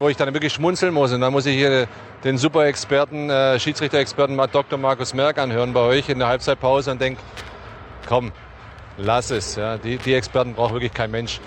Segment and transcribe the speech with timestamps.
[0.00, 1.88] Wo ich dann wirklich schmunzeln muss und dann muss ich hier
[2.22, 4.78] den super Experten, äh, Schiedsrichter-Experten Dr.
[4.78, 7.20] Markus Merck anhören bei euch in der Halbzeitpause und denke,
[8.06, 8.30] komm,
[8.96, 9.56] lass es.
[9.56, 9.76] Ja.
[9.76, 11.40] Die, die Experten braucht wirklich kein Mensch.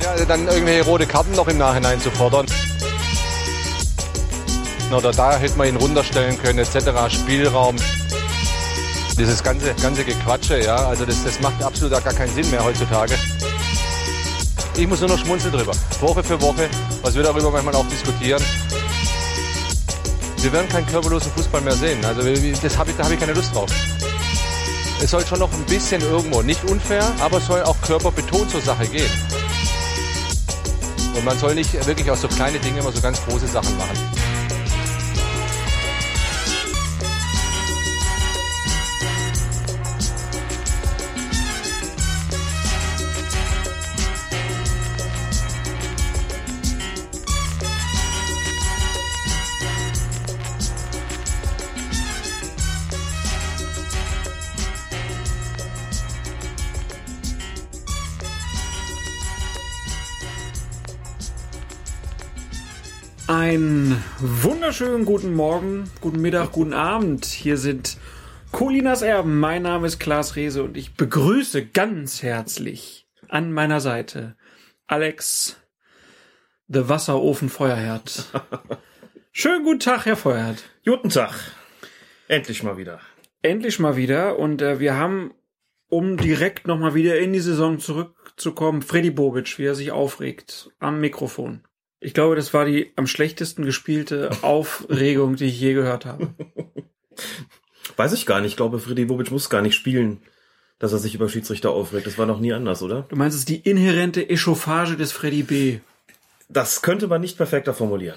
[0.00, 2.46] Ja, dann irgendwelche rote Karten noch im Nachhinein zu fordern.
[4.96, 7.12] Oder da hätte man ihn runterstellen können, etc.
[7.12, 7.74] Spielraum.
[9.18, 13.14] Dieses ganze, ganze Gequatsche, ja, also das, das macht absolut gar keinen Sinn mehr heutzutage.
[14.78, 15.72] Ich muss nur noch schmunzeln drüber.
[16.00, 16.70] Woche für Woche,
[17.02, 18.40] was wir darüber manchmal auch diskutieren.
[20.40, 22.04] Wir werden keinen körperlosen Fußball mehr sehen.
[22.04, 22.22] Also
[22.62, 23.68] das hab ich, da habe ich keine Lust drauf.
[25.02, 28.60] Es soll schon noch ein bisschen irgendwo, nicht unfair, aber es soll auch körperbetont zur
[28.60, 29.10] Sache gehen.
[31.16, 34.27] Und man soll nicht wirklich aus so kleine Dinge immer so ganz große Sachen machen.
[64.68, 67.24] Wunderschönen guten Morgen, guten Mittag, guten Abend.
[67.24, 67.96] Hier sind
[68.52, 69.40] Colinas Erben.
[69.40, 74.36] Mein Name ist Klaas Rehse und ich begrüße ganz herzlich an meiner Seite
[74.86, 75.56] Alex,
[76.66, 78.30] the Wasserofen Feuerherd.
[79.32, 80.62] Schönen guten Tag, Herr Feuerherd.
[80.84, 81.32] Guten Tag.
[82.28, 83.00] Endlich mal wieder.
[83.40, 85.32] Endlich mal wieder und äh, wir haben,
[85.88, 91.00] um direkt nochmal wieder in die Saison zurückzukommen, Freddy Bobic, wie er sich aufregt am
[91.00, 91.62] Mikrofon.
[92.00, 96.34] Ich glaube, das war die am schlechtesten gespielte Aufregung, die ich je gehört habe.
[97.96, 98.52] Weiß ich gar nicht.
[98.52, 100.22] Ich glaube, Freddy Bobic muss gar nicht spielen,
[100.78, 102.06] dass er sich über Schiedsrichter aufregt.
[102.06, 103.02] Das war noch nie anders, oder?
[103.08, 105.80] Du meinst, es ist die inhärente Echauffage des Freddy B.
[106.48, 108.16] Das könnte man nicht perfekter formulieren.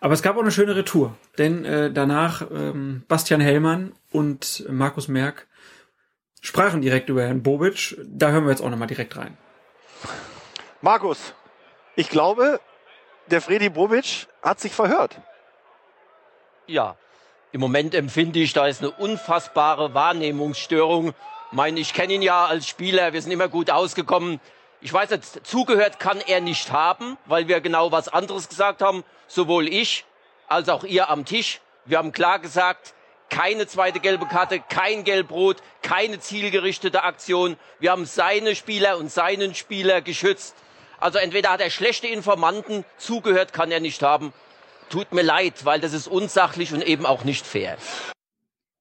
[0.00, 5.08] Aber es gab auch eine schöne Retour, denn äh, danach ähm, Bastian Hellmann und Markus
[5.08, 5.46] Merck
[6.40, 7.98] sprachen direkt über Herrn Bobic.
[8.06, 9.36] Da hören wir jetzt auch nochmal direkt rein.
[10.80, 11.34] Markus,
[11.96, 12.60] ich glaube,
[13.30, 15.16] der Freddy Bobic hat sich verhört.
[16.66, 16.96] Ja,
[17.52, 21.14] im Moment empfinde ich, da ist eine unfassbare Wahrnehmungsstörung.
[21.52, 24.40] Ich ich kenne ihn ja als Spieler, wir sind immer gut ausgekommen.
[24.80, 29.04] Ich weiß nicht, zugehört kann er nicht haben, weil wir genau was anderes gesagt haben,
[29.26, 30.04] sowohl ich
[30.46, 31.60] als auch ihr am Tisch.
[31.84, 32.94] Wir haben klar gesagt,
[33.30, 37.56] keine zweite gelbe Karte, kein Gelbrot, keine zielgerichtete Aktion.
[37.78, 40.54] Wir haben seine Spieler und seinen Spieler geschützt.
[41.00, 44.32] Also entweder hat er schlechte Informanten, zugehört kann er nicht haben.
[44.90, 47.76] Tut mir leid, weil das ist unsachlich und eben auch nicht fair.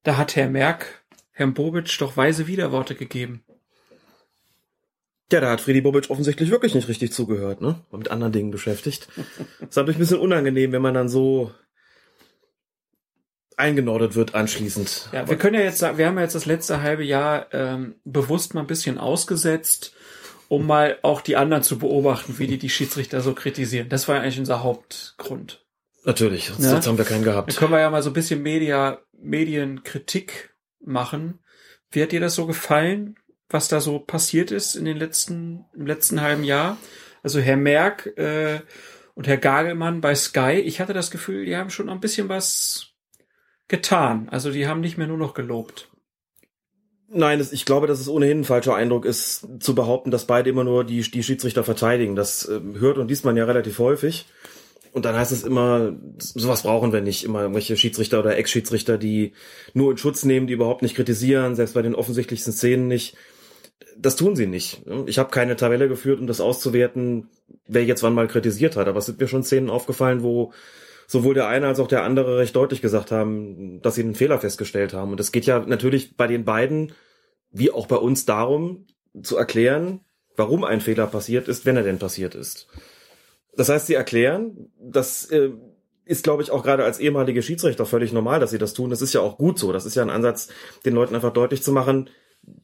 [0.03, 3.45] Da hat Herr Merck Herrn Bobic doch weise Widerworte gegeben.
[5.31, 7.85] Ja, da hat Friedi Bobic offensichtlich wirklich nicht richtig zugehört, ne?
[7.91, 9.07] War mit anderen Dingen beschäftigt.
[9.59, 11.51] ist natürlich ein bisschen unangenehm, wenn man dann so
[13.55, 15.09] eingenordet wird anschließend.
[15.13, 17.95] Ja, wir können ja jetzt sagen, wir haben ja jetzt das letzte halbe Jahr ähm,
[18.03, 19.93] bewusst mal ein bisschen ausgesetzt
[20.49, 23.87] um mal auch die anderen zu beobachten, wie die die Schiedsrichter so kritisieren.
[23.87, 25.63] Das war ja eigentlich unser Hauptgrund.
[26.03, 27.53] Natürlich, sonst, sonst haben wir keinen gehabt.
[27.53, 31.39] Da können wir ja mal so ein bisschen Media, Medienkritik machen.
[31.91, 33.15] Wie hat dir das so gefallen,
[33.47, 36.77] was da so passiert ist in den letzten, im letzten halben Jahr?
[37.21, 38.61] Also Herr Merck äh,
[39.13, 42.27] und Herr Gagelmann bei Sky, ich hatte das Gefühl, die haben schon noch ein bisschen
[42.27, 42.93] was
[43.67, 44.29] getan.
[44.29, 45.88] Also die haben nicht mehr nur noch gelobt.
[47.11, 50.63] Nein, ich glaube, dass es ohnehin ein falscher Eindruck ist, zu behaupten, dass beide immer
[50.63, 52.15] nur die, die Schiedsrichter verteidigen.
[52.15, 54.27] Das äh, hört und liest man ja relativ häufig.
[54.91, 57.23] Und dann heißt es immer, sowas brauchen wir nicht.
[57.23, 59.33] Immer irgendwelche Schiedsrichter oder Ex-Schiedsrichter, die
[59.73, 63.15] nur in Schutz nehmen, die überhaupt nicht kritisieren, selbst bei den offensichtlichsten Szenen nicht.
[63.97, 64.81] Das tun sie nicht.
[65.05, 67.27] Ich habe keine Tabelle geführt, um das auszuwerten,
[67.67, 68.87] wer jetzt wann mal kritisiert hat.
[68.87, 70.53] Aber es sind mir schon Szenen aufgefallen, wo
[71.09, 74.37] sowohl der eine als auch der andere recht deutlich gesagt haben, dass sie einen Fehler
[74.37, 75.11] festgestellt haben.
[75.11, 76.93] Und es geht ja natürlich bei den beiden,
[77.49, 78.85] wie auch bei uns, darum
[79.23, 80.01] zu erklären,
[80.35, 82.67] warum ein Fehler passiert ist, wenn er denn passiert ist.
[83.57, 85.49] Das heißt, sie erklären, das äh,
[86.05, 88.91] ist, glaube ich, auch gerade als ehemalige Schiedsrichter völlig normal, dass sie das tun.
[88.91, 89.73] Das ist ja auch gut so.
[89.73, 90.49] Das ist ja ein Ansatz,
[90.85, 92.11] den Leuten einfach deutlich zu machen,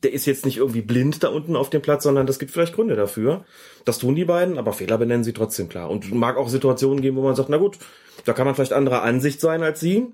[0.04, 2.76] der ist jetzt nicht irgendwie blind da unten auf dem Platz, sondern das gibt vielleicht
[2.76, 3.46] Gründe dafür.
[3.86, 5.90] Das tun die beiden, aber Fehler benennen sie trotzdem klar.
[5.90, 7.78] Und mag auch Situationen geben, wo man sagt, na gut,
[8.26, 10.08] da kann man vielleicht anderer Ansicht sein als sie.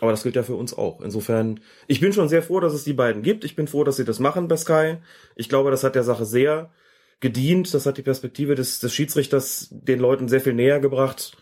[0.00, 1.00] Aber das gilt ja für uns auch.
[1.00, 3.44] Insofern, ich bin schon sehr froh, dass es die beiden gibt.
[3.44, 4.98] Ich bin froh, dass sie das machen bei Sky.
[5.34, 6.70] Ich glaube, das hat der Sache sehr
[7.18, 7.74] gedient.
[7.74, 11.36] Das hat die Perspektive des, des Schiedsrichters den Leuten sehr viel näher gebracht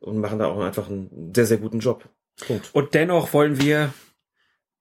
[0.00, 2.04] und machen da auch einfach einen sehr, sehr guten Job.
[2.46, 2.70] Punkt.
[2.72, 3.92] Und dennoch wollen wir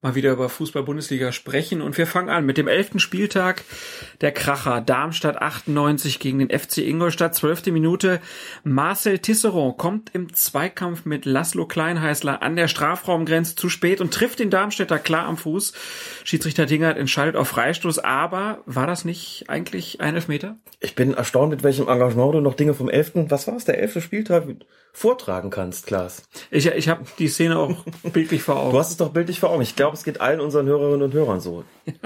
[0.03, 1.81] mal wieder über Fußball-Bundesliga sprechen.
[1.81, 3.63] Und wir fangen an mit dem elften Spieltag
[4.21, 4.81] der Kracher.
[4.81, 7.35] Darmstadt 98 gegen den FC Ingolstadt.
[7.35, 8.19] Zwölfte Minute.
[8.63, 14.39] Marcel Tisserand kommt im Zweikampf mit Laszlo Kleinheißler an der Strafraumgrenze zu spät und trifft
[14.39, 15.73] den Darmstädter klar am Fuß.
[16.23, 17.99] Schiedsrichter Dingert entscheidet auf Freistoß.
[17.99, 20.57] Aber war das nicht eigentlich ein Elfmeter?
[20.81, 23.79] Ich bin erstaunt, mit welchem Engagement du noch Dinge vom elften, was war es, der
[23.79, 24.43] elfte Spieltag
[24.91, 26.23] vortragen kannst, Klaas.
[26.51, 28.71] Ich, ich habe die Szene auch bildlich vor Augen.
[28.71, 29.63] Du hast es doch bildlich vor Augen.
[29.63, 31.63] Ich glaube, es geht allen unseren Hörerinnen und Hörern so.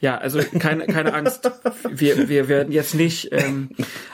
[0.00, 1.50] Ja, also keine, keine Angst.
[1.90, 3.70] Wir, wir werden jetzt nicht ähm,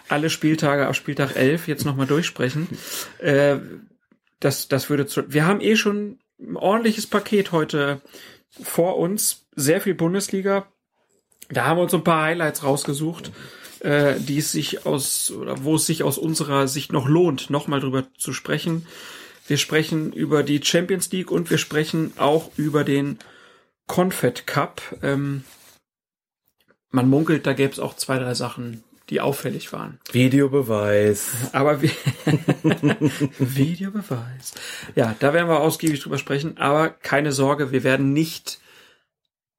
[0.09, 2.67] alle Spieltage auf Spieltag 11 jetzt nochmal durchsprechen.
[3.19, 3.59] Äh,
[4.41, 8.01] das, das würde zu, wir haben eh schon ein ordentliches Paket heute
[8.51, 9.47] vor uns.
[9.55, 10.67] Sehr viel Bundesliga.
[11.49, 13.31] Da haben wir uns ein paar Highlights rausgesucht,
[13.81, 17.81] äh, die es sich aus, oder wo es sich aus unserer Sicht noch lohnt, nochmal
[17.81, 18.87] drüber zu sprechen.
[19.47, 23.19] Wir sprechen über die Champions League und wir sprechen auch über den
[23.87, 24.83] Confed Cup.
[25.03, 25.45] Ähm,
[26.91, 30.01] man munkelt, da gäbe es auch zwei, drei Sachen, die auffällig waren.
[30.11, 31.51] Videobeweis.
[31.53, 31.91] Aber wie
[33.39, 34.55] Videobeweis.
[34.97, 38.59] Ja, da werden wir ausgiebig drüber sprechen, aber keine Sorge, wir werden nicht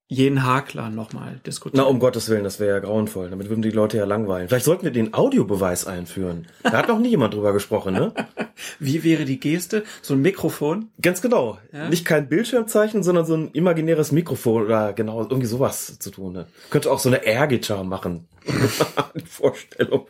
[0.10, 1.84] jeden Hakler nochmal diskutieren.
[1.84, 3.30] Na, um Gottes Willen, das wäre ja grauenvoll.
[3.30, 4.48] Damit würden die Leute ja langweilen.
[4.48, 6.48] Vielleicht sollten wir den Audiobeweis einführen.
[6.64, 8.14] Da hat noch nie jemand drüber gesprochen, ne?
[8.80, 9.84] Wie wäre die Geste?
[10.02, 10.92] So ein Mikrofon?
[11.02, 11.60] Ganz genau.
[11.74, 11.90] Ja?
[11.90, 16.34] Nicht kein Bildschirmzeichen, sondern so ein imaginäres Mikrofon oder genau irgendwie sowas zu tun.
[16.34, 16.48] Ne?
[16.70, 18.30] Könnte auch so eine Air-Gitarre machen.
[19.16, 20.08] die Vorstellung.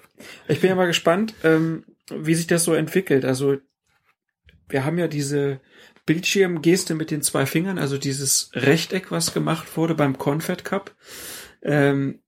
[0.47, 3.25] Ich bin ja mal gespannt, ähm, wie sich das so entwickelt.
[3.25, 3.57] Also
[4.69, 5.59] wir haben ja diese
[6.07, 10.95] Bildschirmgeste mit den zwei Fingern, also dieses Rechteck, was gemacht wurde beim Confed Cup.
[11.61, 12.21] Ähm,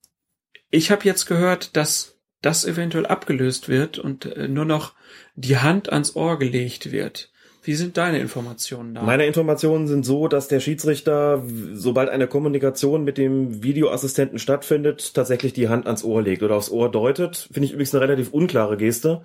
[0.70, 4.94] ich habe jetzt gehört, dass das eventuell abgelöst wird und äh, nur noch
[5.36, 7.32] die Hand ans Ohr gelegt wird.
[7.64, 9.04] Wie sind deine Informationen da?
[9.04, 11.44] Meine Informationen sind so, dass der Schiedsrichter,
[11.74, 16.72] sobald eine Kommunikation mit dem Videoassistenten stattfindet, tatsächlich die Hand ans Ohr legt oder aufs
[16.72, 17.50] Ohr deutet.
[17.52, 19.22] Finde ich übrigens eine relativ unklare Geste,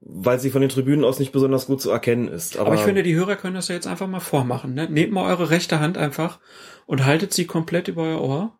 [0.00, 2.56] weil sie von den Tribünen aus nicht besonders gut zu erkennen ist.
[2.56, 4.74] Aber, Aber ich finde, die Hörer können das ja jetzt einfach mal vormachen.
[4.74, 4.88] Ne?
[4.88, 6.40] Nehmt mal eure rechte Hand einfach
[6.86, 8.58] und haltet sie komplett über euer Ohr.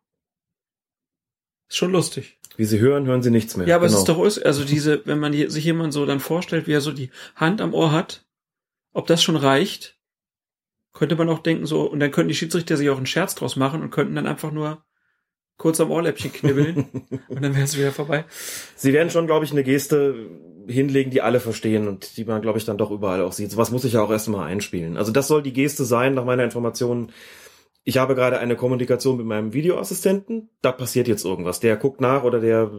[1.70, 2.38] Ist schon lustig.
[2.56, 3.66] wie sie hören, hören sie nichts mehr.
[3.66, 3.94] Ja, aber genau.
[3.96, 6.80] es ist doch, ist- also diese, wenn man sich jemand so dann vorstellt, wie er
[6.82, 8.26] so die Hand am Ohr hat,
[8.92, 9.96] ob das schon reicht,
[10.92, 13.54] könnte man auch denken so, und dann könnten die Schiedsrichter sich auch einen Scherz draus
[13.56, 14.84] machen und könnten dann einfach nur
[15.60, 16.86] kurz am Ohrläppchen knibbeln
[17.28, 18.24] und dann wäre es wieder vorbei.
[18.74, 20.26] Sie werden schon, glaube ich, eine Geste
[20.66, 23.50] hinlegen, die alle verstehen und die man, glaube ich, dann doch überall auch sieht.
[23.50, 24.96] Sowas muss ich ja auch erstmal einspielen.
[24.96, 27.12] Also das soll die Geste sein, nach meiner Information.
[27.84, 30.48] Ich habe gerade eine Kommunikation mit meinem Videoassistenten.
[30.62, 31.60] Da passiert jetzt irgendwas.
[31.60, 32.70] Der guckt nach oder der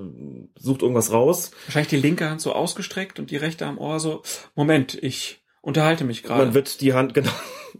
[0.58, 1.52] sucht irgendwas raus.
[1.68, 4.24] Wahrscheinlich die linke Hand so ausgestreckt und die rechte am Ohr so,
[4.56, 6.46] Moment, ich unterhalte mich gerade.
[6.46, 7.32] Man wird die Hand, genau,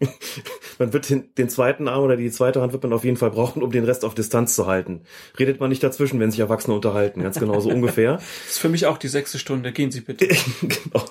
[0.80, 3.32] man wird den, den zweiten Arm oder die zweite Hand wird man auf jeden Fall
[3.32, 5.04] brauchen, um den Rest auf Distanz zu halten.
[5.38, 7.22] Redet man nicht dazwischen, wenn sich Erwachsene unterhalten.
[7.22, 8.14] Ganz genau so ungefähr.
[8.14, 9.72] Das ist für mich auch die sechste Stunde.
[9.72, 10.28] Gehen Sie bitte.
[10.62, 11.06] genau.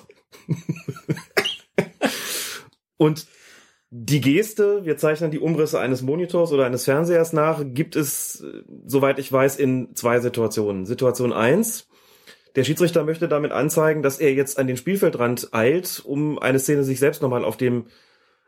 [2.97, 3.27] Und
[3.89, 8.63] die Geste, wir zeichnen die Umrisse eines Monitors oder eines Fernsehers nach, gibt es, äh,
[8.85, 10.85] soweit ich weiß, in zwei Situationen.
[10.85, 11.87] Situation eins:
[12.55, 16.83] Der Schiedsrichter möchte damit anzeigen, dass er jetzt an den Spielfeldrand eilt, um eine Szene
[16.83, 17.85] sich selbst nochmal auf dem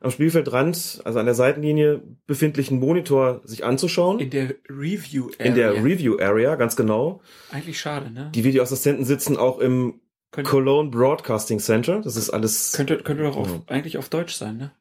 [0.03, 4.19] am Spielfeldrand, also an der Seitenlinie befindlichen Monitor sich anzuschauen.
[4.19, 5.45] In der Review Area.
[5.45, 7.21] In der Review Area, ganz genau.
[7.51, 8.29] Eigentlich schade, ne?
[8.35, 10.01] Die Videoassistenten sitzen auch im
[10.31, 12.01] Könnte, Cologne Broadcasting Center.
[12.01, 12.73] Das ist alles.
[12.73, 13.61] könnte, könnte doch auf, Ja.
[13.67, 14.71] eigentlich auf Deutsch sein, ne?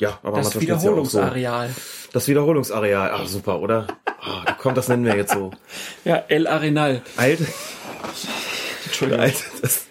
[0.00, 0.60] Ja, aber Das ja auch so.
[0.60, 1.70] Wiederholungsareal.
[2.12, 3.10] Das Wiederholungsareal.
[3.12, 3.86] Ach, super, oder?
[4.20, 5.50] Ah, komm, das nennen wir jetzt so.
[6.04, 7.02] Ja, El Arenal.
[7.16, 7.40] Alt,
[8.84, 9.22] Entschuldigung.
[9.22, 9.86] alt, das,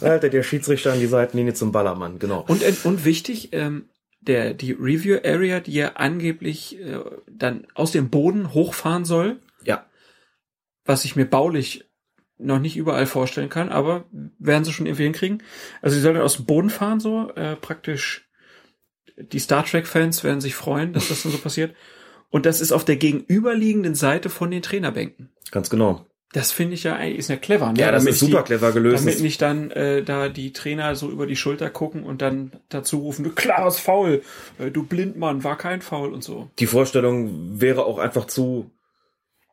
[0.00, 2.44] Alter, der Schiedsrichter an die Seitenlinie zum Ballermann, genau.
[2.46, 3.88] Und, äh, und wichtig, ähm,
[4.20, 9.86] der, die Review Area, die ja angeblich äh, dann aus dem Boden hochfahren soll, Ja,
[10.84, 11.84] was ich mir baulich
[12.38, 14.06] noch nicht überall vorstellen kann, aber
[14.38, 15.42] werden sie schon irgendwie hinkriegen.
[15.82, 18.28] Also sie sollen dann aus dem Boden fahren, so äh, praktisch.
[19.16, 21.76] Die Star Trek-Fans werden sich freuen, dass das dann so passiert.
[22.30, 25.30] Und das ist auf der gegenüberliegenden Seite von den Trainerbänken.
[25.52, 26.06] ganz genau.
[26.34, 27.72] Das finde ich ja eigentlich ist ja clever.
[27.72, 27.78] Ne?
[27.78, 29.06] Ja, das Damit ist super die, clever gelöst.
[29.06, 32.98] Damit nicht dann äh, da die Trainer so über die Schulter gucken und dann dazu
[32.98, 34.20] rufen, du klares Foul,
[34.58, 36.50] äh, du Blindmann, war kein Foul und so.
[36.58, 38.68] Die Vorstellung wäre auch einfach zu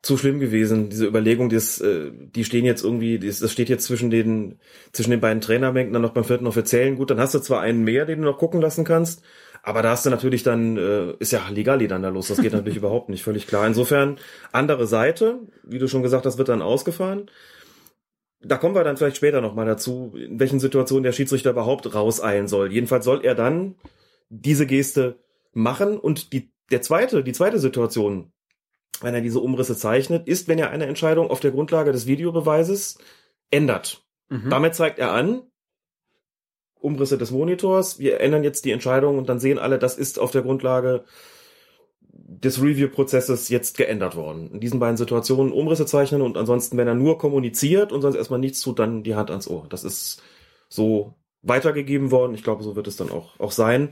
[0.01, 0.89] zu schlimm gewesen.
[0.89, 4.57] Diese Überlegung, das, äh, die stehen jetzt irgendwie, das, das steht jetzt zwischen den
[4.91, 6.95] zwischen den beiden Trainerbänken, dann noch beim vierten Offiziellen.
[6.95, 9.21] Gut, dann hast du zwar einen mehr, den du noch gucken lassen kannst,
[9.63, 12.27] aber da hast du natürlich dann, äh, ist ja Halligalli dann da los.
[12.27, 13.67] Das geht natürlich überhaupt nicht, völlig klar.
[13.67, 14.17] Insofern,
[14.51, 17.29] andere Seite, wie du schon gesagt hast, wird dann ausgefahren.
[18.43, 22.47] Da kommen wir dann vielleicht später nochmal dazu, in welchen Situationen der Schiedsrichter überhaupt rauseilen
[22.47, 22.71] soll.
[22.71, 23.75] Jedenfalls soll er dann
[24.29, 25.19] diese Geste
[25.53, 25.99] machen.
[25.99, 28.31] Und die, der zweite, die zweite Situation,
[29.01, 32.97] wenn er diese Umrisse zeichnet, ist, wenn er eine Entscheidung auf der Grundlage des Videobeweises
[33.51, 34.03] ändert.
[34.29, 34.49] Mhm.
[34.49, 35.43] Damit zeigt er an,
[36.81, 40.31] Umrisse des Monitors, wir ändern jetzt die Entscheidung und dann sehen alle, das ist auf
[40.31, 41.03] der Grundlage
[42.11, 44.51] des Review-Prozesses jetzt geändert worden.
[44.51, 48.39] In diesen beiden Situationen Umrisse zeichnen und ansonsten, wenn er nur kommuniziert und sonst erstmal
[48.39, 49.67] nichts tut, dann die Hand ans Ohr.
[49.69, 50.21] Das ist
[50.69, 52.33] so weitergegeben worden.
[52.33, 53.91] Ich glaube, so wird es dann auch, auch sein.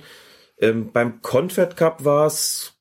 [0.60, 2.74] Ähm, beim Confed Cup war es,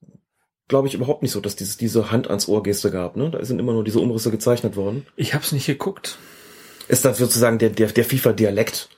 [0.69, 3.17] glaube ich, überhaupt nicht so, dass dieses, diese Hand ans Ohr Geste gab.
[3.17, 3.31] Ne?
[3.31, 5.07] Da sind immer nur diese Umrisse gezeichnet worden.
[5.17, 6.19] Ich hab's nicht geguckt.
[6.89, 8.89] Ist das sozusagen der, der, der FIFA-Dialekt.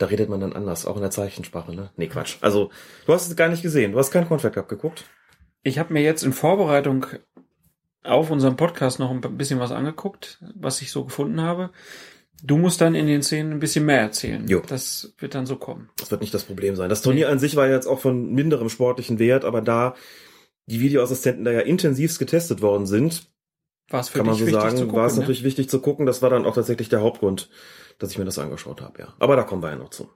[0.00, 1.90] Da redet man dann anders, auch in der Zeichensprache, ne?
[1.98, 2.38] Nee, Quatsch.
[2.40, 2.70] Also,
[3.04, 3.92] du hast es gar nicht gesehen.
[3.92, 5.04] Du hast keinen Confed Cup geguckt.
[5.62, 7.04] Ich habe mir jetzt in Vorbereitung
[8.02, 11.68] auf unserem Podcast noch ein bisschen was angeguckt, was ich so gefunden habe.
[12.42, 14.48] Du musst dann in den Szenen ein bisschen mehr erzählen.
[14.48, 14.62] Jo.
[14.66, 15.90] Das wird dann so kommen.
[15.98, 16.88] Das wird nicht das Problem sein.
[16.88, 19.94] Das Turnier an sich war jetzt auch von minderem sportlichen Wert, aber da
[20.64, 23.29] die Videoassistenten da ja intensivst getestet worden sind,
[23.90, 25.20] War es für kann man dich so wichtig sagen, zu gucken, war es ne?
[25.20, 26.06] natürlich wichtig zu gucken.
[26.06, 27.50] Das war dann auch tatsächlich der Hauptgrund,
[27.98, 29.14] dass ich mir das angeschaut habe, ja.
[29.18, 30.08] Aber da kommen wir ja noch zu.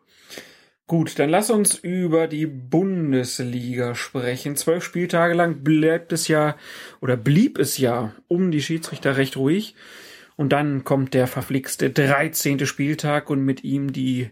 [0.87, 4.55] Gut, dann lass uns über die Bundesliga sprechen.
[4.55, 6.57] Zwölf Spieltage lang bleibt es ja
[7.01, 9.75] oder blieb es ja um die Schiedsrichter recht ruhig.
[10.37, 12.67] Und dann kommt der verflixte 13.
[12.67, 14.31] Spieltag und mit ihm die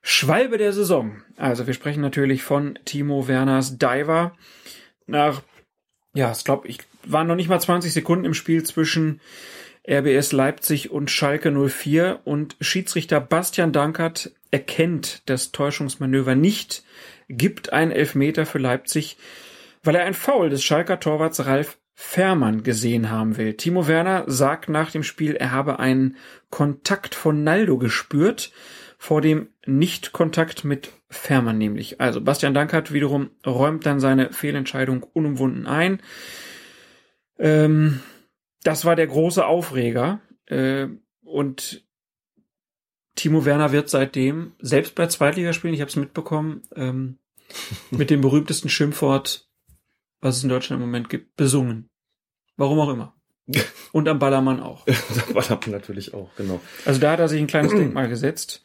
[0.00, 1.22] Schwalbe der Saison.
[1.36, 4.36] Also wir sprechen natürlich von Timo Werners Diver.
[5.06, 5.42] Nach,
[6.14, 9.20] ja, ich glaube, ich waren noch nicht mal 20 Sekunden im Spiel zwischen
[9.88, 16.84] RBS Leipzig und Schalke 04 und Schiedsrichter Bastian Dankert erkennt das Täuschungsmanöver nicht,
[17.28, 19.16] gibt einen Elfmeter für Leipzig,
[19.82, 23.54] weil er ein Foul des Schalker Torwarts Ralf Fährmann gesehen haben will.
[23.54, 26.16] Timo Werner sagt nach dem Spiel, er habe einen
[26.48, 28.52] Kontakt von Naldo gespürt,
[29.02, 32.02] vor dem Nicht-Kontakt mit Fährmann nämlich.
[32.02, 36.02] Also Bastian Dankert wiederum räumt dann seine Fehlentscheidung unumwunden ein.
[37.38, 38.00] Ähm,
[38.62, 40.20] das war der große Aufreger.
[40.44, 40.88] Äh,
[41.22, 41.82] und
[43.14, 47.16] Timo Werner wird seitdem, selbst bei Zweitligaspielen, ich habe es mitbekommen, ähm,
[47.90, 49.48] mit dem berühmtesten Schimpfwort,
[50.20, 51.88] was es in Deutschland im Moment gibt, besungen.
[52.58, 53.14] Warum auch immer.
[53.92, 54.86] Und am Ballermann auch.
[55.32, 56.60] war dann natürlich auch, genau.
[56.84, 58.62] Also da hat er sich ein kleines Denkmal gesetzt.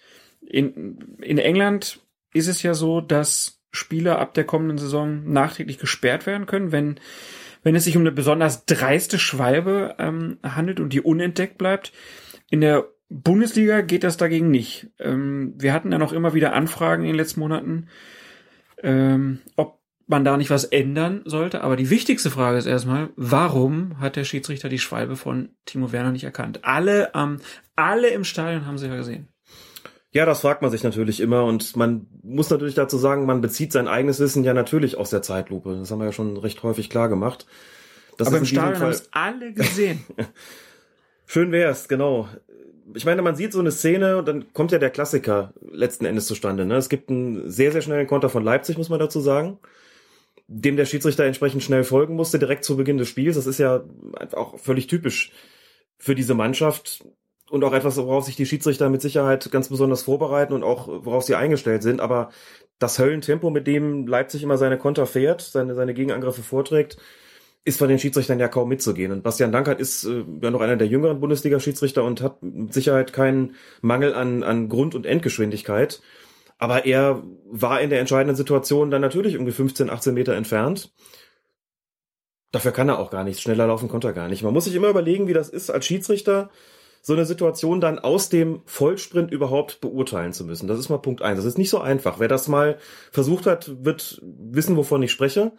[0.48, 2.00] In, in England
[2.34, 7.00] ist es ja so, dass Spieler ab der kommenden Saison nachträglich gesperrt werden können, wenn,
[7.64, 11.92] wenn es sich um eine besonders dreiste Schwalbe ähm, handelt und die unentdeckt bleibt.
[12.50, 14.88] In der Bundesliga geht das dagegen nicht.
[15.00, 17.88] Ähm, wir hatten ja noch immer wieder Anfragen in den letzten Monaten,
[18.82, 21.62] ähm, ob man da nicht was ändern sollte.
[21.62, 26.12] Aber die wichtigste Frage ist erstmal, warum hat der Schiedsrichter die Schwalbe von Timo Werner
[26.12, 26.60] nicht erkannt?
[26.64, 27.40] Alle am,
[27.76, 29.28] alle im Stadion haben sie ja gesehen.
[30.16, 33.74] Ja, das fragt man sich natürlich immer und man muss natürlich dazu sagen, man bezieht
[33.74, 35.76] sein eigenes Wissen ja natürlich aus der Zeitlupe.
[35.76, 37.46] Das haben wir ja schon recht häufig klar gemacht.
[38.18, 40.06] Das Aber im Stadion haben es alle gesehen.
[41.26, 42.30] Schön wär's, genau.
[42.94, 46.28] Ich meine, man sieht so eine Szene und dann kommt ja der Klassiker letzten Endes
[46.28, 46.66] zustande.
[46.66, 46.78] Ne?
[46.78, 49.60] Es gibt einen sehr, sehr schnellen Konter von Leipzig, muss man dazu sagen,
[50.48, 53.36] dem der Schiedsrichter entsprechend schnell folgen musste, direkt zu Beginn des Spiels.
[53.36, 53.84] Das ist ja
[54.32, 55.34] auch völlig typisch
[55.98, 57.04] für diese Mannschaft
[57.50, 61.24] und auch etwas, worauf sich die Schiedsrichter mit Sicherheit ganz besonders vorbereiten und auch worauf
[61.24, 62.02] sie eingestellt sind.
[62.02, 62.30] Aber
[62.80, 66.98] das Höllentempo, mit dem Leipzig immer seine Konter fährt, seine, seine Gegenangriffe vorträgt,
[67.64, 69.12] ist von den Schiedsrichtern ja kaum mitzugehen.
[69.12, 73.12] Und Bastian Dankert ist äh, ja noch einer der jüngeren Bundesliga-Schiedsrichter und hat mit Sicherheit
[73.12, 76.02] keinen Mangel an, an Grund- und Endgeschwindigkeit.
[76.58, 80.94] Aber er war in der entscheidenden Situation dann natürlich irgendwie 15, 18 Meter entfernt.
[82.52, 83.42] Dafür kann er auch gar nichts.
[83.42, 84.44] Schneller laufen konnte er gar nicht.
[84.44, 86.50] Man muss sich immer überlegen, wie das ist, als Schiedsrichter
[87.06, 90.68] so eine Situation dann aus dem Vollsprint überhaupt beurteilen zu müssen.
[90.68, 91.38] Das ist mal Punkt eins.
[91.38, 92.20] Das ist nicht so einfach.
[92.20, 92.80] Wer das mal
[93.12, 95.52] versucht hat, wird wissen, wovon ich spreche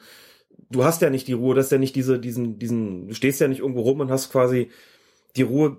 [0.71, 3.41] du hast ja nicht die Ruhe, das ist ja nicht diese, diesen, diesen, du stehst
[3.41, 4.71] ja nicht irgendwo rum und hast quasi
[5.37, 5.79] die Ruhe,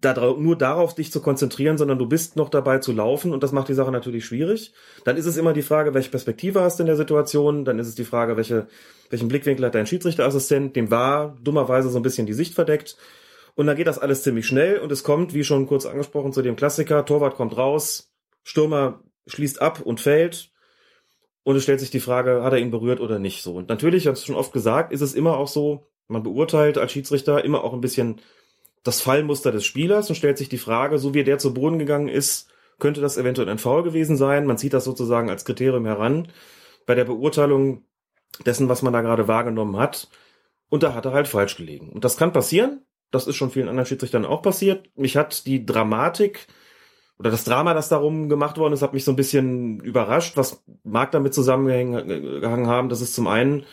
[0.00, 3.52] da, nur darauf dich zu konzentrieren, sondern du bist noch dabei zu laufen und das
[3.52, 4.74] macht die Sache natürlich schwierig.
[5.04, 7.88] Dann ist es immer die Frage, welche Perspektive hast du in der Situation, dann ist
[7.88, 8.66] es die Frage, welche,
[9.08, 12.96] welchen Blickwinkel hat dein Schiedsrichterassistent, dem war dummerweise so ein bisschen die Sicht verdeckt.
[13.54, 16.42] Und dann geht das alles ziemlich schnell und es kommt, wie schon kurz angesprochen, zu
[16.42, 18.10] dem Klassiker, Torwart kommt raus,
[18.42, 20.52] Stürmer schließt ab und fällt,
[21.44, 23.54] und es stellt sich die Frage, hat er ihn berührt oder nicht so.
[23.54, 26.78] Und natürlich, ich habe es schon oft gesagt, ist es immer auch so, man beurteilt
[26.78, 28.20] als Schiedsrichter immer auch ein bisschen
[28.84, 32.08] das Fallmuster des Spielers und stellt sich die Frage, so wie der zu Boden gegangen
[32.08, 34.46] ist, könnte das eventuell ein Foul gewesen sein.
[34.46, 36.28] Man zieht das sozusagen als Kriterium heran
[36.86, 37.84] bei der Beurteilung
[38.44, 40.08] dessen, was man da gerade wahrgenommen hat.
[40.68, 41.90] Und da hat er halt falsch gelegen.
[41.90, 42.84] Und das kann passieren.
[43.12, 44.88] Das ist schon vielen anderen Schiedsrichtern auch passiert.
[44.96, 46.48] Mich hat die Dramatik
[47.18, 50.36] oder das Drama, das darum gemacht worden ist, hat mich so ein bisschen überrascht.
[50.36, 53.64] Was mag damit zusammengehangen haben, dass es zum einen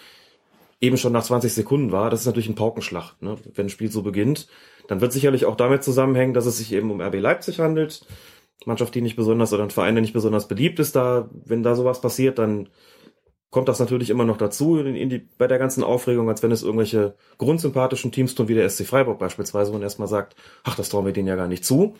[0.81, 2.09] eben schon nach 20 Sekunden war.
[2.09, 3.37] Das ist natürlich ein Paukenschlag, ne?
[3.55, 4.47] wenn ein Spiel so beginnt.
[4.87, 8.05] Dann wird sicherlich auch damit zusammenhängen, dass es sich eben um RB Leipzig handelt.
[8.65, 11.75] Mannschaft, die nicht besonders oder ein Verein, der nicht besonders beliebt ist, da, wenn da
[11.75, 12.69] sowas passiert, dann
[13.51, 16.51] kommt das natürlich immer noch dazu in, in die, bei der ganzen Aufregung, als wenn
[16.51, 20.89] es irgendwelche grundsympathischen Teams tun, wie der SC Freiburg beispielsweise, man erstmal sagt, ach, das
[20.89, 21.95] trauen wir denen ja gar nicht zu.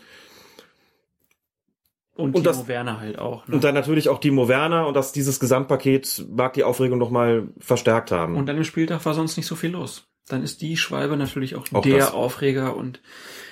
[2.15, 3.47] Und, Und Timo das- Werner halt auch.
[3.47, 3.55] Ne?
[3.55, 7.47] Und dann natürlich auch Timo Werner und dass dieses Gesamtpaket mag die Aufregung noch mal
[7.59, 8.35] verstärkt haben.
[8.35, 10.05] Und an dem Spieltag war sonst nicht so viel los.
[10.27, 12.13] Dann ist die Schwalbe natürlich auch, Auch der das.
[12.13, 13.01] Aufreger und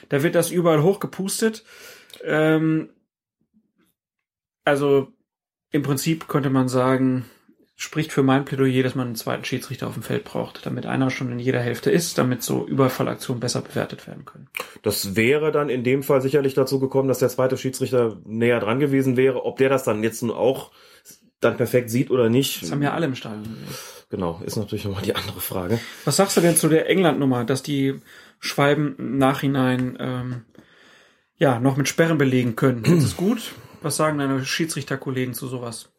[0.09, 1.63] da wird das überall hochgepustet.
[2.23, 2.89] Ähm,
[4.65, 5.07] also
[5.71, 7.25] im Prinzip könnte man sagen,
[7.79, 11.11] spricht für mein Plädoyer, dass man einen zweiten Schiedsrichter auf dem Feld braucht, damit einer
[11.11, 14.49] schon in jeder Hälfte ist, damit so Überfallaktionen besser bewertet werden können.
[14.81, 18.79] Das wäre dann in dem Fall sicherlich dazu gekommen, dass der zweite Schiedsrichter näher dran
[18.79, 19.45] gewesen wäre.
[19.45, 20.71] Ob der das dann jetzt nun auch
[21.39, 23.67] dann perfekt sieht oder nicht, Das haben ja alle im Stadion gesehen.
[24.09, 25.79] genau, ist natürlich nochmal die andere Frage.
[26.03, 28.01] Was sagst du denn zu der England-Nummer, dass die
[28.39, 30.45] Schwalben im Nachhinein ähm,
[31.37, 32.83] ja noch mit Sperren belegen können?
[32.85, 33.51] Ist es gut?
[33.83, 35.89] Was sagen deine Schiedsrichterkollegen zu sowas?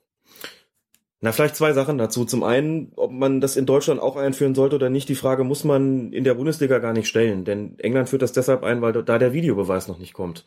[1.20, 2.24] Na, vielleicht zwei Sachen dazu.
[2.24, 5.64] Zum einen, ob man das in Deutschland auch einführen sollte oder nicht, die Frage muss
[5.64, 7.44] man in der Bundesliga gar nicht stellen.
[7.44, 10.44] Denn England führt das deshalb ein, weil da der Videobeweis noch nicht kommt.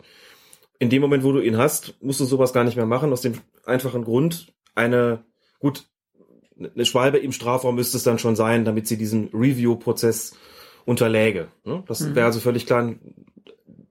[0.79, 3.21] In dem Moment, wo du ihn hast, musst du sowas gar nicht mehr machen, aus
[3.21, 3.33] dem
[3.65, 5.25] einfachen Grund, eine,
[5.59, 5.85] gut,
[6.57, 10.35] eine Schwalbe im Strafraum müsste es dann schon sein, damit sie diesen Review-Prozess
[10.85, 11.49] unterläge.
[11.65, 11.83] ne?
[11.87, 12.15] Das Mhm.
[12.15, 12.93] wäre also völlig klar.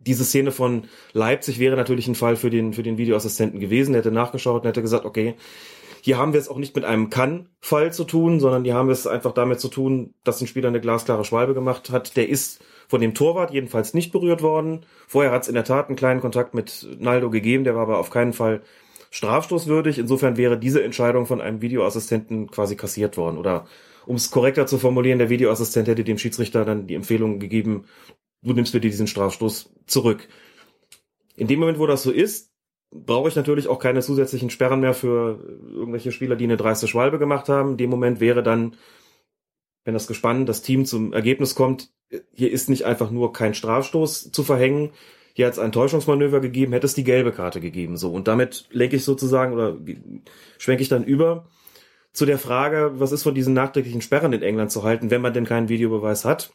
[0.00, 3.92] Diese Szene von Leipzig wäre natürlich ein Fall für den, für den Videoassistenten gewesen.
[3.92, 5.34] Der hätte nachgeschaut und hätte gesagt, okay,
[6.02, 8.92] hier haben wir es auch nicht mit einem Kann-Fall zu tun, sondern hier haben wir
[8.92, 12.16] es einfach damit zu tun, dass ein Spieler eine glasklare Schwalbe gemacht hat.
[12.16, 14.86] Der ist von dem Torwart jedenfalls nicht berührt worden.
[15.06, 17.98] Vorher hat es in der Tat einen kleinen Kontakt mit Naldo gegeben, der war aber
[17.98, 18.62] auf keinen Fall
[19.10, 19.98] strafstoßwürdig.
[19.98, 23.38] Insofern wäre diese Entscheidung von einem Videoassistenten quasi kassiert worden.
[23.38, 23.66] Oder
[24.06, 27.84] um es korrekter zu formulieren, der Videoassistent hätte dem Schiedsrichter dann die Empfehlung gegeben,
[28.42, 30.28] du nimmst bitte diesen Strafstoß zurück.
[31.36, 32.49] In dem Moment, wo das so ist,
[32.90, 35.38] brauche ich natürlich auch keine zusätzlichen Sperren mehr für
[35.72, 37.72] irgendwelche Spieler, die eine dreiste Schwalbe gemacht haben.
[37.72, 38.76] In dem Moment wäre dann,
[39.84, 41.90] wenn das Gespann, das Team zum Ergebnis kommt,
[42.32, 44.90] hier ist nicht einfach nur kein Strafstoß zu verhängen,
[45.32, 47.96] hier hat es ein Täuschungsmanöver gegeben, hätte es die gelbe Karte gegeben.
[47.96, 49.78] So und damit lenke ich sozusagen oder
[50.58, 51.46] schwenke ich dann über
[52.12, 55.32] zu der Frage, was ist von diesen nachträglichen Sperren in England zu halten, wenn man
[55.32, 56.52] denn keinen Videobeweis hat.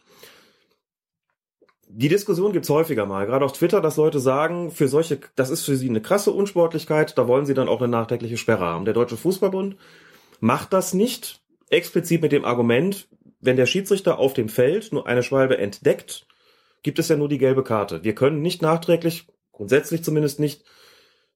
[1.98, 5.64] Die Diskussion gibt's häufiger mal, gerade auf Twitter, dass Leute sagen, für solche, das ist
[5.64, 8.84] für sie eine krasse Unsportlichkeit, da wollen sie dann auch eine nachträgliche Sperre haben.
[8.84, 9.78] Der Deutsche Fußballbund
[10.42, 13.08] macht das nicht, explizit mit dem Argument,
[13.40, 16.28] wenn der Schiedsrichter auf dem Feld nur eine Schwalbe entdeckt,
[16.84, 18.04] gibt es ja nur die gelbe Karte.
[18.04, 20.66] Wir können nicht nachträglich, grundsätzlich zumindest nicht,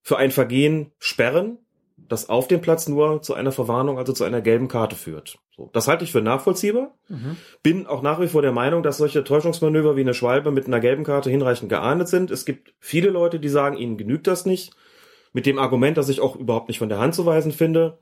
[0.02, 1.60] für ein Vergehen sperren,
[1.96, 5.40] das auf dem Platz nur zu einer Verwarnung, also zu einer gelben Karte führt.
[5.60, 6.98] So, das halte ich für nachvollziehbar.
[7.64, 10.80] Bin auch nach wie vor der Meinung, dass solche Täuschungsmanöver wie eine Schwalbe mit einer
[10.80, 12.32] gelben Karte hinreichend geahndet sind.
[12.32, 14.72] Es gibt viele Leute, die sagen, ihnen genügt das nicht.
[15.34, 18.00] Mit dem Argument, dass ich auch überhaupt nicht von der Hand zu weisen finde,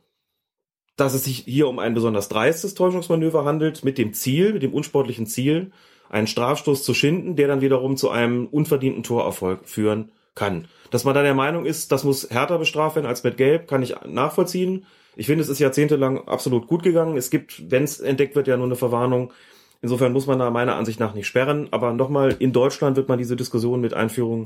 [0.97, 4.75] dass es sich hier um ein besonders dreistes Täuschungsmanöver handelt, mit dem Ziel, mit dem
[4.75, 5.71] unsportlichen Ziel,
[6.09, 10.67] einen Strafstoß zu schinden, der dann wiederum zu einem unverdienten Torerfolg führen kann.
[10.91, 13.81] Dass man da der Meinung ist, das muss härter bestraft werden als mit Gelb, kann
[13.81, 14.85] ich nachvollziehen.
[15.17, 17.17] Ich finde, es ist jahrzehntelang absolut gut gegangen.
[17.17, 19.33] Es gibt, wenn es entdeckt wird, ja nur eine Verwarnung.
[19.81, 21.69] Insofern muss man da meiner Ansicht nach nicht sperren.
[21.71, 24.45] Aber nochmal, in Deutschland wird man diese Diskussion mit Einführung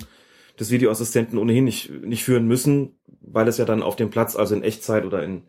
[0.59, 4.55] des Videoassistenten ohnehin nicht, nicht führen müssen, weil es ja dann auf dem Platz, also
[4.55, 5.43] in Echtzeit oder in,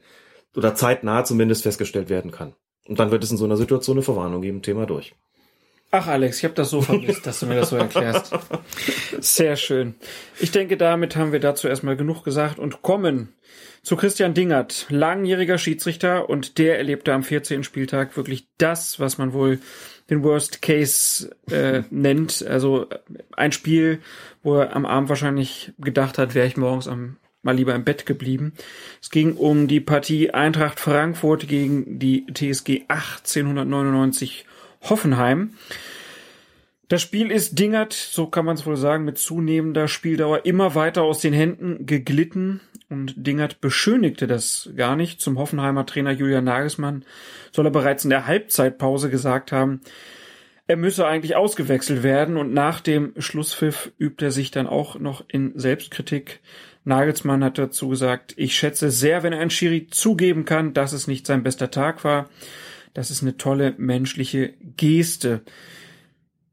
[0.57, 2.55] oder zeitnah zumindest festgestellt werden kann.
[2.89, 5.15] Und dann wird es in so einer Situation eine Verwarnung geben, Thema durch.
[5.93, 8.33] Ach Alex, ich habe das so vermisst, dass du mir das so erklärst.
[9.21, 9.95] Sehr schön.
[10.41, 13.35] Ich denke, damit haben wir dazu erstmal genug gesagt und kommen
[13.83, 17.65] zu Christian Dingert, langjähriger Schiedsrichter und der erlebte am 14.
[17.65, 19.59] Spieltag wirklich das, was man wohl
[20.09, 22.47] den Worst Case äh, nennt.
[22.47, 22.87] Also
[23.37, 24.01] ein Spiel,
[24.43, 28.07] wo er am Abend wahrscheinlich gedacht hat, wäre ich morgens am mal lieber im Bett
[28.07, 28.53] geblieben.
[29.01, 34.47] Es ging um die Partie Eintracht Frankfurt gegen die TSG 1899
[34.83, 35.55] Hoffenheim.
[36.87, 41.03] Das Spiel ist Dingert, so kann man es wohl sagen, mit zunehmender Spieldauer immer weiter
[41.03, 42.61] aus den Händen geglitten
[42.93, 45.21] und Dingert beschönigte das gar nicht.
[45.21, 47.05] Zum Hoffenheimer Trainer Julian Nagelsmann
[47.51, 49.81] soll er bereits in der Halbzeitpause gesagt haben,
[50.69, 55.25] er müsse eigentlich ausgewechselt werden und nach dem Schlusspfiff übt er sich dann auch noch
[55.27, 56.41] in Selbstkritik.
[56.85, 61.27] Nagelsmann hat dazu gesagt, ich schätze sehr, wenn ein Schiri zugeben kann, dass es nicht
[61.27, 62.29] sein bester Tag war.
[62.95, 65.43] Das ist eine tolle menschliche Geste.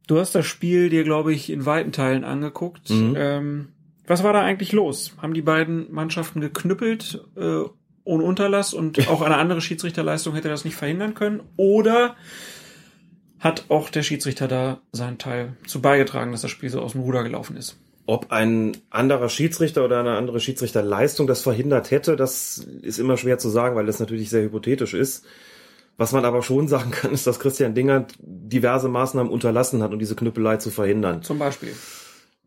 [0.07, 2.89] Du hast das Spiel dir, glaube ich, in weiten Teilen angeguckt.
[2.89, 3.13] Mhm.
[3.17, 3.67] Ähm,
[4.09, 5.13] Was war da eigentlich los?
[5.21, 7.61] Haben die beiden Mannschaften geknüppelt äh,
[8.03, 11.41] ohne Unterlass und auch eine andere Schiedsrichterleistung hätte das nicht verhindern können?
[11.57, 12.15] Oder
[13.37, 17.01] hat auch der Schiedsrichter da seinen Teil zu beigetragen, dass das Spiel so aus dem
[17.01, 17.77] Ruder gelaufen ist?
[18.07, 23.37] Ob ein anderer Schiedsrichter oder eine andere Schiedsrichterleistung das verhindert hätte, das ist immer schwer
[23.37, 25.23] zu sagen, weil das natürlich sehr hypothetisch ist.
[25.97, 29.99] Was man aber schon sagen kann, ist, dass Christian Dingert diverse Maßnahmen unterlassen hat, um
[29.99, 31.21] diese Knüppelei zu verhindern.
[31.21, 31.75] Zum Beispiel.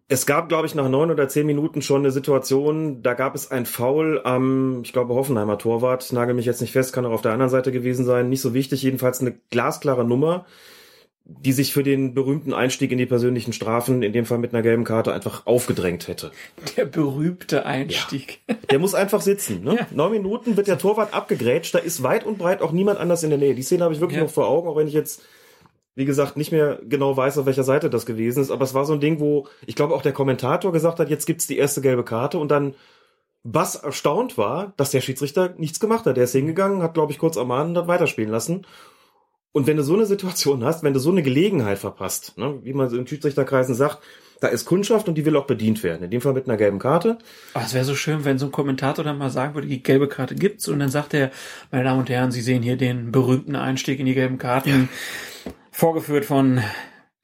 [0.09, 3.51] Es gab, glaube ich, nach neun oder zehn Minuten schon eine Situation, da gab es
[3.51, 6.13] ein Foul am, ich glaube, Hoffenheimer Torwart.
[6.13, 8.29] Nagel mich jetzt nicht fest, kann auch auf der anderen Seite gewesen sein.
[8.29, 10.45] Nicht so wichtig, jedenfalls eine glasklare Nummer,
[11.25, 14.63] die sich für den berühmten Einstieg in die persönlichen Strafen, in dem Fall mit einer
[14.63, 16.33] gelben Karte, einfach aufgedrängt hätte.
[16.77, 18.41] Der berühmte Einstieg.
[18.49, 18.57] Ja.
[18.71, 19.63] Der muss einfach sitzen.
[19.63, 19.77] Ne?
[19.79, 19.87] Ja.
[19.93, 23.31] Neun Minuten wird der Torwart abgegrätscht, da ist weit und breit auch niemand anders in
[23.31, 23.55] der Nähe.
[23.55, 24.25] Die Szene habe ich wirklich ja.
[24.25, 25.23] noch vor Augen, auch wenn ich jetzt
[25.95, 28.85] wie gesagt, nicht mehr genau weiß, auf welcher Seite das gewesen ist, aber es war
[28.85, 31.81] so ein Ding, wo ich glaube auch der Kommentator gesagt hat, jetzt gibt's die erste
[31.81, 32.75] gelbe Karte und dann
[33.45, 36.17] was erstaunt war, dass der Schiedsrichter nichts gemacht hat.
[36.17, 38.67] Der ist hingegangen, hat, glaube ich, kurz ermahnt und hat weiterspielen lassen.
[39.51, 42.73] Und wenn du so eine Situation hast, wenn du so eine Gelegenheit verpasst, ne, wie
[42.73, 43.99] man so in Schiedsrichterkreisen sagt,
[44.41, 46.05] da ist Kundschaft und die will auch bedient werden.
[46.05, 47.19] In dem Fall mit einer gelben Karte.
[47.55, 50.09] Oh, es wäre so schön, wenn so ein Kommentator dann mal sagen würde, die gelbe
[50.09, 51.31] Karte gibt's und dann sagt er,
[51.71, 54.71] meine Damen und Herren, Sie sehen hier den berühmten Einstieg in die gelben Karten.
[54.71, 54.89] Ja
[55.73, 56.63] vorgeführt von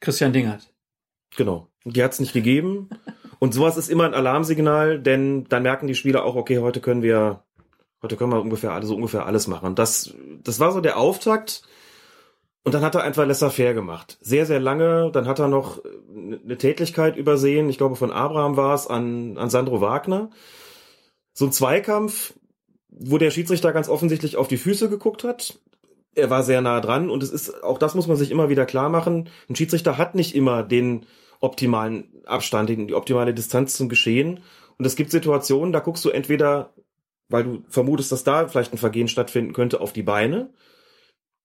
[0.01, 0.73] Christian Dingert.
[1.37, 1.69] Genau.
[1.85, 2.89] Die hat es nicht gegeben.
[3.39, 7.03] Und sowas ist immer ein Alarmsignal, denn dann merken die Spieler auch, okay, heute können
[7.03, 7.45] wir,
[8.03, 9.77] heute können wir ungefähr alles, so ungefähr alles machen.
[9.77, 11.63] Das, das war so der Auftakt.
[12.65, 14.19] Und dann hat er einfach laissez-faire gemacht.
[14.21, 15.11] Sehr, sehr lange.
[15.13, 15.81] Dann hat er noch
[16.13, 17.71] eine Tätigkeit übersehen.
[17.71, 20.31] Ich glaube, von Abraham war es an, an Sandro Wagner.
[21.33, 22.35] So ein Zweikampf,
[22.89, 25.61] wo der Schiedsrichter ganz offensichtlich auf die Füße geguckt hat
[26.15, 28.67] er war sehr nah dran und es ist, auch das muss man sich immer wieder
[28.67, 29.29] klar machen.
[29.49, 31.07] Ein Schiedsrichter hat nicht immer den
[31.41, 34.41] optimalen Abstand, die optimale Distanz zum Geschehen.
[34.79, 36.73] Und es gibt Situationen, da guckst du entweder,
[37.29, 40.51] weil du vermutest, dass da vielleicht ein Vergehen stattfinden könnte, auf die Beine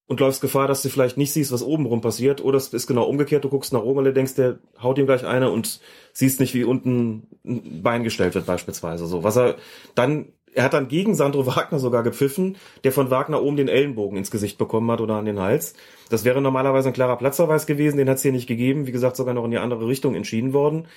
[0.08, 2.44] und läufst Gefahr, dass du vielleicht nicht siehst, was oben rum passiert.
[2.44, 5.26] Oder es ist genau umgekehrt, du guckst nach oben und denkst, der haut ihm gleich
[5.26, 5.80] eine und
[6.12, 9.06] siehst nicht, wie unten ein Bein gestellt wird beispielsweise.
[9.06, 9.56] So, was er
[9.96, 14.18] dann er hat dann gegen Sandro Wagner sogar gepfiffen, der von Wagner oben den Ellenbogen
[14.18, 15.74] ins Gesicht bekommen hat oder an den Hals.
[16.10, 18.88] Das wäre normalerweise ein klarer Platzverweis gewesen, den hat es hier nicht gegeben.
[18.88, 20.88] Wie gesagt, sogar noch in die andere Richtung entschieden worden.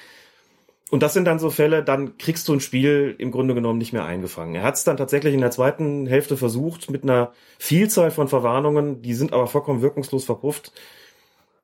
[0.88, 3.92] Und das sind dann so Fälle, dann kriegst du ein Spiel im Grunde genommen nicht
[3.92, 4.54] mehr eingefangen.
[4.54, 9.02] Er hat es dann tatsächlich in der zweiten Hälfte versucht mit einer Vielzahl von Verwarnungen,
[9.02, 10.72] die sind aber vollkommen wirkungslos verpufft.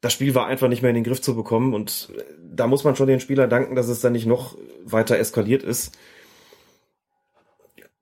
[0.00, 2.12] Das Spiel war einfach nicht mehr in den Griff zu bekommen und
[2.52, 5.96] da muss man schon den Spieler danken, dass es dann nicht noch weiter eskaliert ist.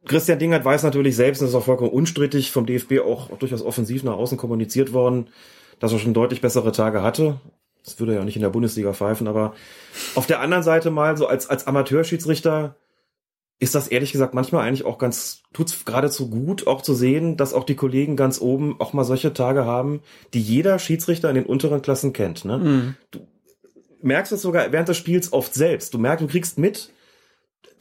[0.06, 3.62] Christian Dingert weiß natürlich selbst, und das ist auch vollkommen unstrittig, vom DFB auch, durchaus
[3.62, 5.28] offensiv nach außen kommuniziert worden,
[5.78, 7.40] dass er schon deutlich bessere Tage hatte.
[7.84, 9.54] Das würde er ja nicht in der Bundesliga pfeifen, aber
[10.14, 12.76] auf der anderen Seite mal so als, als Amateurschiedsrichter
[13.58, 17.52] ist das ehrlich gesagt manchmal eigentlich auch ganz, tut's geradezu gut, auch zu sehen, dass
[17.52, 20.00] auch die Kollegen ganz oben auch mal solche Tage haben,
[20.32, 22.46] die jeder Schiedsrichter in den unteren Klassen kennt.
[22.46, 22.58] Ne?
[22.58, 22.94] Mhm.
[23.10, 23.20] Du
[24.00, 25.92] merkst es sogar während des Spiels oft selbst.
[25.92, 26.90] Du merkst, du kriegst mit,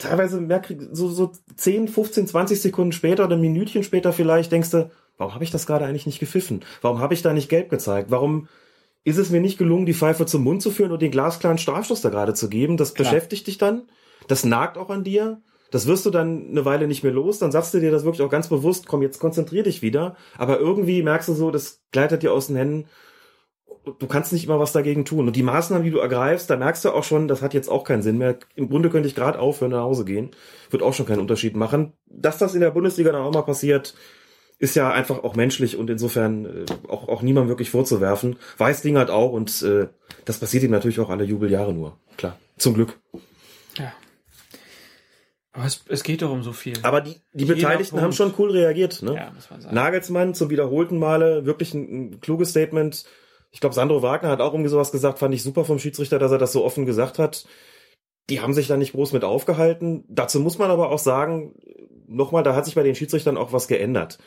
[0.00, 4.70] teilweise merk, so, so 10, 15, 20 Sekunden später oder ein Minütchen später vielleicht denkst
[4.70, 6.64] du, warum habe ich das gerade eigentlich nicht gepfiffen?
[6.82, 8.10] Warum habe ich da nicht gelb gezeigt?
[8.10, 8.48] Warum
[9.04, 12.00] ist es mir nicht gelungen, die Pfeife zum Mund zu führen und den glasklaren Strafstoß
[12.00, 12.76] da gerade zu geben?
[12.76, 13.10] Das Klar.
[13.10, 13.82] beschäftigt dich dann.
[14.28, 15.40] Das nagt auch an dir.
[15.70, 17.38] Das wirst du dann eine Weile nicht mehr los.
[17.38, 20.16] Dann sagst du dir das wirklich auch ganz bewusst, komm, jetzt konzentrier dich wieder.
[20.36, 22.86] Aber irgendwie merkst du so, das gleitet dir aus den Händen
[23.98, 25.26] du kannst nicht immer was dagegen tun.
[25.26, 27.84] Und die Maßnahmen, die du ergreifst, da merkst du auch schon, das hat jetzt auch
[27.84, 28.38] keinen Sinn mehr.
[28.54, 30.30] Im Grunde könnte ich gerade aufhören, nach Hause gehen.
[30.70, 31.92] Wird auch schon keinen Unterschied machen.
[32.06, 33.94] Dass das in der Bundesliga dann auch mal passiert,
[34.60, 38.36] ist ja einfach auch menschlich und insofern äh, auch, auch niemand wirklich vorzuwerfen.
[38.58, 39.88] Weiß Ding hat auch und äh,
[40.26, 41.96] das passiert ihm natürlich auch alle Jubeljahre nur.
[42.16, 42.38] Klar.
[42.58, 42.98] Zum Glück.
[43.78, 43.92] Ja.
[45.52, 46.74] Aber es, es geht doch um so viel.
[46.82, 48.04] Aber die, die Beteiligten Punkt.
[48.04, 49.02] haben schon cool reagiert.
[49.02, 49.14] Ne?
[49.14, 49.74] Ja, muss man sagen.
[49.74, 53.04] Nagelsmann zum wiederholten Male wirklich ein, ein kluges Statement
[53.50, 56.32] ich glaube, Sandro Wagner hat auch irgendwie sowas gesagt, fand ich super vom Schiedsrichter, dass
[56.32, 57.46] er das so offen gesagt hat.
[58.28, 60.04] Die haben sich da nicht groß mit aufgehalten.
[60.08, 61.54] Dazu muss man aber auch sagen,
[62.06, 64.18] nochmal, da hat sich bei den Schiedsrichtern auch was geändert.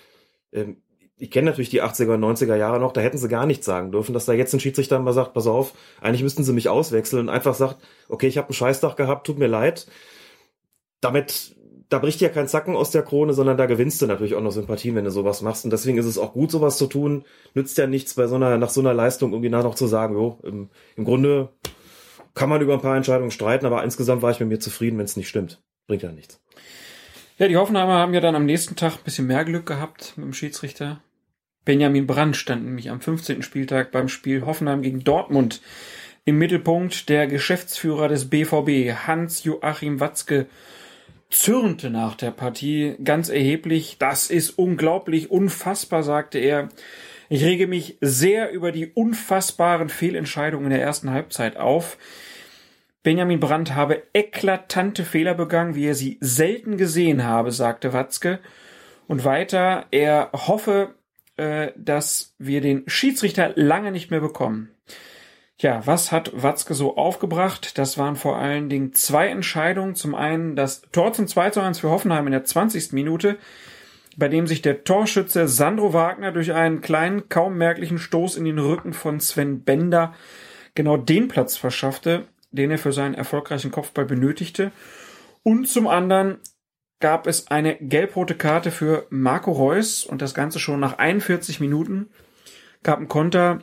[0.51, 0.81] Ähm,
[1.17, 3.91] ich kenne natürlich die 80er und 90er Jahre noch, da hätten sie gar nichts sagen
[3.91, 7.21] dürfen, dass da jetzt ein Schiedsrichter mal sagt, pass auf, eigentlich müssten sie mich auswechseln
[7.21, 7.77] und einfach sagt,
[8.09, 9.87] okay, ich habe einen Scheißtag gehabt, tut mir leid.
[11.01, 11.55] Damit
[11.89, 14.51] da bricht ja kein Zacken aus der Krone, sondern da gewinnst du natürlich auch noch
[14.51, 15.65] Sympathien, wenn du sowas machst.
[15.65, 17.23] Und deswegen ist es auch gut, sowas zu tun.
[17.53, 20.15] Nützt ja nichts bei so einer, nach so einer Leistung irgendwie nach noch zu sagen,
[20.15, 21.49] jo, im, im Grunde
[22.33, 25.05] kann man über ein paar Entscheidungen streiten, aber insgesamt war ich mit mir zufrieden, wenn
[25.05, 25.61] es nicht stimmt.
[25.87, 26.41] Bringt ja nichts.
[27.37, 30.25] Ja, die Hoffenheimer haben ja dann am nächsten Tag ein bisschen mehr Glück gehabt mit
[30.25, 31.01] dem Schiedsrichter.
[31.65, 33.41] Benjamin Brandt stand nämlich am 15.
[33.41, 35.61] Spieltag beim Spiel Hoffenheim gegen Dortmund
[36.25, 40.47] Im Mittelpunkt der Geschäftsführer des BVB, Hans-Joachim Watzke,
[41.33, 43.97] zürnte nach der Partie ganz erheblich.
[43.99, 46.69] Das ist unglaublich, unfassbar, sagte er.
[47.29, 51.97] Ich rege mich sehr über die unfassbaren Fehlentscheidungen in der ersten Halbzeit auf.
[53.01, 58.39] Benjamin Brandt habe eklatante Fehler begangen, wie er sie selten gesehen habe, sagte Watzke.
[59.07, 60.95] Und weiter, er hoffe,
[61.35, 64.72] äh, dass wir den Schiedsrichter lange nicht mehr bekommen.
[65.57, 67.77] Tja, was hat Watzke so aufgebracht?
[67.77, 69.95] Das waren vor allen Dingen zwei Entscheidungen.
[69.95, 72.91] Zum einen das Tor zum 2 zu 1 für Hoffenheim in der 20.
[72.91, 73.37] Minute,
[74.17, 78.59] bei dem sich der Torschütze Sandro Wagner durch einen kleinen, kaum merklichen Stoß in den
[78.59, 80.13] Rücken von Sven Bender
[80.75, 84.71] genau den Platz verschaffte, den er für seinen erfolgreichen Kopfball benötigte.
[85.43, 86.39] Und zum anderen
[86.99, 92.09] gab es eine gelb-rote Karte für Marco Reus und das Ganze schon nach 41 Minuten
[92.81, 93.59] gab ein Konter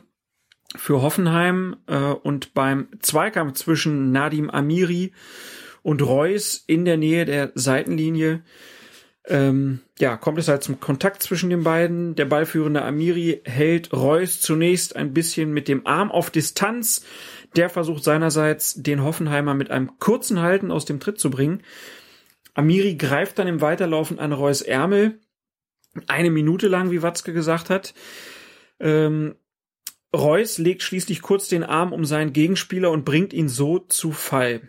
[0.75, 5.13] für Hoffenheim äh, und beim Zweikampf zwischen Nadim Amiri
[5.83, 8.43] und Reus in der Nähe der Seitenlinie
[9.27, 12.15] ähm, ja, kommt es halt zum Kontakt zwischen den beiden.
[12.15, 17.05] Der ballführende Amiri hält Reus zunächst ein bisschen mit dem Arm auf Distanz.
[17.55, 21.61] Der versucht seinerseits, den Hoffenheimer mit einem kurzen Halten aus dem Tritt zu bringen.
[22.55, 25.19] Amiri greift dann im Weiterlaufen an Reus Ärmel.
[26.07, 27.93] Eine Minute lang, wie Watzke gesagt hat.
[28.79, 29.35] Ähm,
[30.15, 34.61] Reus legt schließlich kurz den Arm um seinen Gegenspieler und bringt ihn so zu Fall.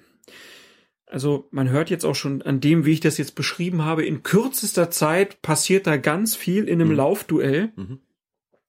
[1.06, 4.22] Also man hört jetzt auch schon an dem, wie ich das jetzt beschrieben habe, in
[4.22, 6.96] kürzester Zeit passiert da ganz viel in einem mhm.
[6.96, 7.72] Laufduell.
[7.76, 8.00] Mhm.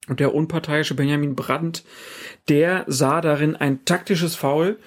[0.10, 1.86] Und der unparteiische Benjamin Brandt,
[2.50, 4.78] der sah darin ein taktisches Foul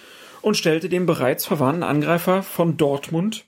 [0.42, 3.46] und stellte den bereits verwarnten Angreifer von Dortmund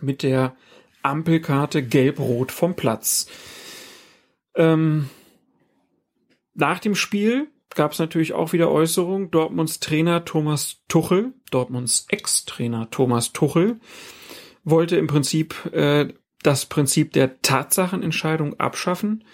[0.00, 0.56] mit der
[1.02, 3.28] Ampelkarte gelb-rot vom Platz.
[4.56, 5.08] Ähm,
[6.60, 9.30] nach dem Spiel gab es natürlich auch wieder Äußerungen.
[9.30, 13.80] Dortmunds Trainer Thomas Tuchel, Dortmunds Ex-Trainer Thomas Tuchel,
[14.64, 16.08] wollte im Prinzip äh,
[16.42, 19.24] das Prinzip der Tatsachenentscheidung abschaffen.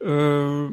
[0.00, 0.68] Äh,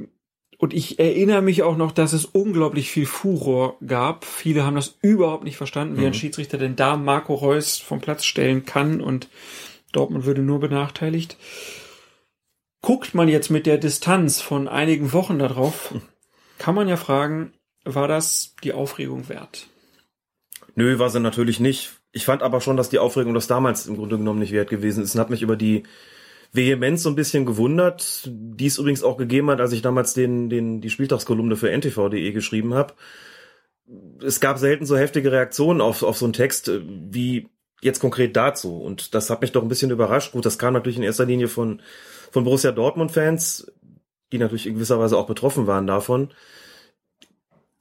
[0.62, 4.26] und ich erinnere mich auch noch, dass es unglaublich viel Furor gab.
[4.26, 6.08] Viele haben das überhaupt nicht verstanden, wie mhm.
[6.08, 9.28] ein Schiedsrichter denn da Marco Reus vom Platz stellen kann und
[9.92, 11.36] Dortmund würde nur benachteiligt.
[12.82, 15.94] Guckt man jetzt mit der Distanz von einigen Wochen darauf,
[16.58, 19.68] kann man ja fragen, war das die Aufregung wert?
[20.76, 21.94] Nö, war sie natürlich nicht.
[22.12, 25.04] Ich fand aber schon, dass die Aufregung das damals im Grunde genommen nicht wert gewesen
[25.04, 25.84] ist und hat mich über die
[26.54, 30.50] Vehemenz so ein bisschen gewundert, die es übrigens auch gegeben hat, als ich damals den,
[30.50, 32.94] den, die Spieltagskolumne für ntv.de geschrieben habe.
[34.24, 37.48] Es gab selten so heftige Reaktionen auf, auf so einen Text äh, wie
[37.82, 38.78] jetzt konkret dazu.
[38.78, 40.34] Und das hat mich doch ein bisschen überrascht.
[40.34, 41.82] Gut, das kam natürlich in erster Linie von
[42.32, 43.72] von Borussia Dortmund-Fans,
[44.32, 46.30] die natürlich in gewisser Weise auch betroffen waren davon.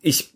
[0.00, 0.34] Ich,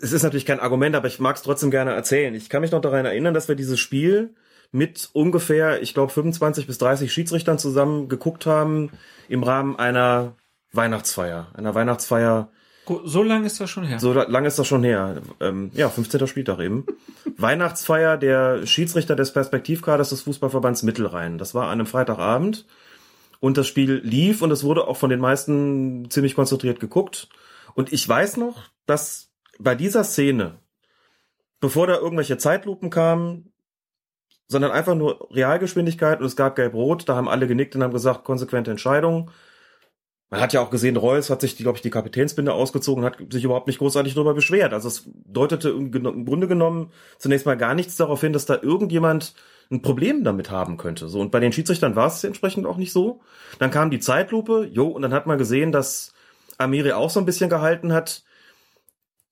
[0.00, 2.34] es ist natürlich kein Argument, aber ich mag es trotzdem gerne erzählen.
[2.34, 4.34] Ich kann mich noch daran erinnern, dass wir dieses Spiel
[4.70, 8.90] mit ungefähr, ich glaube, 25 bis 30 Schiedsrichtern zusammen geguckt haben
[9.28, 10.34] im Rahmen einer
[10.72, 11.48] Weihnachtsfeier.
[11.54, 12.50] Einer Weihnachtsfeier.
[13.04, 14.00] So lange ist das schon her.
[14.00, 15.22] So lange ist das schon her.
[15.40, 16.26] Ähm, ja, 15.
[16.26, 16.86] Spieltag eben.
[17.36, 21.38] Weihnachtsfeier der Schiedsrichter des Perspektivkaders des Fußballverbands Mittelrhein.
[21.38, 22.66] Das war an einem Freitagabend
[23.42, 27.28] und das Spiel lief und es wurde auch von den meisten ziemlich konzentriert geguckt.
[27.74, 30.60] Und ich weiß noch, dass bei dieser Szene,
[31.58, 33.52] bevor da irgendwelche Zeitlupen kamen,
[34.46, 38.22] sondern einfach nur Realgeschwindigkeit und es gab Gelb-Rot, da haben alle genickt und haben gesagt,
[38.22, 39.32] konsequente Entscheidung.
[40.30, 43.42] Man hat ja auch gesehen, Reus hat sich, glaube ich, die Kapitänsbinde ausgezogen, hat sich
[43.42, 44.72] überhaupt nicht großartig darüber beschwert.
[44.72, 49.34] Also es deutete im Grunde genommen zunächst mal gar nichts darauf hin, dass da irgendjemand
[49.72, 51.08] ein Problem damit haben könnte.
[51.08, 53.22] So, und bei den Schiedsrichtern war es entsprechend auch nicht so.
[53.58, 56.12] Dann kam die Zeitlupe, jo, und dann hat man gesehen, dass
[56.58, 58.22] Amiri auch so ein bisschen gehalten hat.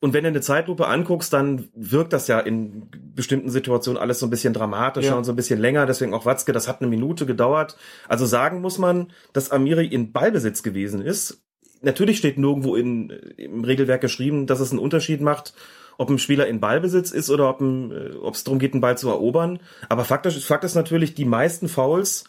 [0.01, 4.27] Und wenn du eine Zeitlupe anguckst, dann wirkt das ja in bestimmten Situationen alles so
[4.27, 5.15] ein bisschen dramatischer ja.
[5.15, 5.85] und so ein bisschen länger.
[5.85, 7.77] Deswegen auch Watzke, das hat eine Minute gedauert.
[8.09, 11.43] Also sagen muss man, dass Amiri in Ballbesitz gewesen ist.
[11.83, 15.53] Natürlich steht nirgendwo in, im Regelwerk geschrieben, dass es einen Unterschied macht,
[15.99, 19.09] ob ein Spieler in Ballbesitz ist oder ob äh, es darum geht, einen Ball zu
[19.09, 19.61] erobern.
[19.89, 22.25] Aber faktisch, Fakt ist natürlich, die meisten Fouls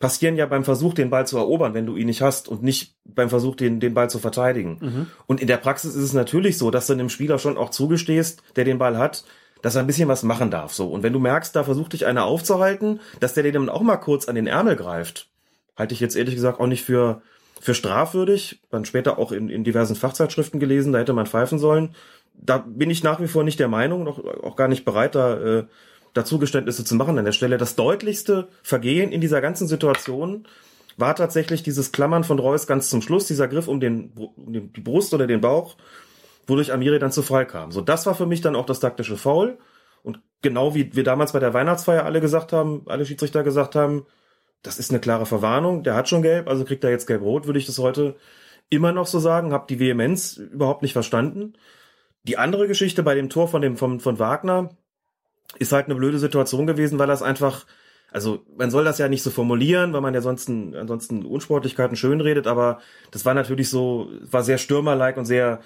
[0.00, 2.96] passieren ja beim Versuch, den Ball zu erobern, wenn du ihn nicht hast und nicht
[3.04, 4.78] beim Versuch, den, den Ball zu verteidigen.
[4.80, 5.06] Mhm.
[5.26, 8.42] Und in der Praxis ist es natürlich so, dass du einem Spieler schon auch zugestehst,
[8.56, 9.24] der den Ball hat,
[9.60, 10.72] dass er ein bisschen was machen darf.
[10.72, 10.88] So.
[10.88, 13.98] Und wenn du merkst, da versucht dich einer aufzuhalten, dass der dir dann auch mal
[13.98, 15.28] kurz an den Ärmel greift,
[15.76, 17.20] halte ich jetzt ehrlich gesagt auch nicht für,
[17.60, 18.60] für strafwürdig.
[18.70, 21.94] Dann später auch in, in diversen Fachzeitschriften gelesen, da hätte man pfeifen sollen
[22.42, 25.58] da bin ich nach wie vor nicht der Meinung, noch auch gar nicht bereit, da
[25.58, 25.64] äh,
[26.14, 27.58] dazu Geständnisse zu machen an der Stelle.
[27.58, 30.46] Das deutlichste Vergehen in dieser ganzen Situation
[30.96, 34.80] war tatsächlich dieses Klammern von Reus ganz zum Schluss, dieser Griff um, den, um die
[34.80, 35.76] Brust oder den Bauch
[36.50, 37.72] wodurch Amiri dann zu frei kam.
[37.72, 39.58] So, das war für mich dann auch das taktische Foul.
[40.02, 44.06] Und genau wie wir damals bei der Weihnachtsfeier alle gesagt haben, alle Schiedsrichter gesagt haben,
[44.62, 47.58] das ist eine klare Verwarnung, der hat schon gelb, also kriegt er jetzt gelb-rot, würde
[47.58, 48.16] ich das heute
[48.68, 51.54] immer noch so sagen, habe die Vehemenz überhaupt nicht verstanden.
[52.30, 54.70] Die andere Geschichte bei dem Tor von dem von, von Wagner
[55.58, 57.66] ist halt eine blöde Situation gewesen, weil das einfach
[58.12, 62.20] also man soll das ja nicht so formulieren, weil man ja sonst ansonsten Unsportlichkeiten schön
[62.20, 62.78] redet, aber
[63.10, 65.58] das war natürlich so, war sehr stürmerlike und sehr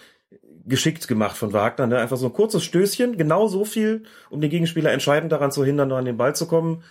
[0.64, 1.86] geschickt gemacht von Wagner.
[1.86, 1.98] Ne?
[1.98, 5.88] Einfach so ein kurzes Stößchen, genau so viel, um den Gegenspieler entscheidend daran zu hindern,
[5.88, 6.82] noch an den Ball zu kommen.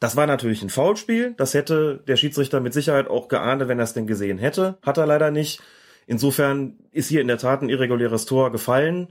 [0.00, 1.32] Das war natürlich ein Foulspiel.
[1.38, 4.76] Das hätte der Schiedsrichter mit Sicherheit auch geahnt, wenn er es denn gesehen hätte.
[4.82, 5.62] Hat er leider nicht.
[6.06, 9.08] Insofern ist hier in der Tat ein irreguläres Tor gefallen.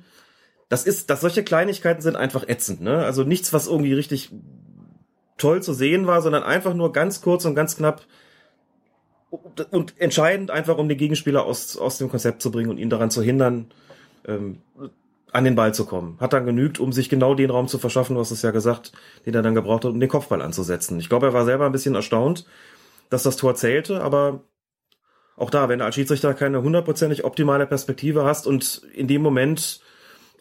[0.69, 3.03] Das ist, dass solche Kleinigkeiten sind einfach ätzend, ne?
[3.05, 4.31] Also nichts, was irgendwie richtig
[5.37, 8.05] toll zu sehen war, sondern einfach nur ganz kurz und ganz knapp
[9.71, 13.11] und entscheidend einfach, um den Gegenspieler aus, aus dem Konzept zu bringen und ihn daran
[13.11, 13.67] zu hindern,
[14.25, 14.61] ähm,
[15.31, 16.17] an den Ball zu kommen.
[16.21, 18.93] Hat dann genügt, um sich genau den Raum zu verschaffen, was es ja gesagt,
[19.25, 20.97] den er dann gebraucht hat, um den Kopfball anzusetzen.
[20.99, 22.45] Ich glaube, er war selber ein bisschen erstaunt,
[23.09, 24.43] dass das Tor zählte, aber
[25.37, 29.81] auch da, wenn du als Schiedsrichter keine hundertprozentig optimale Perspektive hast und in dem Moment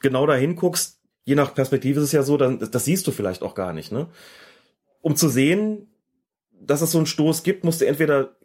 [0.01, 3.43] genau dahin guckst, je nach Perspektive ist es ja so, dann, das siehst du vielleicht
[3.43, 4.09] auch gar nicht, ne?
[5.01, 5.89] um zu sehen,
[6.53, 8.37] dass es so einen Stoß gibt, musst du entweder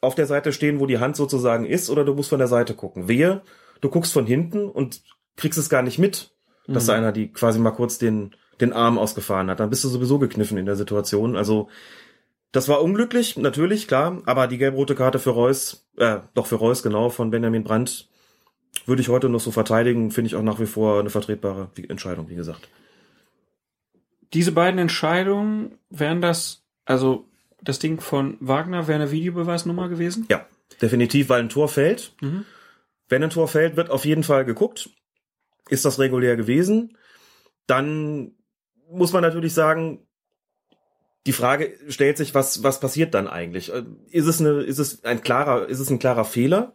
[0.00, 2.74] auf der Seite stehen, wo die Hand sozusagen ist, oder du musst von der Seite
[2.74, 3.08] gucken.
[3.08, 3.42] Wehe,
[3.80, 5.02] du guckst von hinten und
[5.36, 6.34] kriegst es gar nicht mit,
[6.66, 6.86] dass mhm.
[6.88, 9.60] da einer die quasi mal kurz den, den Arm ausgefahren hat.
[9.60, 11.36] Dann bist du sowieso gekniffen in der Situation.
[11.36, 11.68] Also,
[12.52, 16.82] das war unglücklich, natürlich, klar, aber die gelb-rote Karte für Reus, äh, doch für Reus,
[16.82, 18.08] genau, von Benjamin Brandt,
[18.86, 22.28] würde ich heute noch so verteidigen, finde ich auch nach wie vor eine vertretbare Entscheidung,
[22.28, 22.68] wie gesagt
[24.32, 27.28] diese beiden Entscheidungen wären das, also
[27.60, 30.26] das Ding von Wagner wäre eine Videobeweisnummer gewesen?
[30.30, 30.46] Ja,
[30.80, 32.14] definitiv, weil ein Tor fällt.
[32.20, 32.44] Mhm.
[33.08, 34.90] Wenn ein Tor fällt, wird auf jeden Fall geguckt.
[35.68, 36.96] Ist das regulär gewesen?
[37.66, 38.32] Dann
[38.90, 40.06] muss man natürlich sagen,
[41.26, 43.72] die Frage stellt sich, was, was passiert dann eigentlich?
[43.72, 46.72] Äh, ist es eine, ist es ein klarer, ist es ein klarer Fehler,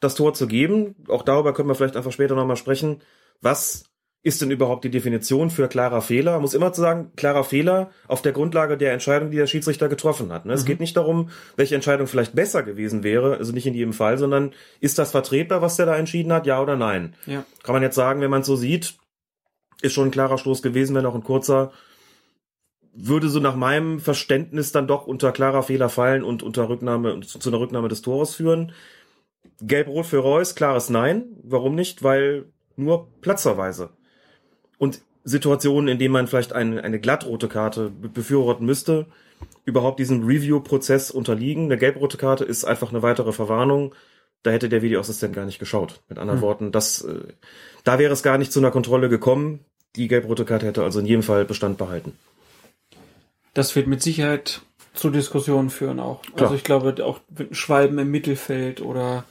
[0.00, 0.96] das Tor zu geben?
[1.08, 3.00] Auch darüber können wir vielleicht einfach später nochmal sprechen.
[3.40, 3.84] Was
[4.24, 6.32] ist denn überhaupt die Definition für klarer Fehler?
[6.32, 9.88] Man muss immer zu sagen, klarer Fehler auf der Grundlage der Entscheidung, die der Schiedsrichter
[9.88, 10.44] getroffen hat.
[10.44, 10.52] Ne?
[10.52, 10.58] Mhm.
[10.58, 14.18] Es geht nicht darum, welche Entscheidung vielleicht besser gewesen wäre, also nicht in jedem Fall,
[14.18, 17.14] sondern ist das vertretbar, was der da entschieden hat, ja oder nein?
[17.26, 17.44] Ja.
[17.62, 18.96] Kann man jetzt sagen, wenn man es so sieht,
[19.82, 21.70] ist schon ein klarer Stoß gewesen, wenn auch ein kurzer,
[23.00, 27.48] würde so nach meinem Verständnis dann doch unter klarer Fehler fallen und unter Rücknahme, zu
[27.48, 28.72] einer Rücknahme des Tores führen.
[29.60, 31.26] Gelb-Rot für Reus, klares Nein.
[31.44, 32.02] Warum nicht?
[32.02, 33.90] Weil nur platzerweise
[34.78, 39.06] und Situationen, in denen man vielleicht eine, eine glattrote Karte befürworten müsste,
[39.64, 41.64] überhaupt diesem Review-Prozess unterliegen.
[41.64, 43.94] Eine gelbrote Karte ist einfach eine weitere Verwarnung.
[44.42, 46.00] Da hätte der Videoassistent gar nicht geschaut.
[46.08, 46.46] Mit anderen hm.
[46.46, 47.20] Worten, das, äh,
[47.84, 49.60] da wäre es gar nicht zu einer Kontrolle gekommen.
[49.96, 52.12] Die gelbrote Karte hätte also in jedem Fall Bestand behalten.
[53.58, 54.60] Das wird mit Sicherheit
[54.94, 56.22] zu Diskussionen führen auch.
[56.22, 56.42] Klar.
[56.42, 57.18] Also ich glaube, auch
[57.50, 59.24] Schwalben im Mittelfeld oder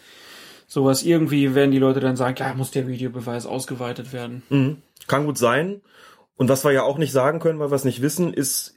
[0.67, 1.03] sowas.
[1.03, 4.43] Irgendwie werden die Leute dann sagen, ja, muss der Videobeweis ausgeweitet werden.
[4.49, 4.81] Mhm.
[5.07, 5.79] Kann gut sein.
[6.35, 8.75] Und was wir ja auch nicht sagen können, weil wir es nicht wissen, ist,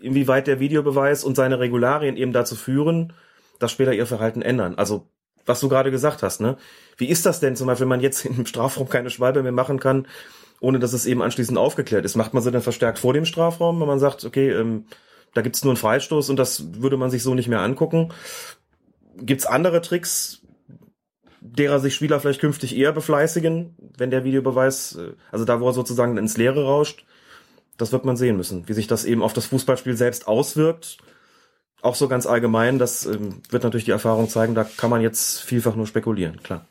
[0.00, 3.14] inwieweit der Videobeweis und seine Regularien eben dazu führen,
[3.58, 4.76] dass später ihr Verhalten ändern.
[4.76, 5.08] Also,
[5.44, 6.56] was du gerade gesagt hast, ne?
[6.96, 9.80] Wie ist das denn zum Beispiel, wenn man jetzt im Strafraum keine Schwalbe mehr machen
[9.80, 10.06] kann,
[10.60, 12.16] ohne dass es eben anschließend aufgeklärt ist?
[12.16, 14.86] Macht man sie dann verstärkt vor dem Strafraum, wenn man sagt, okay, ähm,
[15.34, 18.12] da gibt's nur einen Freistoß und das würde man sich so nicht mehr angucken?
[19.16, 20.42] Gibt's andere Tricks,
[21.40, 25.74] derer sich Spieler vielleicht künftig eher befleißigen, wenn der Videobeweis, äh, also da, wo er
[25.74, 27.04] sozusagen ins Leere rauscht,
[27.76, 30.98] das wird man sehen müssen, wie sich das eben auf das Fußballspiel selbst auswirkt.
[31.80, 35.40] Auch so ganz allgemein, das ähm, wird natürlich die Erfahrung zeigen, da kann man jetzt
[35.40, 36.66] vielfach nur spekulieren, klar.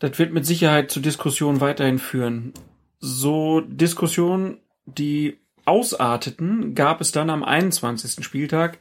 [0.00, 2.54] Das wird mit Sicherheit zu Diskussionen weiterhin führen.
[2.98, 8.24] So Diskussionen, die ausarteten, gab es dann am 21.
[8.24, 8.78] Spieltag.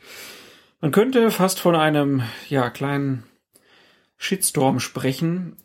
[0.81, 3.23] Man könnte fast von einem, ja, kleinen
[4.17, 5.57] Shitstorm sprechen.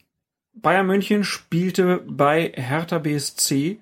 [0.54, 3.78] Bayern München spielte bei Hertha BSC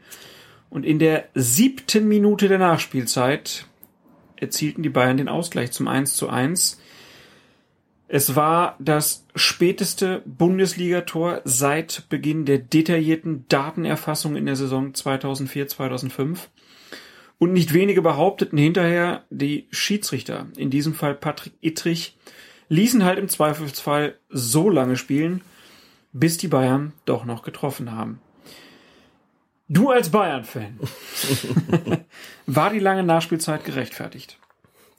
[0.68, 3.66] und in der siebten Minute der Nachspielzeit
[4.36, 6.81] erzielten die Bayern den Ausgleich zum 1 zu 1.
[8.14, 16.40] Es war das späteste Bundesligator seit Beginn der detaillierten Datenerfassung in der Saison 2004-2005.
[17.38, 22.18] Und nicht wenige behaupteten hinterher, die Schiedsrichter, in diesem Fall Patrick Ittrich,
[22.68, 25.40] ließen halt im Zweifelsfall so lange spielen,
[26.12, 28.20] bis die Bayern doch noch getroffen haben.
[29.68, 30.78] Du als Bayern-Fan,
[32.46, 34.38] war die lange Nachspielzeit gerechtfertigt?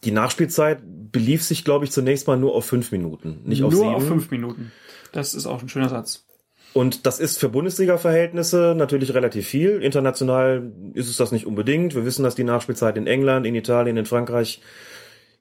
[0.04, 0.80] Die Nachspielzeit
[1.12, 3.92] belief sich, glaube ich, zunächst mal nur auf fünf Minuten, nicht auf nur sieben.
[3.92, 4.72] Nur auf fünf Minuten.
[5.12, 6.26] Das ist auch ein schöner Satz.
[6.74, 9.82] Und das ist für Bundesliga-Verhältnisse natürlich relativ viel.
[9.84, 11.94] International ist es das nicht unbedingt.
[11.94, 14.62] Wir wissen, dass die Nachspielzeit in England, in Italien, in Frankreich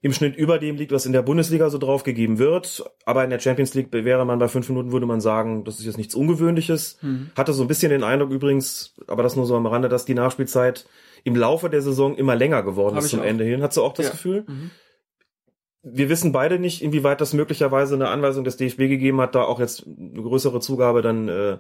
[0.03, 2.85] im Schnitt über dem liegt, was in der Bundesliga so draufgegeben wird.
[3.07, 5.87] Aber in der Champions League wäre man bei fünf Minuten, würde man sagen, das ist
[5.87, 6.99] jetzt nichts Ungewöhnliches.
[7.01, 7.31] Mhm.
[7.37, 10.15] Hatte so ein bisschen den Eindruck übrigens, aber das nur so am Rande, dass die
[10.15, 10.87] Nachspielzeit
[11.25, 13.25] im Laufe der Saison immer länger geworden Hab ist zum auch.
[13.25, 13.63] Ende hin.
[13.63, 14.13] Hast du auch das ja.
[14.13, 14.45] Gefühl?
[14.47, 14.71] Mhm.
[15.85, 19.59] Wir wissen beide nicht, inwieweit das möglicherweise eine Anweisung des DFB gegeben hat, da auch
[19.59, 21.59] jetzt eine größere Zugabe dann äh,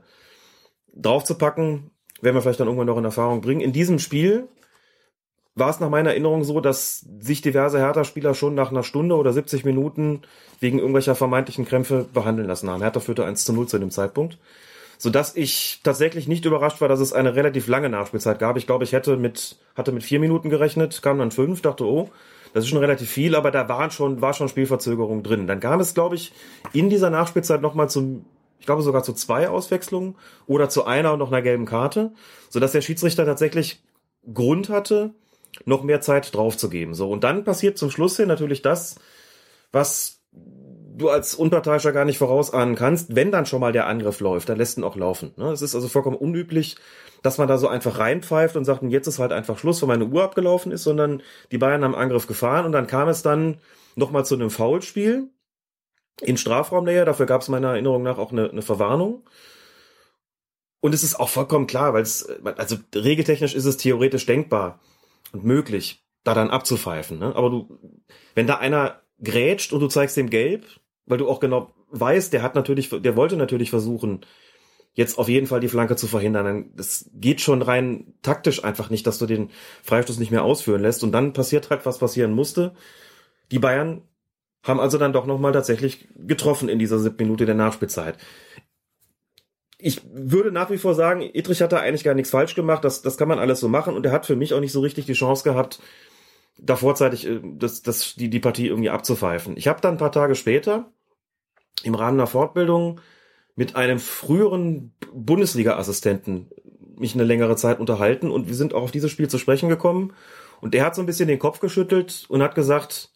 [0.94, 1.90] draufzupacken.
[2.20, 3.60] Werden wir vielleicht dann irgendwann noch in Erfahrung bringen.
[3.60, 4.48] In diesem Spiel
[5.54, 9.32] war es nach meiner Erinnerung so, dass sich diverse Hertha-Spieler schon nach einer Stunde oder
[9.32, 10.22] 70 Minuten
[10.60, 12.80] wegen irgendwelcher vermeintlichen Krämpfe behandeln lassen haben.
[12.80, 14.38] Hertha führte 1 zu 0 zu dem Zeitpunkt.
[15.02, 18.56] Sodass ich tatsächlich nicht überrascht war, dass es eine relativ lange Nachspielzeit gab.
[18.56, 22.08] Ich glaube, ich hätte mit, hatte mit vier Minuten gerechnet, kam dann fünf, dachte, oh,
[22.54, 25.48] das ist schon relativ viel, aber da waren schon, war schon Spielverzögerung drin.
[25.48, 26.32] Dann kam es, glaube ich,
[26.72, 28.26] in dieser Nachspielzeit nochmal zum,
[28.60, 30.14] ich glaube sogar zu zwei Auswechslungen
[30.46, 32.12] oder zu einer und noch einer gelben Karte,
[32.48, 33.82] sodass der Schiedsrichter tatsächlich
[34.32, 35.14] Grund hatte,
[35.64, 36.94] noch mehr Zeit draufzugeben.
[36.94, 39.00] So, und dann passiert zum Schluss hin natürlich das,
[39.72, 40.21] was
[40.96, 44.58] du als Unparteiischer gar nicht vorausahnen kannst, wenn dann schon mal der Angriff läuft, dann
[44.58, 45.32] lässt ihn auch laufen.
[45.36, 45.50] Ne?
[45.52, 46.76] Es ist also vollkommen unüblich,
[47.22, 50.06] dass man da so einfach reinpfeift und sagt, jetzt ist halt einfach Schluss, weil meine
[50.06, 53.58] Uhr abgelaufen ist, sondern die Bayern haben Angriff gefahren und dann kam es dann
[53.94, 55.30] nochmal zu einem Foulspiel
[56.20, 57.04] in Strafraumnähe.
[57.04, 59.24] Dafür gab es meiner Erinnerung nach auch eine, eine Verwarnung.
[60.80, 64.80] Und es ist auch vollkommen klar, weil es, also regeltechnisch ist es theoretisch denkbar,
[65.32, 67.18] und möglich, da dann abzupfeifen.
[67.18, 67.34] Ne?
[67.34, 67.78] Aber du,
[68.34, 70.66] wenn da einer grätscht und du zeigst dem gelb,
[71.12, 74.24] weil du auch genau weißt, der hat natürlich, der wollte natürlich versuchen,
[74.94, 76.70] jetzt auf jeden Fall die Flanke zu verhindern.
[76.74, 79.50] Das geht schon rein taktisch einfach nicht, dass du den
[79.82, 81.04] Freistoß nicht mehr ausführen lässt.
[81.04, 82.72] Und dann passiert halt, was passieren musste.
[83.50, 84.00] Die Bayern
[84.62, 88.16] haben also dann doch nochmal tatsächlich getroffen in dieser siebten Minute der Nachspielzeit
[89.84, 92.84] ich würde nach wie vor sagen, Idrich hat da eigentlich gar nichts falsch gemacht.
[92.84, 93.96] Das, das kann man alles so machen.
[93.96, 95.80] Und er hat für mich auch nicht so richtig die Chance gehabt,
[96.58, 99.56] da vorzeitig äh, das, das, die, die Partie irgendwie abzupfeifen.
[99.56, 100.92] Ich habe dann ein paar Tage später
[101.82, 103.00] im Rahmen einer Fortbildung
[103.54, 106.50] mit einem früheren Bundesliga-Assistenten
[106.96, 110.12] mich eine längere Zeit unterhalten und wir sind auch auf dieses Spiel zu sprechen gekommen.
[110.60, 113.10] Und der hat so ein bisschen den Kopf geschüttelt und hat gesagt,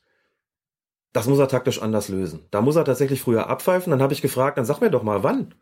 [1.13, 2.47] das muss er taktisch anders lösen.
[2.51, 3.91] Da muss er tatsächlich früher abpfeifen.
[3.93, 5.55] Dann habe ich gefragt, dann sag mir doch mal wann.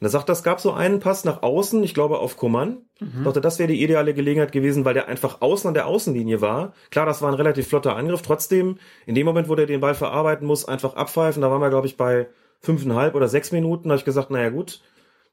[0.00, 2.78] Und er sagt, es gab so einen Pass nach außen, ich glaube auf Coman.
[3.00, 3.24] Mhm.
[3.24, 6.74] dachte, das wäre die ideale Gelegenheit gewesen, weil der einfach außen an der Außenlinie war.
[6.90, 8.22] Klar, das war ein relativ flotter Angriff.
[8.22, 11.42] Trotzdem, in dem Moment, wo der den Ball verarbeiten muss, einfach abpfeifen.
[11.42, 12.28] Da waren wir, glaube ich, bei
[12.60, 13.88] fünfeinhalb oder sechs Minuten.
[13.88, 14.80] Da habe ich gesagt, naja gut,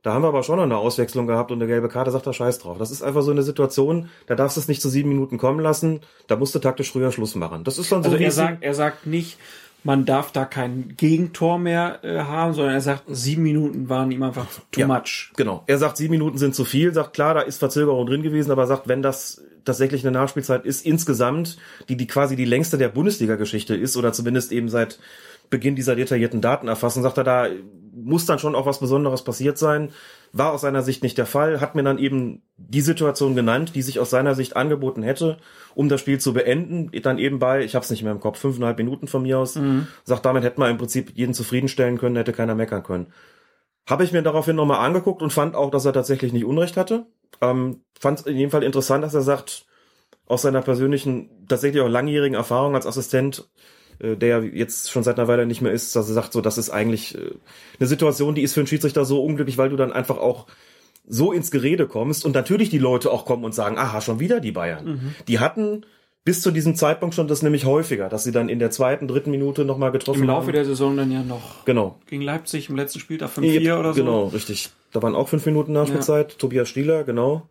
[0.03, 2.33] da haben wir aber schon noch eine Auswechslung gehabt und eine gelbe Karte, sagt er
[2.33, 2.77] Scheiß drauf.
[2.77, 5.61] Das ist einfach so eine Situation, da darfst du es nicht zu sieben Minuten kommen
[5.61, 7.63] lassen, da musst du taktisch früher Schluss machen.
[7.63, 8.11] Das ist dann so.
[8.11, 9.37] Also er sagt, er sagt nicht,
[9.83, 14.23] man darf da kein Gegentor mehr äh, haben, sondern er sagt, sieben Minuten waren ihm
[14.23, 15.31] einfach too ja, much.
[15.35, 15.63] Genau.
[15.67, 18.65] Er sagt, sieben Minuten sind zu viel, sagt, klar, da ist Verzögerung drin gewesen, aber
[18.65, 21.57] sagt, wenn das tatsächlich eine Nachspielzeit ist, insgesamt,
[21.89, 24.99] die, die quasi die längste der Bundesliga-Geschichte ist, oder zumindest eben seit
[25.49, 27.47] Beginn dieser detaillierten Datenerfassung, sagt er, da
[27.95, 29.91] muss dann schon auch was Besonderes passiert sein.
[30.31, 33.81] War aus seiner Sicht nicht der Fall, hat mir dann eben die Situation genannt, die
[33.81, 35.37] sich aus seiner Sicht angeboten hätte,
[35.75, 36.89] um das Spiel zu beenden.
[37.03, 39.55] Dann eben bei, ich habe es nicht mehr im Kopf, fünfeinhalb Minuten von mir aus.
[39.55, 39.87] Mhm.
[40.03, 43.07] Sagt, damit hätte man im Prinzip jeden zufriedenstellen können, hätte keiner meckern können.
[43.87, 47.05] Habe ich mir daraufhin nochmal angeguckt und fand auch, dass er tatsächlich nicht Unrecht hatte.
[47.41, 49.65] Ähm, fand es in jedem Fall interessant, dass er sagt,
[50.25, 53.49] aus seiner persönlichen, tatsächlich auch langjährigen Erfahrung als Assistent
[54.03, 56.69] der jetzt schon seit einer Weile nicht mehr ist, dass er sagt, so, das ist
[56.69, 57.31] eigentlich äh,
[57.79, 60.47] eine Situation, die ist für einen Schiedsrichter so unglücklich, weil du dann einfach auch
[61.07, 64.39] so ins Gerede kommst und natürlich die Leute auch kommen und sagen, aha, schon wieder
[64.39, 64.85] die Bayern.
[64.85, 65.15] Mhm.
[65.27, 65.85] Die hatten
[66.25, 69.31] bis zu diesem Zeitpunkt schon das nämlich häufiger, dass sie dann in der zweiten, dritten
[69.31, 70.23] Minute nochmal getroffen haben.
[70.23, 70.53] Im Laufe haben.
[70.53, 71.65] der Saison dann ja noch.
[71.65, 71.99] Genau.
[72.07, 74.01] Gegen Leipzig im letzten Spieltag 5-4 oder so.
[74.01, 74.69] Genau, richtig.
[74.93, 76.31] Da waren auch fünf Minuten Nachspielzeit.
[76.31, 76.37] Ja.
[76.37, 77.49] Tobias Stieler, genau.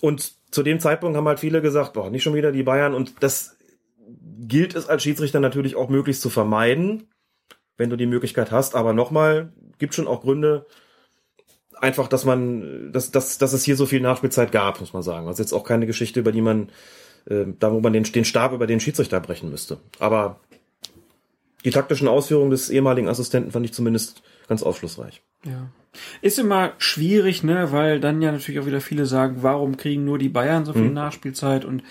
[0.00, 2.94] Und zu dem Zeitpunkt haben halt viele gesagt, boah, nicht schon wieder die Bayern.
[2.94, 3.56] Und das
[4.40, 7.08] gilt es als Schiedsrichter natürlich auch möglichst zu vermeiden,
[7.76, 8.74] wenn du die Möglichkeit hast.
[8.74, 10.66] Aber nochmal, gibt schon auch Gründe,
[11.80, 15.26] einfach, dass man, dass, dass, dass es hier so viel Nachspielzeit gab, muss man sagen.
[15.26, 16.68] Also jetzt auch keine Geschichte, über die man,
[17.26, 19.78] äh, da wo man den, den Stab über den Schiedsrichter brechen müsste.
[19.98, 20.40] Aber
[21.64, 25.22] die taktischen Ausführungen des ehemaligen Assistenten fand ich zumindest ganz aufschlussreich.
[25.44, 25.70] Ja.
[26.22, 30.18] Ist immer schwierig, ne, weil dann ja natürlich auch wieder viele sagen, warum kriegen nur
[30.18, 30.94] die Bayern so viel mhm.
[30.94, 31.82] Nachspielzeit und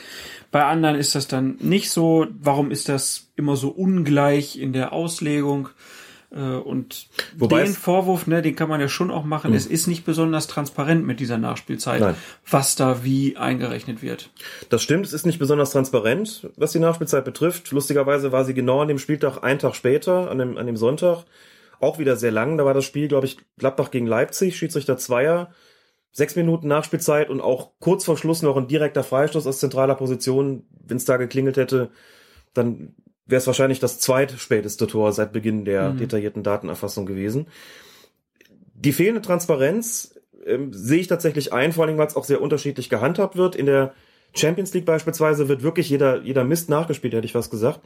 [0.51, 2.27] bei anderen ist das dann nicht so.
[2.41, 5.69] Warum ist das immer so ungleich in der Auslegung?
[6.31, 9.51] Äh, und Wobei den Vorwurf, ne, den kann man ja schon auch machen.
[9.51, 9.57] Mhm.
[9.57, 12.15] Es ist nicht besonders transparent mit dieser Nachspielzeit, Nein.
[12.49, 14.29] was da wie eingerechnet wird.
[14.69, 17.71] Das stimmt, es ist nicht besonders transparent, was die Nachspielzeit betrifft.
[17.71, 21.25] Lustigerweise war sie genau an dem Spieltag einen Tag später, an dem, an dem Sonntag
[21.79, 22.57] auch wieder sehr lang.
[22.57, 25.51] Da war das Spiel, glaube ich, Gladbach gegen Leipzig, Schiedsrichter Zweier,
[26.11, 30.63] sechs Minuten Nachspielzeit und auch kurz vor Schluss noch ein direkter Freistoß aus zentraler Position.
[30.85, 31.91] Wenn es da geklingelt hätte,
[32.53, 32.95] dann
[33.25, 35.97] wäre es wahrscheinlich das zweitspäteste Tor seit Beginn der mhm.
[35.97, 37.47] detaillierten Datenerfassung gewesen.
[38.73, 42.89] Die fehlende Transparenz ähm, sehe ich tatsächlich ein, vor allem weil es auch sehr unterschiedlich
[42.89, 43.55] gehandhabt wird.
[43.55, 43.93] In der
[44.33, 47.81] Champions League beispielsweise wird wirklich jeder, jeder Mist nachgespielt, hätte ich was gesagt.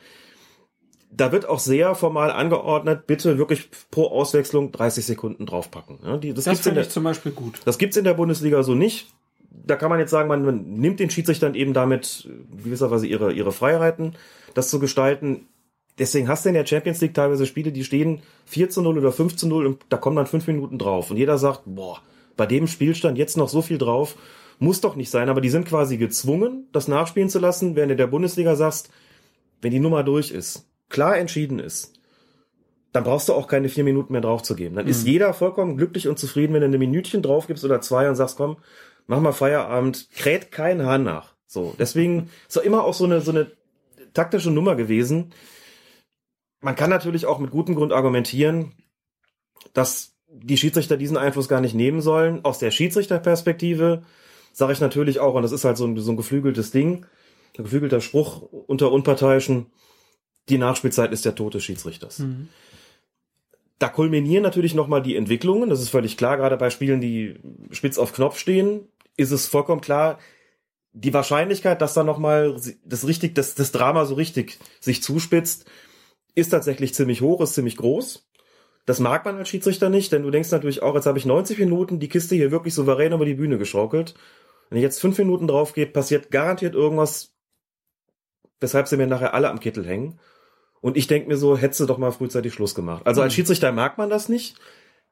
[1.15, 5.99] Da wird auch sehr formal angeordnet, bitte wirklich pro Auswechslung 30 Sekunden draufpacken.
[6.03, 7.59] Ja, die, das das finde ich zum Beispiel gut.
[7.65, 9.07] Das gibt's in der Bundesliga so nicht.
[9.51, 12.27] Da kann man jetzt sagen, man, man nimmt den Schiedsrichtern eben damit
[12.63, 14.15] gewisserweise ihre, ihre Freiheiten,
[14.55, 15.47] das zu gestalten.
[15.99, 19.11] Deswegen hast du in der Champions League teilweise Spiele, die stehen 4 zu 0 oder
[19.11, 21.11] 5 zu 0 und da kommen dann fünf Minuten drauf.
[21.11, 22.01] Und jeder sagt, boah,
[22.35, 24.15] bei dem Spielstand jetzt noch so viel drauf,
[24.59, 27.95] muss doch nicht sein, aber die sind quasi gezwungen, das nachspielen zu lassen, während du
[27.95, 28.89] der Bundesliga sagst,
[29.61, 31.99] wenn die Nummer durch ist, klar entschieden ist,
[32.93, 34.75] dann brauchst du auch keine vier Minuten mehr draufzugeben.
[34.75, 34.91] Dann mhm.
[34.91, 38.15] ist jeder vollkommen glücklich und zufrieden, wenn du eine Minütchen drauf gibst oder zwei und
[38.15, 38.57] sagst, komm,
[39.07, 41.33] mach mal Feierabend, kräht kein Hahn nach.
[41.47, 43.51] So, deswegen ist doch immer auch so eine, so eine
[44.13, 45.33] taktische Nummer gewesen.
[46.61, 48.71] Man kann natürlich auch mit gutem Grund argumentieren,
[49.73, 52.45] dass die Schiedsrichter diesen Einfluss gar nicht nehmen sollen.
[52.45, 54.03] Aus der Schiedsrichterperspektive
[54.51, 57.05] sage ich natürlich auch, und das ist halt so ein, so ein geflügeltes Ding,
[57.57, 59.67] ein geflügelter Spruch unter Unparteiischen,
[60.49, 62.19] die Nachspielzeit ist der Tod des Schiedsrichters.
[62.19, 62.49] Mhm.
[63.79, 67.35] Da kulminieren natürlich nochmal die Entwicklungen, das ist völlig klar, gerade bei Spielen, die
[67.71, 68.87] spitz auf Knopf stehen,
[69.17, 70.19] ist es vollkommen klar,
[70.93, 75.65] die Wahrscheinlichkeit, dass da nochmal das richtig, das, das Drama so richtig sich zuspitzt,
[76.35, 78.27] ist tatsächlich ziemlich hoch, ist ziemlich groß.
[78.85, 81.57] Das mag man als Schiedsrichter nicht, denn du denkst natürlich auch, jetzt habe ich 90
[81.57, 84.13] Minuten die Kiste hier wirklich souverän über die Bühne geschaukelt.
[84.69, 87.33] Wenn ich jetzt fünf Minuten drauf gehe, passiert garantiert irgendwas,
[88.59, 90.19] weshalb sie mir nachher alle am Kittel hängen.
[90.83, 93.07] Und ich denke mir so, hättest du doch mal frühzeitig Schluss gemacht.
[93.07, 93.35] Also als mhm.
[93.37, 94.57] Schiedsrichter mag man das nicht.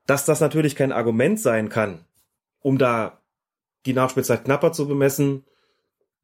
[0.05, 2.03] Dass das natürlich kein Argument sein kann,
[2.59, 3.21] um da
[3.85, 5.45] die Nachspielzeit knapper zu bemessen,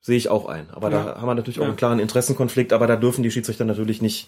[0.02, 0.70] sehe ich auch ein.
[0.72, 1.02] Aber ja.
[1.02, 1.70] da haben wir natürlich auch ja.
[1.70, 4.28] einen klaren Interessenkonflikt, aber da dürfen die Schiedsrichter natürlich nicht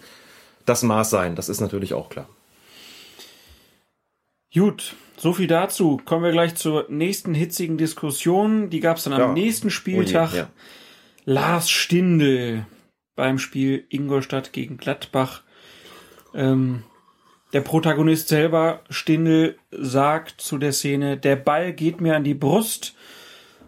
[0.65, 1.35] das Maß sein.
[1.35, 2.29] Das ist natürlich auch klar.
[4.53, 5.99] Gut, so viel dazu.
[6.05, 8.69] Kommen wir gleich zur nächsten hitzigen Diskussion.
[8.69, 9.33] Die gab es dann am ja.
[9.33, 10.29] nächsten Spieltag.
[10.31, 10.43] Oh je.
[11.25, 12.65] Lars Stindl
[13.19, 15.41] beim Spiel Ingolstadt gegen Gladbach.
[16.33, 16.83] Ähm,
[17.51, 22.95] der Protagonist selber, Stindl, sagt zu der Szene, der Ball geht mir an die Brust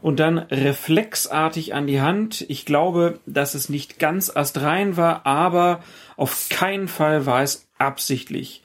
[0.02, 2.46] und dann reflexartig an die Hand.
[2.48, 5.84] Ich glaube, dass es nicht ganz astrein war, aber
[6.16, 8.64] auf keinen Fall war es absichtlich.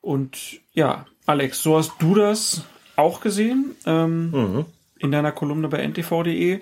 [0.00, 2.64] Und ja, Alex, so hast du das
[2.96, 4.64] auch gesehen ähm, mhm.
[4.98, 6.58] in deiner Kolumne bei ntv.de.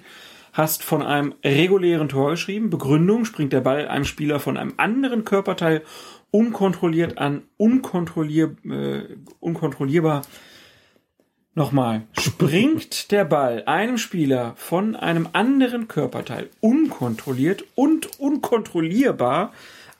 [0.53, 2.71] Hast von einem regulären Tor geschrieben.
[2.71, 5.83] Begründung springt der Ball einem Spieler von einem anderen Körperteil
[6.31, 9.03] unkontrolliert an, unkontrollier, äh,
[9.41, 10.23] unkontrollierbar.
[11.55, 19.53] Nochmal, springt der Ball einem Spieler von einem anderen Körperteil unkontrolliert und unkontrollierbar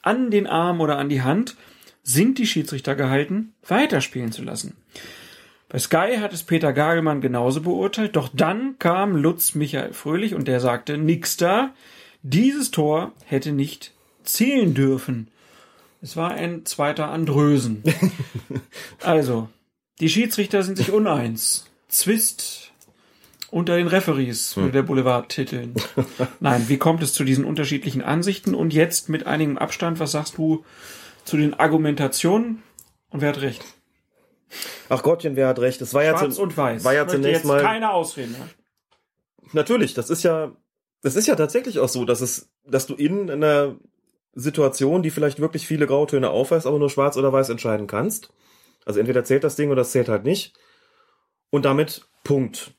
[0.03, 1.57] an den Arm oder an die Hand,
[2.03, 4.77] sind die Schiedsrichter gehalten, weiterspielen zu lassen.
[5.71, 10.49] Bei Sky hat es Peter Gagelmann genauso beurteilt, doch dann kam Lutz Michael Fröhlich und
[10.49, 11.73] der sagte, nix da,
[12.23, 13.93] dieses Tor hätte nicht
[14.25, 15.29] zählen dürfen.
[16.03, 17.85] Es war ein zweiter Andrösen.
[19.03, 19.49] also,
[20.01, 21.71] die Schiedsrichter sind sich uneins.
[21.87, 22.73] Zwist
[23.53, 24.73] unter den Referees, würde hm.
[24.73, 25.75] der Boulevard titeln.
[26.41, 28.57] Nein, wie kommt es zu diesen unterschiedlichen Ansichten?
[28.57, 30.65] Und jetzt mit einigem Abstand, was sagst du
[31.25, 32.61] zu den Argumentationen
[33.11, 33.65] und wer hat recht?
[34.89, 35.81] Ach Gottchen, wer hat recht?
[35.81, 36.85] Es war Schwarz ja und weiß.
[36.85, 38.33] War ja zunächst mal keine Ausreden.
[38.33, 38.49] Ne?
[39.53, 40.53] Natürlich, das ist ja
[41.03, 43.77] das ist ja tatsächlich auch so, dass es dass du in einer
[44.35, 48.33] Situation, die vielleicht wirklich viele Grautöne aufweist, aber nur schwarz oder weiß entscheiden kannst.
[48.85, 50.55] Also entweder zählt das Ding oder es zählt halt nicht.
[51.51, 52.75] Und damit Punkt.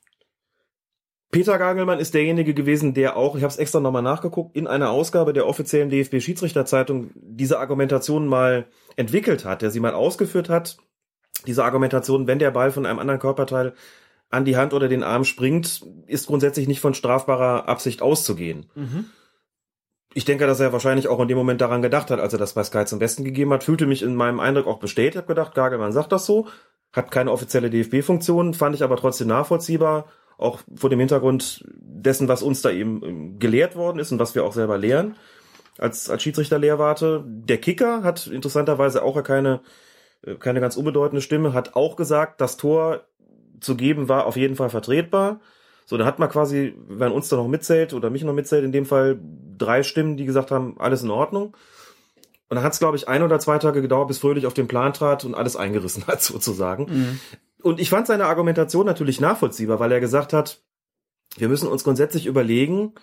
[1.32, 4.92] Peter Gagelmann ist derjenige gewesen, der auch, ich habe es extra nochmal nachgeguckt, in einer
[4.92, 8.68] Ausgabe der offiziellen DFB-Schiedsrichterzeitung diese Argumentation mal
[8.98, 10.78] entwickelt hat, der sie mal ausgeführt hat.
[11.48, 13.74] Diese Argumentation, wenn der Ball von einem anderen Körperteil
[14.30, 18.68] an die Hand oder den Arm springt, ist grundsätzlich nicht von strafbarer Absicht auszugehen.
[18.76, 19.06] Mhm.
[20.14, 22.54] Ich denke, dass er wahrscheinlich auch in dem Moment daran gedacht hat, als er das
[22.54, 25.56] bei Sky zum Besten gegeben hat, fühlte mich in meinem Eindruck auch bestätigt, habe gedacht,
[25.56, 26.48] Gagelmann sagt das so,
[26.92, 32.42] hat keine offizielle DFB-Funktion, fand ich aber trotzdem nachvollziehbar auch vor dem Hintergrund dessen, was
[32.42, 35.16] uns da eben ähm, gelehrt worden ist und was wir auch selber lehren
[35.78, 37.24] als, als Schiedsrichter-Lehrwarte.
[37.26, 39.62] Der Kicker hat interessanterweise auch keine,
[40.40, 43.06] keine ganz unbedeutende Stimme, hat auch gesagt, das Tor
[43.60, 45.40] zu geben war auf jeden Fall vertretbar.
[45.86, 48.72] So, da hat man quasi, wenn uns da noch mitzählt oder mich noch mitzählt, in
[48.72, 49.20] dem Fall
[49.58, 51.56] drei Stimmen, die gesagt haben, alles in Ordnung.
[52.50, 54.68] Und dann hat es, glaube ich, ein oder zwei Tage gedauert, bis Fröhlich auf den
[54.68, 56.86] Plan trat und alles eingerissen hat, sozusagen.
[56.86, 57.20] Mhm.
[57.62, 60.62] Und ich fand seine Argumentation natürlich nachvollziehbar, weil er gesagt hat,
[61.38, 62.94] wir müssen uns grundsätzlich überlegen,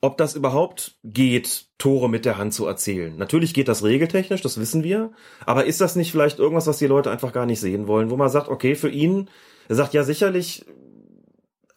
[0.00, 3.16] ob das überhaupt geht, Tore mit der Hand zu erzählen.
[3.16, 5.12] Natürlich geht das regeltechnisch, das wissen wir.
[5.44, 8.16] Aber ist das nicht vielleicht irgendwas, was die Leute einfach gar nicht sehen wollen, wo
[8.16, 9.28] man sagt, okay, für ihn,
[9.68, 10.64] er sagt ja sicherlich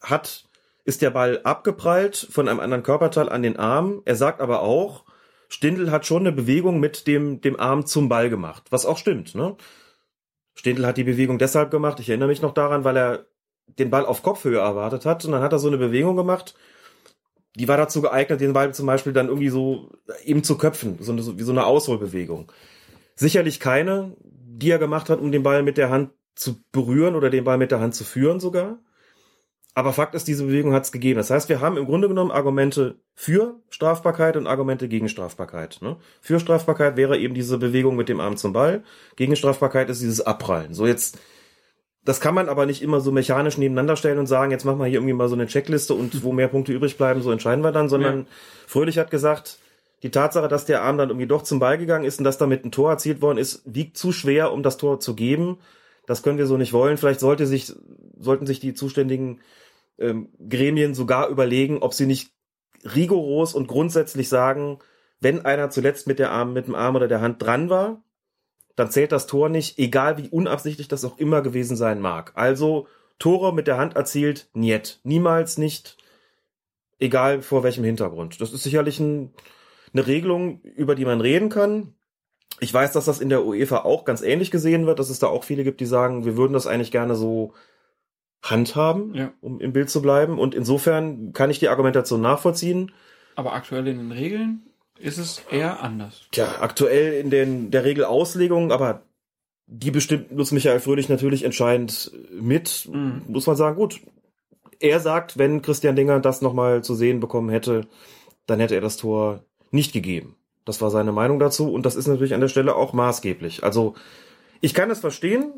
[0.00, 0.44] hat,
[0.84, 4.02] ist der Ball abgeprallt von einem anderen Körperteil an den Arm.
[4.04, 5.04] Er sagt aber auch,
[5.48, 9.34] Stindl hat schon eine Bewegung mit dem, dem Arm zum Ball gemacht, was auch stimmt,
[9.34, 9.56] ne?
[10.54, 13.26] Stindl hat die Bewegung deshalb gemacht, ich erinnere mich noch daran, weil er
[13.66, 16.54] den Ball auf Kopfhöhe erwartet hat und dann hat er so eine Bewegung gemacht,
[17.54, 19.90] die war dazu geeignet, den Ball zum Beispiel dann irgendwie so
[20.24, 22.50] eben zu köpfen, so eine, wie so eine Ausholbewegung.
[23.14, 27.30] Sicherlich keine, die er gemacht hat, um den Ball mit der Hand zu berühren oder
[27.30, 28.78] den Ball mit der Hand zu führen sogar.
[29.74, 31.16] Aber Fakt ist, diese Bewegung hat es gegeben.
[31.16, 35.78] Das heißt, wir haben im Grunde genommen Argumente für Strafbarkeit und Argumente gegen Strafbarkeit.
[35.80, 35.96] Ne?
[36.20, 38.82] Für Strafbarkeit wäre eben diese Bewegung mit dem Arm zum Ball.
[39.16, 40.74] Gegen Strafbarkeit ist dieses Abprallen.
[40.74, 41.18] So jetzt,
[42.04, 44.86] das kann man aber nicht immer so mechanisch nebeneinander stellen und sagen, jetzt machen wir
[44.86, 47.72] hier irgendwie mal so eine Checkliste und wo mehr Punkte übrig bleiben, so entscheiden wir
[47.72, 48.26] dann, sondern ja.
[48.66, 49.58] Fröhlich hat gesagt,
[50.02, 52.64] die Tatsache, dass der Arm dann irgendwie doch zum Ball gegangen ist und dass damit
[52.64, 55.58] ein Tor erzielt worden ist, wiegt zu schwer, um das Tor zu geben.
[56.06, 56.96] Das können wir so nicht wollen.
[56.96, 57.72] Vielleicht sollte sich,
[58.18, 59.40] sollten sich die zuständigen
[59.98, 62.32] ähm, Gremien sogar überlegen, ob sie nicht
[62.96, 64.80] rigoros und grundsätzlich sagen,
[65.20, 68.02] wenn einer zuletzt mit der Arm, mit dem Arm oder der Hand dran war,
[68.76, 72.32] dann zählt das Tor nicht, egal wie unabsichtlich das auch immer gewesen sein mag.
[72.34, 72.86] Also
[73.18, 75.00] Tore mit der Hand erzielt, niet.
[75.04, 75.96] Niemals nicht,
[76.98, 78.40] egal vor welchem Hintergrund.
[78.40, 79.32] Das ist sicherlich ein,
[79.92, 81.94] eine Regelung, über die man reden kann.
[82.60, 85.26] Ich weiß, dass das in der UEFA auch ganz ähnlich gesehen wird, dass es da
[85.26, 87.54] auch viele gibt, die sagen, wir würden das eigentlich gerne so
[88.42, 89.32] handhaben, ja.
[89.40, 90.38] um im Bild zu bleiben.
[90.38, 92.92] Und insofern kann ich die Argumentation nachvollziehen.
[93.36, 96.22] Aber aktuell in den Regeln ist es eher anders.
[96.30, 99.02] Tja, aktuell in den, der Regelauslegung, aber
[99.66, 103.22] die bestimmt Lutz Michael Fröhlich natürlich entscheidend mit, mhm.
[103.28, 104.00] muss man sagen, gut.
[104.80, 107.86] Er sagt, wenn Christian Dinger das nochmal zu sehen bekommen hätte,
[108.46, 110.36] dann hätte er das Tor nicht gegeben.
[110.64, 113.62] Das war seine Meinung dazu und das ist natürlich an der Stelle auch maßgeblich.
[113.62, 113.94] Also
[114.60, 115.52] ich kann es verstehen,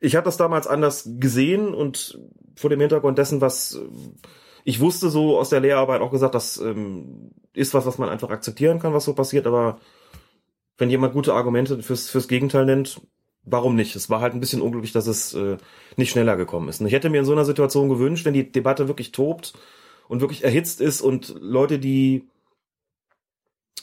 [0.00, 2.18] ich habe das damals anders gesehen und
[2.56, 3.80] vor dem Hintergrund dessen, was
[4.68, 8.28] ich wusste so aus der Lehrarbeit auch gesagt, das ähm, ist was, was man einfach
[8.28, 9.78] akzeptieren kann, was so passiert, aber
[10.76, 13.00] wenn jemand gute Argumente fürs, fürs Gegenteil nennt,
[13.44, 13.96] warum nicht?
[13.96, 15.56] Es war halt ein bisschen unglücklich, dass es äh,
[15.96, 16.82] nicht schneller gekommen ist.
[16.82, 19.54] Und ich hätte mir in so einer Situation gewünscht, wenn die Debatte wirklich tobt
[20.06, 22.28] und wirklich erhitzt ist und Leute, die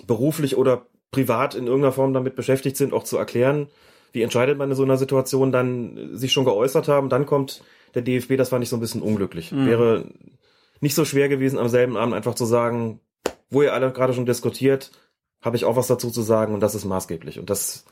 [0.05, 3.69] beruflich oder privat in irgendeiner Form damit beschäftigt sind, auch zu erklären,
[4.11, 7.63] wie entscheidet man in so einer Situation, dann sich schon geäußert haben, dann kommt
[7.95, 9.51] der DFB, das fand ich so ein bisschen unglücklich.
[9.51, 9.65] Mhm.
[9.65, 10.05] Wäre
[10.81, 12.99] nicht so schwer gewesen, am selben Abend einfach zu sagen,
[13.49, 14.91] wo ihr alle gerade schon diskutiert,
[15.41, 17.39] habe ich auch was dazu zu sagen und das ist maßgeblich.
[17.39, 17.85] Und das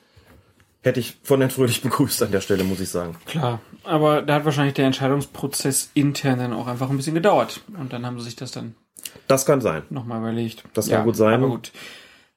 [0.81, 3.15] hätte ich von Herrn Fröhlich begrüßt an der Stelle, muss ich sagen.
[3.25, 7.61] Klar, aber da hat wahrscheinlich der Entscheidungsprozess intern dann auch einfach ein bisschen gedauert.
[7.79, 8.75] Und dann haben sie sich das dann.
[9.27, 9.83] Das kann sein.
[9.89, 10.63] Nochmal überlegt.
[10.73, 11.35] Das kann ja, gut sein.
[11.35, 11.71] Aber gut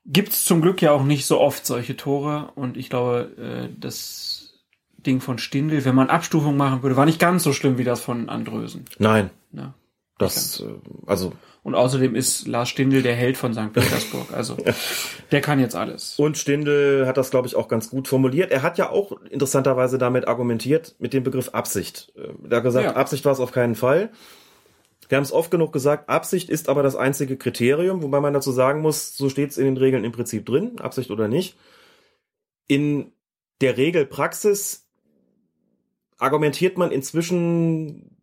[0.07, 4.55] gibt's zum Glück ja auch nicht so oft solche Tore und ich glaube, äh, das
[4.99, 8.01] Ding von Stindl, wenn man Abstufung machen würde, war nicht ganz so schlimm wie das
[8.01, 8.85] von Andrösen.
[8.99, 9.31] Nein.
[9.53, 9.75] Ja,
[10.19, 10.65] das, äh,
[11.07, 11.33] also.
[11.63, 13.73] Und außerdem ist Lars Stindl der Held von St.
[13.73, 14.33] Petersburg.
[14.33, 14.57] Also,
[15.33, 16.19] der kann jetzt alles.
[16.19, 18.51] Und Stindl hat das, glaube ich, auch ganz gut formuliert.
[18.51, 22.13] Er hat ja auch interessanterweise damit argumentiert, mit dem Begriff Absicht.
[22.17, 22.97] Äh, er hat gesagt, ja.
[22.97, 24.11] Absicht war es auf keinen Fall.
[25.09, 28.51] Wir haben es oft genug gesagt, Absicht ist aber das einzige Kriterium, wobei man dazu
[28.51, 31.57] sagen muss, so steht es in den Regeln im Prinzip drin, Absicht oder nicht.
[32.67, 33.13] In
[33.61, 34.87] der Regelpraxis
[36.19, 38.17] argumentiert man inzwischen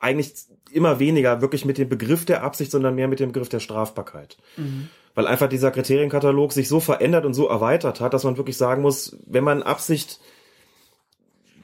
[0.00, 0.34] eigentlich
[0.72, 4.36] immer weniger wirklich mit dem Begriff der Absicht, sondern mehr mit dem Begriff der Strafbarkeit.
[4.56, 4.88] Mhm.
[5.14, 8.82] Weil einfach dieser Kriterienkatalog sich so verändert und so erweitert hat, dass man wirklich sagen
[8.82, 10.20] muss, wenn man Absicht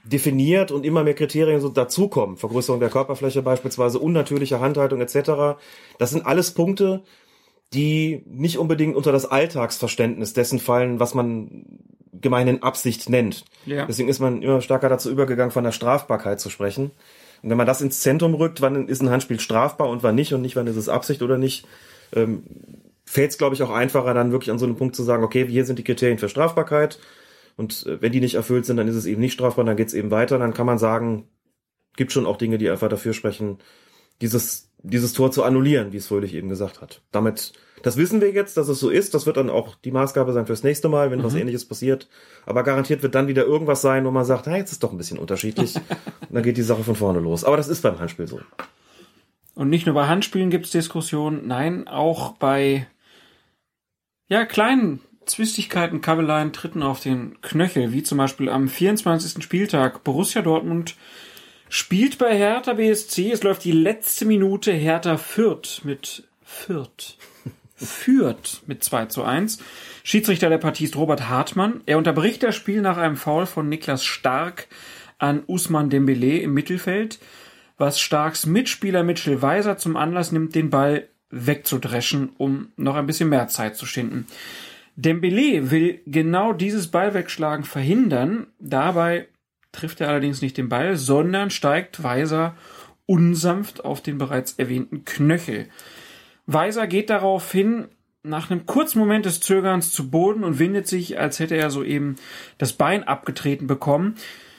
[0.04, 2.36] definiert und immer mehr Kriterien so dazukommen.
[2.36, 5.58] Vergrößerung der Körperfläche beispielsweise, unnatürliche Handhaltung etc.
[5.98, 7.02] Das sind alles Punkte,
[7.72, 11.64] die nicht unbedingt unter das Alltagsverständnis dessen fallen, was man
[12.12, 13.44] gemeinhin Absicht nennt.
[13.66, 13.86] Ja.
[13.86, 16.92] Deswegen ist man immer stärker dazu übergegangen, von der Strafbarkeit zu sprechen.
[17.44, 20.32] Und wenn man das ins Zentrum rückt, wann ist ein Handspiel strafbar und wann nicht
[20.32, 21.66] und nicht, wann ist es Absicht oder nicht,
[22.14, 22.42] ähm,
[23.04, 25.46] fällt es, glaube ich, auch einfacher, dann wirklich an so einem Punkt zu sagen, okay,
[25.46, 26.98] hier sind die Kriterien für Strafbarkeit
[27.56, 29.88] und äh, wenn die nicht erfüllt sind, dann ist es eben nicht strafbar, dann geht
[29.88, 30.38] es eben weiter.
[30.38, 31.28] Dann kann man sagen,
[31.96, 33.58] gibt schon auch Dinge, die einfach dafür sprechen,
[34.22, 37.02] dieses, dieses Tor zu annullieren, wie es Fröhlich eben gesagt hat.
[37.12, 37.52] Damit,
[37.84, 39.12] das wissen wir jetzt, dass es so ist.
[39.12, 41.24] Das wird dann auch die Maßgabe sein fürs nächste Mal, wenn mhm.
[41.24, 42.08] was ähnliches passiert.
[42.46, 44.96] Aber garantiert wird dann wieder irgendwas sein, wo man sagt, hey, jetzt ist doch ein
[44.96, 45.76] bisschen unterschiedlich.
[45.76, 45.84] Und
[46.30, 47.44] dann geht die Sache von vorne los.
[47.44, 48.40] Aber das ist beim Handspiel so.
[49.54, 52.86] Und nicht nur bei Handspielen gibt es Diskussionen, nein, auch bei
[54.28, 59.44] ja, kleinen Zwistigkeiten, Kabeleien tritten auf den Knöchel, wie zum Beispiel am 24.
[59.44, 60.04] Spieltag.
[60.04, 60.96] Borussia Dortmund
[61.68, 63.30] spielt bei Hertha BSC.
[63.30, 64.72] Es läuft die letzte Minute.
[64.72, 67.18] Hertha führt mit Fürth.
[67.76, 69.58] Führt mit 2 zu 1.
[70.04, 71.80] Schiedsrichter der Partie ist Robert Hartmann.
[71.86, 74.68] Er unterbricht das Spiel nach einem Foul von Niklas Stark
[75.18, 77.18] an Usman Dembele im Mittelfeld,
[77.76, 83.28] was Starks Mitspieler Mitchell Weiser zum Anlass nimmt, den Ball wegzudreschen, um noch ein bisschen
[83.28, 84.26] mehr Zeit zu schinden.
[84.94, 88.46] Dembele will genau dieses Ballwegschlagen verhindern.
[88.60, 89.26] Dabei
[89.72, 92.54] trifft er allerdings nicht den Ball, sondern steigt Weiser
[93.06, 95.68] unsanft auf den bereits erwähnten Knöchel.
[96.46, 97.88] Weiser geht darauf hin,
[98.22, 102.16] nach einem kurzen Moment des Zögerns zu Boden und windet sich, als hätte er soeben
[102.58, 104.16] das Bein abgetreten bekommen.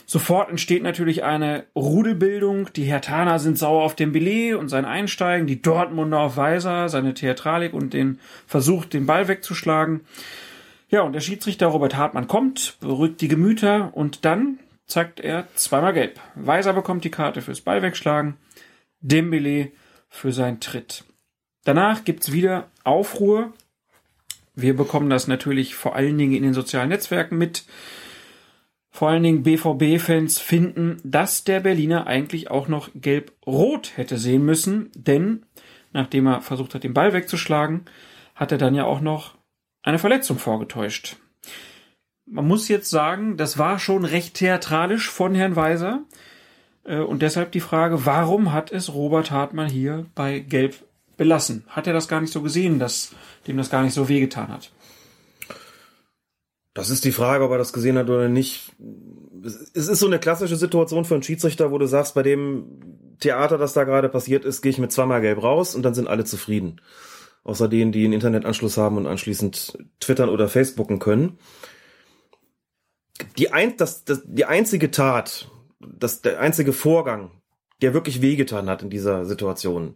[0.07, 2.71] Sofort entsteht natürlich eine Rudelbildung.
[2.73, 7.15] Die Hertaner sind sauer auf den Dembele und sein Einsteigen, die Dortmunder auf Weiser, seine
[7.15, 10.01] Theatralik und den Versuch, den Ball wegzuschlagen.
[10.89, 15.93] Ja, und der Schiedsrichter Robert Hartmann kommt, beruhigt die Gemüter und dann zeigt er zweimal
[15.93, 16.19] gelb.
[16.35, 18.35] Weiser bekommt die Karte fürs Ball wegschlagen,
[19.01, 19.71] Dembele
[20.07, 21.04] für seinen Tritt.
[21.65, 23.51] Danach gibt's wieder Aufruhr.
[24.53, 27.65] Wir bekommen das natürlich vor allen Dingen in den sozialen Netzwerken mit
[28.91, 34.89] vor allen Dingen BVB-Fans finden, dass der Berliner eigentlich auch noch gelb-rot hätte sehen müssen,
[34.95, 35.45] denn
[35.91, 37.83] nachdem er versucht hat, den Ball wegzuschlagen,
[38.35, 39.35] hat er dann ja auch noch
[39.83, 41.17] eine Verletzung vorgetäuscht.
[42.25, 46.03] Man muss jetzt sagen, das war schon recht theatralisch von Herrn Weiser.
[46.85, 50.75] Äh, und deshalb die Frage, warum hat es Robert Hartmann hier bei Gelb
[51.17, 51.63] belassen?
[51.67, 53.11] Hat er das gar nicht so gesehen, dass
[53.47, 54.71] dem das gar nicht so wehgetan hat?
[56.73, 58.73] Das ist die Frage, ob er das gesehen hat oder nicht.
[59.73, 63.57] Es ist so eine klassische Situation für einen Schiedsrichter, wo du sagst, bei dem Theater,
[63.57, 66.25] das da gerade passiert ist, gehe ich mit zweimal gelb raus und dann sind alle
[66.25, 66.81] zufrieden.
[67.45, 71.39] Außer denen, die einen Internetanschluss haben und anschließend twittern oder facebooken können.
[73.37, 75.49] Die, ein, das, das, die einzige Tat,
[75.79, 77.31] das, der einzige Vorgang,
[77.81, 79.95] der wirklich wehgetan hat in dieser Situation,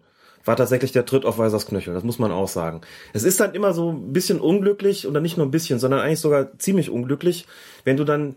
[0.49, 1.93] war tatsächlich der Tritt auf Weisers Knöchel.
[1.93, 2.81] Das muss man auch sagen.
[3.13, 6.21] Es ist dann immer so ein bisschen unglücklich oder nicht nur ein bisschen, sondern eigentlich
[6.21, 7.45] sogar ziemlich unglücklich,
[7.83, 8.35] wenn du dann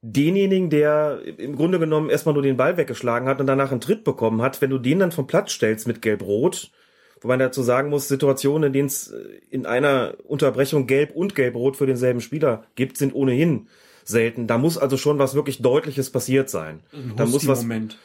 [0.00, 4.02] denjenigen, der im Grunde genommen erstmal nur den Ball weggeschlagen hat und danach einen Tritt
[4.02, 6.72] bekommen hat, wenn du den dann vom Platz stellst mit Gelb-Rot,
[7.20, 9.18] wo man dazu sagen muss, Situationen, in denen es äh,
[9.50, 13.68] in einer Unterbrechung Gelb und Gelb-Rot für denselben Spieler gibt, sind ohnehin
[14.02, 14.48] selten.
[14.48, 16.80] Da muss also schon was wirklich Deutliches passiert sein.
[17.16, 17.62] Da muss was.
[17.62, 17.98] Moment.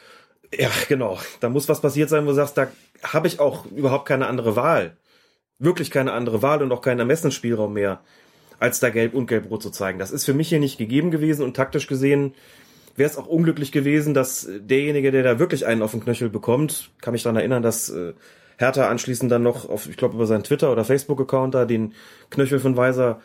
[0.56, 1.18] Ja, genau.
[1.40, 2.68] Da muss was passiert sein, wo du sagst, da
[3.02, 4.96] habe ich auch überhaupt keine andere Wahl.
[5.58, 8.00] Wirklich keine andere Wahl und auch keinen Ermessensspielraum mehr,
[8.60, 9.98] als da Gelb und Gelb-Rot zu zeigen.
[9.98, 12.34] Das ist für mich hier nicht gegeben gewesen und taktisch gesehen
[12.98, 16.90] wäre es auch unglücklich gewesen, dass derjenige, der da wirklich einen auf den Knöchel bekommt,
[17.00, 18.12] kann mich daran erinnern, dass äh,
[18.58, 21.94] Hertha anschließend dann noch auf, ich glaube, über seinen Twitter- oder Facebook-Account da den
[22.30, 23.20] Knöchel von Weiser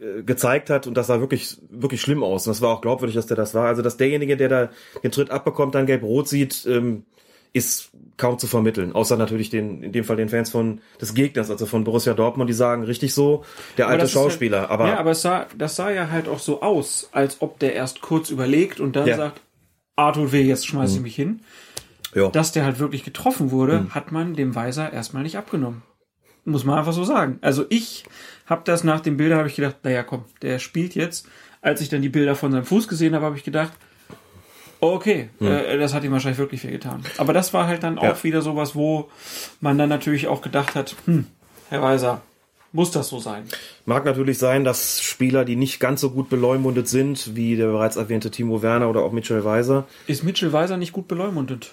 [0.00, 3.14] äh, gezeigt hat und das sah wirklich wirklich schlimm aus und das war auch glaubwürdig,
[3.14, 3.66] dass der das war.
[3.66, 4.70] Also dass derjenige, der da
[5.02, 7.04] den Tritt abbekommt, dann gelb-rot sieht, ähm,
[7.52, 8.92] ist kaum zu vermitteln.
[8.92, 12.48] Außer natürlich den in dem Fall den Fans von des Gegners, also von Borussia Dortmund,
[12.48, 13.44] die sagen richtig so,
[13.76, 14.60] der alte Schauspieler.
[14.62, 17.58] Halt, aber ja, aber es sah, das sah ja halt auch so aus, als ob
[17.58, 19.16] der erst kurz überlegt und dann Ja.
[19.16, 19.40] sagt,
[19.96, 21.40] Arthur weh, jetzt schmeiß ich mich hin.
[22.14, 25.82] ja, Dass der halt wirklich getroffen wurde, hat man dem Weiser erstmal nicht abgenommen.
[26.44, 27.38] Muss man einfach so sagen.
[27.42, 28.04] Also ich
[28.46, 31.28] habe das nach den Bildern, habe ich gedacht, naja, komm, der spielt jetzt.
[31.60, 33.72] Als ich dann die Bilder von seinem Fuß gesehen habe, habe ich gedacht,
[34.80, 37.02] okay, äh, das hat ihm wahrscheinlich wirklich viel getan.
[37.18, 38.24] Aber das war halt dann auch Ja.
[38.24, 39.08] wieder sowas, wo
[39.60, 41.26] man dann natürlich auch gedacht hat, hm,
[41.68, 42.22] Herr Weiser,
[42.72, 43.44] muss das so sein?
[43.84, 47.96] mag natürlich sein, dass Spieler, die nicht ganz so gut beleumundet sind, wie der bereits
[47.96, 51.72] erwähnte Timo Werner oder auch Mitchell Weiser, Ist Mitchell Weiser nicht gut beleumundet?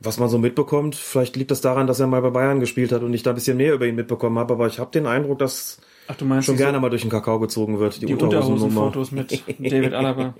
[0.00, 3.02] Was man so mitbekommt, vielleicht liegt das daran, dass er mal bei Bayern gespielt hat
[3.02, 5.38] und ich da ein bisschen mehr über ihn mitbekommen habe, aber ich habe den Eindruck,
[5.38, 8.86] dass Ach, du meinst schon gerne mal durch den Kakao gezogen wird, die, die Unterhosennummer.
[8.86, 10.34] Unterhosenfotos mit David Alaba.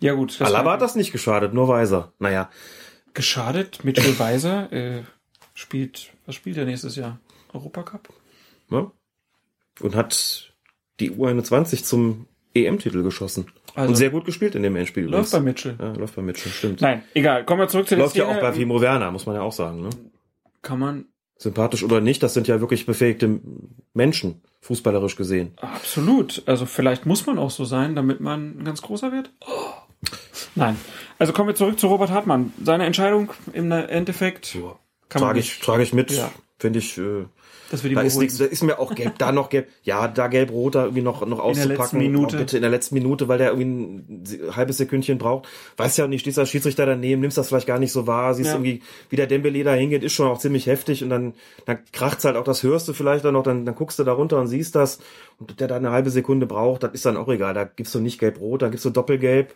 [0.00, 2.12] Ja gut, das Alaba hat das nicht geschadet, nur Weiser.
[2.18, 2.50] Naja,
[3.14, 3.84] geschadet.
[3.84, 5.02] Mitchell Weiser äh,
[5.54, 7.18] spielt, was spielt er nächstes Jahr?
[7.52, 8.08] Europacup?
[8.68, 8.90] ne?
[9.80, 10.52] Und hat
[11.00, 13.52] die U21 zum EM-Titel geschossen.
[13.76, 15.04] Also- und sehr gut gespielt in dem Endspiel.
[15.04, 15.30] Läuft übrigens.
[15.32, 15.76] bei Mitchell.
[15.78, 16.80] Ja, läuft bei Mitchell, stimmt.
[16.80, 17.44] Nein, egal.
[17.44, 19.52] Kommen wir zurück zu der Läuft ja auch bei Timo Werner, muss man ja auch
[19.52, 19.82] sagen.
[19.82, 19.90] Ne?
[20.62, 21.04] Kann man
[21.38, 23.40] Sympathisch oder nicht, das sind ja wirklich befähigte
[23.92, 25.52] Menschen, fußballerisch gesehen.
[25.60, 26.42] absolut.
[26.46, 29.30] Also vielleicht muss man auch so sein, damit man ein ganz großer wird.
[30.54, 30.78] Nein.
[31.18, 32.54] Also kommen wir zurück zu Robert Hartmann.
[32.62, 34.56] Seine Entscheidung im Endeffekt
[35.08, 36.10] kann man Trage ich, trage ich mit.
[36.12, 36.30] Ja.
[36.58, 37.26] Finde ich, äh,
[37.70, 40.76] Das da ist nichts, da ist mir auch gelb, da noch gelb, ja, da gelb-rot,
[40.76, 41.76] da irgendwie noch, noch auszupacken.
[41.76, 42.36] letzten Minute.
[42.36, 45.48] Bitte in der letzten Minute, weil der irgendwie ein halbes Sekündchen braucht.
[45.76, 48.48] Weiß ja nicht, stehst als Schiedsrichter daneben, nimmst das vielleicht gar nicht so wahr, siehst
[48.48, 48.54] Ja.
[48.54, 52.24] irgendwie, wie der Dembele da hingeht, ist schon auch ziemlich heftig und dann, dann kracht's
[52.24, 54.46] halt auch, das hörst du vielleicht dann noch, dann, dann guckst du da runter und
[54.46, 55.00] siehst das
[55.38, 58.00] und der da eine halbe Sekunde braucht, das ist dann auch egal, da gibst du
[58.00, 59.54] nicht gelb-rot, da gibst du doppelgelb,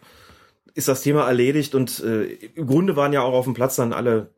[0.74, 3.92] ist das Thema erledigt und äh, im Grunde waren ja auch auf dem Platz dann
[3.92, 4.30] alle,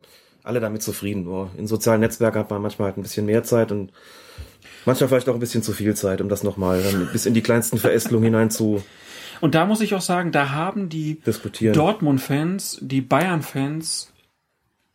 [0.43, 1.23] alle damit zufrieden.
[1.23, 3.91] Nur in sozialen Netzwerken hat man manchmal halt ein bisschen mehr Zeit und
[4.85, 6.81] manchmal vielleicht auch ein bisschen zu viel Zeit, um das nochmal
[7.11, 8.83] bis in die kleinsten Verästelungen hinein zu
[9.41, 11.21] Und da muss ich auch sagen, da haben die.
[11.73, 14.11] Dortmund-Fans, die Bayern-Fans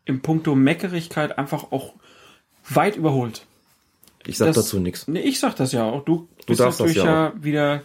[0.04, 1.94] im Puncto Meckerigkeit einfach auch
[2.68, 3.46] weit überholt.
[4.26, 5.08] ich sag das- dazu nichts.
[5.08, 6.04] Nee, ich sag das ja auch.
[6.04, 7.82] Du, bist darfst das natürlich ja ja, wieder,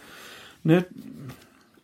[0.62, 0.84] ne,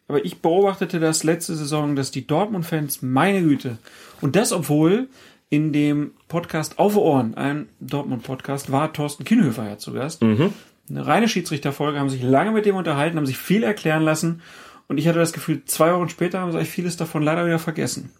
[0.08, 3.78] aber ich beobachtete das letzte Saison, dass die Dortmund-Fans, meine Güte,
[4.20, 5.08] und das obwohl
[5.50, 10.22] in dem Podcast Auf Ohren, ein Dortmund-Podcast, war Thorsten Kienhöfer ja zu Gast.
[10.22, 10.54] Mhm.
[10.88, 14.42] Eine reine Schiedsrichterfolge, haben sich lange mit dem unterhalten, haben sich viel erklären lassen.
[14.88, 17.58] Und ich hatte das Gefühl, zwei Wochen später haben sie eigentlich vieles davon leider wieder
[17.58, 18.10] vergessen.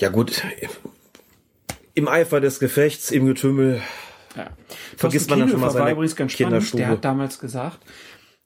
[0.00, 0.42] Ja gut,
[1.94, 3.80] im Eifer des Gefechts, im Getümmel,
[4.36, 4.50] Ja.
[4.96, 6.78] Vergisst Thorsten man dann schon mal Kienhöfer war seine übrigens ganz spannend.
[6.78, 7.78] Der hat damals gesagt,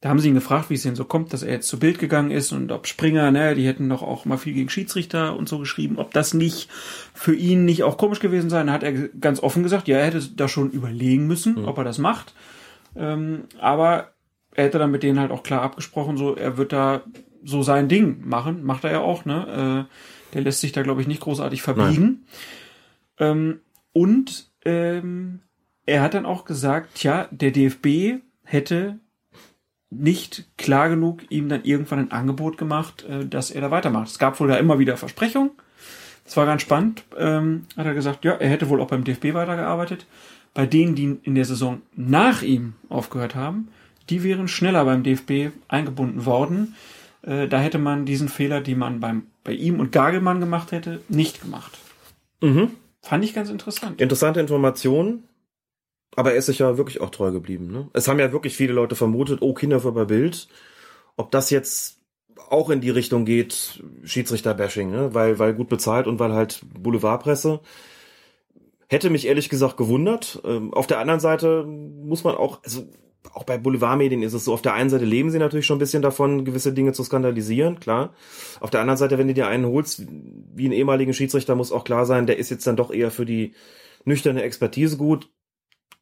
[0.07, 1.99] da haben sie ihn gefragt, wie es denn so kommt, dass er jetzt zu Bild
[1.99, 5.49] gegangen ist und ob Springer, ne, die hätten doch auch mal viel gegen Schiedsrichter und
[5.49, 6.71] so geschrieben, ob das nicht
[7.13, 8.59] für ihn nicht auch komisch gewesen sei.
[8.59, 11.65] Dann hat er ganz offen gesagt, ja, er hätte da schon überlegen müssen, Mhm.
[11.67, 12.35] ob er das macht.
[12.95, 14.13] Ähm, aber
[14.55, 17.03] er hätte dann mit denen halt auch klar abgesprochen, so, er wird da
[17.43, 19.87] so sein Ding machen, macht er ja auch, ne?
[19.91, 22.27] Äh, der lässt sich da, glaube ich, nicht großartig verbiegen.
[23.19, 23.59] Ähm,
[23.93, 25.41] und ähm,
[25.85, 29.01] er hat dann auch gesagt, tja, der DFB hätte
[29.91, 34.09] nicht klar genug ihm dann irgendwann ein Angebot gemacht, äh, dass er da weitermacht.
[34.09, 35.51] Es gab wohl da immer wieder Versprechungen.
[36.24, 37.05] Das war ganz spannend.
[37.16, 40.07] Ähm, hat er gesagt, ja, er hätte wohl auch beim DFB weitergearbeitet.
[40.55, 43.68] Bei denen, die in der Saison nach ihm aufgehört haben,
[44.11, 46.74] die wären schneller beim DFB eingebunden worden.
[47.22, 51.01] Äh, da hätte man diesen Fehler, die man beim, bei ihm und Gagelmann gemacht hätte,
[51.09, 51.78] nicht gemacht.
[52.41, 52.70] Mhm.
[53.03, 54.01] Fand ich ganz interessant.
[54.01, 55.22] Interessante Information.
[56.17, 57.71] Aber er ist sich ja wirklich auch treu geblieben.
[57.71, 57.89] Ne?
[57.93, 60.49] Es haben ja wirklich viele Leute vermutet, oh, Kinder vor bei Bild.
[61.17, 62.01] Ob das jetzt
[62.49, 65.14] auch in die Richtung geht, Schiedsrichter-Bashing, ne?
[65.14, 67.61] weil, weil gut bezahlt und weil halt Boulevardpresse.
[68.89, 70.41] Hätte mich ehrlich gesagt gewundert.
[70.45, 72.89] Ähm, auf der anderen Seite muss man auch, also
[73.35, 75.81] auch bei Boulevardmedien ist es so, auf der einen Seite leben sie natürlich schon ein
[75.81, 78.14] bisschen davon, gewisse Dinge zu skandalisieren, klar.
[78.61, 80.07] Auf der anderen Seite, wenn du dir einen holst,
[80.55, 83.27] wie einen ehemaligen Schiedsrichter, muss auch klar sein, der ist jetzt dann doch eher für
[83.27, 83.55] die
[84.05, 85.29] nüchterne Expertise gut.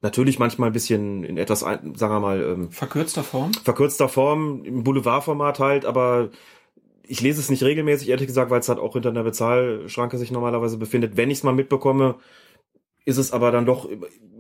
[0.03, 3.53] Natürlich manchmal ein bisschen in etwas, sagen wir mal, ähm, Verkürzter Form.
[3.55, 6.29] verkürzter Form, im Boulevardformat halt, aber
[7.07, 10.31] ich lese es nicht regelmäßig, ehrlich gesagt, weil es halt auch hinter einer Bezahlschranke sich
[10.31, 11.17] normalerweise befindet.
[11.17, 12.17] Wenn ich es mal mitbekomme,
[13.07, 13.89] ist es aber dann doch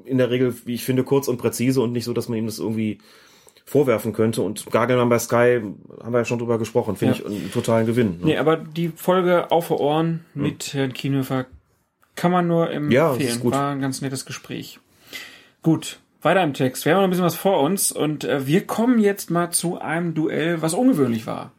[0.05, 2.47] in der Regel, wie ich finde, kurz und präzise und nicht so, dass man ihm
[2.47, 2.99] das irgendwie
[3.67, 4.43] vorwerfen könnte.
[4.43, 5.61] Und Gagelmann bei Sky,
[6.03, 7.21] haben wir ja schon drüber gesprochen, finde Ja.
[7.21, 8.19] ich einen totalen Gewinn.
[8.19, 8.25] Ne?
[8.27, 11.47] Nee, aber die Folge Auf Ohren mit Herrn Kienhöfer
[12.17, 12.91] kann man nur empfehlen.
[12.93, 13.53] Ja, das ist gut.
[13.55, 14.79] War ein ganz nettes Gespräch.
[15.65, 16.85] Gut, weiter im Text.
[16.85, 19.81] Wir haben noch ein bisschen was vor uns und äh, wir kommen jetzt mal zu
[19.81, 21.53] einem Duell, was ungewöhnlich war.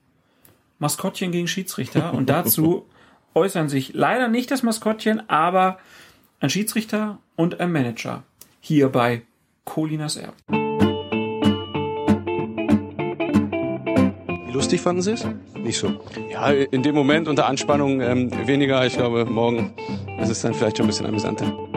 [0.78, 2.86] Maskottchen gegen Schiedsrichter und dazu
[3.34, 5.80] äußern sich leider nicht das Maskottchen, aber
[6.40, 8.22] ein Schiedsrichter und ein Manager.
[8.60, 9.24] Hier bei
[9.64, 10.36] Colinas Erb.
[14.46, 15.26] Wie lustig fanden Sie es?
[15.58, 16.00] Nicht so.
[16.30, 18.86] Ja, in dem Moment unter Anspannung ähm, weniger.
[18.86, 19.74] Ich glaube, morgen
[20.20, 21.75] ist es dann vielleicht schon ein bisschen amüsanter.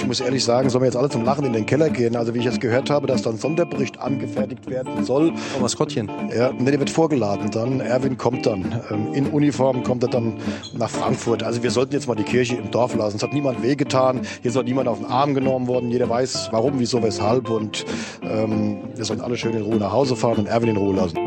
[0.00, 2.16] Ich muss ehrlich sagen, sollen wir jetzt alle zum Lachen in den Keller gehen.
[2.16, 5.32] Also wie ich jetzt gehört habe, dass dann Sonderbericht angefertigt werden soll.
[5.58, 6.10] Oh, Maskottchen.
[6.34, 7.80] Ja, ne, der wird vorgeladen dann.
[7.80, 8.80] Erwin kommt dann.
[8.90, 10.34] Ähm, in Uniform kommt er dann
[10.74, 11.42] nach Frankfurt.
[11.42, 13.18] Also wir sollten jetzt mal die Kirche im Dorf lassen.
[13.18, 14.22] Es hat niemand wehgetan.
[14.40, 15.90] Hier soll niemand auf den Arm genommen worden.
[15.90, 17.50] Jeder weiß, warum, wieso, weshalb.
[17.50, 17.84] Und
[18.22, 21.18] ähm, wir sollen alle schön in Ruhe nach Hause fahren und Erwin in Ruhe lassen.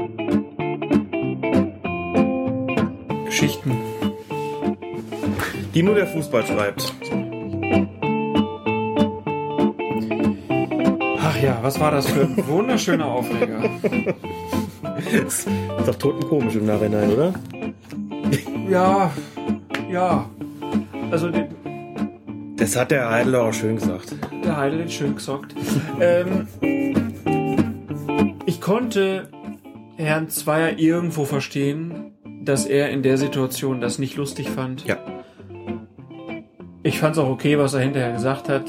[3.25, 3.77] Geschichten.
[5.75, 6.93] Die nur der Fußball schreibt.
[11.43, 13.61] Ja, was war das für ein wunderschöner Aufreger.
[15.27, 15.47] ist
[15.85, 17.33] doch totenkomisch im Nachhinein, oder?
[18.69, 19.11] Ja,
[19.91, 20.29] ja.
[21.11, 21.47] Also den,
[22.55, 24.15] Das hat der Heidler auch schön gesagt.
[24.45, 25.53] der Heidel den schön gesockt.
[25.99, 26.47] ähm,
[28.45, 29.27] ich konnte
[29.97, 34.85] Herrn Zweier irgendwo verstehen, dass er in der Situation das nicht lustig fand.
[34.85, 34.97] Ja.
[36.83, 38.63] Ich fand es auch okay, was er hinterher gesagt hat,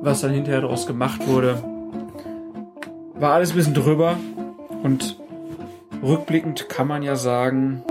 [0.00, 1.73] was dann hinterher daraus gemacht wurde.
[3.16, 4.16] War alles ein bisschen drüber
[4.82, 5.18] und
[6.02, 7.82] rückblickend kann man ja sagen,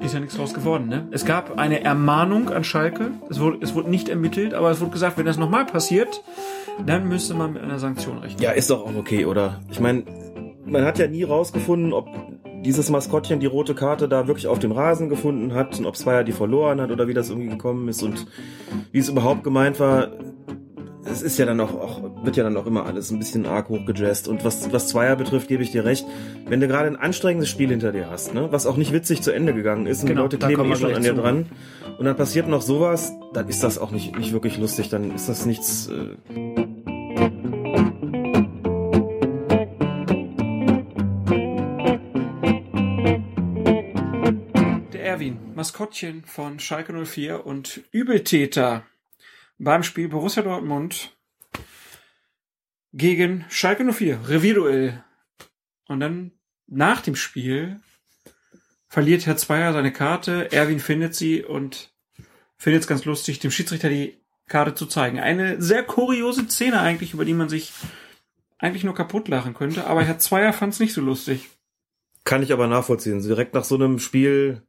[0.00, 0.88] ist ja nichts draus geworden.
[0.88, 1.06] Ne?
[1.10, 3.10] Es gab eine Ermahnung an Schalke.
[3.28, 6.24] Es wurde, es wurde nicht ermittelt, aber es wurde gesagt, wenn das nochmal passiert,
[6.86, 8.40] dann müsste man mit einer Sanktion rechnen.
[8.40, 9.60] Ja, ist doch auch okay, oder?
[9.70, 10.04] Ich meine,
[10.64, 12.08] man hat ja nie rausgefunden, ob
[12.64, 16.24] dieses Maskottchen die rote Karte da wirklich auf dem Rasen gefunden hat und ob Zweier
[16.24, 18.26] die verloren hat oder wie das irgendwie gekommen ist und
[18.90, 20.08] wie es überhaupt gemeint war.
[21.04, 23.68] Es ist ja dann auch, auch wird ja dann auch immer alles ein bisschen arg
[23.68, 24.28] hochgejazzt.
[24.28, 26.06] Und was, was Zweier betrifft, gebe ich dir recht.
[26.46, 29.30] Wenn du gerade ein anstrengendes Spiel hinter dir hast, ne, was auch nicht witzig zu
[29.32, 31.20] Ende gegangen ist und Genau, die Leute kleben eh schon an dir zu.
[31.20, 31.46] dran
[31.98, 34.88] und dann passiert noch sowas, dann ist das auch nicht, nicht wirklich lustig.
[34.88, 36.16] Dann ist das nichts, äh,
[44.92, 48.84] Der Erwin, Maskottchen von Schalke 04 und Übeltäter
[49.58, 51.16] beim Spiel Borussia Dortmund
[52.98, 55.02] gegen Schalke 04, Revierduell.
[55.86, 56.32] Und dann
[56.66, 57.80] nach dem Spiel
[58.88, 61.94] verliert Herr Zweier seine Karte, Erwin findet sie und
[62.56, 64.18] findet es ganz lustig, dem Schiedsrichter die
[64.48, 65.20] Karte zu zeigen.
[65.20, 67.72] Eine sehr kuriose Szene eigentlich, über die man sich
[68.58, 71.48] eigentlich nur kaputt lachen könnte, aber Herr Zweier fand es nicht so lustig.
[72.24, 73.22] Kann ich aber nachvollziehen.
[73.22, 74.62] Direkt nach so einem Spiel,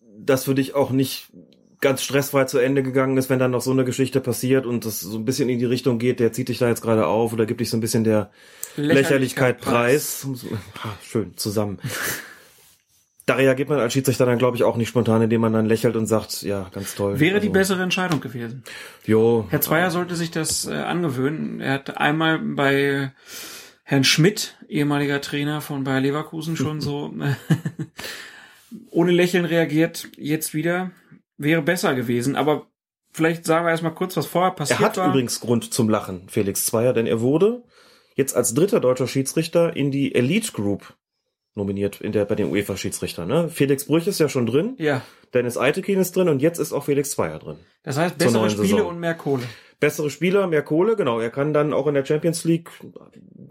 [0.00, 1.32] das für dich auch nicht
[1.80, 5.00] ganz stressfrei zu Ende gegangen ist, wenn dann noch so eine Geschichte passiert und das
[5.00, 7.46] so ein bisschen in die Richtung geht, der zieht dich da jetzt gerade auf oder
[7.46, 8.30] gibt dich so ein bisschen der
[8.76, 10.26] Lächerlichkeit preis.
[10.84, 11.78] Ha, schön, zusammen.
[13.26, 15.96] Da reagiert man als Schiedsrichter dann, glaube ich, auch nicht spontan, indem man dann lächelt
[15.96, 17.20] und sagt, ja, ganz toll.
[17.20, 18.64] Wäre die Also, bessere Entscheidung gewesen.
[19.06, 19.46] Jo.
[19.48, 21.60] Herr Zweier sollte sich das äh, angewöhnen.
[21.60, 23.12] Er hat einmal bei
[23.82, 27.14] Herrn Schmidt, ehemaliger Trainer von Bayer Leverkusen, schon so
[28.90, 30.08] ohne Lächeln reagiert.
[30.18, 30.90] Jetzt wieder
[31.36, 32.36] wäre besser gewesen.
[32.36, 32.66] Aber
[33.12, 35.08] vielleicht sagen wir erstmal kurz, was vorher passiert Er hat war.
[35.08, 37.62] übrigens Grund zum Lachen, Felix Zweier, denn er wurde
[38.14, 40.94] jetzt als dritter deutscher Schiedsrichter in die Elite Group
[41.54, 43.28] nominiert in der, bei den UEFA-Schiedsrichtern.
[43.28, 43.48] Ne?
[43.48, 46.84] Felix Brüch ist ja schon drin, ja, Dennis Eitekin ist drin und jetzt ist auch
[46.84, 47.58] Felix Zweier drin.
[47.82, 48.86] das heißt bessere Spiele Saison.
[48.86, 49.44] und mehr Kohle.
[49.80, 51.20] Bessere Spieler, mehr Kohle, genau.
[51.20, 52.70] Er kann dann auch in der Champions League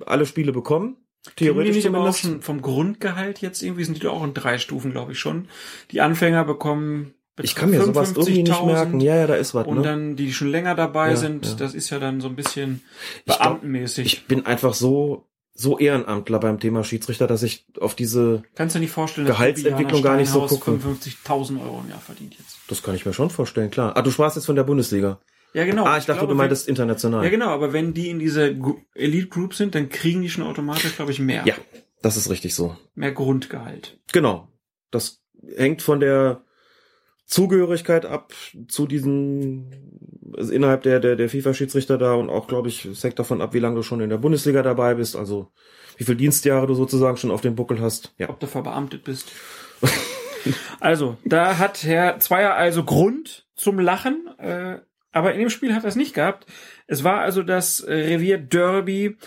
[0.05, 0.97] alle Spiele bekommen.
[1.35, 2.19] Theoretisch nicht auch zumindest.
[2.19, 5.47] schon vom Grundgehalt jetzt irgendwie, sind die doch auch in drei Stufen, glaube ich schon.
[5.91, 8.65] Die Anfänger bekommen Ich kann mir sowas irgendwie nicht 55.000.
[8.65, 8.99] merken.
[8.99, 9.65] Ja, ja, da ist was.
[9.65, 9.81] Und Ne?
[9.83, 11.53] dann die, die schon länger dabei Ja, sind, ja.
[11.55, 12.83] das ist ja dann so ein bisschen
[13.19, 14.05] Ich glaub, beamtenmäßig.
[14.05, 18.79] Ich bin einfach so, so Ehrenamtler beim Thema Schiedsrichter, dass ich auf diese, Kannst du
[18.79, 20.71] nicht vorstellen, Gehaltsentwicklung gar nicht so gucke.
[20.71, 22.57] 55.000 Euro im Jahr verdient jetzt.
[22.67, 23.97] das kann ich mir schon vorstellen, klar.
[23.97, 25.19] Ah, du sprachst jetzt von der Bundesliga.
[25.55, 25.85] Ja, genau.
[25.85, 27.23] Ah, ich dachte, glaube, du meintest international.
[27.23, 28.49] Ja, genau, aber wenn die in dieser
[28.95, 31.43] Elite Group sind, dann kriegen die schon automatisch, glaube ich, mehr.
[31.45, 31.53] Ja,
[32.01, 32.75] das ist richtig so.
[32.95, 33.99] Mehr Grundgehalt.
[34.11, 34.47] Genau.
[34.89, 35.21] Das
[35.55, 36.43] hängt von der
[37.25, 38.33] Zugehörigkeit ab
[38.67, 43.19] zu diesen also innerhalb der der der FIFA-Schiedsrichter da und auch glaube ich es hängt
[43.19, 45.51] davon ab, wie lange du schon in der Bundesliga dabei bist, also
[45.97, 48.13] wie viel Dienstjahre du sozusagen schon auf dem Buckel hast.
[48.17, 48.29] Ja.
[48.29, 49.31] Ob du verbeamtet bist.
[50.79, 54.79] also, da hat Herr Zweier also Grund zum Lachen, äh,
[55.11, 56.47] aber in dem Spiel hat er es nicht gehabt.
[56.87, 59.17] Es war also das Revier Derby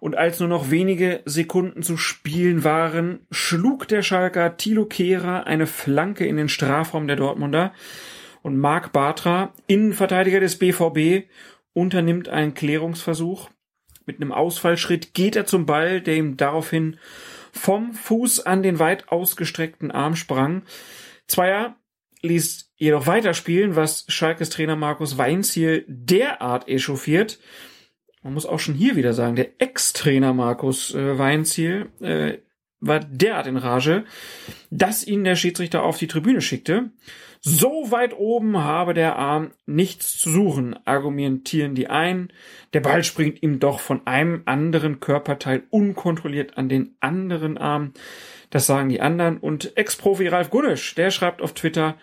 [0.00, 5.66] und als nur noch wenige Sekunden zu spielen waren, schlug der Schalker Thilo Kehrer eine
[5.66, 7.72] Flanke in den Strafraum der Dortmunder
[8.42, 11.28] und Marc Bartra, Innenverteidiger des BVB,
[11.72, 13.50] unternimmt einen Klärungsversuch.
[14.06, 16.98] Mit einem Ausfallschritt geht er zum Ball, der ihm daraufhin
[17.52, 20.62] vom Fuß an den weit ausgestreckten Arm sprang.
[21.26, 21.76] Zweier
[22.22, 27.38] ließ jedoch weiterspielen, was Schalkes Trainer Markus Weinziel derart echauffiert.
[28.28, 32.34] Man muss auch schon hier wieder sagen, der Ex-Trainer Markus äh, Weinziel äh,
[32.78, 34.04] war derart in Rage,
[34.70, 36.90] dass ihn der Schiedsrichter auf die Tribüne schickte.
[37.40, 42.30] So weit oben habe der Arm nichts zu suchen, argumentieren die einen.
[42.74, 47.94] Der Ball springt ihm doch von einem anderen Körperteil unkontrolliert an den anderen Arm.
[48.50, 49.38] Das sagen die anderen.
[49.38, 51.96] Und Ex-Profi Ralf Gunnisch, der schreibt auf Twitter,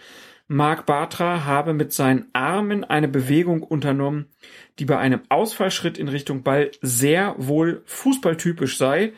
[0.47, 4.27] Marc Bartra habe mit seinen Armen eine Bewegung unternommen,
[4.77, 9.13] die bei einem Ausfallschritt in Richtung Ball sehr wohl fußballtypisch sei.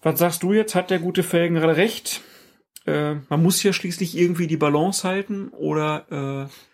[0.00, 0.74] Was sagst du jetzt?
[0.74, 2.22] Hat der gute Felgen recht?
[2.86, 6.67] Äh, man muss ja schließlich irgendwie die Balance halten oder äh,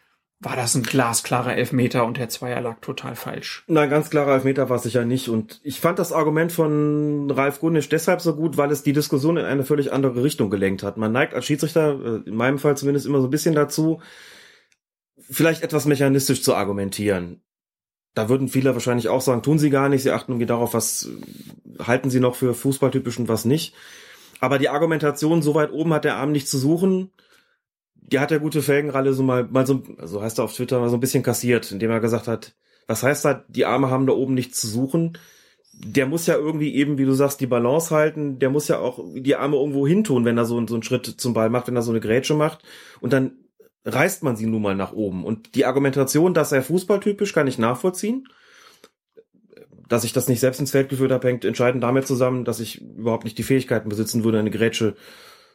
[0.45, 3.64] war das ein glasklarer Elfmeter und Herr Zweier lag total falsch?
[3.66, 5.28] Nein, ganz klarer Elfmeter war es sicher nicht.
[5.28, 9.36] Und ich fand das Argument von Ralf Gunnisch deshalb so gut, weil es die Diskussion
[9.36, 10.97] in eine völlig andere Richtung gelenkt hat.
[10.97, 14.01] Man neigt als Schiedsrichter, äh, in meinem Fall zumindest immer so ein bisschen dazu,
[15.18, 17.42] vielleicht etwas mechanistisch zu argumentieren.
[18.14, 21.09] Da würden viele wahrscheinlich auch sagen, tun sie gar nicht, sie achten irgendwie darauf, was
[21.09, 23.74] äh, halten sie noch für fußballtypisch und was nicht.
[24.40, 27.11] Aber die Argumentation, so weit oben hat der Arm nicht zu suchen,
[28.14, 30.88] die hat der gute Felgenralle so mal, mal so, so heißt er auf Twitter, mal
[30.88, 32.54] so ein bisschen kassiert, indem er gesagt hat,
[32.86, 35.18] was heißt da, die Arme haben da oben nichts zu suchen?
[35.76, 39.00] der muss ja irgendwie eben, wie du sagst, die Balance halten, der muss ja auch
[39.14, 41.82] die Arme irgendwo hintun, wenn er so, so einen Schritt zum Ball macht, wenn er
[41.82, 42.62] so eine Grätsche macht
[43.00, 43.32] und dann
[43.84, 45.24] reißt man sie nun mal nach oben.
[45.24, 48.28] Und die Argumentation, dass er fußballtypisch, kann ich nachvollziehen.
[49.88, 52.80] Dass ich das nicht selbst ins Feld geführt habe, hängt entscheidend damit zusammen, dass ich
[52.80, 54.94] überhaupt nicht die Fähigkeiten besitzen würde, eine Grätsche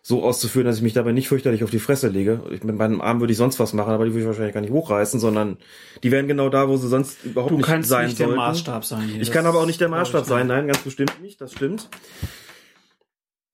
[0.01, 2.41] so auszuführen, dass ich mich dabei nicht fürchterlich auf die Fresse lege.
[2.51, 4.61] Ich, mit meinem Arm würde ich sonst was machen, aber die würde ich wahrscheinlich gar
[4.61, 5.57] nicht hochreißen, sondern
[6.03, 8.33] die wären genau da, wo sie sonst überhaupt Du nicht kannst sein nicht sollten.
[8.33, 9.01] der Maßstab sein.
[9.07, 9.21] Hier.
[9.21, 11.89] Ich kann aber auch nicht der Maßstab sein, nein, ganz bestimmt nicht, das stimmt.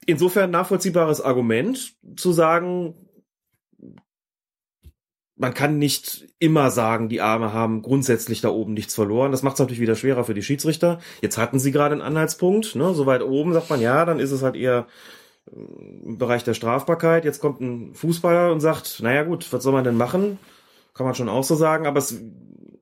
[0.05, 2.93] Insofern nachvollziehbares Argument zu sagen,
[5.37, 9.31] man kann nicht immer sagen, die Arme haben grundsätzlich da oben nichts verloren.
[9.31, 10.99] Das macht es natürlich wieder schwerer für die Schiedsrichter.
[11.21, 12.93] Jetzt hatten sie gerade einen Anhaltspunkt, ne?
[12.93, 14.87] so weit oben sagt man, ja, dann ist es halt eher
[15.51, 17.25] im Bereich der Strafbarkeit.
[17.25, 20.39] Jetzt kommt ein Fußballer und sagt, naja gut, was soll man denn machen?
[20.93, 22.19] Kann man schon auch so sagen, aber es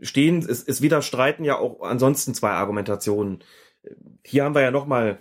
[0.02, 3.44] stehen, es, es widerstreiten ja auch ansonsten zwei Argumentationen.
[4.24, 5.20] Hier haben wir ja nochmal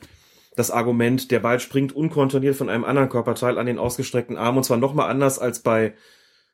[0.54, 4.64] das Argument, der Ball springt unkontrolliert von einem anderen Körperteil an den ausgestreckten Arm und
[4.64, 5.94] zwar nochmal anders als bei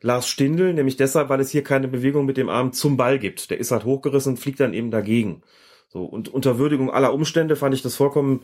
[0.00, 3.50] Lars Stindl, nämlich deshalb, weil es hier keine Bewegung mit dem Arm zum Ball gibt.
[3.50, 5.42] Der ist halt hochgerissen und fliegt dann eben dagegen.
[5.88, 8.42] So, und unter Würdigung aller Umstände fand ich das vollkommen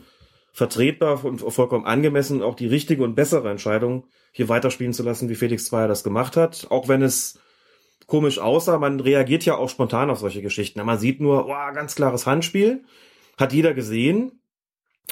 [0.55, 5.35] vertretbar und vollkommen angemessen, auch die richtige und bessere Entscheidung, hier weiterspielen zu lassen, wie
[5.35, 6.67] Felix Zweier das gemacht hat.
[6.69, 7.41] Auch wenn es
[8.07, 10.81] komisch aussah, man reagiert ja auch spontan auf solche Geschichten.
[10.81, 12.85] Man sieht nur, oh, ganz klares Handspiel,
[13.37, 14.39] hat jeder gesehen,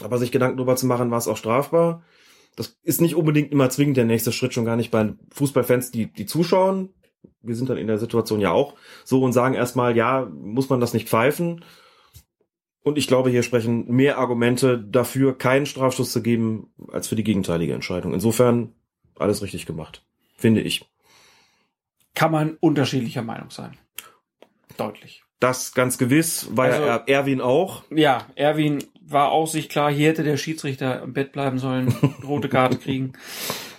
[0.01, 2.03] aber sich Gedanken darüber zu machen, war es auch strafbar.
[2.55, 6.05] Das ist nicht unbedingt immer zwingend der nächste Schritt, schon gar nicht bei Fußballfans, die,
[6.05, 6.93] die zuschauen.
[7.41, 10.79] Wir sind dann in der Situation ja auch so und sagen erstmal, ja, muss man
[10.79, 11.65] das nicht pfeifen?
[12.83, 17.23] Und ich glaube, hier sprechen mehr Argumente dafür, keinen Strafstoß zu geben, als für die
[17.23, 18.13] gegenteilige Entscheidung.
[18.13, 18.73] Insofern
[19.17, 20.03] alles richtig gemacht,
[20.35, 20.85] finde ich.
[22.13, 23.77] Kann man unterschiedlicher Meinung sein.
[24.77, 25.23] Deutlich.
[25.39, 27.83] Das ganz gewiss, war Also- Er- Erwin auch.
[27.89, 31.89] Ja, Erwin war auch sich klar, hier hätte der Schiedsrichter im Bett bleiben sollen,
[32.23, 33.13] rote Karte kriegen.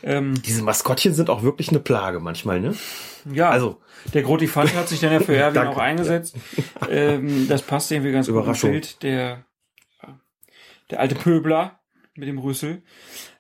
[0.02, 2.74] Ähm, Diese Maskottchen sind auch wirklich eine Plage manchmal, ne?
[3.32, 3.80] ja, Also,
[4.12, 6.36] der Grotifant hat sich dann ja für Erwin auch eingesetzt.
[6.90, 9.02] Ähm, das passt irgendwie ganz gut im Bild.
[9.02, 9.44] Der,
[10.90, 11.80] der alte Pöbler
[12.16, 12.82] mit dem Rüssel.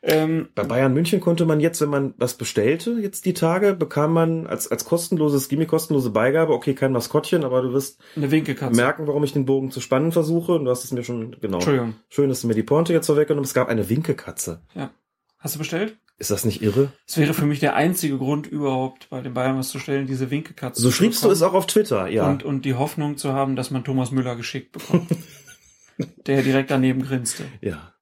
[0.02, 4.12] Ähm, Bei Bayern München konnte man jetzt, wenn man was bestellte, jetzt die Tage, bekam
[4.12, 8.28] man als, als kostenloses, Gimme kostenlose Beigabe, okay, kein Maskottchen, aber du wirst eine
[8.70, 10.52] merken, warum ich den Bogen zu spannen versuche.
[10.52, 11.58] Und du hast es mir schon, genau.
[11.58, 11.94] Entschuldigung.
[12.08, 13.50] Schön, dass du mir die Pointe jetzt vorweggenommen hast.
[13.50, 14.62] Es gab eine Winkekatze.
[14.74, 14.90] Ja.
[15.38, 15.96] Hast du bestellt?
[16.16, 16.92] Ist das nicht irre?
[17.06, 20.30] Es wäre für mich der einzige Grund überhaupt, bei den Bayern was zu stellen, diese
[20.30, 20.80] Winkekatze.
[20.80, 21.36] So zu schriebst du bekommen.
[21.36, 22.28] es auch auf Twitter, ja.
[22.28, 25.08] Und, und die Hoffnung zu haben, dass man Thomas Müller geschickt bekommt.
[26.26, 27.44] der direkt daneben grinste.
[27.60, 27.92] ja.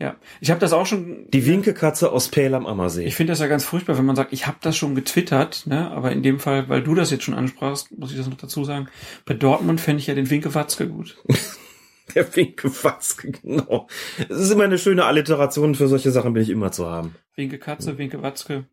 [0.00, 0.16] Ja.
[0.40, 1.26] Ich habe das auch schon.
[1.30, 3.04] Die Winkekatze aus Pähl am Ammersee.
[3.04, 5.90] Ich finde das ja ganz furchtbar, wenn man sagt, ich habe das schon getwittert, ne?
[5.90, 8.64] Aber in dem Fall, weil du das jetzt schon ansprachst, muss ich das noch dazu
[8.64, 8.88] sagen.
[9.26, 11.18] Bei Dortmund fände ich ja den Winke Watzke gut.
[12.14, 13.86] Der Winkewatzke, genau.
[14.28, 17.14] Es ist immer eine schöne Alliteration, für solche Sachen bin ich immer zu haben.
[17.36, 18.64] Winke Katze, Winke Watzke.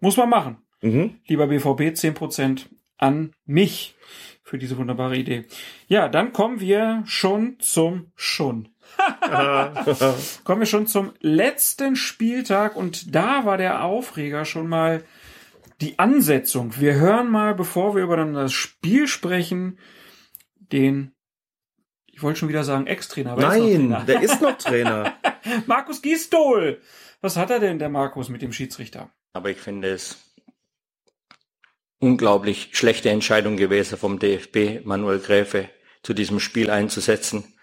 [0.00, 0.56] Muss man machen.
[0.82, 1.14] Mhm.
[1.26, 2.66] Lieber BVB, 10%
[2.98, 3.94] an mich
[4.42, 5.44] für diese wunderbare Idee.
[5.86, 8.73] Ja, dann kommen wir schon zum schon.
[10.44, 15.04] kommen wir schon zum letzten Spieltag und da war der Aufreger schon mal
[15.80, 16.78] die Ansetzung.
[16.78, 19.78] Wir hören mal, bevor wir über dann das Spiel sprechen,
[20.56, 21.12] den,
[22.06, 24.04] ich wollte schon wieder sagen Ex-Trainer, er ist Nein, Trainer.
[24.04, 25.14] der ist noch Trainer.
[25.66, 26.80] Markus Gisdol.
[27.20, 29.10] Was hat er denn, der Markus, mit dem Schiedsrichter?
[29.32, 30.18] Aber ich finde es
[31.98, 35.70] unglaublich schlechte Entscheidung gewesen vom DFB, Manuel Gräfe
[36.02, 37.53] zu diesem Spiel einzusetzen.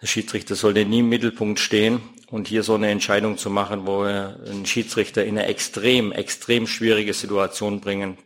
[0.00, 4.04] Der Schiedsrichter sollte nie im Mittelpunkt stehen und hier so eine Entscheidung zu machen, wo
[4.04, 8.16] er einen Schiedsrichter in eine extrem, extrem schwierige Situation bringen.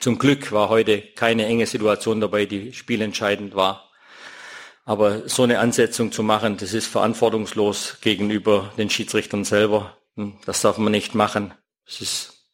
[0.00, 3.90] Zum Glück war heute keine enge Situation dabei, die spielentscheidend war.
[4.86, 9.96] Aber so eine Ansetzung zu machen, das ist verantwortungslos gegenüber den Schiedsrichtern selber.
[10.16, 11.54] Hm, Das darf man nicht machen.
[11.86, 12.50] Es ist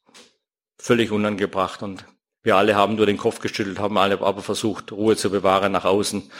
[0.78, 2.04] völlig unangebracht und
[2.42, 5.84] wir alle haben nur den Kopf geschüttelt, haben alle aber versucht, Ruhe zu bewahren nach
[5.84, 6.30] außen.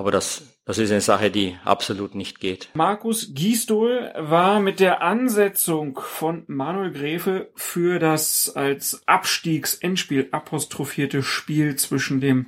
[0.00, 2.70] Aber das, das ist eine Sache, die absolut nicht geht.
[2.72, 11.76] Markus Gisdol war mit der Ansetzung von Manuel Gräfe für das als Abstiegsendspiel apostrophierte Spiel
[11.76, 12.46] zwischen dem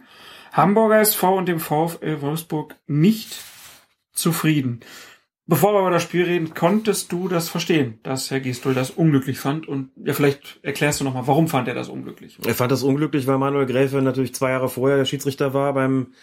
[0.54, 3.36] Hamburger SV und dem VfL Wolfsburg nicht
[4.14, 4.80] zufrieden.
[5.44, 9.38] Bevor wir über das Spiel reden, konntest du das verstehen, dass Herr Gisdol das unglücklich
[9.38, 9.68] fand?
[9.68, 12.38] Und ja, vielleicht erklärst du nochmal, warum fand er das unglücklich?
[12.46, 16.14] Er fand das unglücklich, weil Manuel Gräfe natürlich zwei Jahre vorher der Schiedsrichter war beim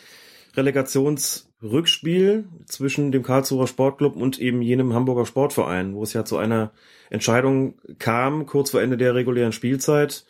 [0.56, 6.72] Relegationsrückspiel zwischen dem Karlsruher Sportclub und eben jenem Hamburger Sportverein, wo es ja zu einer
[7.10, 10.26] Entscheidung kam, kurz vor Ende der regulären Spielzeit,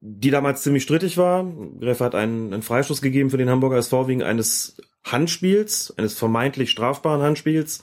[0.00, 1.44] die damals ziemlich strittig war.
[1.80, 6.70] Gräfe hat einen, einen Freistoß gegeben für den Hamburger SV wegen eines Handspiels, eines vermeintlich
[6.70, 7.82] strafbaren Handspiels.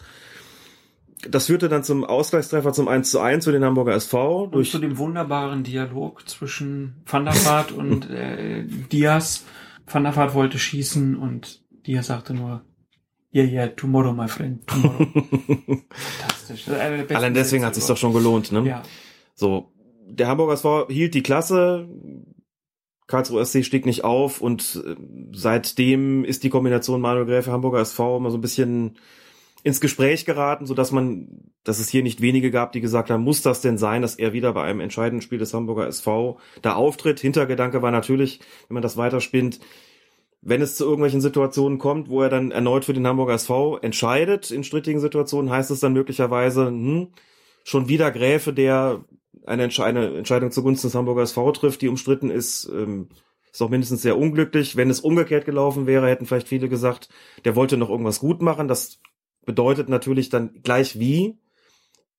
[1.27, 4.43] Das führte dann zum Ausgleichstreffer zum 1 zu 1 für den Hamburger SV.
[4.45, 9.43] Und zu dem wunderbaren Dialog zwischen Van der Vaart und äh, Diaz.
[9.91, 12.63] Van der Vaart wollte schießen und Diaz sagte nur,
[13.33, 15.05] yeah, yeah, tomorrow, my friend, tomorrow.
[15.89, 16.67] Fantastisch.
[16.69, 18.65] Allein deswegen hat es sich doch schon gelohnt, ne?
[18.65, 18.83] Ja.
[19.35, 19.71] So,
[20.07, 21.87] der Hamburger SV hielt die Klasse,
[23.07, 24.95] Karlsruhe SC stieg nicht auf und äh,
[25.33, 28.97] seitdem ist die Kombination Manuel Gräfe Hamburger SV immer so ein bisschen
[29.63, 33.23] ins Gespräch geraten, so dass man, dass es hier nicht wenige gab, die gesagt haben,
[33.23, 36.75] muss das denn sein, dass er wieder bei einem entscheidenden Spiel des Hamburger SV da
[36.75, 37.19] auftritt?
[37.19, 39.59] Hintergedanke war natürlich, wenn man das weiterspinnt,
[40.41, 44.51] wenn es zu irgendwelchen Situationen kommt, wo er dann erneut für den Hamburger SV entscheidet,
[44.51, 47.09] in strittigen Situationen, heißt es dann möglicherweise, hm,
[47.63, 49.03] schon wieder Gräfe, der
[49.45, 53.09] eine, Entsche eine Entscheidung zugunsten des Hamburger SV trifft, die umstritten ist, ähm,
[53.51, 54.75] ist auch mindestens sehr unglücklich.
[54.75, 57.09] Wenn es umgekehrt gelaufen wäre, hätten vielleicht viele gesagt,
[57.45, 58.67] der wollte noch irgendwas gut machen.
[58.67, 58.99] Das
[59.49, 61.39] bedeutet natürlich dann gleich wie,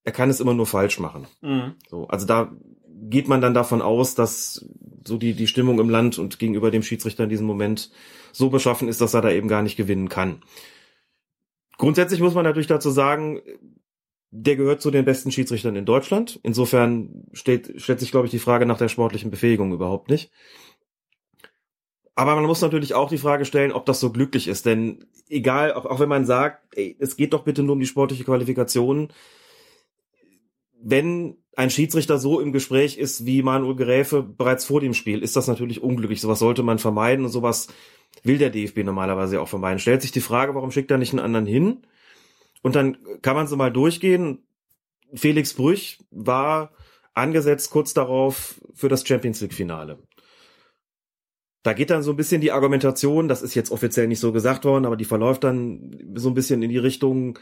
[0.02, 1.28] er kann es immer nur falsch machen.
[1.42, 1.76] Mhm.
[1.88, 2.52] So, also da
[3.08, 4.66] geht man dann davon aus, dass
[5.06, 7.92] so die, die Stimmung im Land und gegenüber dem Schiedsrichter in diesem Moment
[8.32, 10.42] so beschaffen ist, dass er da eben gar nicht gewinnen kann.
[11.78, 13.40] Grundsätzlich muss man natürlich dazu sagen,
[14.32, 16.40] der gehört zu den besten Schiedsrichtern in Deutschland.
[16.42, 20.32] Insofern steht, stellt sich, glaube ich, die Frage nach der sportlichen Befähigung überhaupt nicht.
[22.20, 24.66] Aber man muss natürlich auch die Frage stellen, ob das so glücklich ist.
[24.66, 27.86] Denn egal, auch, auch wenn man sagt, ey, es geht doch bitte nur um die
[27.86, 29.08] sportliche Qualifikation,
[30.82, 35.34] wenn ein Schiedsrichter so im Gespräch ist wie Manuel Gräfe bereits vor dem Spiel, ist
[35.34, 36.20] das natürlich unglücklich.
[36.20, 37.68] Sowas sollte man vermeiden und sowas
[38.22, 39.78] will der DFB normalerweise auch vermeiden.
[39.78, 41.86] Stellt sich die Frage, warum schickt er nicht einen anderen hin?
[42.60, 44.42] Und dann kann man so mal durchgehen.
[45.14, 46.72] Felix Brüch war
[47.14, 49.98] angesetzt kurz darauf für das Champions League Finale.
[51.62, 54.64] Da geht dann so ein bisschen die Argumentation, das ist jetzt offiziell nicht so gesagt
[54.64, 57.38] worden, aber die verläuft dann so ein bisschen in die Richtung,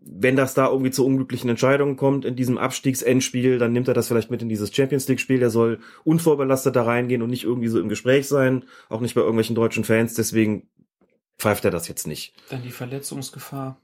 [0.00, 4.08] wenn das da irgendwie zu unglücklichen Entscheidungen kommt in diesem Abstiegsendspiel, dann nimmt er das
[4.08, 5.38] vielleicht mit in dieses Champions League Spiel.
[5.38, 9.20] Der soll unvorbelastet da reingehen und nicht irgendwie so im Gespräch sein, auch nicht bei
[9.20, 10.14] irgendwelchen deutschen Fans.
[10.14, 10.68] Deswegen
[11.38, 12.34] pfeift er das jetzt nicht.
[12.50, 13.80] Dann die Verletzungsgefahr.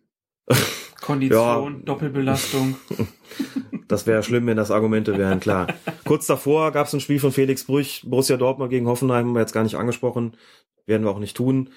[1.00, 1.82] Kondition, Ja.
[1.84, 2.76] Doppelbelastung.
[3.88, 5.66] Das wäre schlimm, wenn das Argumente wären, klar.
[6.04, 9.40] Kurz davor gab es ein Spiel von Felix Brüch, Borussia Dortmund gegen Hoffenheim, haben wir
[9.40, 10.36] jetzt gar nicht angesprochen,
[10.86, 11.70] werden wir auch nicht tun.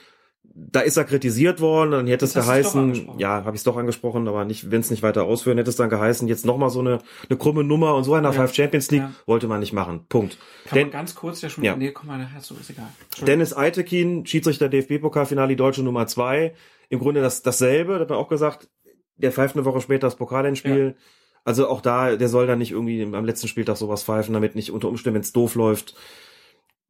[0.43, 4.27] Da ist er kritisiert worden, dann hätte es geheißen, ja, habe ich es doch angesprochen,
[4.27, 6.97] aber nicht, wenn es nicht weiter ausführen, hätte es dann geheißen, jetzt nochmal so eine,
[7.29, 8.33] eine krumme Nummer und so einer Ja.
[8.33, 9.13] Five Champions League Ja.
[9.25, 10.05] wollte man nicht machen.
[10.09, 10.37] Punkt.
[10.65, 11.63] Kann Denn, man ganz kurz ja schon.
[11.63, 11.77] Ja.
[11.77, 12.87] Nee, komm mal nachher zu, ist egal.
[13.25, 16.53] Dennis Eitekin, Schiedsrichter DFB-Pokalfinale, deutsche Nummer zwei.
[16.89, 18.67] Im Grunde das, dasselbe, da hat man auch gesagt,
[19.15, 20.97] der pfeift eine Woche später das Pokalendspiel.
[21.43, 24.71] Also auch da, der soll dann nicht irgendwie am letzten Spieltag sowas pfeifen, damit nicht
[24.71, 25.95] unter Umständen, wenn es doof läuft,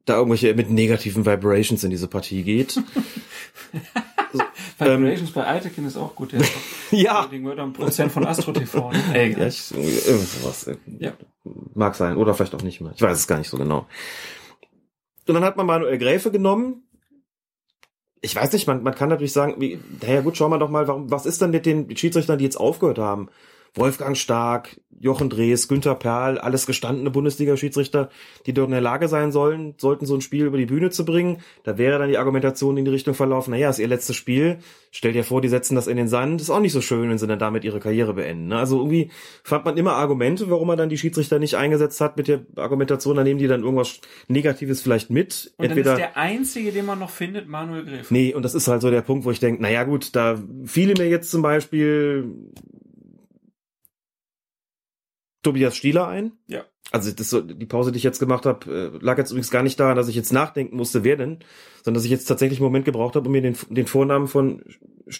[0.04, 2.80] da irgendwelche mit negativen Vibrations in diese Partie geht.
[4.78, 6.32] Vibrations bei Eitekin ist auch gut.
[6.32, 6.46] Der ähm,
[6.90, 7.26] ja.
[7.26, 8.90] den Prozent von Astro TV.
[8.90, 9.02] Ne?
[9.14, 9.34] Ey,
[10.98, 11.12] Ja,
[11.44, 11.52] ich.
[11.74, 12.16] Mag sein.
[12.16, 12.92] Oder vielleicht auch nicht mehr.
[12.94, 13.86] Ich weiß es gar nicht so genau.
[15.26, 16.82] Und dann hat man Manuel Gräfe genommen.
[18.20, 20.86] Ich weiß nicht, man, man kann natürlich sagen, wie, naja gut, schauen wir doch mal,
[20.86, 23.28] warum, was ist denn mit den Schiedsrichtern, die jetzt aufgehört haben?
[23.74, 28.08] Wolfgang Stark, Jochen Drees, Günther Perl, alles gestandene Bundesliga-Schiedsrichter,
[28.46, 31.04] die dort in der Lage sein sollen, sollten so ein Spiel über die Bühne zu
[31.04, 31.38] bringen.
[31.64, 34.58] Da wäre dann die Argumentation in die Richtung verlaufen, naja, ist ihr letztes Spiel.
[34.92, 36.40] Stell dir vor, die setzen das in den Sand.
[36.40, 38.48] Ist auch nicht so schön, wenn sie dann damit ihre Karriere beenden.
[38.48, 38.58] Ne?
[38.58, 39.10] Also irgendwie
[39.42, 43.16] fand man immer Argumente, warum man dann die Schiedsrichter nicht eingesetzt hat mit der Argumentation,
[43.16, 45.52] da nehmen die dann irgendwas Negatives vielleicht mit.
[45.56, 48.12] Und dann ist der einzige, den man noch findet, Manuel Griff.
[48.12, 50.94] Nee, und das ist halt so der Punkt, wo ich denke, naja gut, da fiele
[50.96, 52.30] mir jetzt zum Beispiel
[55.42, 56.32] Tobias Stieler ein.
[56.46, 56.64] Ja.
[56.90, 59.62] Also das, so- die Pause, die ich jetzt gemacht habe, äh, lag jetzt übrigens gar
[59.62, 61.38] nicht daran, dass ich jetzt nachdenken musste, wer denn,
[61.84, 64.62] sondern dass ich jetzt tatsächlich einen Moment gebraucht habe, um mir den, den Vornamen von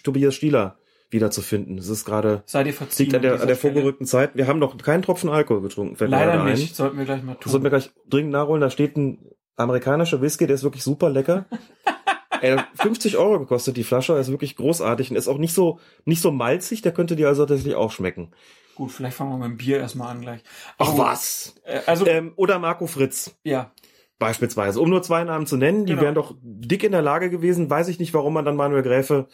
[0.03, 0.77] Tobias Stieler
[1.09, 1.77] wiederzufinden.
[1.77, 4.31] Das ist gerade Sei dir liegt an der, an der vorgerückten Zeit.
[4.35, 5.95] Wir haben noch keinen Tropfen Alkohol getrunken.
[5.99, 6.53] Leider gerade ein.
[6.57, 6.75] nicht.
[6.75, 7.51] Sollten wir gleich mal Das tun.
[7.51, 8.61] sollten wir gleich dringend nachholen.
[8.61, 9.19] Da steht ein
[9.55, 11.45] amerikanischer Whisky, der ist wirklich super lecker.
[12.41, 16.21] Ey, 50 Euro gekostet die Flasche, ist wirklich großartig und ist auch nicht so nicht
[16.21, 16.81] so malzig.
[16.81, 18.31] Der könnte dir also tatsächlich auch schmecken.
[18.75, 20.41] Gut, vielleicht fangen wir mit dem Bier erstmal an gleich.
[20.77, 21.55] Ach Oh, was?
[21.63, 23.71] äh, Also, Ähm, oder Marco Fritz ja.
[24.19, 24.79] beispielsweise.
[24.81, 26.03] Um nur zwei Namen zu nennen, die Genau.
[26.03, 27.69] wären doch dick in der Lage gewesen.
[27.69, 29.27] Weiß ich nicht, warum man dann Manuel Gräfe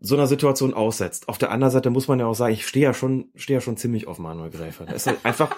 [0.00, 1.28] so einer Situation aussetzt.
[1.28, 3.60] Auf der anderen Seite muss man ja auch sagen, ich stehe ja schon, stehe ja
[3.62, 4.84] schon ziemlich auf Manuel Gräfe.
[4.84, 5.56] Das ist halt einfach,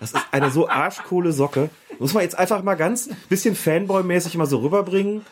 [0.00, 1.70] das ist eine so arschcoole Socke.
[1.98, 5.24] Muss man jetzt einfach mal ganz bisschen Fanboy-mäßig mal so rüberbringen.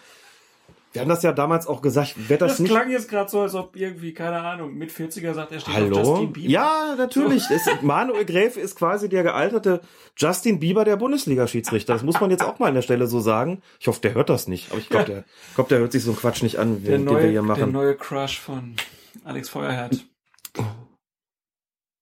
[0.94, 2.70] Wir haben das ja damals auch gesagt, wer das, Das nicht.
[2.70, 5.80] klang jetzt gerade so, als ob irgendwie, keine Ahnung, mit 40er sagt, er steht auf
[5.80, 5.96] Hallo?
[5.98, 6.48] Justin Bieber.
[6.50, 7.50] Ja, natürlich.
[7.50, 9.80] Es, Manuel Gräfe ist quasi der gealterte
[10.16, 11.94] Justin Bieber der Bundesliga-Schiedsrichter.
[11.94, 13.60] Das muss man jetzt auch mal an der Stelle so sagen.
[13.80, 14.70] Ich hoffe, der hört das nicht.
[14.70, 15.24] Aber ich glaube, der,
[15.56, 17.32] glaub, der hört sich so einen Quatsch nicht an, der den, den wir neue, hier
[17.32, 17.72] der machen.
[17.72, 18.76] neue Crush von
[19.24, 20.06] Alex Feuerherd.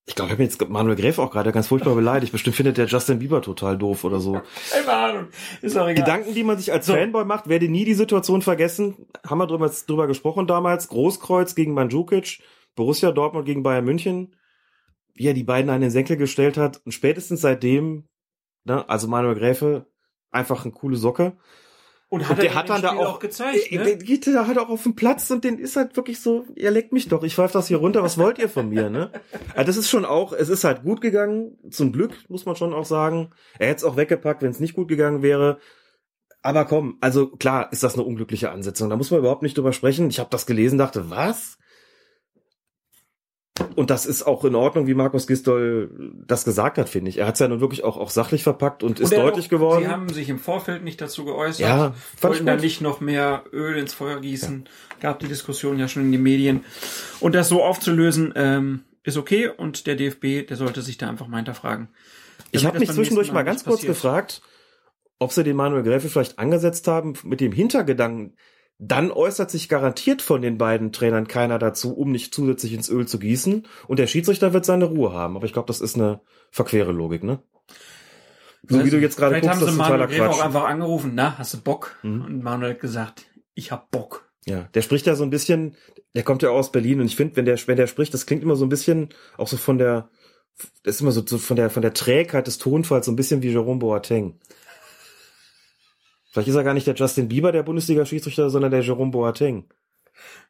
[0.05, 2.33] Ich glaube, ich habe jetzt Manuel Gräfe auch gerade ganz furchtbar beleidigt.
[2.33, 4.41] Bestimmt findet der Justin Bieber total doof oder so.
[4.70, 5.27] Keine Ahnung.
[5.61, 5.95] Ist doch egal.
[5.95, 6.95] Gedanken, die man sich als So.
[6.95, 9.07] Fanboy macht, werde nie die Situation vergessen.
[9.24, 10.89] Haben wir drüber, drüber gesprochen damals.
[10.89, 12.43] Großkreuz gegen Mandzukic,
[12.74, 14.35] Borussia Dortmund gegen Bayern München.
[15.15, 16.81] Wie er die beiden an den Senkel gestellt hat.
[16.85, 18.09] Und spätestens seitdem,
[18.65, 19.87] ne, also Manuel Gräfe,
[20.33, 21.37] einfach eine coole Socke.
[22.12, 23.97] Und Und der er hat dann da Spiel auch, gezeigt, Der ne?
[23.97, 26.93] geht da halt auch auf den Platz und den ist halt wirklich so, ihr leckt
[26.93, 29.10] mich doch, ich pfeife das hier runter, was wollt ihr von mir, ne?
[29.55, 32.74] Also das ist schon auch, es ist halt gut gegangen, zum Glück, muss man schon
[32.74, 33.30] auch sagen.
[33.59, 35.56] Er hätte es auch weggepackt, wenn es nicht gut gegangen wäre.
[36.43, 39.72] Aber komm, also klar ist das eine unglückliche Ansetzung, da muss man überhaupt nicht drüber
[39.72, 40.10] sprechen.
[40.10, 41.56] Ich habe das gelesen, dachte, was?
[43.76, 47.18] Und das ist auch in Ordnung, wie Markus Gistol das gesagt hat, finde ich.
[47.18, 49.47] Er hat es ja nun wirklich auch, auch sachlich verpackt und ist Und hat deutlich
[49.47, 49.84] auch- geworden.
[49.84, 51.60] Sie haben sich im Vorfeld nicht dazu geäußert.
[51.66, 54.68] Ja, wollten da nicht noch mehr Öl ins Feuer gießen.
[55.01, 56.64] Gab die Diskussion ja schon in den Medien.
[57.20, 59.48] Und das so aufzulösen, ähm, ist okay.
[59.48, 61.89] Und der DFB, der sollte sich da einfach mal hinterfragen.
[62.51, 63.94] Ich habe mich zwischendurch mal Mal ganz kurz passiert.
[63.94, 64.43] gefragt,
[65.18, 68.36] ob sie den Manuel Gräfe vielleicht angesetzt haben mit dem Hintergedanken,
[68.84, 73.06] dann äußert sich garantiert von den beiden Trainern keiner dazu, um nicht zusätzlich ins Öl
[73.06, 73.64] zu gießen.
[73.86, 75.36] Und der Schiedsrichter wird seine Ruhe haben.
[75.36, 77.38] Aber ich glaube, das ist eine verquere Logik, ne?
[78.68, 80.44] So wie du jetzt gerade guckst, haben das sie ist totaler Manuel Gräfe auch Quatsch.
[80.44, 81.96] einfach angerufen, na, hast du Bock?
[82.02, 82.22] Mhm.
[82.22, 84.28] Und Manuel hat gesagt, ich hab Bock.
[84.46, 85.76] Ja, der spricht ja so ein bisschen,
[86.16, 88.26] der kommt ja auch aus Berlin und ich finde, wenn der, wenn der spricht, das
[88.26, 90.09] klingt immer so ein bisschen, auch so von der,
[90.82, 93.42] das ist immer so, so von der, von der Trägheit des Tonfalls so ein bisschen
[93.42, 94.40] wie Jerome Boateng.
[96.32, 99.66] Vielleicht ist er gar nicht der Justin Bieber der Bundesliga-Schiedsrichter, sondern der Jerome Boateng.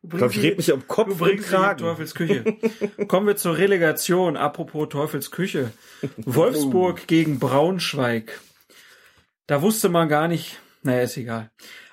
[0.03, 1.79] Ich glaube, ich rede mich Du Kopf und Kragen.
[1.79, 2.45] Teufels Küche.
[3.09, 4.37] Kommen wir zur Relegation.
[4.37, 5.73] Apropos Teufels Küche.
[6.19, 8.41] Wolfsburg gegen Braunschweig.
[9.49, 10.61] Da wusste man gar nicht.
[10.83, 11.51] Naja, ist egal.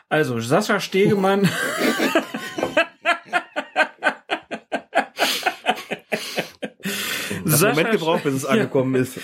[0.07, 1.49] Also, Sascha Stegemann.
[7.45, 9.19] Das Moment gebraucht, bis es angekommen ist.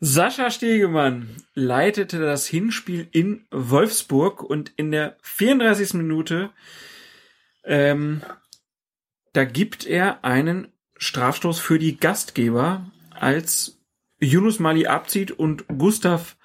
[0.00, 5.94] Sascha Stegemann leitete das Hinspiel in Wolfsburg und in der 34.
[5.94, 6.50] Minute
[7.64, 8.22] ähm,
[9.32, 13.78] da gibt er einen Strafstoß für die Gastgeber, als
[14.20, 16.36] Yunus Mali abzieht und Gustav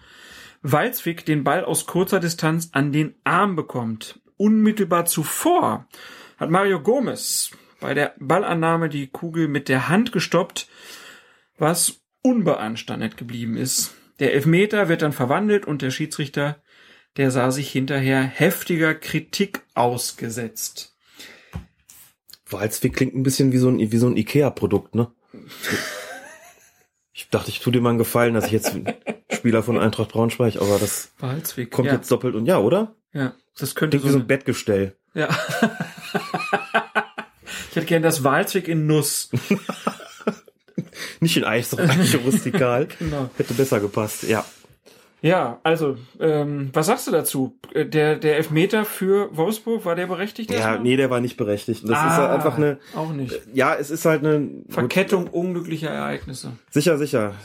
[0.62, 4.22] Walzwig den Ball aus kurzer Distanz an den Arm bekommt.
[4.38, 5.88] Unmittelbar zuvor
[6.38, 10.70] hat Mario Gomez bei der Ballannahme die Kugel mit der Hand gestoppt,
[11.58, 13.94] was unbeanstandet geblieben ist.
[14.20, 16.62] Der Elfmeter wird dann verwandelt und der Schiedsrichter,
[17.18, 20.96] der sah sich hinterher heftiger Kritik ausgesetzt.
[22.50, 25.12] Walzwig klingt ein bisschen wie so ein, wie so ein Ikea-Produkt, ne?
[27.14, 28.76] Ich dachte, ich tu dir mal einen Gefallen, dass ich jetzt
[29.32, 31.72] Spieler von Eintracht Braunschweig, aber das Walzwig.
[31.72, 32.96] kommt ja, jetzt doppelt und ja, oder?
[33.14, 34.98] ja, das könnte Klingt so, wie so ein Bettgestell.
[35.14, 35.30] ja.
[37.70, 39.30] ich hätte gern das Walzwig in Nuss.
[41.20, 42.88] Nicht in Eis, sondern eigentlich rustikal.
[43.00, 43.30] Genau.
[43.38, 44.46] Hätte besser gepasst, ja.
[45.22, 47.58] Ja, also, ähm, was sagst du dazu?
[47.74, 50.50] Äh, Der, der Elfmeter für Wolfsburg, war der berechtigt?
[50.52, 50.80] Ja, erstmal?
[50.82, 51.84] nee, der war nicht berechtigt.
[51.84, 53.40] Das ist Ah, halt einfach eine, Auch nicht.
[53.54, 56.52] ja, es ist halt eine, gut, Verkettung unglücklicher Ereignisse.
[56.72, 57.36] sicher, sicher.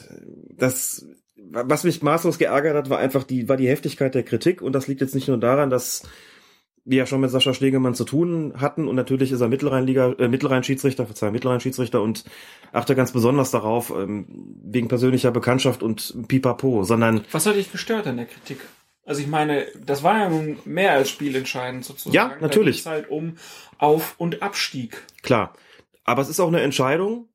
[0.57, 1.07] Das,
[1.51, 4.61] was mich maßlos geärgert hat, war einfach die, war die Heftigkeit der Kritik.
[4.61, 6.03] Und das liegt jetzt nicht nur daran, dass
[6.91, 10.29] wir ja schon mit Sascha Stegemann zu tun hatten und natürlich ist er Mittelrheinliga, äh,
[10.29, 12.25] Mittelrhein-Schiedsrichter, verzeih, Mittelrhein-Schiedsrichter und
[12.73, 14.27] achte ganz besonders darauf, ähm,
[14.65, 18.59] wegen persönlicher Bekanntschaft und Pipapo, sondern Was hat dich gestört an der Kritik?
[19.05, 22.15] Also ich meine, das war ja nun mehr als spielentscheidend sozusagen.
[22.15, 22.77] Ja, natürlich.
[22.77, 23.37] Ging's halt um
[23.79, 25.03] Auf- und Abstieg.
[25.23, 25.55] Klar.
[26.05, 27.29] Aber es ist auch eine Entscheidung.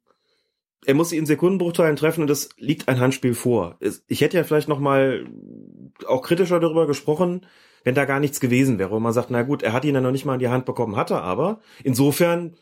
[0.86, 3.78] Er muss sie in Sekundenbruchteilen treffen und es liegt ein Handspiel vor.
[3.80, 5.26] Es- Ich hätte ja vielleicht noch mal
[6.08, 7.46] auch kritischer darüber gesprochen,
[7.84, 8.95] wenn da gar nichts gewesen wäre.
[8.95, 10.65] Und man sagt, na gut, er hat ihn ja noch nicht mal in die Hand
[10.65, 11.60] bekommen, hat er aber.
[11.84, 12.55] Insofern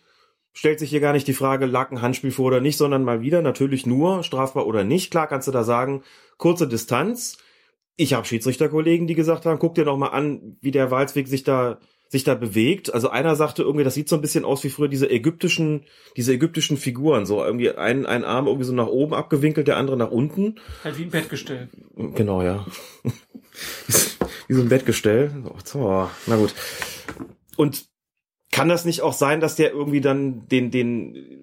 [0.53, 3.21] stellt sich hier gar nicht die Frage, lag ein Handspiel vor oder nicht, sondern mal
[3.21, 5.11] wieder natürlich nur strafbar oder nicht.
[5.11, 6.03] Klar kannst du da sagen,
[6.37, 7.37] kurze Distanz.
[7.95, 11.43] Ich habe Schiedsrichterkollegen, die gesagt haben, guck dir doch mal an, wie der Walzweg sich
[11.43, 11.77] da
[12.11, 12.93] sich da bewegt.
[12.93, 15.85] Also einer sagte irgendwie, das sieht so ein bisschen aus wie früher diese ägyptischen,
[16.17, 19.95] diese ägyptischen Figuren, so irgendwie ein, ein Arm irgendwie so nach oben abgewinkelt, der andere
[19.95, 20.55] nach unten.
[20.83, 21.69] Halt wie ein Bettgestell.
[21.95, 22.65] Genau, ja.
[24.47, 25.31] wie so ein Bettgestell.
[25.63, 26.53] So, na gut.
[27.57, 27.85] Und
[28.51, 31.41] kann das nicht auch sein, dass der irgendwie dann den, den,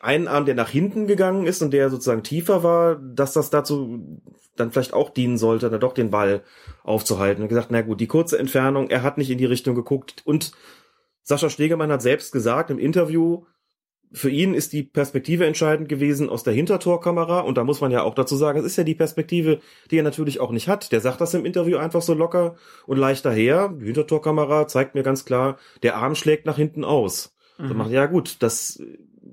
[0.00, 4.20] einen Arm, der nach hinten gegangen ist und der sozusagen tiefer war, dass das dazu
[4.56, 6.42] dann vielleicht auch dienen sollte, dann doch den Ball
[6.82, 7.42] aufzuhalten.
[7.42, 10.52] Und gesagt, na gut, die kurze Entfernung, er hat nicht in die Richtung geguckt und
[11.22, 13.44] Sascha Stegemann hat selbst gesagt im Interview,
[14.12, 18.02] für ihn ist die Perspektive entscheidend gewesen aus der Hintertorkamera und da muss man ja
[18.02, 19.60] auch dazu sagen, es ist ja die Perspektive,
[19.90, 20.92] die er natürlich auch nicht hat.
[20.92, 22.56] Der sagt das im Interview einfach so locker
[22.86, 23.68] und leicht daher.
[23.68, 27.34] Die Hintertorkamera zeigt mir ganz klar, der Arm schlägt nach hinten aus.
[27.58, 27.68] Mhm.
[27.68, 28.82] So macht, ja gut, das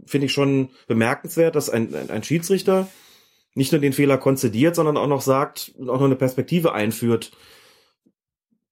[0.05, 2.87] finde ich schon bemerkenswert, dass ein, ein, ein Schiedsrichter
[3.55, 7.31] nicht nur den Fehler konzidiert, sondern auch noch sagt und auch noch eine Perspektive einführt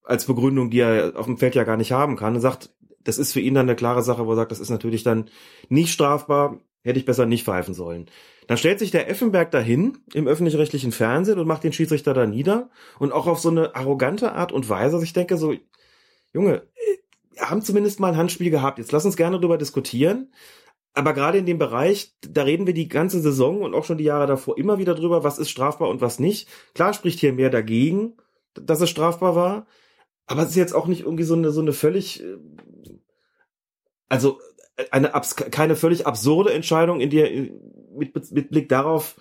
[0.04, 2.36] als Begründung, die er auf dem Feld ja gar nicht haben kann.
[2.36, 2.70] Er sagt,
[3.08, 5.30] das ist für ihn dann eine klare Sache, wo er sagt, das ist natürlich dann
[5.70, 8.10] nicht strafbar, hätte ich besser nicht pfeifen sollen.
[8.48, 12.70] Dann stellt sich der Effenberg dahin im öffentlich-rechtlichen Fernsehen und macht den Schiedsrichter da nieder
[13.00, 15.54] und auch auf so eine arrogante Art und Weise, dass ich denke so,
[16.34, 16.64] Junge,
[17.32, 20.32] wir haben zumindest mal ein Handspiel gehabt, jetzt lass uns gerne darüber diskutieren,
[20.94, 24.04] aber gerade in dem Bereich, da reden wir die ganze Saison und auch schon die
[24.04, 26.50] Jahre davor immer wieder drüber, was ist strafbar und was nicht.
[26.74, 28.18] Klar spricht hier mehr dagegen,
[28.54, 29.68] dass es strafbar war,
[30.28, 32.38] aber es ist jetzt auch nicht irgendwie so eine, so eine völlig, äh,
[34.10, 34.40] also
[34.76, 35.12] äh, eine
[35.52, 37.30] keine völlig absurde Entscheidung, in der
[37.96, 39.16] mit, mit Blick darauf,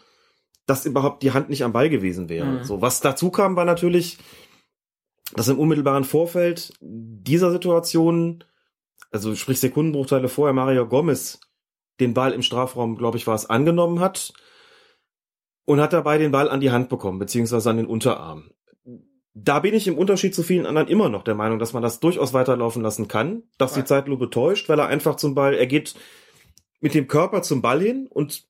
[0.67, 2.47] dass überhaupt die Hand nicht am Ball gewesen wäre.
[2.47, 2.65] Mhm.
[2.65, 4.19] So, was dazu kam, war natürlich,
[5.35, 8.45] dass im unmittelbaren Vorfeld dieser Situation,
[9.13, 11.41] also sprich Sekundenbruchteile vorher, Mario Gomez
[12.01, 14.35] den Ball im Strafraum, glaube ich, war es, angenommen hat
[15.65, 18.51] und hat dabei den Ball an die Hand bekommen, beziehungsweise an den Unterarm
[19.39, 22.01] da bin ich im Unterschied zu vielen anderen immer noch der Meinung, dass man das
[22.01, 25.95] durchaus weiterlaufen lassen kann, dass die Zeitlupe täuscht, weil er einfach zum Ball, er geht
[26.81, 28.45] mit dem Körper zum Ball hin und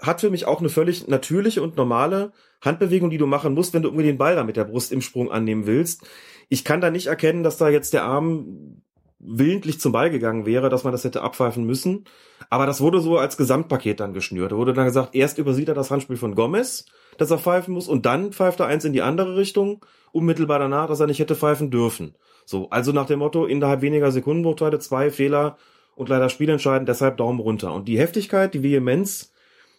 [0.00, 3.82] hat für mich auch eine völlig natürliche und normale Handbewegung, die du machen musst, wenn
[3.82, 6.04] du irgendwie den Ball da mit der Brust im Sprung annehmen willst.
[6.48, 8.82] Ich kann da nicht erkennen, dass da jetzt der Arm
[9.20, 12.06] willentlich zum Ball gegangen wäre, dass man das hätte abpfeifen müssen.
[12.50, 14.50] Aber das wurde so als Gesamtpaket dann geschnürt.
[14.50, 16.86] Da wurde dann gesagt, erst übersieht er das Handspiel von Gomez,
[17.18, 20.88] dass er pfeifen muss, und dann pfeift er eins in die andere Richtung unmittelbar danach,
[20.88, 22.14] dass er nicht hätte pfeifen dürfen.
[22.44, 25.58] So, also nach dem Motto, innerhalb weniger Sekundenbruchteile zwei Fehler
[25.94, 27.74] und leider spielentscheidend, deshalb Daumen runter.
[27.74, 29.32] Und die Heftigkeit, die Vehemenz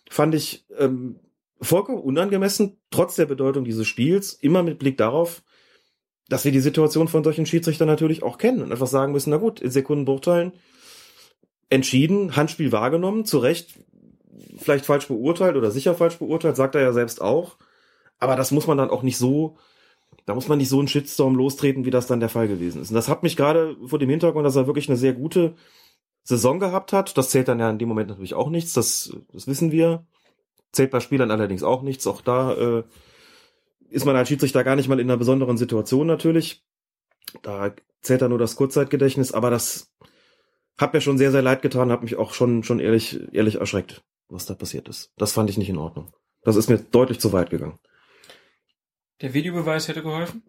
[0.10, 1.20] fand ich ähm,
[1.62, 5.44] vollkommen unangemessen, trotz der Bedeutung dieses Spiels, immer mit Blick darauf,
[6.28, 9.38] dass wir die Situation von solchen Schiedsrichtern natürlich auch kennen und einfach sagen müssen, na
[9.38, 10.54] gut, in Sekundenbruchteilen
[11.70, 13.80] entschieden, Handspiel wahrgenommen, zu Recht
[14.58, 17.58] vielleicht falsch beurteilt oder sicher falsch beurteilt, sagt er ja selbst auch.
[18.20, 19.58] Aber das muss man dann auch nicht so
[20.30, 22.90] da muss man nicht so einen Shitstorm lostreten, wie das dann der Fall gewesen ist.
[22.90, 25.56] Und das hat mich gerade vor dem Hintergrund, dass er wirklich eine sehr gute
[26.22, 27.18] Saison gehabt hat.
[27.18, 28.74] Das zählt dann ja in dem Moment natürlich auch nichts.
[28.74, 30.06] Das, das wissen wir.
[30.72, 32.06] Zählt bei Spielern allerdings auch nichts.
[32.06, 32.84] Auch da äh,
[33.90, 36.64] ist man als Schiedsrichter gar nicht mal in einer besonderen Situation natürlich.
[37.42, 39.32] Da zählt dann nur das Kurzzeitgedächtnis.
[39.32, 39.92] Aber das
[40.78, 41.92] hat mir schon sehr, sehr leid getan.
[41.92, 45.12] Hat mich auch schon, schon ehrlich, ehrlich erschreckt, was da passiert ist.
[45.18, 46.14] Das fand ich nicht in Ordnung.
[46.44, 47.80] Das ist mir deutlich zu weit gegangen.
[49.22, 50.44] Der Videobeweis hätte geholfen?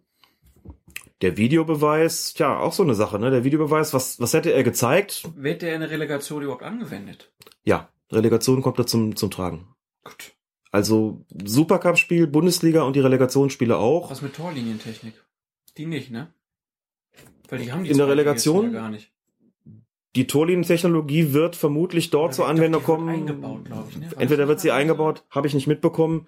[1.23, 3.31] Der Videobeweis, tja, auch so eine Sache, ne?
[3.31, 5.29] Der Videobeweis, was, was hätte er gezeigt?
[5.37, 7.33] Wird der in der Relegation überhaupt angewendet?
[7.65, 9.69] Ja, Relegation kommt da zum, zum Tragen.
[10.03, 10.33] Gut.
[10.71, 14.11] Also Supercup-Spiel, Bundesliga und die Relegationsspiele auch.
[14.11, 15.15] Was mit Torlinientechnik?
[15.77, 16.33] Die nicht, ne?
[17.49, 19.13] Weil die haben die in der Relegation ja gar nicht.
[20.17, 23.09] Die Torlinientechnologie wird vermutlich dort zur Anwendung kommen.
[23.09, 24.09] Eingebaut, ich, ne?
[24.17, 26.27] Entweder wird sie eingebaut, habe ich nicht mitbekommen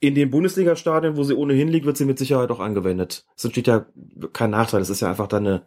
[0.00, 3.26] in den Bundesliga-Stadien, wo sie ohnehin liegt, wird sie mit Sicherheit auch angewendet.
[3.36, 3.86] Es entsteht ja
[4.32, 4.80] kein Nachteil.
[4.80, 5.66] Es ist ja einfach dann eine,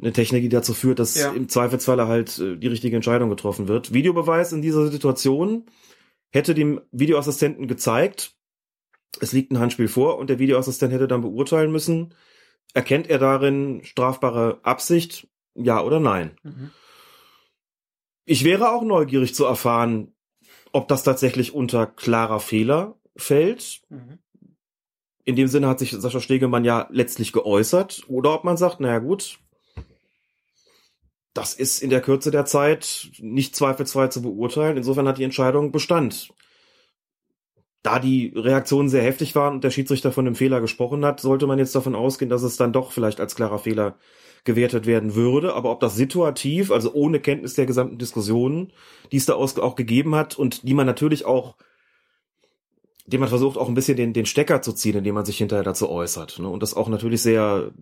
[0.00, 1.32] eine Technik, die dazu führt, dass ja.
[1.32, 3.92] im Zweifelsfalle halt äh, die richtige Entscheidung getroffen wird.
[3.92, 5.66] Videobeweis in dieser Situation
[6.30, 8.34] hätte dem Videoassistenten gezeigt,
[9.20, 12.14] es liegt ein Handspiel vor und der Videoassistent hätte dann beurteilen müssen,
[12.72, 16.36] erkennt er darin strafbare Absicht, ja oder nein.
[16.42, 16.70] Mhm.
[18.24, 20.13] Ich wäre auch neugierig zu erfahren,
[20.74, 23.82] ob das tatsächlich unter klarer Fehler fällt.
[23.88, 24.18] Mhm.
[25.24, 28.02] In dem Sinne hat sich Sascha Stegemann ja letztlich geäußert.
[28.08, 29.38] Oder ob man sagt, naja gut,
[31.32, 34.76] das ist in der Kürze der Zeit nicht zweifelsfrei zu beurteilen.
[34.76, 36.34] Insofern hat die Entscheidung Bestand.
[37.84, 41.46] Da die Reaktionen sehr heftig waren und der Schiedsrichter von einem Fehler gesprochen hat, sollte
[41.46, 43.96] man jetzt davon ausgehen, dass es dann doch vielleicht als klarer Fehler
[44.44, 45.54] gewertet werden würde.
[45.54, 48.72] Aber ob das situativ, also ohne Kenntnis der gesamten Diskussionen,
[49.10, 51.56] die es da auch gegeben hat und die man natürlich auch,
[53.06, 55.64] dem man versucht auch ein bisschen den, den Stecker zu ziehen, indem man sich hinterher
[55.64, 56.38] dazu äußert.
[56.38, 56.48] Ne?
[56.48, 57.72] Und das auch natürlich sehr,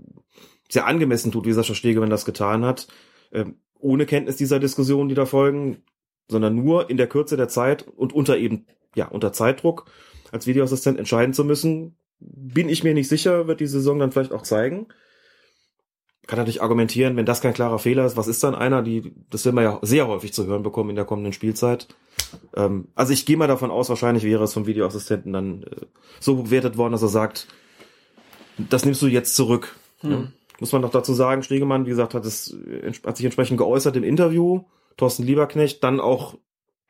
[0.69, 2.89] sehr angemessen tut, wie Sascha Stegemann das getan hat.
[3.33, 5.83] Ähm, ohne Kenntnis dieser Diskussionen, die da folgen,
[6.29, 9.91] sondern nur in der Kürze der Zeit und unter eben, ja, unter Zeitdruck
[10.31, 14.33] als Videoassistent entscheiden zu müssen, bin ich mir nicht sicher, wird die Saison dann vielleicht
[14.33, 14.87] auch zeigen.
[16.27, 18.83] Kann natürlich argumentieren, wenn das kein klarer Fehler ist, was ist dann einer?
[18.83, 21.89] Die, das werden wir ja sehr häufig zu hören bekommen in der kommenden Spielzeit.
[22.55, 25.87] Ähm, also ich gehe mal davon aus, wahrscheinlich wäre es vom Videoassistenten dann äh,
[26.21, 27.49] so bewertet worden, dass er sagt,
[28.57, 29.77] das nimmst du jetzt zurück.
[30.01, 30.11] Hm.
[30.11, 30.29] Ja.
[30.61, 32.57] Muss man noch dazu sagen, Stegemann, wie gesagt, hat es
[33.05, 34.63] hat sich entsprechend geäußert im Interview.
[34.97, 36.39] Thorsten Lieberknecht dann auch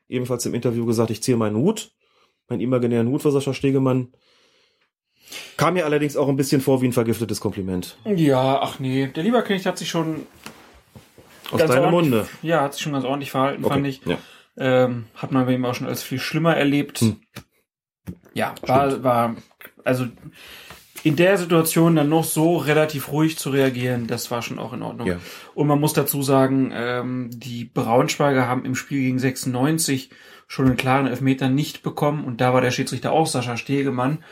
[0.07, 1.91] ebenfalls im Interview gesagt, ich ziehe meinen Hut,
[2.49, 4.13] meinen imaginären Hut für Sascha Stegemann.
[5.57, 7.97] Kam mir allerdings auch ein bisschen vor wie ein vergiftetes Kompliment.
[8.05, 9.07] Ja, ach nee.
[9.07, 10.27] Der Lieberknecht hat sich schon
[11.51, 12.27] Aus deinem Munde.
[12.41, 14.01] Ja, hat sich schon ganz ordentlich verhalten, Okay, fand ich.
[14.05, 14.17] ja.
[14.55, 16.99] Ähm, hat man bei ihm auch schon als viel schlimmer erlebt.
[17.01, 17.17] Hm.
[18.35, 19.35] Ja, war, war,
[19.83, 20.07] also
[21.03, 24.81] in der Situation dann noch so relativ ruhig zu reagieren, das war schon auch in
[24.81, 25.07] Ordnung.
[25.07, 25.17] Ja.
[25.53, 30.11] Und man muss dazu sagen, ähm, die Braunschweiger haben im Spiel gegen 96
[30.47, 34.23] schon einen klaren Elfmeter nicht bekommen und da war der Schiedsrichter auch Sascha Stegemann.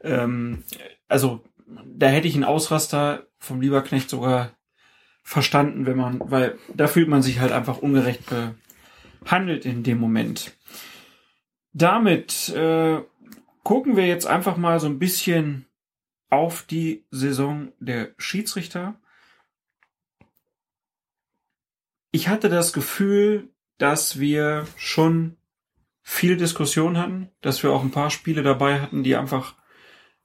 [0.00, 0.64] Ähm,
[1.08, 1.44] also
[1.84, 4.52] da hätte ich einen Ausraster vom Lieberknecht sogar
[5.22, 8.22] verstanden, wenn man, weil da fühlt man sich halt einfach ungerecht
[9.20, 10.56] behandelt in dem Moment.
[11.72, 13.02] Damit äh,
[13.62, 15.66] gucken wir jetzt einfach mal so ein bisschen
[16.30, 18.98] auf die Saison der Schiedsrichter.
[22.10, 25.36] Ich hatte das Gefühl, dass wir schon
[26.02, 29.54] viel Diskussion hatten, dass wir auch ein paar Spiele dabei hatten, die einfach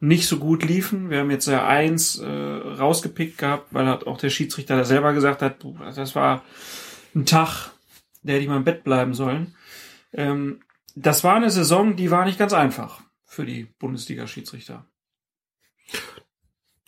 [0.03, 1.09] nicht so gut liefen.
[1.09, 5.13] Wir haben jetzt ja eins äh, rausgepickt gehabt, weil hat auch der Schiedsrichter da selber
[5.13, 6.43] gesagt hat, "Puh, das war
[7.15, 7.71] ein Tag,
[8.21, 9.55] der hätte ich mal im Bett bleiben sollen.
[10.11, 10.59] Ähm,
[10.95, 14.85] das war eine Saison, die war nicht ganz einfach für die Bundesliga-Schiedsrichter.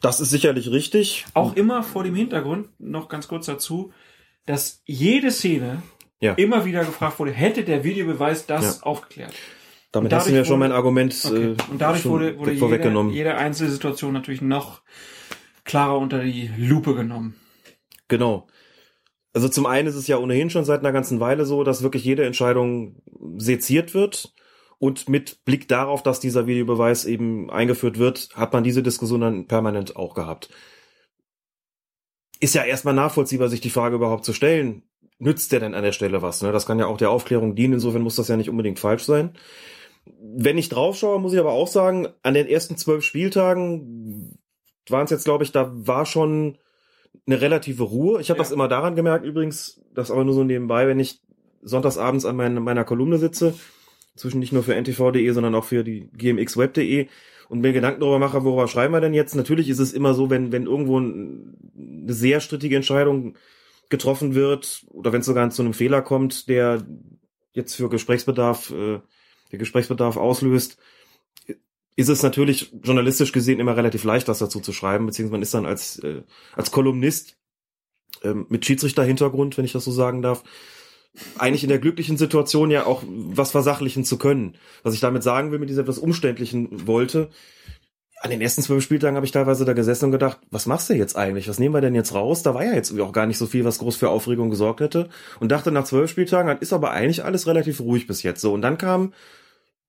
[0.02, 1.26] Das ist sicherlich richtig.
[1.34, 3.94] Auch immer vor dem Hintergrund, noch ganz kurz dazu,
[4.46, 5.82] dass jede Szene
[6.20, 6.34] Ja.
[6.34, 9.34] immer wieder gefragt wurde, hätte der Videobeweis das aufgeklärt?
[9.96, 11.44] Damit hast du mir dadurch schon mein Argument Okay.
[11.54, 13.14] äh, Und dadurch wurde, wurde jede, vorweggenommen.
[13.14, 14.82] jede einzelne Situation natürlich noch
[15.64, 17.36] klarer unter die Lupe genommen.
[18.10, 18.48] Genau.
[19.34, 22.04] Also zum einen ist es ja ohnehin schon seit einer ganzen Weile so, dass wirklich
[22.04, 23.02] jede Entscheidung
[23.38, 24.34] seziert wird.
[24.80, 29.48] Und mit Blick darauf, dass dieser Videobeweis eben eingeführt wird, hat man diese Diskussion dann
[29.48, 30.50] permanent auch gehabt.
[32.42, 34.84] Ist ja erstmal nachvollziehbar, sich die Frage überhaupt zu stellen,
[35.18, 36.42] nützt der denn an der Stelle was?
[36.42, 36.52] Ne?
[36.52, 39.38] Das kann ja auch der Aufklärung dienen, insofern muss das ja nicht unbedingt falsch sein.
[40.06, 44.38] Wenn ich draufschaue, muss ich aber auch sagen, an den ersten zwölf Spieltagen
[44.90, 46.58] waren es jetzt, glaube ich, da war schon
[47.26, 48.22] eine relative Ruhe.
[48.22, 48.44] Ich habe Ja.
[48.44, 51.22] das immer daran gemerkt, übrigens, das aber nur so nebenbei, wenn ich
[51.64, 53.56] sonntagsabends an mein, meiner Kolumne sitze,
[54.16, 57.08] zwischen nicht nur für ntv.de, sondern auch für die gmxweb.de
[57.50, 59.36] und mir Gedanken darüber mache, worüber schreiben wir denn jetzt?
[59.36, 61.58] Natürlich ist es immer so, wenn, wenn irgendwo ein,
[62.04, 63.36] eine sehr strittige Entscheidung
[63.90, 66.86] getroffen wird oder wenn es sogar zu einem Fehler kommt, der
[67.54, 69.00] jetzt für Gesprächsbedarf, äh,
[69.52, 70.78] der Gesprächsbedarf auslöst,
[71.96, 75.54] ist es natürlich journalistisch gesehen immer relativ leicht, das dazu zu schreiben, beziehungsweise man ist
[75.54, 76.24] dann als, äh,
[76.54, 77.38] als Kolumnist
[78.24, 80.44] ähm, mit Schiedsrichter-Hintergrund, wenn ich das so sagen darf,
[81.38, 84.58] eigentlich in der glücklichen Situation ja auch was versachlichen zu können.
[84.84, 87.30] Was ich damit sagen will, mit dieser etwas umständlichen wollte,
[88.26, 90.96] an den ersten zwölf Spieltagen habe ich teilweise da gesessen und gedacht, was machst du
[90.96, 91.48] jetzt eigentlich?
[91.48, 92.42] Was nehmen wir denn jetzt raus?
[92.42, 95.10] Da war ja jetzt auch gar nicht so viel, was groß für Aufregung gesorgt hätte.
[95.40, 98.52] Und dachte nach zwölf Spieltagen, das ist aber eigentlich alles relativ ruhig bis jetzt so.
[98.52, 99.14] Und dann kam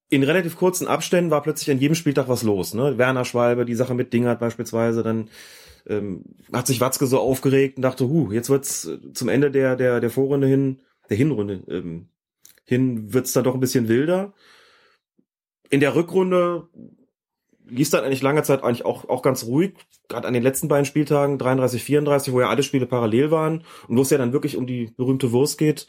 [0.08, 2.74] in relativ kurzen Abständen war plötzlich an jedem Spieltag was los.
[2.74, 2.98] Ne?
[2.98, 5.30] Werner Schwalbe, die Sache mit Dingert beispielsweise, dann
[5.88, 6.22] ähm,
[6.52, 10.00] hat sich Watzke so aufgeregt und dachte, hu, jetzt wird's äh, zum Ende der der
[10.00, 12.08] der Vorrunde hin, der Hinrunde ähm,
[12.64, 14.34] hin wird's dann doch ein bisschen wilder.
[15.70, 16.68] In der Rückrunde
[17.68, 19.74] lief dann eigentlich lange Zeit eigentlich auch auch ganz ruhig,
[20.08, 23.96] gerade an den letzten beiden Spieltagen 33, 34, wo ja alle Spiele parallel waren und
[23.96, 25.86] wo es ja dann wirklich um die berühmte Wurst geht,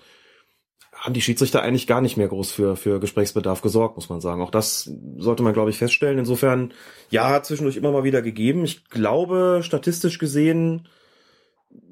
[0.97, 4.41] haben die Schiedsrichter eigentlich gar nicht mehr groß für, für Gesprächsbedarf gesorgt, muss man sagen.
[4.41, 6.17] Auch das sollte man, glaube ich, feststellen.
[6.17, 6.73] Insofern,
[7.09, 8.63] ja, hat zwischendurch immer mal wieder gegeben.
[8.65, 10.87] Ich glaube, statistisch gesehen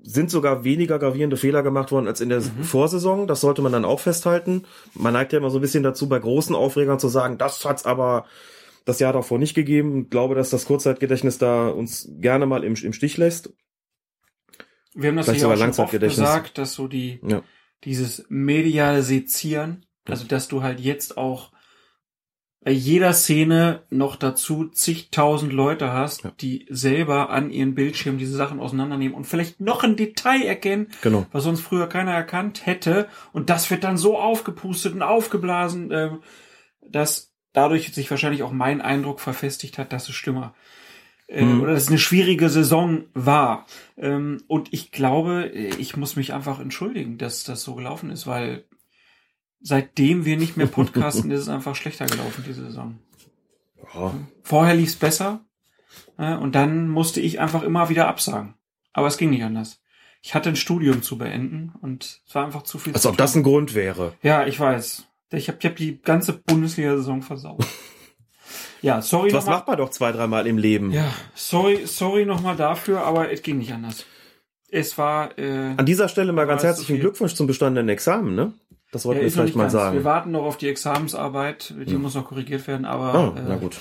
[0.01, 3.27] sind sogar weniger gravierende Fehler gemacht worden als in der Vorsaison.
[3.27, 4.63] Das sollte man dann auch festhalten.
[4.93, 7.85] Man neigt ja immer so ein bisschen dazu, bei großen Aufregern zu sagen, das hat's
[7.85, 8.25] aber
[8.85, 10.03] das Jahr davor nicht gegeben.
[10.03, 13.53] Ich glaube, dass das Kurzzeitgedächtnis da uns gerne mal im, im Stich lässt.
[14.93, 17.41] Wir haben das Vielleicht ja auch schon oft gesagt, dass so die, Ja.
[17.83, 21.51] dieses mediale Sezieren, also dass du halt jetzt auch
[22.61, 26.31] bei jeder Szene noch dazu zigtausend Leute hast, Ja.
[26.39, 31.27] die selber an ihren Bildschirmen diese Sachen auseinandernehmen und vielleicht noch ein Detail erkennen, Genau.
[31.31, 33.07] was sonst früher keiner erkannt hätte.
[33.33, 36.23] Und das wird dann so aufgepustet und aufgeblasen, ähm,
[36.87, 40.53] dass dadurch sich wahrscheinlich auch mein Eindruck verfestigt hat, dass es Stürmer
[41.27, 41.61] äh, Mhm.
[41.61, 43.65] oder dass es eine schwierige Saison war.
[43.97, 48.65] Ähm, und ich glaube, ich muss mich einfach entschuldigen, dass das so gelaufen ist, weil
[49.61, 52.99] seitdem wir nicht mehr podcasten, ist es einfach schlechter gelaufen, diese Saison.
[53.93, 54.13] Ja.
[54.43, 55.43] Vorher lief es besser
[56.17, 58.53] äh, und dann musste ich einfach immer wieder absagen.
[58.93, 59.81] Aber es ging nicht anders.
[60.21, 63.35] Ich hatte ein Studium zu beenden und es war einfach zu viel Als ob das
[63.35, 64.13] ein Grund wäre.
[64.23, 65.04] Ja, ich weiß.
[65.31, 67.65] Ich habe hab die ganze Bundesliga-Saison versaut.
[68.81, 69.57] ja, sorry Was nochmal.
[69.59, 70.91] macht man doch zwei, dreimal im Leben?
[70.91, 74.05] Ja, sorry, sorry nochmal dafür, aber es ging nicht anders.
[74.69, 76.99] Es war, äh, An dieser Stelle mal ganz herzlichen.
[76.99, 78.53] Glückwunsch zum bestandenen Examen, ne?
[78.91, 79.73] Das wollten ja, wir vielleicht mal ganz.
[79.73, 79.95] sagen.
[79.97, 83.55] Wir warten noch auf die Examensarbeit, die muss noch korrigiert werden, aber Ah, äh, na
[83.57, 83.75] gut.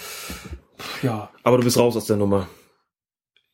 [1.03, 2.49] ja, Aber du bist raus aus der Nummer.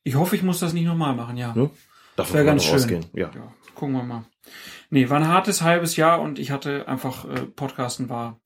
[0.04, 1.54] ich hoffe, ich muss das nicht nochmal machen, ja.
[1.54, 1.70] Ne?
[2.16, 2.74] Davon Wäre ganz schön.
[2.76, 3.06] ausgehen.
[3.14, 3.30] Ja.
[3.34, 4.24] ja, gucken wir mal.
[4.90, 8.40] Nee, war ein hartes halbes Jahr und ich hatte einfach, äh, Podcasten war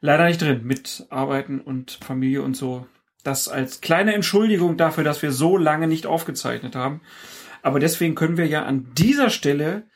[0.00, 2.86] leider nicht drin mit Arbeiten und Familie und so.
[3.22, 7.02] Das als kleine Entschuldigung dafür, dass wir so lange nicht aufgezeichnet haben.
[7.62, 9.86] Aber deswegen können wir ja an dieser Stelle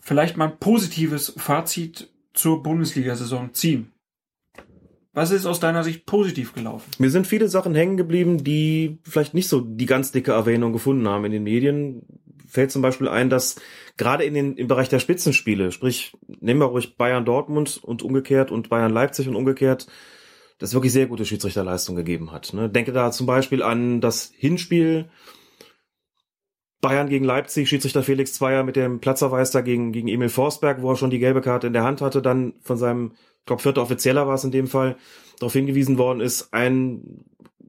[0.00, 3.92] vielleicht mal ein positives Fazit zur Bundesliga-Saison ziehen.
[5.14, 6.90] Was ist aus deiner Sicht positiv gelaufen?
[6.98, 11.08] Mir sind viele Sachen hängen geblieben, die vielleicht nicht so die ganz dicke Erwähnung gefunden
[11.08, 12.02] haben in den Medien.
[12.48, 13.56] Fällt zum Beispiel ein, dass
[13.96, 18.50] gerade in den, im Bereich der Spitzenspiele, sprich, nehmen wir ruhig Bayern Dortmund und umgekehrt
[18.50, 19.86] und Bayern Leipzig und umgekehrt,
[20.58, 22.52] das wirklich sehr gute Schiedsrichterleistung gegeben hat.
[22.52, 22.68] Ne?
[22.68, 25.10] Denke da zum Beispiel an das Hinspiel
[26.80, 30.96] Bayern gegen Leipzig, Schiedsrichter Felix Zweier mit dem Platzerweis da gegen, Emil Forsberg, wo er
[30.96, 34.26] schon die gelbe Karte in der Hand hatte, dann von seinem, ich glaube, vierter Offizieller
[34.26, 34.96] war es in dem Fall,
[35.38, 37.24] darauf hingewiesen worden ist, ein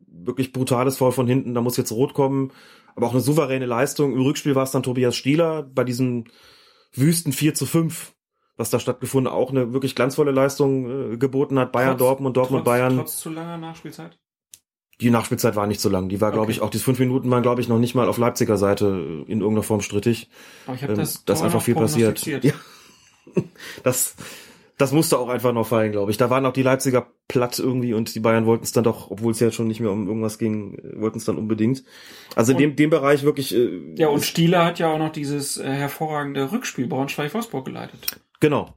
[0.10, 2.52] wirklich brutales Foul von hinten, da muss jetzt rot kommen,
[2.95, 4.13] aber auch eine souveräne Leistung.
[4.13, 6.26] Im Rückspiel war es dann Tobias Stieler bei diesem
[6.93, 8.13] wüsten 4 zu 5,
[8.57, 11.72] was da stattgefunden, auch eine wirklich glanzvolle Leistung äh, geboten hat.
[11.72, 12.97] Bayern, Trotz- Dortmund, Dortmund, trotz, Bayern.
[12.97, 14.17] Trotz zu langer Nachspielzeit?
[15.01, 16.07] Die Nachspielzeit war nicht so lang.
[16.07, 16.53] Die war, glaube Okay.
[16.53, 18.85] ich, auch die fünf Minuten waren, glaube ich, noch nicht mal auf Leipziger Seite
[19.27, 20.30] in irgendeiner Form strittig.
[20.67, 22.26] Aber ich habe Ähm, das, da ist Tor einfach viel passiert.
[22.26, 22.53] Ja.
[23.84, 24.15] Das,
[24.77, 26.18] das musste auch einfach noch fallen, glaube ich.
[26.18, 29.31] Da waren auch die Leipziger platt irgendwie und die Bayern wollten es dann doch, obwohl
[29.31, 31.84] es ja schon nicht mehr um irgendwas ging, äh, wollten es dann unbedingt.
[32.35, 33.56] Also in dem, dem Bereich wirklich.
[33.56, 38.19] Äh, Ja, und Stieler hat ja auch noch dieses äh, hervorragende Rückspiel Braunschweig-Wolfsburg geleitet.
[38.39, 38.73] genau.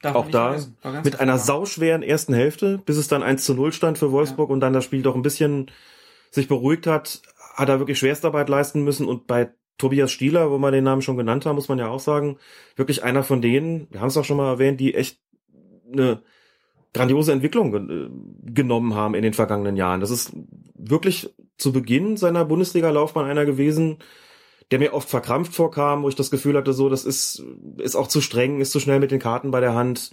[0.00, 0.56] Darf man Auch da
[1.02, 4.60] mit einer sauschweren ersten Hälfte, bis es dann 1 zu 0 stand für Wolfsburg und
[4.60, 5.70] dann das Spiel doch ein bisschen
[6.30, 7.22] sich beruhigt hat,
[7.54, 11.16] hat er wirklich Schwerstarbeit leisten müssen und bei Tobias Stieler, wo wir den Namen schon
[11.16, 12.38] genannt haben, muss man ja auch sagen,
[12.76, 15.20] wirklich einer von denen, wir haben es auch schon mal erwähnt, die echt
[15.92, 16.22] eine
[16.92, 18.10] grandiose Entwicklung ge- äh,
[18.52, 20.00] genommen haben in den vergangenen Jahren.
[20.00, 20.32] Das ist
[20.76, 23.98] wirklich zu Beginn seiner Bundesliga-Laufbahn einer gewesen,
[24.70, 27.44] der mir oft verkrampft vorkam, wo ich das Gefühl hatte, so, das ist,
[27.78, 30.12] ist auch zu streng, ist zu schnell mit den Karten bei der Hand.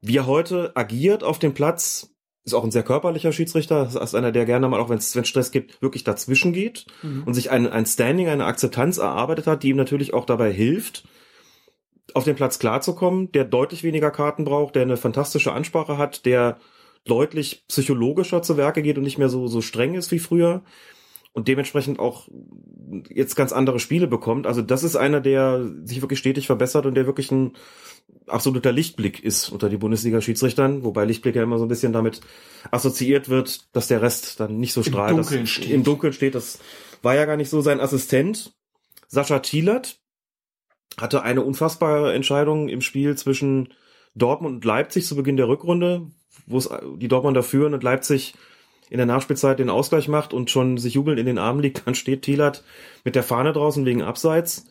[0.00, 2.10] Wie er heute agiert auf dem Platz,
[2.44, 5.50] ist auch ein sehr körperlicher Schiedsrichter, ist einer, der gerne mal, auch wenn es Stress
[5.50, 7.22] gibt, wirklich dazwischen geht Mhm.
[7.24, 11.04] und sich ein, ein Standing, eine Akzeptanz erarbeitet hat, die ihm natürlich auch dabei hilft,
[12.12, 16.58] auf den Platz klarzukommen, der deutlich weniger Karten braucht, der eine fantastische Ansprache hat, der
[17.04, 20.62] deutlich psychologischer zu Werke geht und nicht mehr so, so streng ist wie früher
[21.32, 22.28] und dementsprechend auch
[23.10, 24.46] jetzt ganz andere Spiele bekommt.
[24.46, 27.52] Also das ist einer, der sich wirklich stetig verbessert und der wirklich ein
[28.26, 32.20] absoluter Lichtblick ist unter die Bundesliga-Schiedsrichtern, wobei Lichtblick ja immer so ein bisschen damit
[32.70, 35.16] assoziiert wird, dass der Rest dann nicht so Im strahlt.
[35.16, 35.70] Dunkeln das, steht.
[35.70, 36.34] Im Dunkeln steht.
[36.34, 36.60] Das
[37.02, 38.54] war ja gar nicht so sein Assistent.
[39.08, 40.00] Sascha Thielert
[40.98, 43.74] hatte eine unfassbare Entscheidung im Spiel zwischen
[44.14, 46.02] Dortmund und Leipzig zu Beginn der Rückrunde,
[46.46, 48.34] wo es die Dortmunder führen und Leipzig
[48.90, 51.94] in der Nachspielzeit den Ausgleich macht und schon sich jubelnd in den Armen liegt, dann
[51.94, 52.62] steht Thielert
[53.02, 54.66] mit der Fahne draußen wegen Abseits,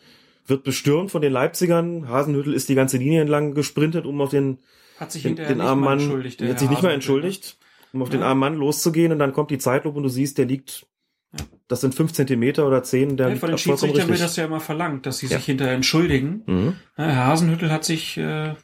[0.46, 2.08] wird bestürmt von den Leipzigern.
[2.08, 4.58] Hasenhüttel ist die ganze Linie entlang gesprintet, um auf den,
[4.98, 6.92] Hat sich den, den armen Mann, hat sich nicht Hasenhüttl, ne?
[6.92, 7.58] entschuldigt,
[7.92, 8.28] um auf den Ja.
[8.28, 10.86] armen Mann loszugehen und dann kommt die Zeitlupe und du siehst, der liegt.
[11.68, 14.60] Das sind fünf Zentimeter oder zehn, der Ja, von den Schiedsrichtern wird das ja immer
[14.60, 15.36] verlangt, dass sie Ja.
[15.36, 16.42] sich hinterher entschuldigen.
[16.46, 16.76] Mhm.
[16.94, 18.54] Herr Hasenhüttel hat sich, äh,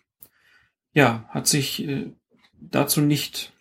[0.93, 2.13] ja, hat sich äh,
[2.61, 3.53] dazu nicht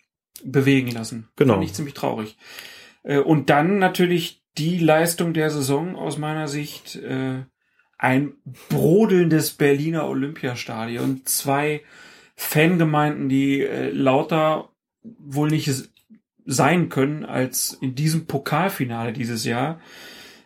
[0.44, 1.28] bewegen lassen.
[1.36, 1.54] Genau.
[1.54, 2.36] Fand ich ziemlich traurig.
[3.02, 7.44] Äh, und dann natürlich die Leistung der Saison aus meiner Sicht, äh,
[7.98, 8.32] ein
[8.68, 11.82] brodelndes Berliner Olympiastadion, zwei
[12.34, 14.70] Fangemeinden, die äh, lauter
[15.02, 15.70] wohl nicht
[16.46, 19.80] sein können als in diesem Pokalfinale dieses Jahr.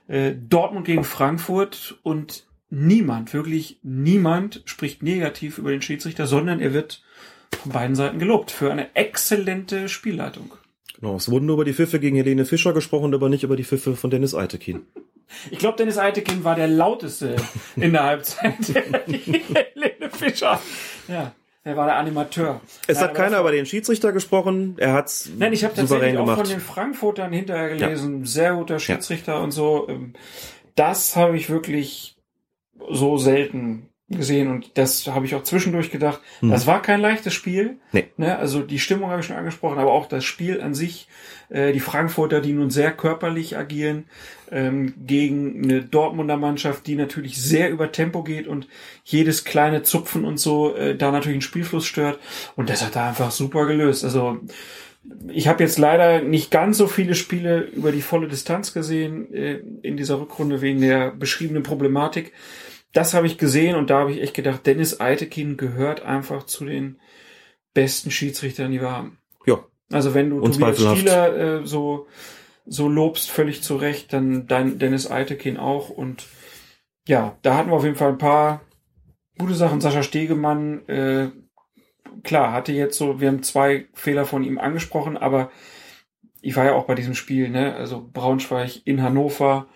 [0.07, 6.75] Äh, Dortmund gegen Frankfurt und niemand, wirklich niemand spricht negativ über den Schiedsrichter, sondern er
[6.75, 7.03] wird
[7.63, 10.53] von beiden Seiten gelobt für eine exzellente Spielleitung.
[10.99, 13.65] Genau, es wurden nur über die Pfiffe gegen Helene Fischer gesprochen, aber nicht über die
[13.65, 14.83] Pfiffe von Dennis Eitekin.
[15.51, 17.37] Ich glaube, Dennis Eitekin war der lauteste
[17.77, 18.57] in der Halbzeit.
[19.07, 20.61] Helene Fischer.
[21.09, 21.33] Ja,
[21.65, 22.61] er war der Animateur.
[22.87, 26.21] Es Nein, hat keiner über den Schiedsrichter gesprochen, er hat's Nein, ich habe tatsächlich auch
[26.21, 26.39] gemacht.
[26.39, 29.89] von den Frankfurtern hinterher gelesen, sehr guter Schiedsrichter und so.
[29.89, 30.13] Ähm,
[30.77, 32.17] Das habe ich wirklich
[32.91, 36.21] so selten gesehen und das habe ich auch zwischendurch gedacht.
[36.41, 36.51] Hm.
[36.51, 37.79] Das war kein leichtes Spiel.
[37.93, 38.07] Nee.
[38.19, 38.37] Ne?
[38.39, 41.09] Also die Stimmung habe ich schon angesprochen, aber auch das Spiel an sich.
[41.49, 44.05] Äh, die Frankfurter, die nun sehr körperlich agieren,
[44.51, 48.69] ähm, gegen eine Dortmunder Mannschaft, die natürlich sehr über Tempo geht und
[49.05, 52.19] jedes kleine Zupfen und so äh, da natürlich den Spielfluss stört.
[52.57, 54.05] Und das hat er einfach super gelöst.
[54.05, 54.39] Also
[55.29, 59.61] ich habe jetzt leider nicht ganz so viele Spiele über die volle Distanz gesehen äh,
[59.83, 62.33] in dieser Rückrunde wegen der beschriebenen Problematik.
[62.95, 66.65] Das habe ich gesehen und da habe ich echt gedacht, Dennis Eitekin gehört einfach zu
[66.65, 66.99] den
[67.75, 69.19] besten Schiedsrichtern, die wir haben.
[69.45, 69.65] Ja.
[69.93, 70.81] Also wenn du Tobias.
[70.81, 72.07] Stieler äh, so
[72.67, 76.25] so lobst völlig zu Recht, dann dein Dennis Eitekin auch und
[77.07, 78.63] ja, da hatten wir auf jeden Fall ein paar
[79.39, 79.81] gute Sachen.
[79.81, 81.29] Sascha Stegemann, äh,
[82.23, 85.51] klar, hatte jetzt so, wir haben zwei Fehler von ihm angesprochen, aber
[86.41, 87.75] ich war ja auch bei diesem Spiel, ne?
[87.75, 89.67] Also Braunschweig in Hannover,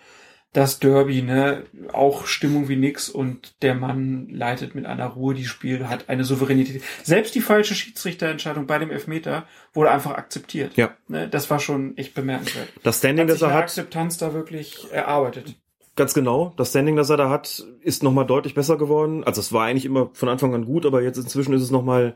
[0.51, 1.63] das Derby, ne?
[1.93, 6.23] Auch Stimmung wie nix und der Mann leitet mit einer Ruhe die Spiel, hat eine
[6.23, 6.81] Souveränität.
[7.03, 10.75] Selbst die falsche Schiedsrichterentscheidung bei dem Elfmeter wurde einfach akzeptiert.
[10.75, 10.95] Ja.
[11.07, 11.27] Ne?
[11.27, 12.69] Das war schon echt bemerkenswert.
[12.81, 15.55] Das Standing, Hat das sich er eine hat, Akzeptanz da wirklich erarbeitet.
[15.95, 19.23] ganz genau, das Standing, das er da hat, ist nochmal deutlich besser geworden.
[19.23, 22.15] Also es war eigentlich immer von Anfang an gut, aber jetzt inzwischen ist es nochmal,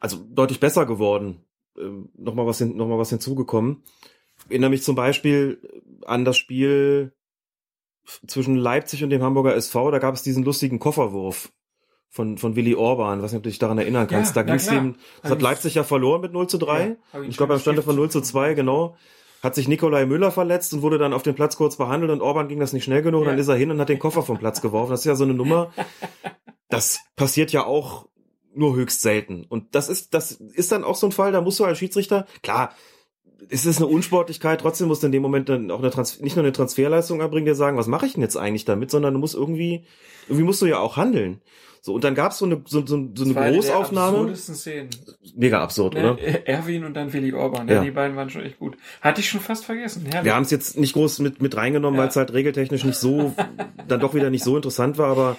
[0.00, 1.42] also deutlich besser geworden.
[1.78, 3.82] Ähm, nochmal was, hin, noch mal was hinzugekommen.
[4.44, 5.58] Ich erinnere mich zum Beispiel
[6.06, 7.12] an das Spiel
[8.26, 11.52] zwischen Leipzig und dem Hamburger SV, da gab es diesen lustigen Kofferwurf
[12.08, 14.34] von, von Willi Orban, weiß nicht, ob du dich daran erinnern kannst.
[14.34, 16.96] Ja, da ging es dem, das hat Leipzig ja verloren mit 0 zu 3.
[17.12, 18.96] Ja, ich ich glaube, am schon Stand von 0 zu 2, genau.
[19.42, 22.48] Hat sich Nikolai Müller verletzt und wurde dann auf dem Platz kurz behandelt und Orban
[22.48, 23.24] ging das nicht schnell genug.
[23.24, 23.30] Ja.
[23.30, 24.90] Dann ist er hin und hat den Koffer vom Platz geworfen.
[24.90, 25.72] Das ist ja so eine Nummer.
[26.70, 28.08] Das passiert ja auch
[28.54, 29.46] nur höchst selten.
[29.48, 32.26] Und das ist, das ist dann auch so ein Fall, da musst du als Schiedsrichter,
[32.42, 32.74] klar,
[33.50, 36.36] es ist eine Unsportlichkeit, trotzdem musst du in dem Moment dann auch eine Trans nicht
[36.36, 39.20] nur eine Transferleistung erbringen, dir sagen, was mache ich denn jetzt eigentlich damit, sondern du
[39.20, 39.84] musst irgendwie,
[40.28, 41.40] irgendwie musst du ja auch handeln.
[41.80, 44.34] So, und dann gab's so eine, so, so, so eine der Großaufnahme.
[44.34, 44.90] Szenen.
[45.36, 46.14] Mega absurd, Ne?
[46.14, 46.46] oder?
[46.48, 47.68] Erwin und dann Willi Orban.
[47.68, 47.74] Ja.
[47.76, 47.84] Ja.
[47.84, 48.76] Die beiden waren schon echt gut.
[49.00, 50.04] Hatte ich schon fast vergessen.
[50.06, 50.24] Herrlich.
[50.24, 52.02] Wir haben es jetzt nicht groß mit, mit reingenommen, Ja.
[52.02, 53.32] weil es halt regeltechnisch nicht so,
[53.88, 55.36] dann doch wieder nicht so interessant war, aber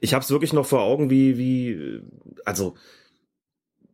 [0.00, 2.00] ich habe es wirklich noch vor Augen, wie, wie,
[2.46, 2.74] also,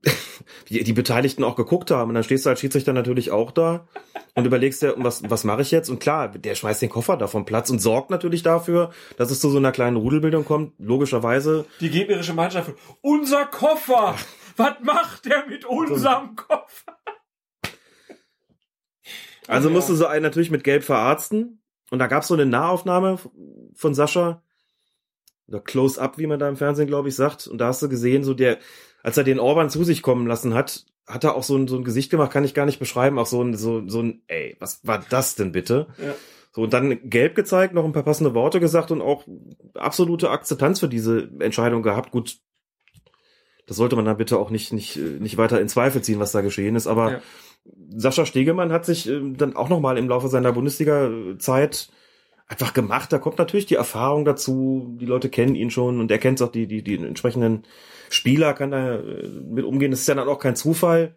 [0.67, 2.11] wie die Beteiligten auch geguckt haben.
[2.11, 3.87] Und dann stehst du als Schiedsrichter natürlich auch da
[4.35, 5.89] und überlegst dir, was, was mache ich jetzt?
[5.89, 9.41] Und klar, der schmeißt den Koffer da vom Platz und sorgt natürlich dafür, dass es
[9.41, 10.75] zu so einer kleinen Rudelbildung kommt.
[10.79, 12.73] Logischerweise, Die gegnerische Mannschaft.
[13.01, 14.17] Unser Koffer!
[14.57, 16.99] Was macht der mit unserem Koffer?
[19.47, 19.75] also Ja.
[19.75, 21.63] musste so einen natürlich mit Gelb verarzten.
[21.91, 23.19] Und da gab es so eine Nahaufnahme
[23.75, 24.43] von Sascha,
[25.49, 27.47] oder Close-Up, wie man da im Fernsehen, glaube ich, sagt.
[27.47, 28.59] Und da hast du gesehen, so der,
[29.09, 31.77] als er den Orban zu sich kommen lassen hat, hat er auch so ein, so
[31.77, 34.55] ein Gesicht gemacht, kann ich gar nicht beschreiben, auch so ein, so, so ein, ey,
[34.61, 35.87] was war das denn bitte?
[35.97, 36.15] Ja.
[36.53, 39.25] So, und dann gelb gezeigt, noch ein paar passende Worte gesagt und auch
[39.73, 42.11] absolute Akzeptanz für diese Entscheidung gehabt.
[42.11, 42.37] Gut,
[43.67, 46.43] das sollte man dann bitte auch nicht, nicht, nicht weiter in Zweifel ziehen, was da
[46.43, 47.21] geschehen ist, aber Ja.
[47.97, 51.89] Sascha Stegemann hat sich ähm, dann auch nochmal im Laufe seiner Bundesliga-Zeit
[52.49, 53.13] einfach gemacht.
[53.13, 54.97] Da kommt natürlich die Erfahrung dazu.
[55.01, 57.65] Die Leute kennen ihn schon und er kennt auch die, die, die entsprechenden
[58.11, 59.91] Spieler, kann da äh, mit umgehen.
[59.91, 61.15] Das ist ja dann auch kein Zufall,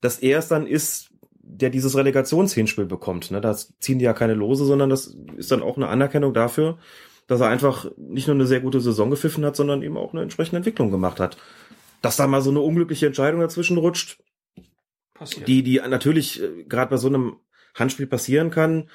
[0.00, 1.10] dass er es dann ist,
[1.42, 3.30] der dieses Relegationshinspiel bekommt.
[3.30, 3.40] Ne?
[3.40, 6.78] Da ziehen die ja keine Lose, sondern das ist dann auch eine Anerkennung dafür,
[7.26, 10.22] dass er einfach nicht nur eine sehr gute Saison gepfiffen hat, sondern eben auch eine
[10.22, 11.36] entsprechende Entwicklung gemacht hat.
[12.00, 14.22] Dass da mal so eine unglückliche Entscheidung dazwischen rutscht,
[15.14, 15.46] Passiert.
[15.46, 17.36] die, die natürlich äh, gerade bei so einem
[17.74, 18.88] Handspiel passieren kann,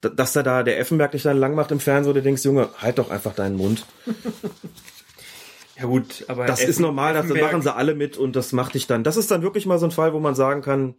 [0.00, 2.98] dass da da der Effenberg dich dann lang macht im Fernsehen, du denkst, Junge, halt
[2.98, 3.84] doch einfach deinen Mund.
[5.78, 8.74] ja gut, aber Das Effen- ist normal, das, machen sie alle mit und das macht
[8.74, 9.04] dich dann.
[9.04, 10.94] Das ist dann wirklich mal so ein Fall, wo man sagen kann,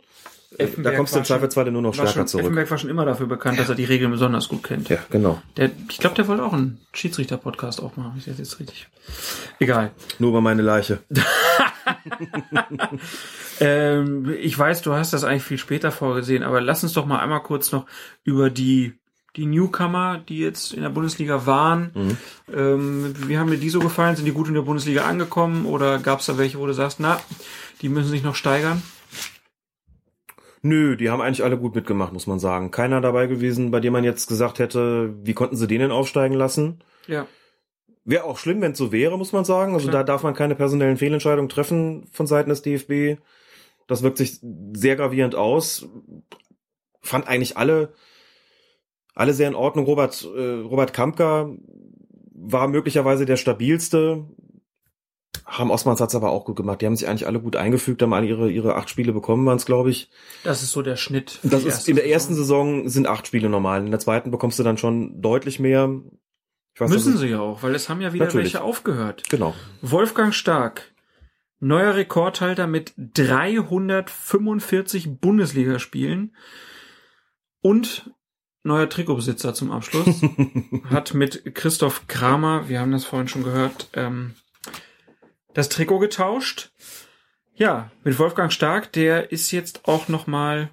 [0.51, 2.43] äh, da Effenberg kommst du im Zweifelsfall nur noch stärker schon, zurück.
[2.45, 4.89] Effenberg war schon immer dafür bekannt, dass er die Regeln besonders gut kennt.
[4.89, 5.41] Ja, genau.
[5.57, 8.15] Der, ich glaube, der wollte auch einen Schiedsrichter-Podcast auch machen.
[8.17, 8.87] Ich das jetzt richtig.
[9.59, 9.91] Egal.
[10.19, 10.99] Nur über meine Leiche.
[13.59, 17.19] Ähm, ich weiß, du hast das eigentlich viel später vorgesehen, aber lass uns doch mal
[17.19, 17.85] einmal kurz noch
[18.23, 18.99] über die
[19.35, 21.91] die Newcomer, die jetzt in der Bundesliga waren.
[21.93, 22.17] Mhm.
[22.53, 24.15] Ähm, wie haben dir die so gefallen?
[24.15, 26.99] Sind die gut in der Bundesliga angekommen oder gab es da welche, wo du sagst,
[26.99, 27.19] na,
[27.81, 28.81] die müssen sich noch steigern?
[30.63, 32.71] Nö, die haben eigentlich alle gut mitgemacht, muss man sagen.
[32.71, 36.35] Keiner dabei gewesen, bei dem man jetzt gesagt hätte, wie konnten sie den denn aufsteigen
[36.35, 36.83] lassen?
[37.07, 37.25] Ja.
[38.03, 39.73] Wäre auch schlimm, wenn es so wäre, muss man sagen.
[39.73, 40.03] Also Klar.
[40.03, 43.21] da darf man keine personellen Fehlentscheidungen treffen von Seiten des DFB.
[43.87, 44.39] Das wirkt sich
[44.73, 45.87] sehr gravierend aus.
[47.01, 47.93] Fand eigentlich alle,
[49.13, 49.85] alle sehr in Ordnung.
[49.85, 51.51] Robert, äh, Robert Kampka
[52.33, 54.25] war möglicherweise der stabilste.
[55.45, 56.81] Haben Osmans hat's aber auch gut gemacht.
[56.81, 59.57] Die haben sich eigentlich alle gut eingefügt, haben alle ihre, ihre acht Spiele bekommen, waren
[59.57, 60.09] es, glaube ich.
[60.43, 61.39] Das ist so der Schnitt.
[61.43, 62.41] Das ist in der ersten Saison.
[62.41, 63.85] Saison sind acht Spiele normal.
[63.85, 66.01] In der zweiten bekommst du dann schon deutlich mehr.
[66.81, 68.53] Weiß, Müssen sie ja auch, weil es haben ja wieder Natürlich.
[68.53, 69.29] welche aufgehört.
[69.29, 69.53] Genau.
[69.83, 70.91] Wolfgang Stark,
[71.59, 76.35] neuer Rekordhalter mit 345 Bundesligaspielen
[77.61, 78.09] und
[78.63, 80.23] neuer Trikotbesitzer zum Abschluss.
[80.89, 84.33] hat mit Christoph Kramer, wir haben das vorhin schon gehört, ähm,
[85.53, 86.71] das Trikot getauscht.
[87.53, 90.71] Ja, mit Wolfgang Stark, der ist jetzt auch nochmal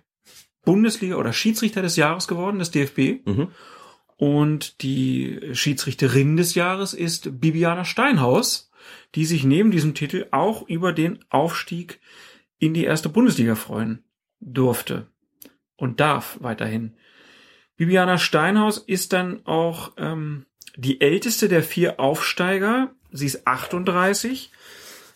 [0.64, 3.26] Bundesliga oder Schiedsrichter des Jahres geworden, des DFB.
[3.26, 3.48] Mhm.
[4.18, 8.70] Und die Schiedsrichterin des Jahres ist Bibiana Steinhaus,
[9.14, 12.00] die sich neben diesem Titel auch über den Aufstieg
[12.58, 14.02] in die erste Bundesliga freuen
[14.40, 15.06] durfte
[15.76, 16.96] und darf weiterhin.
[17.76, 20.46] Bibiana Steinhaus ist dann auch ähm,
[20.76, 22.92] die älteste der vier Aufsteiger.
[23.12, 24.50] Sie ist 38.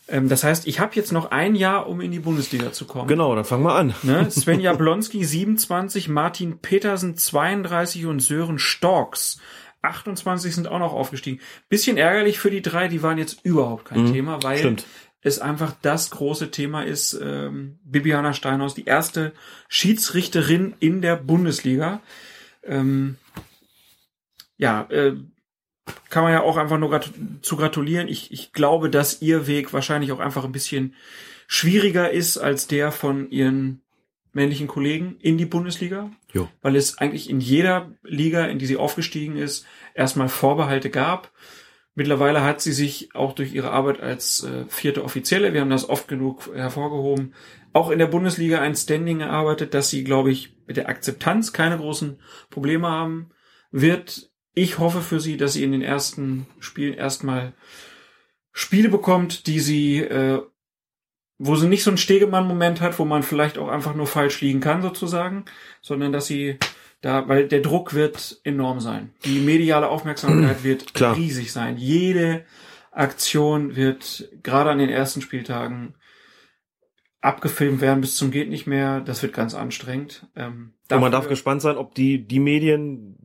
[0.09, 3.09] Ähm, das heißt, ich habe jetzt noch ein Jahr, um in die Bundesliga zu kommen.
[3.09, 3.95] Genau, dann fangen wir an.
[4.03, 4.31] Ne?
[4.31, 9.41] Sven Jablonski 27, Martin Petersen 32 und Sören Storks
[9.83, 11.41] 28 sind auch noch aufgestiegen.
[11.69, 14.87] Bisschen ärgerlich für die drei, die waren jetzt überhaupt kein Mhm, Thema, weil stimmt.
[15.23, 17.19] es einfach das große Thema ist.
[17.21, 19.33] Ähm, Bibiana Steinhaus, die erste
[19.69, 22.01] Schiedsrichterin in der Bundesliga.
[22.65, 23.17] Ähm,
[24.57, 25.15] ja, äh,
[26.11, 27.11] kann man ja auch einfach nur grat
[27.43, 28.09] zu gratulieren.
[28.09, 30.95] Ich, ich glaube, dass ihr Weg wahrscheinlich auch einfach ein bisschen
[31.47, 33.83] schwieriger ist als der von ihren
[34.33, 36.49] männlichen Kollegen in die Bundesliga, Jo.
[36.63, 41.31] weil es eigentlich in jeder Liga, in die sie aufgestiegen ist, erstmal Vorbehalte gab.
[41.95, 45.89] Mittlerweile hat sie sich auch durch ihre Arbeit als äh, vierte Offizielle, wir haben das
[45.91, 47.35] oft genug hervorgehoben,
[47.75, 51.77] auch in der Bundesliga ein Standing erarbeitet, dass sie, glaube ich, mit der Akzeptanz keine
[51.77, 52.19] großen
[52.49, 53.31] Probleme haben
[53.71, 54.32] wird.
[54.55, 57.55] Ich hoffe für sie, dass sie in den ersten Spielen erstmal
[58.53, 60.43] Spiele bekommt, die sie, äh,
[61.39, 64.61] wo sie nicht so einen Stegemann-Moment hat, wo man vielleicht auch einfach nur falsch liegen
[64.61, 65.47] kann, sozusagen,
[65.81, 66.59] sondern dass sie
[67.01, 69.13] da, weil der Druck wird enorm sein.
[69.25, 71.17] Die mediale Aufmerksamkeit wird Klar.
[71.17, 71.77] riesig sein.
[71.79, 72.45] Jede
[72.93, 75.95] Aktion wird gerade an den ersten Spieltagen
[77.23, 79.01] abgefilmt werden bis zum geht nicht mehr.
[79.01, 80.27] Das wird ganz anstrengend.
[80.37, 83.17] Ähm, Und man darf gespannt sein, ob die, die Medien,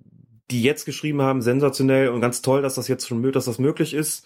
[0.51, 3.93] die jetzt geschrieben haben, sensationell und ganz toll, dass das jetzt schon, dass das möglich
[3.93, 4.25] ist,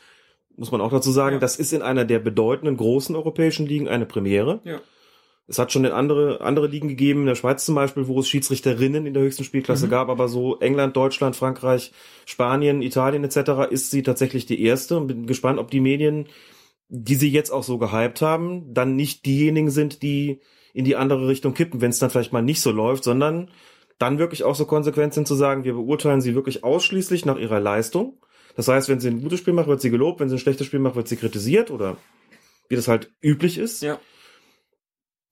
[0.56, 1.40] muss man auch dazu sagen, Ja.
[1.40, 4.60] das ist in einer der bedeutenden großen europäischen Ligen eine Premiere.
[4.64, 4.82] Ja.
[5.48, 8.30] Es hat schon in andere, andere Ligen gegeben, in der Schweiz zum Beispiel, wo es
[8.30, 9.92] Schiedsrichterinnen in der höchsten Spielklasse Mhm.
[9.92, 11.92] gab, aber so England, Deutschland, Frankreich,
[12.26, 13.68] Spanien, Italien etc.
[13.70, 16.28] ist sie tatsächlich die erste und bin gespannt, ob die Medien,
[16.88, 20.40] die sie jetzt auch so gehypt haben, dann nicht diejenigen sind, die
[20.74, 23.50] in die andere Richtung kippen, wenn es dann vielleicht mal nicht so läuft, sondern
[24.02, 27.60] dann wirklich auch so konsequent sind zu sagen, wir beurteilen sie wirklich ausschließlich nach ihrer
[27.60, 28.18] Leistung.
[28.56, 30.68] Das heißt, wenn sie ein gutes Spiel macht, wird sie gelobt, wenn sie ein schlechtes
[30.68, 31.98] Spiel macht, wird sie kritisiert oder
[32.68, 33.82] wie das halt üblich ist.
[33.82, 34.00] Ja.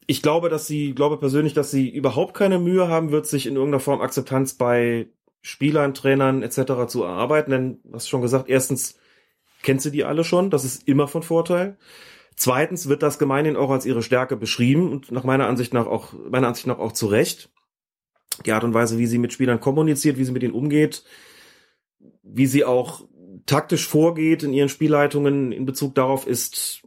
[0.07, 3.55] Ich glaube, dass sie, glaube persönlich, dass sie überhaupt keine Mühe haben wird, sich in
[3.55, 5.09] irgendeiner Form Akzeptanz bei
[5.41, 6.87] Spielern, Trainern etc.
[6.87, 7.51] zu erarbeiten.
[7.51, 8.97] Denn, hast du schon gesagt, erstens
[9.63, 11.77] kennt sie die alle schon, das ist immer von Vorteil.
[12.35, 16.13] Zweitens wird das gemeinhin auch als ihre Stärke beschrieben und nach meiner Ansicht nach auch,
[16.13, 17.51] meiner Ansicht nach auch zu Recht.
[18.45, 21.03] Die Art und Weise, wie sie mit Spielern kommuniziert, wie sie mit ihnen umgeht,
[22.23, 23.03] wie sie auch
[23.45, 26.83] taktisch vorgeht in ihren Spielleitungen in Bezug darauf ist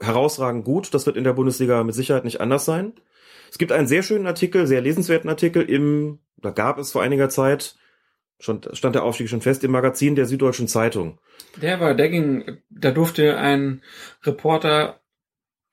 [0.00, 0.94] herausragend gut.
[0.94, 2.92] Das wird in der Bundesliga mit Sicherheit nicht anders sein.
[3.50, 7.28] Es gibt einen sehr schönen Artikel, sehr lesenswerten Artikel im, da gab es vor einiger
[7.28, 7.76] Zeit,
[8.38, 11.18] schon, stand der Aufstieg schon fest, im Magazin der Süddeutschen Zeitung.
[11.60, 13.82] Der war, der ging, da durfte ein
[14.22, 15.00] Reporter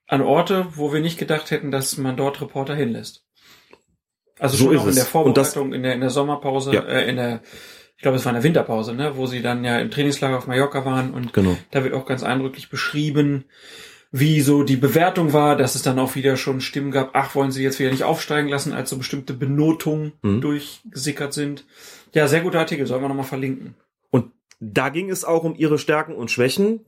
[0.08, 3.25] an Orte, wo wir nicht gedacht hätten, dass man dort Reporter hinlässt.
[4.40, 6.74] Also So schon ist auch in der Und das- Vorbereitung, in der, in der Sommerpause,
[6.74, 6.82] Ja.
[6.84, 7.42] äh, in der,
[7.96, 10.48] ich glaube, es war in der Winterpause, ne, wo sie dann ja im Trainingslager auf
[10.48, 11.58] Mallorca waren und Genau.
[11.72, 13.46] da wird auch ganz eindrücklich beschrieben,
[14.12, 17.52] wie so die Bewertung war, dass es dann auch wieder schon Stimmen gab, ach, wollen
[17.52, 20.42] sie jetzt wieder nicht aufsteigen lassen, als so bestimmte Benotungen Mhm.
[20.42, 21.66] durchgesickert sind.
[22.14, 23.76] Ja, sehr guter Artikel, sollen wir nochmal verlinken.
[24.12, 24.32] Und
[24.62, 26.80] da ging es auch um ihre Stärken und Schwächen.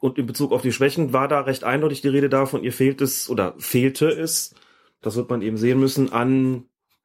[0.00, 3.00] Und in Bezug auf die Schwächen war da recht eindeutig die Rede davon, ihr fehlt
[3.00, 4.54] es oder fehlte es,
[5.04, 6.64] das wird man eben sehen müssen, an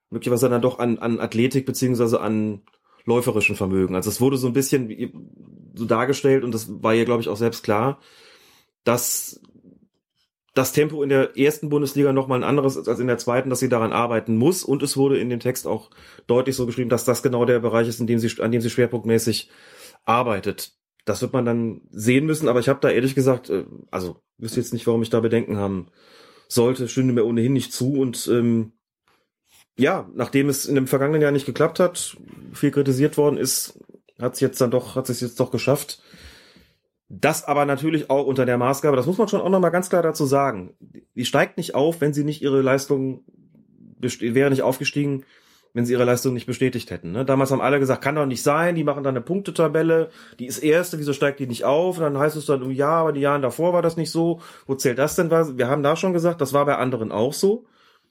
[0.10, 2.62] möglicherweise dann doch an, an Athletik beziehungsweise an
[3.06, 3.96] läuferischen Vermögen.
[3.96, 7.38] Also es wurde so ein bisschen so dargestellt und das war ihr, glaube ich, auch
[7.38, 8.00] selbst klar,
[8.84, 9.42] dass
[10.56, 13.50] das Tempo in der ersten Bundesliga noch mal ein anderes ist als in der zweiten,
[13.50, 14.64] dass sie daran arbeiten muss.
[14.64, 15.90] Und es wurde in dem Text auch
[16.28, 18.70] deutlich so geschrieben, dass das genau der Bereich ist, in dem sie, an dem sie
[18.70, 19.50] schwerpunktmäßig
[20.06, 20.74] arbeitet.
[21.06, 24.60] Das wird man dann sehen müssen, aber ich habe da ehrlich gesagt, äh, also wüsste
[24.60, 25.88] jetzt nicht, warum ich da Bedenken haben
[26.50, 27.94] sollte, stünde mir ohnehin nicht zu.
[27.94, 28.74] Und ähm,
[29.78, 32.18] ja, nachdem es in dem vergangenen Jahr nicht geklappt hat,
[32.54, 33.80] viel kritisiert worden ist,
[34.20, 36.02] hat es jetzt dann doch, hat es jetzt doch geschafft.
[37.08, 40.04] Das aber natürlich auch unter der Maßgabe, das muss man schon auch nochmal ganz klar
[40.04, 40.76] dazu sagen.
[41.16, 43.24] Die steigt nicht auf, wenn sie nicht ihre Leistung
[44.00, 45.26] wäre nicht aufgestiegen,
[45.74, 47.12] wenn sie ihre Leistung nicht bestätigt hätten.
[47.12, 47.26] Ne?
[47.26, 50.10] Damals haben alle gesagt, kann doch nicht sein, die machen dann eine Punktetabelle,
[50.40, 51.98] die ist erste, wieso steigt die nicht auf?
[51.98, 54.42] Und dann heißt es dann, oh ja, aber die Jahren davor war das nicht so.
[54.66, 55.30] Wo zählt das denn?
[55.30, 57.66] Wir haben da schon gesagt, das war bei anderen auch so.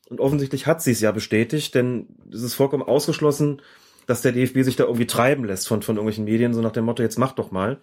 [0.09, 3.61] Und offensichtlich hat sie es ja bestätigt, denn es ist vollkommen ausgeschlossen,
[4.07, 6.87] dass der DFB sich da irgendwie treiben lässt von, von irgendwelchen Medien, so nach dem
[6.87, 7.79] Motto, jetzt mach doch mal.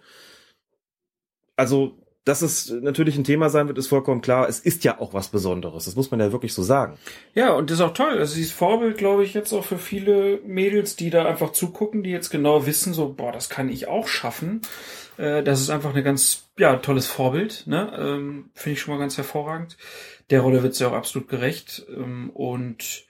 [1.54, 4.48] Also dass es natürlich ein Thema sein wird, ist vollkommen klar.
[4.48, 5.84] Es ist ja auch was Besonderes.
[5.84, 6.98] Das muss man ja wirklich so sagen.
[7.34, 8.18] Ja, und das ist auch toll.
[8.18, 12.10] Also dieses Vorbild, glaube ich, jetzt auch für viele Mädels, die da einfach zugucken, die
[12.10, 14.60] jetzt genau wissen, so, boah, das kann ich auch schaffen.
[15.18, 17.62] Äh, das ist einfach eine ganz, ja, tolles Vorbild.
[17.68, 17.92] Ne?
[17.96, 19.76] Ähm, Finde ich schon mal ganz hervorragend.
[20.30, 21.86] Der Rolle wird sie auch absolut gerecht.
[21.96, 23.04] Ähm, und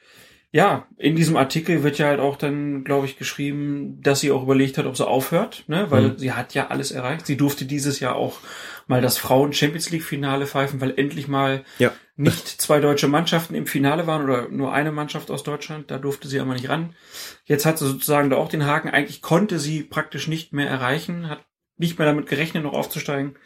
[0.57, 4.43] ja, in diesem Artikel wird ja halt auch dann, glaube ich, geschrieben, dass sie auch
[4.43, 5.91] überlegt hat, ob sie aufhört, ne?
[5.91, 6.19] weil mhm.
[6.19, 7.27] sie hat ja alles erreicht.
[7.27, 8.39] Sie durfte dieses Jahr auch
[8.87, 11.93] mal das Frauen Champions League Finale pfeifen, weil endlich mal ja.
[12.17, 15.91] nicht zwei deutsche Mannschaften im Finale waren oder nur eine Mannschaft aus Deutschland.
[15.91, 16.97] Da durfte sie aber nicht ran.
[17.45, 18.89] Jetzt hat sie sozusagen da auch den Haken.
[18.89, 21.45] Eigentlich konnte sie praktisch nicht mehr erreichen, hat
[21.77, 23.37] nicht mehr damit gerechnet, noch aufzusteigen.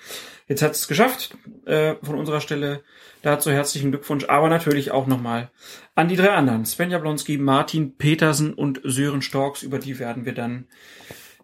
[0.50, 1.38] Jetzt hat es geschafft.
[1.64, 2.82] Äh, von unserer Stelle
[3.22, 4.24] dazu herzlichen Glückwunsch.
[4.24, 5.52] Aber natürlich auch nochmal
[5.94, 6.66] an die drei anderen.
[6.66, 9.62] Svenja Blonski, Martin Petersen und Sören Storks.
[9.62, 10.66] Über die werden wir dann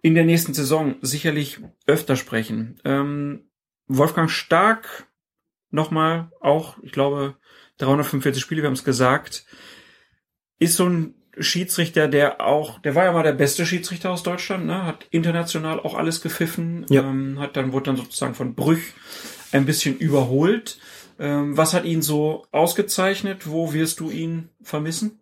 [0.02, 2.80] in der nächsten Saison sicherlich öfter sprechen.
[2.84, 3.48] Ähm,
[3.86, 5.06] Wolfgang Stark
[5.70, 7.36] nochmal auch, ich glaube,
[7.78, 9.46] 345 Spiele, wir haben es gesagt,
[10.58, 14.66] ist so ein Schiedsrichter, der auch, der war ja mal der beste Schiedsrichter aus Deutschland,
[14.66, 14.84] ne?
[14.84, 17.02] hat international auch alles gepfiffen, ja.
[17.02, 18.94] ähm, hat dann wurde dann sozusagen von Brüch
[19.52, 20.78] ein bisschen überholt.
[21.18, 23.48] Ähm, was hat ihn so ausgezeichnet?
[23.48, 25.20] Wo wirst du ihn vermissen?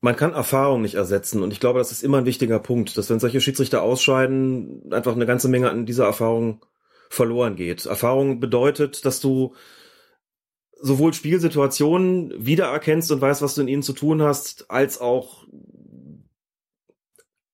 [0.00, 3.10] Man kann Erfahrung nicht ersetzen und ich glaube, das ist immer ein wichtiger Punkt, dass
[3.10, 6.64] wenn solche Schiedsrichter ausscheiden, einfach eine ganze Menge an dieser Erfahrung
[7.10, 7.86] verloren geht.
[7.86, 9.54] Erfahrung bedeutet, dass du
[10.80, 15.44] sowohl Spielsituationen wiedererkennst und weißt, was du in ihnen zu tun hast, als auch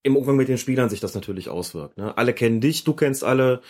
[0.02, 1.98] im Umgang mit den Spielern sich das natürlich auswirkt.
[1.98, 2.16] Ne?
[2.16, 3.60] Alle kennen dich, du kennst alle.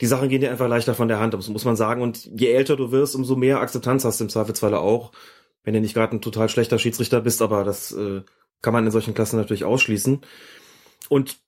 [0.00, 2.00] Die Sachen gehen dir einfach leichter von der Hand, das muss man sagen.
[2.00, 5.10] Und je älter du wirst, umso mehr Akzeptanz hast du im Zweifelsfalle auch,
[5.64, 8.22] wenn du nicht gerade ein total schlechter Schiedsrichter bist, aber das äh,
[8.62, 10.20] kann man in solchen Klassen natürlich ausschließen.
[11.08, 11.38] Und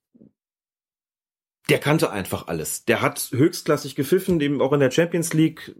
[1.68, 2.84] der kannte einfach alles.
[2.84, 5.74] Der hat höchstklassig gepfiffen, dem auch in der Champions League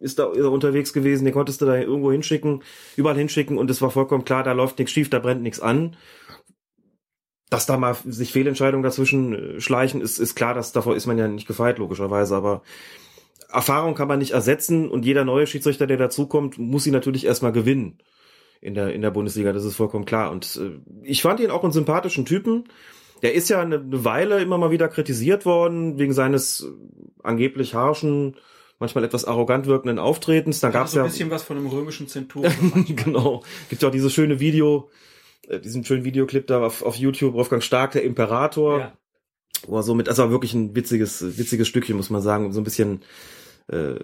[0.00, 2.62] ist da, er unterwegs gewesen, den konntest du da irgendwo hinschicken,
[2.96, 5.96] überall hinschicken und es war vollkommen klar, da läuft nichts schief, da brennt nichts an.
[7.50, 11.18] Dass da mal sich Fehlentscheidungen dazwischen äh, schleichen, ist, ist klar, dass davor ist man
[11.18, 12.62] ja nicht gefeit, logischerweise, aber
[13.50, 17.52] Erfahrung kann man nicht ersetzen und jeder neue Schiedsrichter, der dazukommt, muss sie natürlich erstmal
[17.52, 17.98] gewinnen
[18.60, 20.30] in der, in der Bundesliga, das ist vollkommen klar.
[20.30, 22.64] Und äh, ich fand ihn auch einen sympathischen Typen
[23.22, 26.66] der ist ja eine, Weile immer mal wieder kritisiert worden, wegen seines äh,
[27.22, 28.36] angeblich harschen,
[28.78, 30.60] manchmal etwas arrogant wirkenden Auftretens.
[30.60, 32.84] Dann gab's so ja ein bisschen was von einem römischen Zenturion.
[32.96, 33.42] genau.
[33.68, 34.90] Gibt ja auch dieses schöne Video,
[35.48, 38.78] äh, diesen schönen Videoclip da auf, auf YouTube, Wolfgang Stark, der Imperator.
[38.78, 38.92] Ja.
[39.66, 42.64] Wo er so mit, also wirklich ein witziges, witziges Stückchen, muss man sagen, so ein
[42.64, 43.02] bisschen
[43.66, 43.96] äh,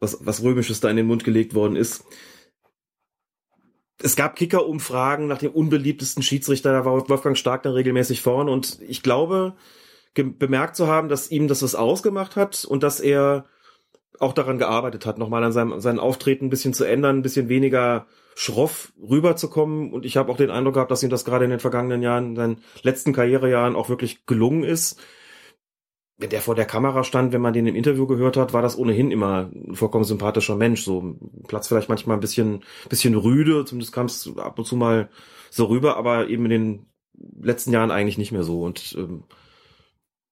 [0.00, 2.04] was, was Römisches da in den Mund gelegt worden ist
[4.02, 8.78] es gab Kicker-Umfragen nach dem unbeliebtesten Schiedsrichter, da war Wolfgang Stark dann regelmäßig vorne und
[8.86, 9.54] ich glaube,
[10.14, 13.46] bemerkt zu haben, dass ihm das was ausgemacht hat und dass er
[14.18, 17.48] auch daran gearbeitet hat, nochmal an seinem seinem Auftreten ein bisschen zu ändern, ein bisschen
[17.48, 19.92] weniger schroff rüberzukommen.
[19.92, 22.30] Und ich habe auch den Eindruck gehabt, dass ihm das gerade in den vergangenen Jahren,
[22.30, 25.00] in seinen letzten Karrierejahren auch wirklich gelungen ist
[26.22, 28.78] wenn der vor der Kamera stand, wenn man den im Interview gehört hat, war das
[28.78, 30.84] ohnehin immer ein vollkommen sympathischer Mensch.
[30.84, 31.16] So
[31.48, 35.10] Platz vielleicht manchmal ein bisschen, bisschen rüde, zumindest kam es ab und zu mal
[35.50, 36.86] so rüber, aber eben in den
[37.40, 38.62] letzten Jahren eigentlich nicht mehr so.
[38.62, 39.24] Und ähm,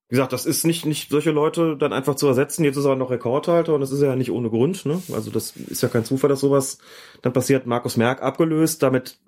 [0.09, 2.65] wie gesagt, das ist nicht, nicht solche Leute dann einfach zu ersetzen.
[2.65, 4.87] Jetzt ist er noch Rekordhalter und das ist ja nicht ohne Grund.
[4.87, 5.03] Ne?
[5.13, 6.79] Also das ist ja kein Zufall, dass sowas
[7.23, 7.67] dann passiert.
[7.67, 9.19] Markus Merck abgelöst, damit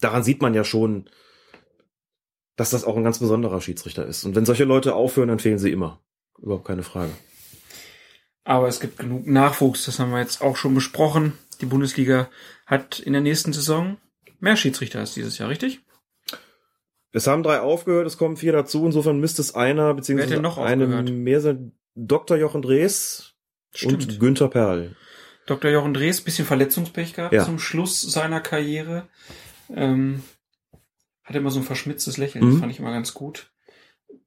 [0.00, 1.06] daran sieht man ja schon,
[2.56, 4.24] dass das auch ein ganz besonderer Schiedsrichter ist.
[4.24, 6.00] Und wenn solche Leute aufhören, dann fehlen sie immer.
[6.38, 7.10] Überhaupt keine Frage.
[8.44, 11.32] Aber es gibt genug Nachwuchs, das haben wir jetzt auch schon besprochen.
[11.60, 12.28] Die Bundesliga
[12.66, 13.96] hat in der nächsten Saison
[14.40, 15.80] mehr Schiedsrichter als dieses Jahr, richtig?
[17.12, 21.40] Es haben drei aufgehört, es kommen vier dazu, insofern müsste es einer, beziehungsweise eine mehr
[21.40, 21.72] sein.
[21.94, 22.36] Dr.
[22.36, 23.34] Jochen Drees
[23.72, 23.92] Stimmt.
[23.92, 24.96] und Günther Perl.
[25.46, 25.70] Dr.
[25.70, 27.44] Jochen Drees, bisschen Verletzungspech gehabt ja.
[27.44, 29.08] zum Schluss seiner Karriere.
[29.72, 30.24] Ähm,
[31.24, 32.50] hatte immer so ein verschmitztes Lächeln, mhm.
[32.50, 33.50] das fand ich immer ganz gut.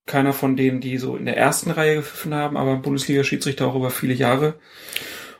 [0.06, 3.91] Keiner von denen, die so in der ersten Reihe gepfiffen haben, aber Bundesliga-Schiedsrichter auch über
[3.91, 4.56] viele Jahre.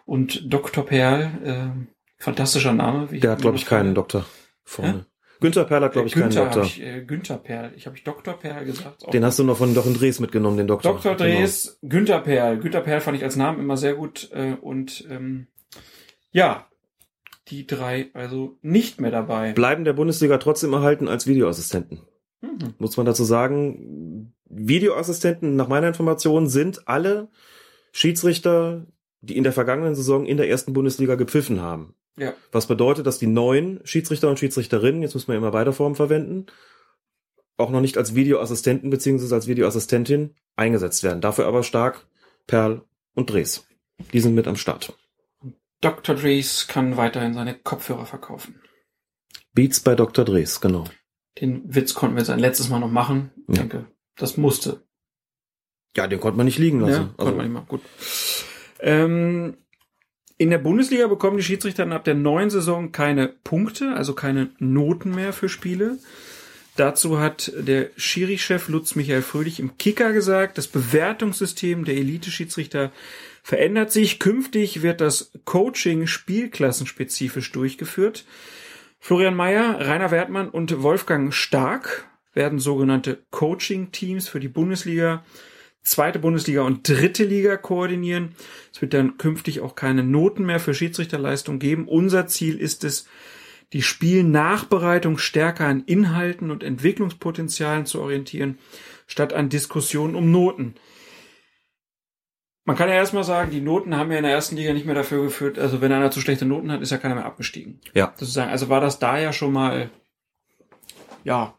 [0.06, 0.86] Und Dr.
[0.86, 3.08] Perl, äh, fantastischer Name.
[3.08, 4.26] der hat, glaube ich, keinen Doktor
[4.64, 5.00] vorne.
[5.00, 5.06] Hä?
[5.40, 6.64] Günther Perl hat, glaube ich, Günther keinen Doktor.
[6.64, 7.72] Ich, äh, Günther Perl.
[7.76, 8.34] Ich habe ich Dr.
[8.34, 9.14] Perl gesagt.
[9.14, 10.94] Den hast du noch von Doch Dres mitgenommen, den Doktor.
[10.94, 11.16] Dr.
[11.16, 11.92] Dres, genau.
[11.92, 12.58] Günther Perl.
[12.58, 14.30] Günther Perl fand ich als Namen immer sehr gut.
[14.34, 15.48] Äh, und ähm,
[16.32, 16.67] ja,
[17.50, 19.54] die drei also nicht mehr dabei.
[19.54, 22.02] Bleiben der Bundesliga trotzdem erhalten als Videoassistenten.
[22.42, 22.76] Mhm.
[22.78, 27.30] Muss man dazu sagen, Videoassistenten nach meiner Information sind alle
[27.92, 28.86] Schiedsrichter,
[29.22, 31.96] die in der vergangenen Saison in der ersten Bundesliga gepfiffen haben.
[32.18, 32.34] Ja.
[32.52, 36.48] Was bedeutet, dass die neuen Schiedsrichter und Schiedsrichterinnen, jetzt muss man immer beide Formen verwenden,
[37.58, 41.22] auch noch nicht als Videoassistenten beziehungsweise als Videoassistentin eingesetzt werden.
[41.22, 42.06] Dafür aber stark
[42.46, 42.82] Perl
[43.14, 43.68] und Dres.
[44.14, 44.96] Die sind mit am Start.
[45.82, 46.16] Dr.
[46.16, 48.62] Dres kann weiterhin seine Kopfhörer verkaufen.
[49.54, 50.26] Beats bei Dr.
[50.26, 50.86] Dres, genau.
[51.40, 53.32] Den Witz konnten wir jetzt ein letztes Mal noch machen.
[53.48, 53.64] Ich Ja.
[53.64, 53.86] denke,
[54.16, 54.84] das musste.
[55.96, 56.94] Ja, den konnte man nicht liegen lassen.
[56.94, 57.66] Ja, konnte man nicht mal.
[57.68, 57.82] Gut.
[58.80, 59.58] Ähm,
[60.38, 65.14] in der Bundesliga bekommen die Schiedsrichter ab der neuen Saison keine Punkte, also keine Noten
[65.16, 65.98] mehr für Spiele.
[66.76, 72.92] Dazu hat der Schiri-Chef Lutz Michael Fröhlich im Kicker gesagt, das Bewertungssystem der Elite-Schiedsrichter
[73.48, 74.20] verändert sich.
[74.20, 78.26] Künftig wird das Coaching spielklassenspezifisch durchgeführt.
[79.00, 85.24] Florian Mayer, Rainer Wertmann und Wolfgang Stark werden sogenannte Coaching-Teams für die Bundesliga,
[85.82, 88.36] zweite Bundesliga und dritte Liga koordinieren.
[88.74, 91.88] Es wird dann künftig auch keine Noten mehr für Schiedsrichterleistung geben.
[91.88, 93.08] Unser Ziel ist es,
[93.72, 98.58] die Spielnachbereitung stärker an Inhalten und Entwicklungspotenzialen zu orientieren,
[99.08, 100.76] statt an Diskussionen um Noten.
[102.68, 104.94] Man kann ja erstmal sagen, die Noten haben ja in der ersten Liga nicht mehr
[104.94, 107.80] dafür geführt, also wenn einer zu schlechte Noten hat, ist ja keiner mehr abgestiegen.
[107.94, 108.14] Ja.
[108.18, 109.90] Sozusagen, also war das da ja schon mal,
[111.24, 111.54] ja,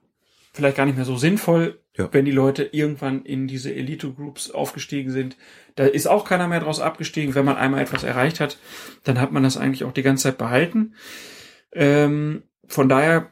[0.53, 2.11] vielleicht gar nicht mehr so sinnvoll, Ja.
[2.13, 5.39] wenn die Leute irgendwann in diese Elite-Groups aufgestiegen sind.
[5.77, 7.35] Da ist auch keiner mehr draus abgestiegen.
[7.35, 8.59] Wenn man einmal etwas erreicht hat,
[9.05, 10.95] dann hat man das eigentlich auch die ganze Zeit behalten.
[11.73, 13.31] Ähm, von daher,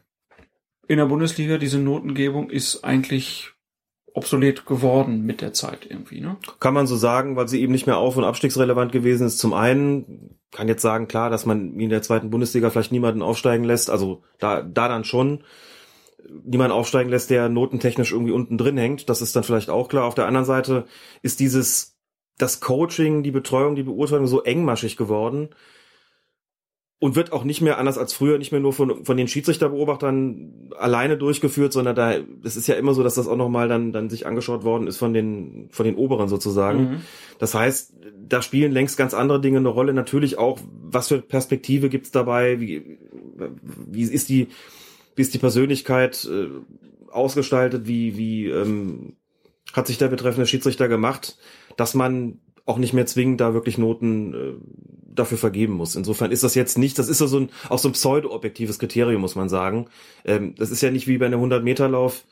[0.89, 3.53] in der Bundesliga, diese Notengebung ist eigentlich
[4.17, 6.37] obsolet geworden mit der Zeit irgendwie, ne?
[6.59, 9.39] Kann man so sagen, weil sie eben nicht mehr auf- und abstiegsrelevant gewesen ist.
[9.39, 13.65] Zum einen kann jetzt sagen, klar, dass man in der zweiten Bundesliga vielleicht niemanden aufsteigen
[13.65, 15.45] lässt, also da, da dann schon
[16.45, 19.09] niemanden aufsteigen lässt, der notentechnisch irgendwie unten drin hängt.
[19.11, 20.05] Das ist dann vielleicht auch klar.
[20.05, 20.87] Auf der anderen Seite
[21.23, 21.99] ist dieses,
[22.39, 25.51] das Coaching, die Betreuung, die Beurteilung so engmaschig geworden
[26.99, 30.71] und wird auch nicht mehr anders als früher, nicht mehr nur von, von den Schiedsrichterbeobachtern
[30.79, 34.09] alleine durchgeführt, sondern da, es ist ja immer so, dass das auch nochmal dann, dann
[34.09, 36.79] sich angeschaut worden ist von den, von den Oberen sozusagen.
[36.81, 37.01] Mhm.
[37.39, 37.93] Das heißt,
[38.27, 39.93] da spielen längst ganz andere Dinge eine Rolle.
[39.93, 42.61] Natürlich auch, was für Perspektive gibt's dabei?
[42.61, 42.99] Wie,
[43.87, 44.49] wie ist die,
[45.15, 46.49] wie ist die Persönlichkeit äh,
[47.11, 47.87] ausgestaltet?
[47.87, 49.17] Wie, wie ähm,
[49.75, 51.37] hat sich der betreffende Schiedsrichter gemacht,
[51.77, 54.53] dass man auch nicht mehr zwingend da wirklich Noten äh,
[55.15, 55.97] dafür vergeben muss.
[55.97, 59.37] Insofern ist das jetzt nicht, das ist so ein, auch so ein pseudo-objektives Kriterium, muss
[59.37, 59.87] man sagen.
[60.25, 62.25] Ähm, das ist ja nicht wie bei einem 100-Meter-Lauf,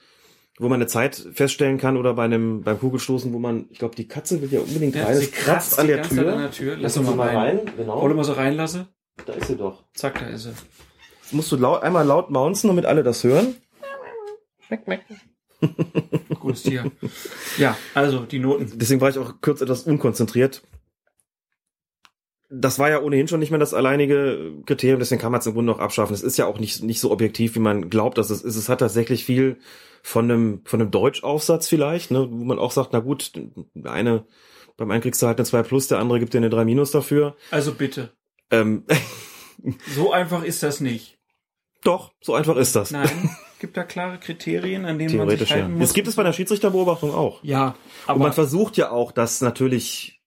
[0.59, 3.97] wo man eine Zeit feststellen kann oder bei einem beim Kugelstoßen, wo man, ich glaube,
[3.97, 5.17] die Katze will ja unbedingt rein.
[5.17, 6.33] sie Es kratzt an der Tür.
[6.33, 6.77] An der Tür.
[6.79, 7.61] Lass uns uns mal rein.
[7.77, 8.01] Genau.
[8.01, 8.89] Hol mal so reinlasse.
[9.27, 9.85] Da ist sie doch.
[9.95, 10.51] Zack, da ist sie.
[11.23, 13.55] Jetzt musst du laut, einmal laut mounzen, damit alle das hören.
[16.41, 16.91] Gutes Tier.
[17.59, 18.73] ja, also die Noten.
[18.77, 20.63] Deswegen war ich auch kurz etwas unkonzentriert.
[22.51, 25.55] Das war ja ohnehin schon nicht mehr das alleinige Kriterium, deswegen kann man es im
[25.55, 26.15] Grunde noch abschaffen.
[26.15, 28.57] Es ist ja auch nicht, nicht so objektiv, wie man glaubt, dass es ist.
[28.57, 29.57] Es hat tatsächlich viel
[30.03, 33.33] von einem, von einem Deutschaufsatz vielleicht, ne, wo man auch sagt, na gut,
[33.75, 34.27] der eine,
[34.77, 36.91] beim einen kriegst du halt eine 2 plus, der andere gibt dir eine 3 minus
[36.91, 37.35] dafür.
[37.51, 38.13] Also bitte.
[38.51, 38.85] Ähm,
[39.95, 41.17] So einfach ist das nicht.
[41.85, 42.91] doch, so einfach ist das.
[42.91, 43.09] Nein,
[43.65, 45.57] gibt da klare Kriterien, an denen man sich Theoretisch ja.
[45.57, 45.89] halten muss.
[45.89, 47.43] Das gibt es bei der Schiedsrichterbeobachtung auch.
[47.43, 47.75] Ja, Und
[48.09, 50.21] aber man versucht ja auch, das natürlich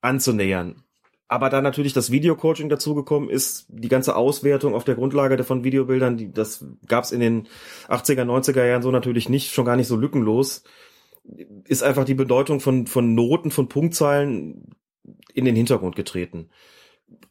[0.00, 0.82] anzunähern.
[1.28, 6.16] Aber da natürlich das Videocoaching dazugekommen ist, die ganze Auswertung auf der Grundlage von Videobildern,
[6.16, 7.48] die, das gab es in den
[7.88, 10.64] 80er, 90er Jahren so natürlich nicht, schon gar nicht so lückenlos,
[11.66, 14.74] ist einfach die Bedeutung von, von Noten, von Punktzahlen
[15.34, 16.48] in den Hintergrund getreten.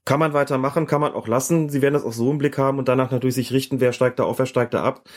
[0.06, 1.70] Kann man weitermachen, kann man auch lassen.
[1.70, 4.20] Sie werden das auch so im Blick haben und danach natürlich sich richten, wer steigt
[4.20, 5.08] da auf, wer steigt da ab.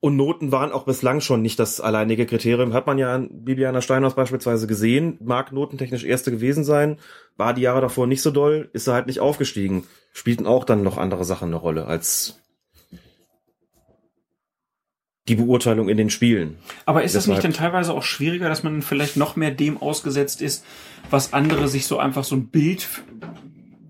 [0.00, 2.74] Und Noten waren auch bislang schon nicht das alleinige Kriterium.
[2.74, 5.18] Hat man ja an Bibiana Steinhaus beispielsweise gesehen.
[5.22, 6.98] Mag notentechnisch erste gewesen sein.
[7.36, 8.68] War die Jahre davor nicht so doll.
[8.74, 9.84] Ist er halt nicht aufgestiegen.
[10.12, 12.38] Spielten auch dann noch andere Sachen eine Rolle als
[15.28, 16.58] die Beurteilung in den Spielen.
[16.84, 19.80] Aber ist es nicht Deshalb- denn teilweise auch schwieriger, dass man vielleicht noch mehr dem
[19.80, 20.64] ausgesetzt ist,
[21.10, 22.86] was andere sich so einfach so ein Bild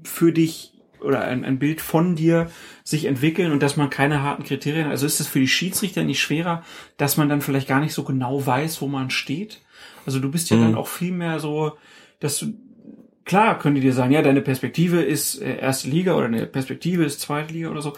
[0.07, 2.51] für dich oder ein, ein Bild von dir
[2.83, 6.20] sich entwickeln und dass man keine harten Kriterien, also ist es für die Schiedsrichter nicht
[6.20, 6.62] schwerer,
[6.97, 9.61] dass man dann vielleicht gar nicht so genau weiß, wo man steht?
[10.07, 10.62] Also du bist ja Mhm.
[10.62, 11.73] dann auch viel mehr so,
[12.20, 12.55] dass du,
[13.24, 17.05] klar können die dir sagen, ja, deine Perspektive ist äh, erste Liga oder eine Perspektive
[17.05, 17.93] ist zweite Liga oder so.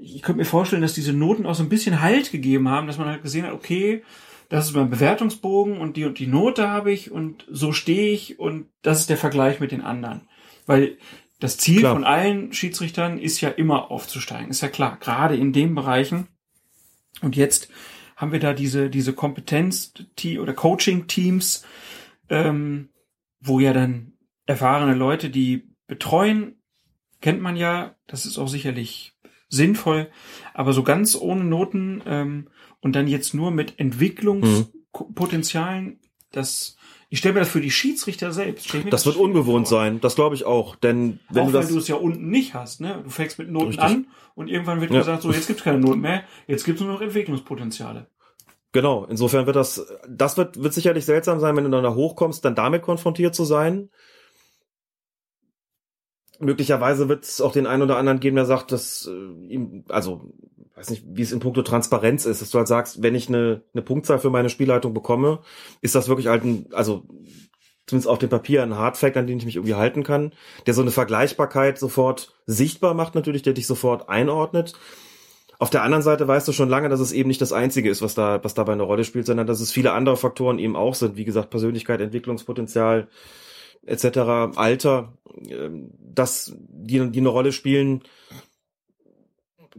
[0.00, 2.98] Ich könnte mir vorstellen, dass diese Noten auch so ein bisschen Halt gegeben haben, dass
[2.98, 4.02] man halt gesehen hat, okay,
[4.48, 8.38] das ist mein Bewertungsbogen und die und die Note habe ich und so stehe ich
[8.38, 10.22] und das ist der Vergleich mit den anderen.
[10.66, 10.96] Weil
[11.40, 11.94] Das Ziel Klar.
[11.94, 14.98] von allen Schiedsrichtern ist ja immer aufzusteigen, ist ja klar.
[15.00, 16.28] Gerade in den Bereichen.
[17.20, 17.68] Und jetzt
[18.16, 19.92] haben wir da diese, diese Kompetenz-
[20.40, 21.64] oder Coaching-Teams,
[22.28, 22.88] ähm,
[23.40, 24.14] wo ja dann
[24.46, 26.56] erfahrene Leute, die betreuen,
[27.20, 29.14] kennt man ja, das ist auch sicherlich
[29.48, 30.10] sinnvoll,
[30.54, 32.48] aber so ganz ohne Noten ähm,
[32.80, 36.00] und dann jetzt nur mit Entwicklungspotenzialen,
[36.32, 36.77] das
[37.10, 38.72] ich stelle mir das für die Schiedsrichter selbst.
[38.74, 39.78] mir Das wird ungewohnt vor.
[39.78, 40.76] sein, das glaube ich auch.
[40.76, 41.68] Denn wenn auch du weil das.
[41.70, 43.00] du es ja unten nicht hast, ne?
[43.02, 43.84] Du fängst mit Noten Richtig.
[43.84, 44.98] an und irgendwann wird Ja.
[45.00, 48.06] gesagt, so jetzt gibt's keine Noten mehr, jetzt gibt's nur noch Entwicklungspotenziale.
[48.72, 52.44] Genau, insofern wird das, das wird, wird sicherlich seltsam sein, wenn du dann da hochkommst,
[52.44, 53.88] dann damit konfrontiert zu sein.
[56.40, 60.30] Möglicherweise wird es auch den einen oder anderen geben, der sagt, dass äh, ihm, also
[60.78, 63.62] weiß nicht, wie es in puncto Transparenz ist, dass du halt sagst, wenn ich eine,
[63.74, 65.40] eine Punktzahl für meine Spielleitung bekomme,
[65.80, 67.04] ist das wirklich halt ein, also
[67.86, 70.32] zumindest auf dem Papier ein Hardfact, an den ich mich irgendwie halten kann,
[70.66, 74.74] der so eine Vergleichbarkeit sofort sichtbar macht natürlich, der dich sofort einordnet.
[75.58, 78.00] Auf der anderen Seite weißt du schon lange, dass es eben nicht das Einzige ist,
[78.00, 80.94] was da, was dabei eine Rolle spielt, sondern dass es viele andere Faktoren eben auch
[80.94, 81.16] sind.
[81.16, 83.08] Wie gesagt, Persönlichkeit, Entwicklungspotenzial
[83.84, 84.18] etc.,
[84.56, 85.14] Alter,
[85.48, 88.02] ähm, dass die, die eine Rolle spielen.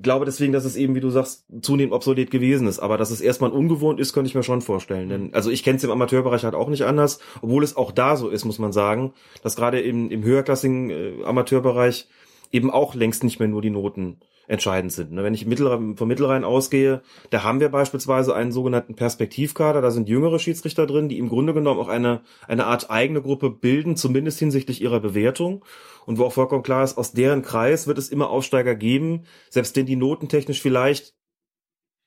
[0.01, 2.79] Glaube deswegen, dass es eben, wie du sagst, zunehmend obsolet gewesen ist.
[2.79, 5.09] Aber dass es erstmal ungewohnt ist, könnte ich mir schon vorstellen.
[5.09, 8.15] Denn, also ich kenne es im Amateurbereich halt auch nicht anders, obwohl es auch da
[8.15, 9.13] so ist, muss man sagen,
[9.43, 12.07] dass gerade im, im höherklassigen äh, Amateurbereich
[12.51, 14.17] eben auch längst nicht mehr nur die Noten
[14.49, 15.11] entscheidend sind.
[15.11, 15.23] Ne?
[15.23, 20.39] Wenn ich vom Mittelrhein ausgehe, da haben wir beispielsweise einen sogenannten Perspektivkader, da sind jüngere
[20.39, 24.81] Schiedsrichter drin, die im Grunde genommen auch eine, eine Art eigene Gruppe bilden, zumindest hinsichtlich
[24.81, 25.63] ihrer Bewertung.
[26.05, 29.75] Und wo auch vollkommen klar ist, aus deren Kreis wird es immer Aufsteiger geben, selbst
[29.75, 31.13] wenn die notentechnisch vielleicht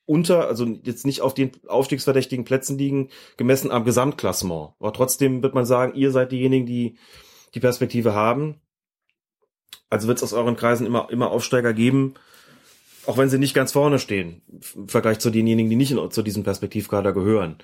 [0.05, 3.07] unter, also jetzt nicht auf den aufstiegsverdächtigen Plätzen liegen,
[3.37, 4.73] gemessen am Gesamtklassement.
[4.79, 6.97] Aber trotzdem wird man sagen, ihr seid diejenigen, die
[7.55, 8.59] die Perspektive haben.
[9.89, 12.15] Also wird es aus euren Kreisen immer, immer Aufsteiger geben,
[13.05, 14.41] auch wenn sie nicht ganz vorne stehen,
[14.75, 17.57] im Vergleich zu denjenigen, die nicht in, zu diesem Perspektivkader gehören.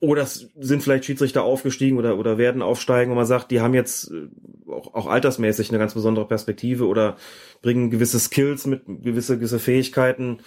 [0.00, 4.10] Oder sind vielleicht Schiedsrichter aufgestiegen oder, oder werden aufsteigen, wo man sagt, die haben jetzt
[4.10, 4.28] äh,
[4.70, 7.16] auch, auch altersmäßig eine ganz besondere Perspektive oder
[7.62, 10.40] bringen gewisse Skills mit, gewisse, gewisse Fähigkeiten,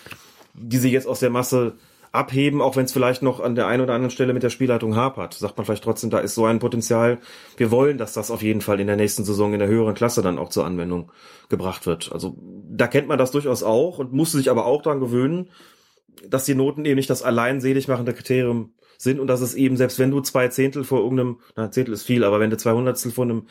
[0.54, 1.74] die sie jetzt aus der Masse
[2.12, 4.96] abheben, auch wenn es vielleicht noch an der einen oder anderen Stelle mit der Spielleitung
[4.96, 5.34] hapert.
[5.34, 7.20] Sagt man vielleicht trotzdem, da ist so ein Potenzial.
[7.56, 10.22] Wir wollen, dass das auf jeden Fall in der nächsten Saison in der höheren Klasse
[10.22, 11.12] dann auch zur Anwendung
[11.50, 12.12] gebracht wird.
[12.12, 12.36] Also
[12.70, 15.50] da kennt man das durchaus auch und muss sich aber auch daran gewöhnen,
[16.28, 19.78] dass die Noten eben nicht das allein selig machende Kriterium sind und dass es eben,
[19.78, 22.74] selbst wenn du zwei Zehntel vor irgendeinem, na, Zehntel ist viel, aber wenn du zwei
[22.74, 23.48] Hundertstel vor einem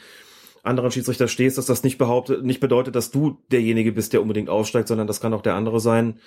[0.63, 4.51] anderen Schiedsrichter stehst, dass das nicht behauptet, nicht bedeutet, dass du derjenige bist, der unbedingt
[4.51, 6.21] aufsteigt, sondern das kann auch der andere sein,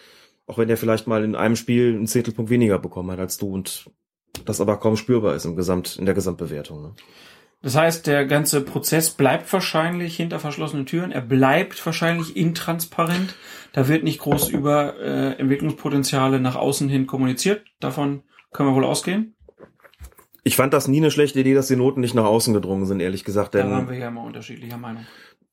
[0.48, 3.52] auch wenn der vielleicht mal in einem Spiel einen Zehntelpunkt weniger bekommen hat als du
[3.54, 3.90] und
[4.46, 6.82] das aber kaum spürbar ist im Gesamt, in der Gesamtbewertung.
[6.82, 6.92] Ne?
[7.62, 11.14] Das heißt, der ganze Prozess bleibt wahrscheinlich hinter verschlossenen Türen.
[11.14, 13.36] Er bleibt wahrscheinlich intransparent.
[13.72, 17.64] Da wird nicht groß über äh, Entwicklungspotenziale nach außen hin kommuniziert.
[17.80, 19.36] Davon können wir wohl ausgehen.
[20.44, 23.00] Ich fand das nie eine schlechte Idee, dass die Noten nicht nach außen gedrungen sind,
[23.00, 23.54] ehrlich gesagt.
[23.54, 25.06] Denn Da waren wir ja immer unterschiedlicher Meinung.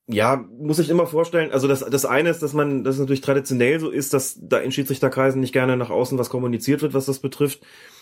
[0.07, 3.79] Ja, muss ich immer vorstellen, also das, das eine ist, dass man, das natürlich traditionell
[3.79, 7.19] so ist, dass da in Schiedsrichterkreisen nicht gerne nach außen was kommuniziert wird, was das
[7.19, 7.61] betrifft.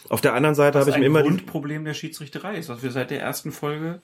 [0.10, 2.82] Auf der anderen Seite Das habe ich mir immer die, Grundproblem der Schiedsrichterei ist, was
[2.82, 4.02] wir seit der ersten Folge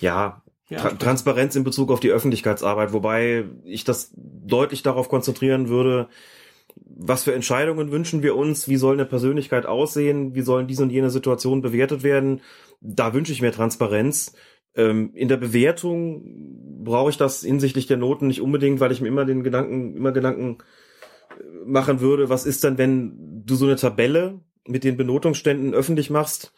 [0.00, 5.68] ja, Ja, Tra Transparenz in Bezug auf die Öffentlichkeitsarbeit, wobei ich das deutlich darauf konzentrieren
[5.68, 6.08] würde,
[6.76, 10.90] was für Entscheidungen wünschen wir uns, wie soll eine Persönlichkeit aussehen, wie sollen diese und
[10.90, 12.40] jene Situationen bewertet werden.
[12.80, 14.32] Da wünsche ich mehr Transparenz.
[14.74, 19.08] Ähm, in der Bewertung brauche ich das hinsichtlich der Noten nicht unbedingt, weil ich mir
[19.08, 20.58] immer den Gedanken, immer Gedanken
[21.30, 26.10] äh, machen würde, was ist dann, wenn du so eine Tabelle mit den Benotungsständen öffentlich
[26.10, 26.52] machst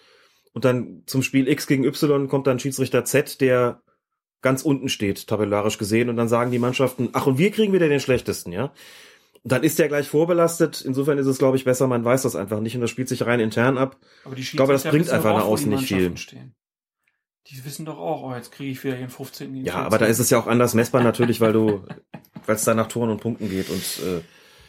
[0.52, 3.82] und dann zum Spiel X gegen Y kommt dann Schiedsrichter Z, der
[4.40, 7.88] ganz unten steht, tabellarisch gesehen, und dann sagen die Mannschaften, ach, und wir kriegen wieder
[7.88, 8.72] den schlechtesten, ja.
[9.42, 10.80] Dann ist der gleich vorbelastet.
[10.80, 13.26] Insofern ist es, glaube ich, besser, man weiß das einfach nicht und das spielt sich
[13.26, 13.98] rein intern ab.
[14.24, 16.16] Aber die Ich glaube, das bringt einfach nach außen nicht viel.
[16.16, 16.54] Stehen.
[17.50, 19.52] Die wissen doch auch, oh, jetzt kriege ich wieder den 15.
[19.54, 19.86] den Ja, 14..
[19.86, 21.82] aber da ist es ja auch anders messbar natürlich, weil du,
[22.46, 23.82] weil es da nach Toren und Punkten geht und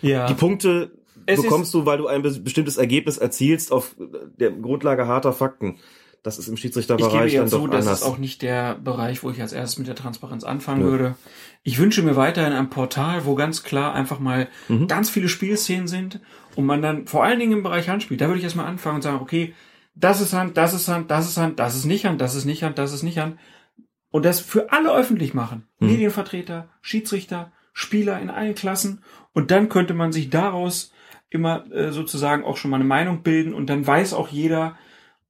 [0.03, 0.27] äh, ja.
[0.27, 0.91] die Punkte
[1.26, 5.77] Es bekommst du, weil du ein be- bestimmtes Ergebnis erzielst auf der Grundlage harter Fakten.
[6.22, 8.02] Das ist im Ich gebe Schiedsrichterbereich ja dann zu, doch das anders.
[8.02, 10.89] ist auch nicht der Bereich, wo ich als erstes mit der Transparenz anfangen Nö.
[10.91, 11.15] würde.
[11.64, 14.88] Ich wünsche mir weiterhin ein Portal, wo ganz klar einfach mal Mhm.
[14.88, 16.19] ganz viele Spielszenen sind
[16.56, 19.02] und man dann vor allen Dingen im Bereich Handspiel, da würde ich erstmal anfangen und
[19.03, 19.53] sagen, okay,
[19.95, 22.45] das ist Hand, das ist Hand, das ist Hand, das ist nicht Hand, das ist
[22.45, 23.39] nicht Hand, das ist nicht Hand.
[24.11, 25.67] Und das für alle öffentlich machen.
[25.80, 25.88] Mhm.
[25.88, 29.03] Medienvertreter, Schiedsrichter, Spieler in allen Klassen.
[29.34, 30.93] Und dann könnte man sich daraus
[31.30, 34.77] immer äh, sozusagen auch schon mal eine Meinung bilden und dann weiß auch jeder,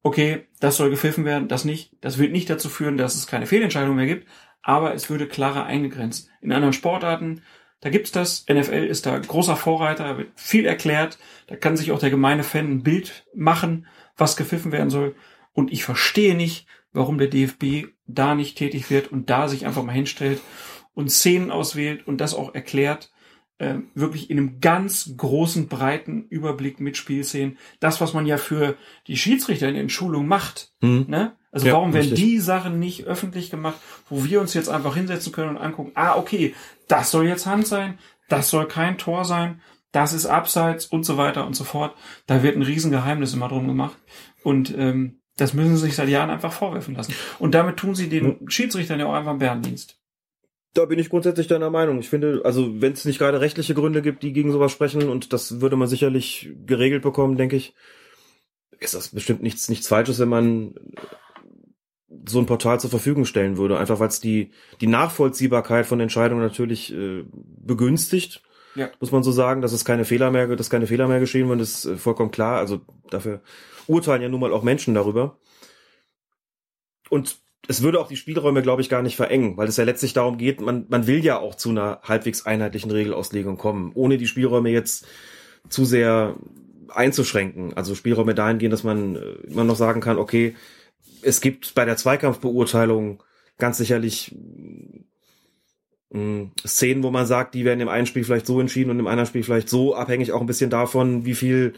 [0.02, 1.92] okay, das soll gepfiffen werden, das nicht.
[2.00, 4.28] Das wird nicht dazu führen, dass es keine Fehlentscheidung mehr gibt,
[4.62, 6.28] aber es würde klarer eingegrenzt.
[6.40, 7.42] In anderen Sportarten,
[7.80, 8.46] da gibt's das.
[8.48, 11.18] NFL ist da großer Vorreiter, wird viel erklärt.
[11.48, 13.86] Da kann sich auch der gemeine Fan ein Bild machen,
[14.16, 15.14] was gepfiffen werden soll.
[15.52, 19.82] Und ich verstehe nicht, warum der DFB da nicht tätig wird und da sich einfach
[19.82, 20.40] mal hinstellt
[20.94, 23.10] und Szenen auswählt und das auch erklärt,
[23.58, 27.58] äh, wirklich in einem ganz großen, breiten Überblick mit Spielszenen.
[27.80, 28.76] Das, was man ja für
[29.06, 30.72] die Schiedsrichter in den Schulungen macht.
[30.80, 31.06] Mhm.
[31.08, 31.36] Ne?
[31.52, 32.22] Also Ja, warum werden richtig.
[32.22, 33.76] die Sachen nicht öffentlich gemacht,
[34.10, 36.54] wo wir uns jetzt einfach hinsetzen können und angucken, ah, okay,
[36.88, 37.98] das soll jetzt Hand sein,
[38.28, 39.62] das soll kein Tor sein,
[39.96, 41.96] das ist Abseits und so weiter und so fort.
[42.26, 43.96] Da wird ein Riesengeheimnis immer drum gemacht.
[44.42, 47.14] Und ähm, das müssen sie sich seit Jahren einfach vorwerfen lassen.
[47.38, 49.98] Und damit tun sie den Schiedsrichtern ja auch einfach einen Bärendienst.
[50.74, 51.98] Da bin ich grundsätzlich deiner Meinung.
[51.98, 55.32] Ich finde, also wenn es nicht gerade rechtliche Gründe gibt, die gegen sowas sprechen, und
[55.32, 57.74] das würde man sicherlich geregelt bekommen, denke ich,
[58.78, 60.74] ist das bestimmt nichts, nichts Falsches, wenn man
[62.28, 63.78] so ein Portal zur Verfügung stellen würde.
[63.78, 64.50] Einfach weil es die,
[64.82, 68.42] die Nachvollziehbarkeit von Entscheidungen natürlich äh, begünstigt.
[68.76, 68.90] Ja.
[69.00, 71.58] Muss man so sagen, dass es keine Fehler mehr, dass keine Fehler mehr geschehen werden,
[71.58, 72.58] das ist äh, vollkommen klar.
[72.58, 72.80] Also
[73.10, 73.40] dafür
[73.86, 75.38] urteilen ja nun mal auch Menschen darüber.
[77.08, 77.38] Und
[77.68, 80.38] es würde auch die Spielräume, glaube ich, gar nicht verengen, weil es ja letztlich darum
[80.38, 84.70] geht, man, man will ja auch zu einer halbwegs einheitlichen Regelauslegung kommen, ohne die Spielräume
[84.70, 85.06] jetzt
[85.68, 86.36] zu sehr
[86.88, 87.74] einzuschränken.
[87.74, 90.54] Also Spielräume dahingehend, dass man äh, immer noch sagen kann, okay,
[91.22, 93.22] es gibt bei der Zweikampfbeurteilung
[93.58, 94.36] ganz sicherlich
[96.10, 99.06] mh, Szenen, wo man sagt, die werden im einen Spiel vielleicht so entschieden und im
[99.06, 101.74] anderen Spiel vielleicht so, abhängig auch ein bisschen davon, wie viel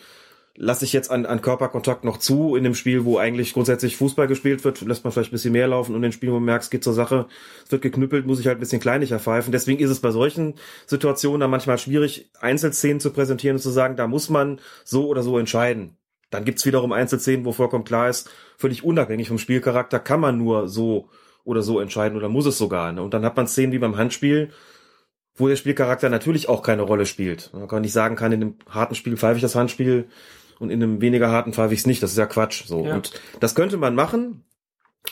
[0.60, 2.56] lasse ich jetzt an, an Körperkontakt noch zu.
[2.56, 5.68] In dem Spiel, wo eigentlich grundsätzlich Fußball gespielt wird, lässt man vielleicht ein bisschen mehr
[5.68, 7.26] laufen und in Spielen, wo man merkt, es geht zur Sache,
[7.64, 9.52] es wird geknüppelt, muss ich halt ein bisschen kleinlicher pfeifen.
[9.52, 10.55] Deswegen ist es bei solchen
[10.86, 15.22] Situationen dann manchmal schwierig, Einzelszenen zu präsentieren und zu sagen, da muss man so oder
[15.22, 15.96] so entscheiden.
[16.30, 18.28] Dann gibt's wiederum Einzelszenen, wo vollkommen klar ist,
[18.59, 21.09] völlig unabhängig vom Spielcharakter kann man nur so
[21.49, 22.93] oder so entscheiden oder muss es sogar.
[22.93, 23.03] Ne?
[23.03, 24.51] Und dann hat man Szenen wie beim Handspiel,
[25.35, 27.51] wo der Spielcharakter natürlich auch keine Rolle spielt.
[27.55, 30.09] Man kann nicht sagen, kann in einem harten Spiel pfeife ich das Handspiel
[30.59, 32.03] und in einem weniger harten pfeife ich es nicht.
[32.03, 32.66] Das ist ja Quatsch.
[32.66, 32.85] So.
[32.85, 32.95] Ja.
[32.95, 34.45] Und das könnte man machen,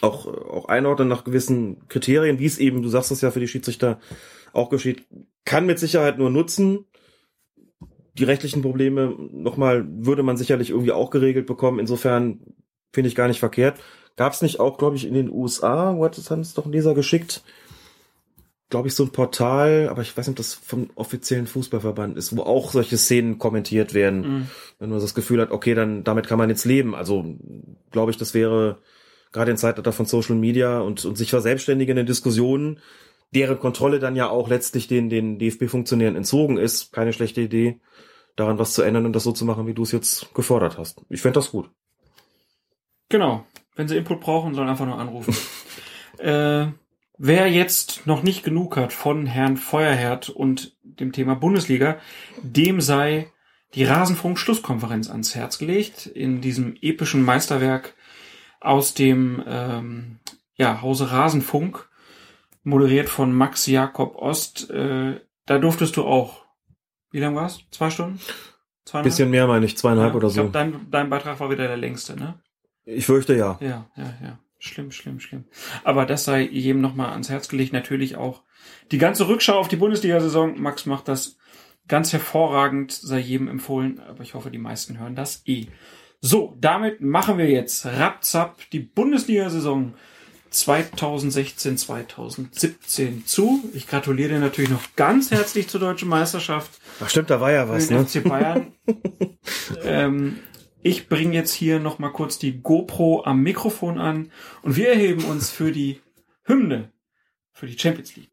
[0.03, 3.49] auch, auch einordnen nach gewissen Kriterien, wie es eben, du sagst es ja für die
[3.49, 3.99] Schiedsrichter
[4.53, 5.07] auch geschieht,
[5.47, 6.85] kann mit Sicherheit nur nutzen.
[8.13, 11.79] Die rechtlichen Probleme, nochmal, würde man sicherlich irgendwie auch geregelt bekommen.
[11.79, 12.41] Insofern
[12.93, 13.79] finde ich gar nicht verkehrt.
[14.17, 16.95] Gab es nicht auch, glaube ich, in den USA, wo hat es doch ein Leser
[16.95, 17.43] geschickt,
[18.69, 22.37] glaube ich, so ein Portal, aber ich weiß nicht, ob das vom offiziellen Fußballverband ist,
[22.37, 24.21] wo auch solche Szenen kommentiert werden.
[24.21, 24.47] Mhm.
[24.79, 26.95] Wenn man das Gefühl hat, okay, dann damit kann man jetzt leben.
[26.95, 27.37] Also
[27.93, 28.79] glaube ich, das wäre
[29.33, 32.81] gerade in Zeitalter von Social Media und, und sich verselbstständigende Diskussionen,
[33.35, 37.81] deren Kontrolle dann ja auch letztlich den, den DFB-Funktionären entzogen ist, keine schlechte Idee,
[38.35, 41.03] daran was zu ändern und das so zu machen, wie du es jetzt gefordert hast.
[41.09, 41.71] Ich fände das gut.
[43.09, 43.45] Genau.
[43.77, 45.37] Wenn sie Input brauchen, sollen einfach nur anrufen.
[46.19, 46.67] äh,
[47.19, 51.99] wer jetzt noch nicht genug hat von Herrn Feuerherd und dem Thema Bundesliga,
[52.43, 53.31] dem sei
[53.75, 56.07] die Rasenfunk-Schlusskonferenz ans Herz gelegt.
[56.07, 57.95] In diesem epischen Meisterwerk
[58.61, 60.19] aus dem ähm,
[60.55, 61.89] ja, Hause Rasenfunk,
[62.63, 64.71] moderiert von Max Jakob Ost.
[64.71, 66.45] Äh, da durftest du auch.
[67.11, 67.61] Wie lang war's?
[67.71, 68.21] Zwei Stunden?
[68.85, 69.05] Zweieinhalb?
[69.05, 70.43] Bisschen mehr meine ich, zweieinhalb Ja, oder ich so.
[70.43, 72.41] glaub, dein, dein Beitrag war wieder der längste, ne?
[72.87, 73.59] Ich fürchte ja.
[73.61, 74.39] Ja, ja, ja.
[74.59, 75.45] Schlimm, schlimm, schlimm.
[75.85, 77.73] Aber das sei jedem nochmal ans Herz gelegt.
[77.73, 78.43] Natürlich auch
[78.91, 80.61] die ganze Rückschau auf die Bundesliga-Saison.
[80.61, 81.37] Max macht das
[81.89, 84.01] ganz hervorragend, sei jedem empfohlen.
[84.01, 85.67] Aber ich hoffe, die meisten hören das eh.
[86.21, 89.95] So, damit machen wir jetzt rapzapp die Bundesliga-Saison
[90.51, 93.69] 2016, 2017 zu.
[93.75, 96.71] Ich gratuliere dir natürlich noch ganz herzlich zur deutschen Meisterschaft.
[97.01, 98.07] Ach stimmt, da war ja was, ne?
[98.07, 98.73] FC Bayern.
[99.85, 100.39] ähm,
[100.87, 104.31] ich bringe jetzt hier noch mal kurz die GoPro am Mikrofon an
[104.63, 106.01] und wir erheben uns für die
[106.45, 106.93] Hymne
[107.53, 108.31] für die Champions League.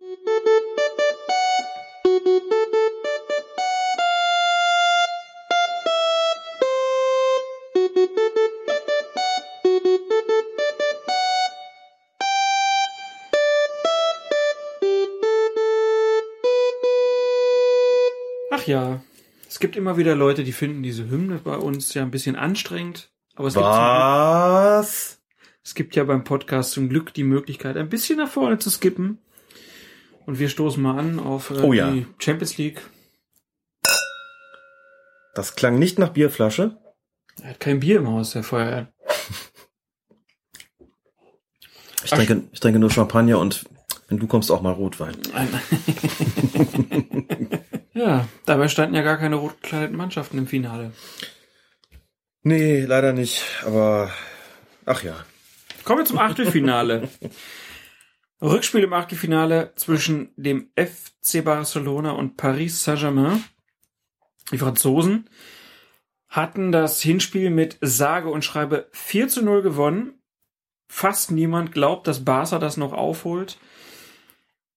[18.51, 19.01] Ach ja,
[19.53, 23.11] es gibt immer wieder Leute, die finden diese Hymne bei uns ja ein bisschen anstrengend.
[23.35, 25.21] Aber es gibt, Glück, Was?
[25.63, 29.19] es gibt ja beim Podcast zum Glück die Möglichkeit, ein bisschen nach vorne zu skippen.
[30.25, 31.91] Und wir stoßen mal an auf äh, Oh ja.
[31.91, 32.81] die Champions League.
[35.35, 36.79] Das klang nicht nach Bierflasche.
[37.39, 38.91] Er hat kein Bier im Haus, der Feuerwehr.
[42.03, 43.65] Ich trinke, ich trinke nur Champagner und
[44.07, 45.15] wenn du kommst, auch mal Rotwein.
[47.93, 50.91] ja, dabei standen ja gar keine rot gekleideten Mannschaften im Finale.
[52.43, 53.43] Nee, leider nicht.
[53.65, 54.11] Aber
[54.85, 55.25] Ach ja.
[55.83, 57.09] Kommen wir zum Achtelfinale.
[58.41, 63.43] Rückspiel im Achtelfinale zwischen dem FC Barcelona und Paris Saint-Germain.
[64.51, 65.29] Die Franzosen
[66.27, 70.21] hatten das Hinspiel mit sage und schreibe 4 zu 0 gewonnen.
[70.89, 73.57] Fast niemand glaubt, dass Barca das noch aufholt.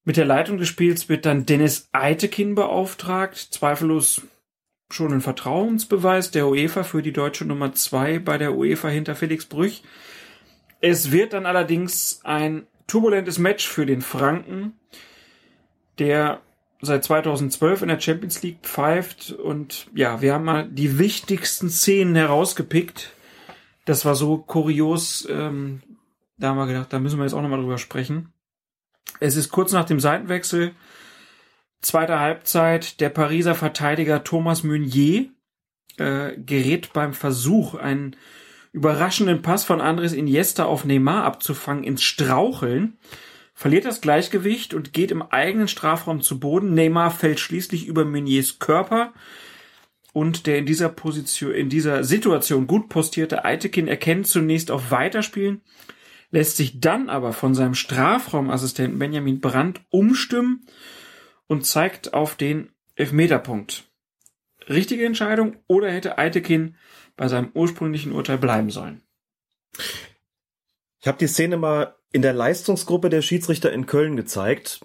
[0.06, 3.36] Mit der Leitung des Spiels wird dann Dennis Eitekin beauftragt.
[3.50, 4.22] Zweifellos
[4.88, 9.46] schon ein Vertrauensbeweis der UEFA für die deutsche Nummer 2 bei der UEFA hinter Felix
[9.46, 9.82] Brüch.
[10.80, 14.74] Es wird dann allerdings ein turbulentes Match für den Franken,
[15.98, 16.40] der
[16.80, 19.32] seit 2012 in der Champions League pfeift.
[19.32, 23.12] Und ja, wir haben mal die wichtigsten Szenen herausgepickt.
[23.86, 25.26] Das war so kurios.
[25.28, 25.82] Ähm,
[26.38, 28.32] da haben wir gedacht, da müssen wir jetzt auch nochmal drüber sprechen.
[29.20, 30.72] Es ist kurz nach dem Seitenwechsel,
[31.80, 35.30] zweiter Halbzeit, der Pariser Verteidiger Thomas Meunier
[35.96, 38.16] äh, gerät beim Versuch, einen
[38.72, 42.98] überraschenden Pass von Andres Iniesta auf Neymar abzufangen, ins Straucheln,
[43.54, 46.74] verliert das Gleichgewicht und geht im eigenen Strafraum zu Boden.
[46.74, 49.14] Neymar fällt schließlich über Meuniers Körper.
[50.12, 55.62] Und der in dieser Position, in dieser Situation gut postierte Eitekin erkennt zunächst auf Weiterspielen,
[56.31, 60.66] lässt sich dann aber von seinem Strafraumassistenten Benjamin Brandt umstimmen
[61.47, 63.85] und zeigt auf den Elfmeterpunkt.
[64.69, 66.77] Richtige Entscheidung oder hätte Eitekin
[67.16, 69.03] bei seinem ursprünglichen Urteil bleiben sollen?
[71.01, 74.85] Ich habe die Szene mal in der Leistungsgruppe der Schiedsrichter in Köln gezeigt,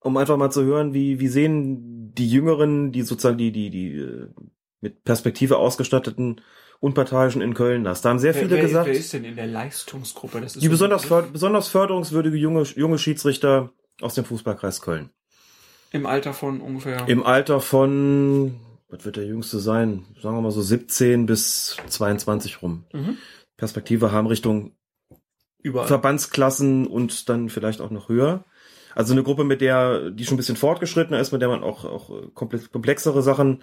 [0.00, 3.92] um einfach mal zu hören, wie, wie sehen die Jüngeren, die sozusagen die, die, die
[3.92, 4.30] äh,
[4.80, 6.40] mit Perspektive ausgestatteten
[6.80, 8.02] Unparteiischen in Köln das.
[8.02, 8.86] Da haben sehr viele wer, gesagt.
[8.86, 10.40] Wer ist denn in der Leistungsgruppe?
[10.40, 15.10] Das ist die so besonders, förd besonders förderungswürdige junge, junge Schiedsrichter aus dem Fußballkreis Köln.
[15.90, 17.08] Im Alter von ungefähr.
[17.08, 20.04] Im Alter von, was wird der jüngste sein?
[20.22, 22.84] Sagen wir mal so 17 bis 22 rum.
[22.92, 23.16] Mhm.
[23.56, 24.76] Perspektive haben Richtung
[25.60, 25.88] Überall.
[25.88, 28.44] Verbandsklassen und dann vielleicht auch noch höher.
[28.94, 31.84] Also eine Gruppe, mit der, die schon ein bisschen fortgeschrittener ist, mit der man auch,
[31.84, 33.62] auch komplex, komplexere Sachen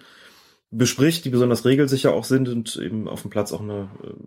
[0.70, 4.26] bespricht, die besonders regelsicher auch sind und eben auf dem Platz auch eine äh,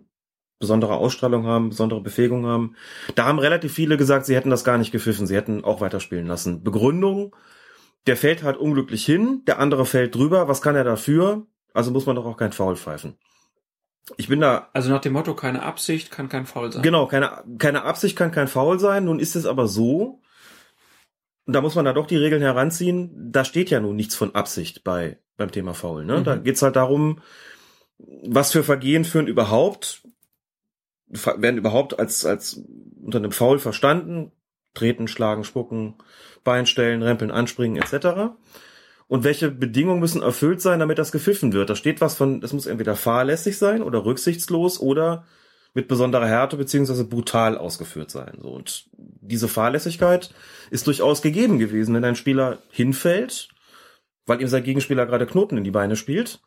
[0.58, 2.76] besondere Ausstrahlung haben, besondere Befähigung haben.
[3.14, 6.26] Da haben relativ viele gesagt, sie hätten das gar nicht gepfiffen, sie hätten auch weiterspielen
[6.26, 6.62] lassen.
[6.62, 7.34] Begründung,
[8.06, 11.46] der fällt halt unglücklich hin, der andere fällt drüber, was kann er dafür?
[11.72, 13.16] Also muss man doch auch kein Foul pfeifen.
[14.16, 16.82] Ich bin da Also nach dem Motto, keine Absicht kann kein Foul sein.
[16.82, 19.04] Genau, keine, keine Absicht kann kein Foul sein.
[19.04, 20.20] Nun ist es aber so,
[21.46, 24.34] und da muss man da doch die Regeln heranziehen, da steht ja nun nichts von
[24.34, 26.04] Absicht bei, beim Thema Foul.
[26.04, 26.18] Ne?
[26.18, 26.24] Mhm.
[26.24, 27.20] Da geht's halt darum,
[27.98, 30.02] was für Vergehen führen überhaupt,
[31.08, 32.62] werden überhaupt als, als
[33.02, 34.30] unter einem Foul verstanden.
[34.72, 35.96] Treten, schlagen, spucken,
[36.44, 38.30] Bein stellen, rempeln, anspringen, etc.
[39.08, 41.68] Und welche Bedingungen müssen erfüllt sein, damit das gepfiffen wird?
[41.68, 45.26] Da steht was von, das muss entweder fahrlässig sein oder rücksichtslos oder
[45.74, 48.38] mit besonderer Härte beziehungsweise brutal ausgeführt sein.
[48.40, 50.30] So und diese Fahrlässigkeit
[50.70, 53.49] ist durchaus gegeben gewesen, wenn ein Spieler hinfällt,
[54.30, 56.40] weil ihm sein Gegenspieler gerade Knoten in die Beine spielt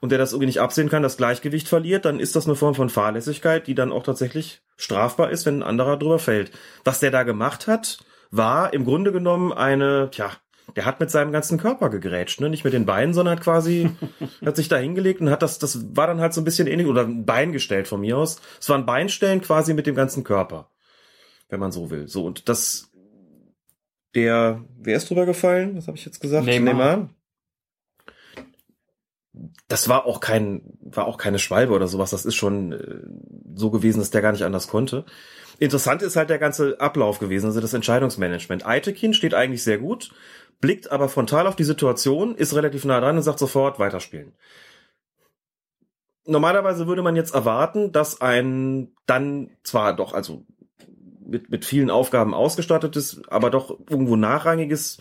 [0.00, 2.74] und der das irgendwie nicht absehen kann, das Gleichgewicht verliert, dann ist das eine Form
[2.74, 6.52] von Fahrlässigkeit, die dann auch tatsächlich strafbar ist, wenn ein anderer drüber fällt.
[6.84, 7.98] Was der da gemacht hat,
[8.30, 10.32] war im Grunde genommen eine, tja,
[10.74, 12.48] der hat mit seinem ganzen Körper gegrätscht, ne?
[12.48, 13.90] Nicht mit den Beinen, sondern hat quasi,
[14.44, 16.86] hat sich da hingelegt und hat das, das war dann halt so ein bisschen ähnlich,
[16.86, 18.40] oder ein Bein gestellt von mir aus.
[18.58, 20.70] Es war ein Beinstellen quasi mit dem ganzen Körper.
[21.50, 22.08] Wenn man so will.
[22.08, 22.90] So, und das,
[24.14, 25.76] der, wer ist drüber gefallen?
[25.76, 26.46] Was habe ich jetzt gesagt?
[26.46, 27.10] Neymar.
[29.68, 32.10] Das war auch kein, war auch keine Schwalbe oder sowas.
[32.10, 33.00] Das ist schon äh,
[33.54, 35.04] so gewesen, dass der gar nicht anders konnte.
[35.58, 38.64] Interessant ist halt der ganze Ablauf gewesen, also das Entscheidungsmanagement.
[38.64, 40.10] Eitekin steht eigentlich sehr gut,
[40.60, 44.32] blickt aber frontal auf die Situation, ist relativ nah dran und sagt sofort weiterspielen.
[46.26, 50.44] Normalerweise würde man jetzt erwarten, dass ein dann zwar doch, also
[51.26, 54.98] mit, mit vielen Aufgaben ausgestattetes, aber doch irgendwo nachrangiges,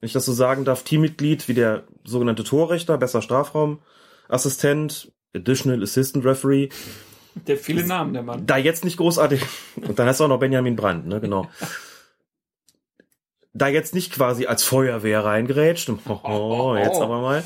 [0.00, 6.24] wenn ich das so sagen darf, Teammitglied wie der sogenannte Torrichter, besser Strafraumassistent, Additional Assistant
[6.24, 6.68] Referee,
[7.46, 8.46] Der viele Namen, der Mann.
[8.46, 9.42] da jetzt nicht großartig,
[9.76, 11.48] und dann heißt auch noch Benjamin Brandt, ne, genau.
[13.52, 17.42] Da jetzt nicht quasi als Feuerwehr reingrätscht, oh, jetzt aber mal.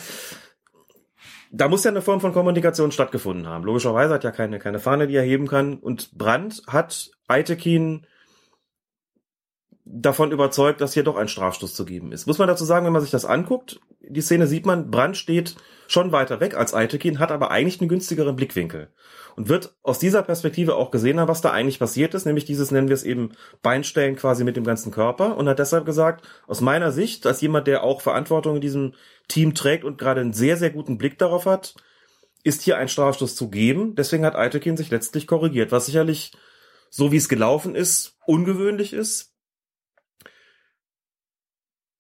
[1.55, 3.65] Da muss ja eine Form von Kommunikation stattgefunden haben.
[3.65, 5.79] Logischerweise hat ja keine, keine Fahne, die er heben kann.
[5.79, 8.07] Und Brandt hat Eitekin
[9.85, 12.27] davon überzeugt, dass hier doch ein Strafstoß zu geben ist.
[12.27, 15.57] Muss man dazu sagen, wenn man sich das anguckt, die Szene sieht man, Brandt steht
[15.89, 18.89] schon weiter weg als Eitekin, hat aber eigentlich einen günstigeren Blickwinkel
[19.37, 22.71] und wird aus dieser Perspektive auch gesehen haben, was da eigentlich passiert ist, nämlich dieses,
[22.71, 23.33] nennen wir es eben,
[23.63, 27.67] Beinstellen quasi mit dem ganzen Körper und hat deshalb gesagt, aus meiner Sicht, als jemand,
[27.67, 28.95] der auch Verantwortung in diesem
[29.29, 31.75] Team trägt und gerade einen sehr, sehr guten Blick darauf hat,
[32.45, 33.95] ist hier ein Strafstoß zu geben.
[33.95, 36.33] Deswegen hat Eitekin sich letztlich korrigiert, was sicherlich,
[36.91, 39.32] so wie es gelaufen ist, ungewöhnlich ist.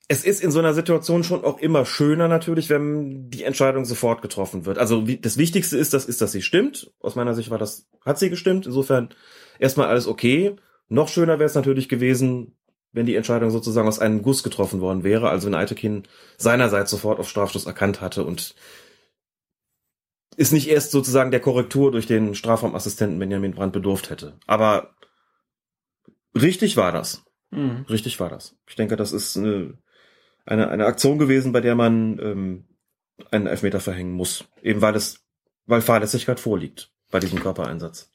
[0.08, 4.20] Es ist in so einer Situation schon auch immer schöner natürlich, wenn die Entscheidung sofort
[4.20, 4.78] getroffen wird.
[4.78, 6.92] Also wie, das Wichtigste ist, das ist, dass sie stimmt.
[7.00, 8.66] Aus meiner Sicht war das, hat sie gestimmt.
[8.66, 9.10] Insofern
[9.58, 10.56] erstmal alles okay.
[10.88, 12.56] Noch schöner wäre es natürlich gewesen,
[12.92, 16.02] wenn die Entscheidung sozusagen aus einem Guss getroffen worden wäre, also wenn Eitekin
[16.36, 18.54] seinerseits sofort auf Strafstoß erkannt hatte und
[20.36, 24.38] ist nicht erst sozusagen der Korrektur durch den Strafraumassistenten Benjamin Brandt bedurft hätte.
[24.46, 24.94] Aber
[26.34, 27.24] richtig war das.
[27.50, 27.84] Mhm.
[27.88, 28.56] Richtig war das.
[28.66, 29.78] Ich denke, das ist eine,
[30.44, 32.64] eine, eine Aktion gewesen, bei der man ähm,
[33.30, 34.44] einen Elfmeter verhängen muss.
[34.62, 35.24] Eben weil es,
[35.66, 38.12] weil Fahrlässigkeit vorliegt bei diesem Körpereinsatz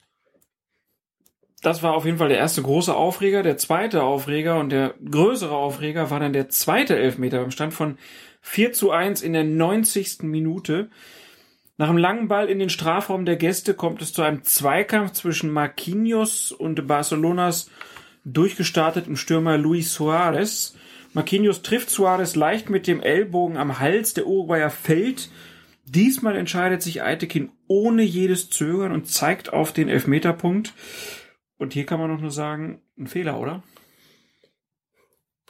[1.61, 3.43] das war auf jeden Fall der erste große Aufreger.
[3.43, 7.97] Der zweite Aufreger und der größere Aufreger war dann der zweite Elfmeter beim Stand von
[8.41, 10.19] 4 zu 1 in der 90.
[10.23, 10.89] Minute.
[11.77, 15.51] Nach einem langen Ball in den Strafraum der Gäste kommt es zu einem Zweikampf zwischen
[15.51, 17.69] Marquinhos und Barcelonas
[18.23, 20.75] durchgestartetem Stürmer Luis Suarez.
[21.13, 24.13] Marquinhos trifft Suarez leicht mit dem Ellbogen am Hals.
[24.13, 25.29] Der Uruguayer fällt.
[25.85, 30.73] Diesmal entscheidet sich Eitekin ohne jedes Zögern und zeigt auf den Elfmeterpunkt.
[31.57, 33.63] Und hier kann man noch nur sagen, ein Fehler, oder?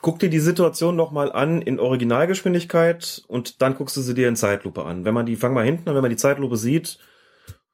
[0.02, 4.28] Guck dir die Situation noch mal an in Originalgeschwindigkeit und dann guckst du sie dir
[4.28, 5.06] in Zeitlupe an.
[5.06, 7.00] Wenn man die, fang mal hinten an, wenn man die Zeitlupe sieht,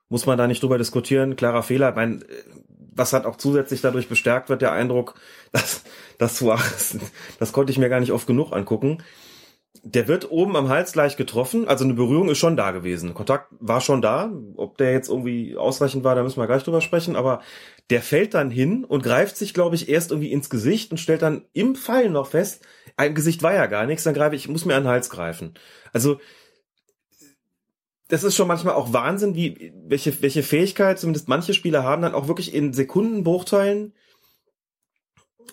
[0.08, 1.36] muss man da nicht drüber diskutieren.
[1.36, 1.90] Klarer Fehler.
[1.90, 2.20] Ich meine,
[2.96, 5.16] was hat auch zusätzlich dadurch bestärkt wird, der Eindruck,
[5.52, 5.84] dass
[6.18, 6.98] das Suarez,
[7.40, 9.04] das konnte ich mir gar nicht oft genug angucken.
[9.82, 13.14] Der wird oben am Hals gleich getroffen, also eine Berührung ist schon da gewesen.
[13.16, 14.32] Kontakt war schon da.
[14.56, 17.42] Ob der jetzt irgendwie ausreichend war, da müssen wir gleich drüber sprechen, aber
[17.90, 21.24] der fällt dann hin und greift sich, glaube ich, erst irgendwie ins Gesicht und stellt
[21.24, 22.64] dann im Fall noch fest,
[22.98, 25.10] ein Gesicht war ja gar nichts, dann greife ich, ich muss mir an den Hals
[25.10, 25.56] greifen.
[25.92, 26.20] Also,
[28.10, 32.14] das ist schon manchmal auch Wahnsinn, wie, welche, welche Fähigkeit zumindest manche Spieler haben, dann
[32.14, 33.94] auch wirklich in Sekundenbruchteilen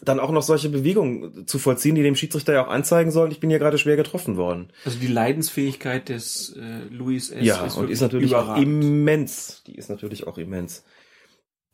[0.03, 3.41] dann auch noch solche Bewegungen zu vollziehen, die dem Schiedsrichter ja auch anzeigen sollen, ich
[3.41, 4.73] bin hier gerade schwer getroffen worden.
[4.85, 7.45] Also die Leidensfähigkeit des äh, Luis S.
[7.45, 8.57] Ja, ist und ist natürlich überragend.
[8.57, 9.63] auch immens.
[9.67, 10.85] Die ist natürlich auch immens.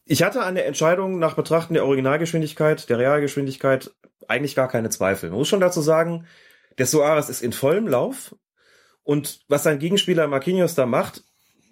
[0.05, 3.93] Ich hatte an der Entscheidung nach Betrachten der Originalgeschwindigkeit, der Realgeschwindigkeit
[4.28, 5.30] eigentlich gar keine Zweifel.
[5.30, 6.26] Man muss schon dazu sagen,
[6.78, 8.34] der Soares ist in vollem Lauf
[9.02, 11.24] und was sein Gegenspieler Marquinhos da macht,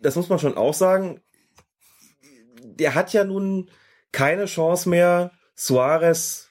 [0.02, 1.20] das muss man schon auch sagen,
[2.62, 3.70] der hat ja nun
[4.12, 6.48] keine Chance mehr, Suarez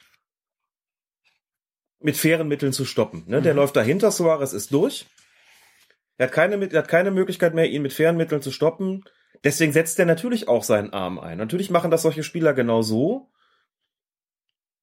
[1.99, 3.23] mit fairen Mitteln zu stoppen.
[3.27, 3.41] Ne?
[3.41, 3.59] Der mhm.
[3.59, 5.05] läuft dahinter, Suarez ist durch.
[6.17, 9.03] Er hat, keine, er hat keine Möglichkeit mehr, ihn mit fairen Mitteln zu stoppen.
[9.43, 11.37] Deswegen setzt er natürlich auch seinen Arm ein.
[11.37, 13.31] Natürlich machen das solche Spieler genau so,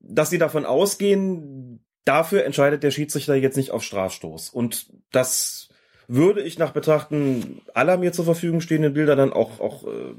[0.01, 4.51] dass sie davon ausgehen, dafür entscheidet der Schiedsrichter jetzt nicht auf Strafstoß.
[4.51, 5.69] Und das
[6.09, 10.15] würde ich nach Betrachten aller mir zur Verfügung stehenden Bilder dann auch, auch äh,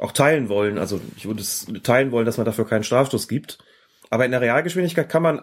[0.00, 0.78] auch teilen wollen.
[0.78, 3.58] Also ich würde es teilen wollen, dass man dafür keinen Strafstoß gibt.
[4.10, 5.42] Aber in der Realgeschwindigkeit kann man,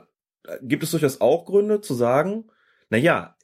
[0.61, 2.49] gibt es durchaus auch Gründe zu sagen,
[2.89, 3.35] na ja,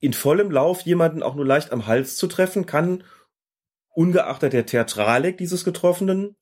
[0.00, 3.04] in vollem Lauf jemanden auch nur leicht am Hals zu treffen, kann
[3.94, 6.36] ungeachtet der Theatralik dieses Getroffenen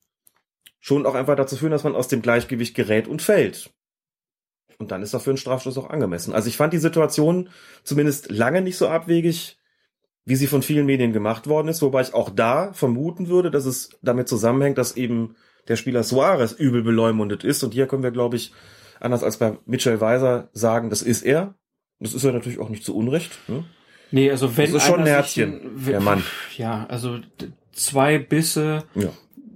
[0.79, 3.71] schon auch einfach dazu führen, dass man aus dem Gleichgewicht gerät und fällt.
[4.77, 6.33] Und dann ist dafür ein Strafstoß auch angemessen.
[6.33, 7.49] Also ich fand die Situation
[7.83, 9.57] zumindest lange nicht so abwegig,
[10.27, 13.65] wie sie von vielen Medien gemacht worden ist, wobei ich auch da vermuten würde, dass
[13.65, 15.37] es damit zusammenhängt, dass eben
[15.69, 17.63] der Spieler Suarez übel beleumundet ist.
[17.63, 18.51] Und hier können wir, glaube ich,
[18.99, 21.55] anders als bei Mitchell Weiser sagen, das ist er.
[22.01, 23.39] Das ist er natürlich auch nicht zu Unrecht.
[23.47, 23.63] Ne?
[24.11, 26.21] Nee, also wenn das ist schon ein Herzchen, der Mann.
[26.57, 27.19] Ja, also
[27.71, 29.09] zwei Bisse, ja.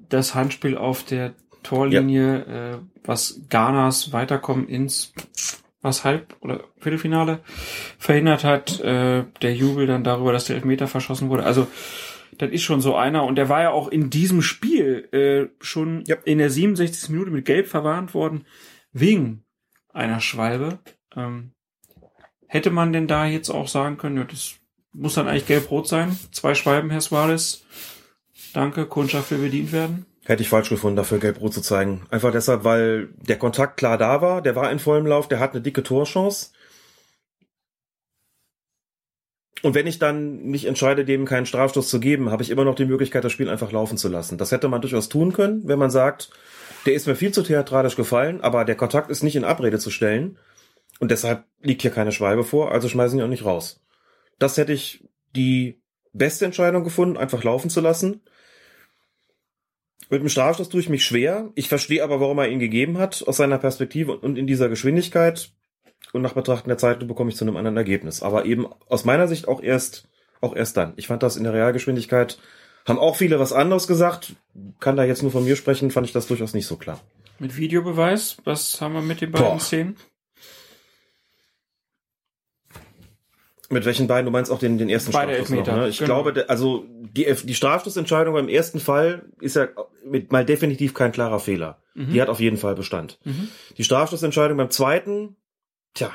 [0.07, 1.33] das Handspiel auf der
[1.63, 2.71] Torlinie, ja.
[2.75, 5.13] äh, was Ghanas Weiterkommen ins
[5.81, 7.39] was Halb- oder Viertelfinale
[7.97, 11.43] verhindert hat, äh, der Jubel dann darüber, dass der Elfmeter verschossen wurde.
[11.43, 11.67] Also
[12.37, 16.03] das ist schon so einer und der war ja auch in diesem Spiel äh, schon
[16.05, 16.15] ja.
[16.23, 17.09] in der 67.
[17.09, 18.45] Minute mit Gelb verwarnt worden
[18.93, 19.43] wegen
[19.93, 20.79] einer Schwalbe.
[21.15, 21.51] Ähm,
[22.47, 24.55] hätte man denn da jetzt auch sagen können, ja, das
[24.93, 26.17] muss dann eigentlich gelb-rot sein?
[26.31, 27.65] Zwei Schwalben, Herr Suarez.
[28.53, 30.05] Danke, Kundschaft will bedient werden.
[30.25, 32.05] Hätte ich falsch gefunden, dafür gelb-rot zu zeigen.
[32.11, 35.53] Einfach deshalb, weil der Kontakt klar da war, der war in vollem Lauf, der hat
[35.53, 36.51] eine dicke Torchance.
[39.63, 42.75] Und wenn ich dann mich entscheide, dem keinen Strafstoß zu geben, habe ich immer noch
[42.75, 44.37] die Möglichkeit, das Spiel einfach laufen zu lassen.
[44.37, 46.31] Das hätte man durchaus tun können, wenn man sagt,
[46.85, 49.91] der ist mir viel zu theatralisch gefallen, aber der Kontakt ist nicht in Abrede zu
[49.91, 50.37] stellen.
[50.99, 53.81] Und deshalb liegt hier keine Schwalbe vor, also schmeißen ihn auch nicht raus.
[54.39, 55.03] Das hätte ich
[55.35, 55.81] die
[56.13, 58.21] beste Entscheidung gefunden, einfach laufen zu lassen.
[60.11, 61.49] Mit dem Strafstoß tue ich mich schwer.
[61.55, 65.51] Ich verstehe aber, warum er ihn gegeben hat, aus seiner Perspektive und in dieser Geschwindigkeit.
[66.13, 68.21] Und nach Betrachten der Zeit bekomme ich zu einem anderen Ergebnis.
[68.21, 70.09] Aber eben aus meiner Sicht auch erst
[70.41, 70.93] auch erst dann.
[70.97, 72.39] Ich fand das in der Realgeschwindigkeit,
[72.87, 74.35] haben auch viele was anderes gesagt,
[74.79, 76.99] kann da jetzt nur von mir sprechen, fand ich das durchaus nicht so klar.
[77.39, 79.59] Mit Videobeweis, was haben wir mit den beiden Boah.
[79.59, 79.95] Szenen?
[83.71, 84.25] Mit welchen beiden?
[84.25, 85.89] Du meinst auch den, den ersten Beide Strafstoß Elfmeter, noch, ne?
[85.89, 86.23] Ich genau.
[86.23, 89.69] glaube, also die, die Strafstoßentscheidung beim ersten Fall ist ja
[90.05, 91.81] mit mal definitiv kein klarer Fehler.
[91.93, 92.11] Mhm.
[92.11, 93.19] Die hat auf jeden Fall Bestand.
[93.23, 93.47] Mhm.
[93.77, 95.35] Die Strafstoßentscheidung beim zweiten,
[95.93, 96.11] tja,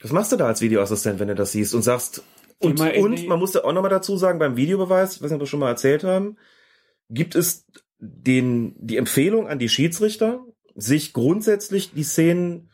[0.00, 2.22] was machst du da als Videoassistent, wenn du das siehst und sagst,
[2.58, 5.70] und, und man muss ja auch nochmal dazu sagen, beim Videobeweis, was wir schon mal
[5.70, 6.36] erzählt haben,
[7.10, 7.66] gibt es
[7.98, 12.70] den, die Empfehlung an die Schiedsrichter, sich grundsätzlich die Szenen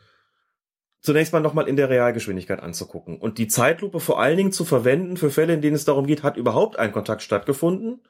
[1.01, 5.17] zunächst mal nochmal in der Realgeschwindigkeit anzugucken und die Zeitlupe vor allen Dingen zu verwenden
[5.17, 8.01] für Fälle, in denen es darum geht, hat überhaupt ein Kontakt stattgefunden?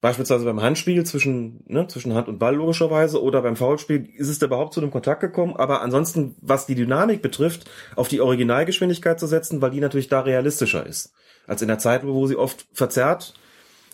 [0.00, 4.38] Beispielsweise beim Handspiel zwischen, ne, zwischen Hand und Ball logischerweise oder beim Foulspiel ist es
[4.38, 9.18] da überhaupt zu einem Kontakt gekommen, aber ansonsten, was die Dynamik betrifft, auf die Originalgeschwindigkeit
[9.18, 11.14] zu setzen, weil die natürlich da realistischer ist.
[11.46, 13.32] Als in der Zeitlupe, wo sie oft verzerrt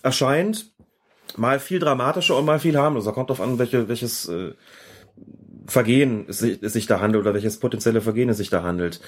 [0.03, 0.73] erscheint,
[1.37, 3.13] mal viel dramatischer und mal viel harmloser.
[3.13, 4.53] Kommt drauf an, welche, welches äh,
[5.71, 9.01] Vergehen es sich, da handelt oder welches potenzielle Vergehen es sich da handelt.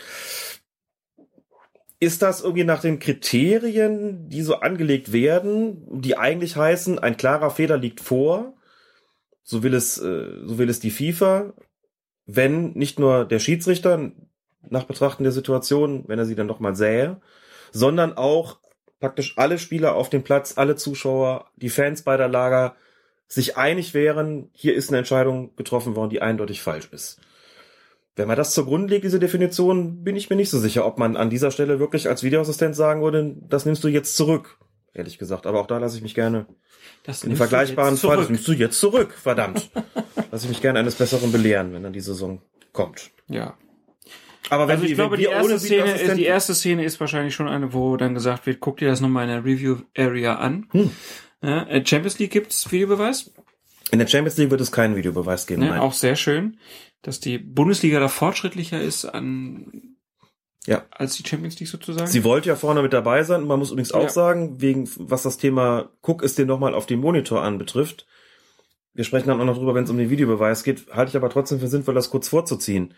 [1.98, 7.51] Ist das irgendwie nach den Kriterien, die so angelegt werden, die eigentlich heißen, ein klarer
[7.51, 8.55] Fehler liegt vor,
[9.43, 11.52] so will es, äh, so will es die FIFA,
[12.26, 14.12] wenn nicht nur der Schiedsrichter
[14.68, 17.20] nach Betrachten der Situation, wenn er sie dann doch mal sähe,
[17.72, 18.60] sondern auch
[19.01, 22.76] praktisch alle Spieler auf dem Platz, alle Zuschauer, die Fans beider Lager
[23.28, 27.20] sich einig wären, hier ist eine Entscheidung getroffen worden, die eindeutig falsch ist.
[28.14, 31.16] Wenn man das zugrunde legt, diese Definition, bin ich mir nicht so sicher, ob man
[31.16, 34.58] an dieser Stelle wirklich als Videoassistent sagen würde, das nimmst du jetzt zurück.
[34.94, 35.46] Ehrlich gesagt.
[35.46, 36.46] Aber auch da lasse ich mich gerne
[37.04, 39.70] Das in du vergleichbaren Fall, das nimmst du jetzt zurück, verdammt.
[40.30, 42.42] lasse ich mich gerne eines Besseren belehren, wenn dann die Saison
[42.72, 43.10] kommt.
[43.28, 43.56] Ja.
[44.50, 47.00] Aber wenn Also ich die, glaube, die erste, ohne Szene ist, die erste Szene ist
[47.00, 50.68] wahrscheinlich schon eine, wo dann gesagt wird, guck dir das nochmal in der Review-Area an.
[50.72, 50.90] Hm.
[51.43, 53.32] Äh, Champions League gibt's Videobeweis.
[53.90, 55.62] in der Champions League wird es keinen Videobeweis geben.
[55.62, 55.70] Ne?
[55.70, 55.81] nein.
[55.81, 56.56] Auch sehr schön,
[57.02, 59.97] dass die Bundesliga da fortschrittlicher ist an
[60.66, 60.85] Ja.
[60.90, 62.06] als die Champions League sozusagen.
[62.06, 63.44] Sie wollte ja vorne mit dabei sein.
[63.47, 64.09] Man muss übrigens auch Ja.
[64.09, 68.06] sagen, wegen was das Thema guck es dir nochmal auf dem Monitor an betrifft.
[68.94, 70.86] Wir sprechen dann auch noch drüber, wenn es um den Videobeweis geht.
[70.93, 72.94] Halte ich aber trotzdem für sinnvoll, das kurz vorzuziehen.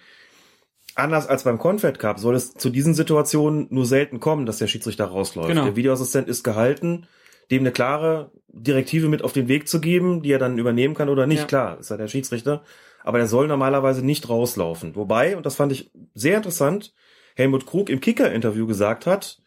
[0.97, 4.67] Anders als beim Confed Cup soll es zu diesen Situationen nur selten kommen, dass der
[4.69, 5.49] Schiedsrichter rausläuft.
[5.49, 5.65] Genau.
[5.65, 7.07] Der Videoassistent ist gehalten,
[7.51, 11.09] dem eine klare Direktive mit auf den Weg zu geben, die er dann übernehmen kann
[11.09, 11.41] oder nicht.
[11.41, 11.47] Ja.
[11.47, 12.63] Klar, ist ja der Schiedsrichter.
[13.03, 14.97] Aber der soll normalerweise nicht rauslaufen.
[14.97, 16.95] Wobei, und das fand ich sehr interessant,
[17.37, 19.39] Helmut Krug im Kicker-Interview gesagt hat,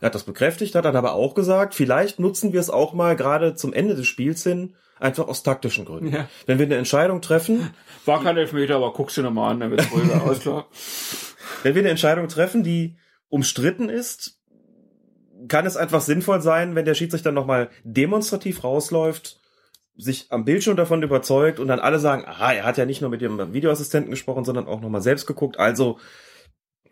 [0.00, 3.16] er hat das bekräftigt, hat dann aber auch gesagt, vielleicht nutzen wir es auch mal
[3.16, 6.12] gerade zum Ende des Spiels hin, einfach aus taktischen Gründen.
[6.12, 6.28] Ja.
[6.46, 7.70] Wenn wir eine Entscheidung treffen,
[8.04, 10.68] War kein Elfmeter, aber guckst du nochmal an, dann wird's ruhiger, alles klar.
[11.62, 12.96] wenn wir eine Entscheidung treffen, die
[13.28, 14.39] umstritten ist,
[15.48, 19.40] kann es einfach sinnvoll sein, wenn der Schiedsrichter nochmal demonstrativ rausläuft,
[19.96, 23.10] sich am Bildschirm davon überzeugt und dann alle sagen, aha, er hat ja nicht nur
[23.10, 25.58] mit dem Videoassistenten gesprochen, sondern auch nochmal selbst geguckt.
[25.58, 25.98] Also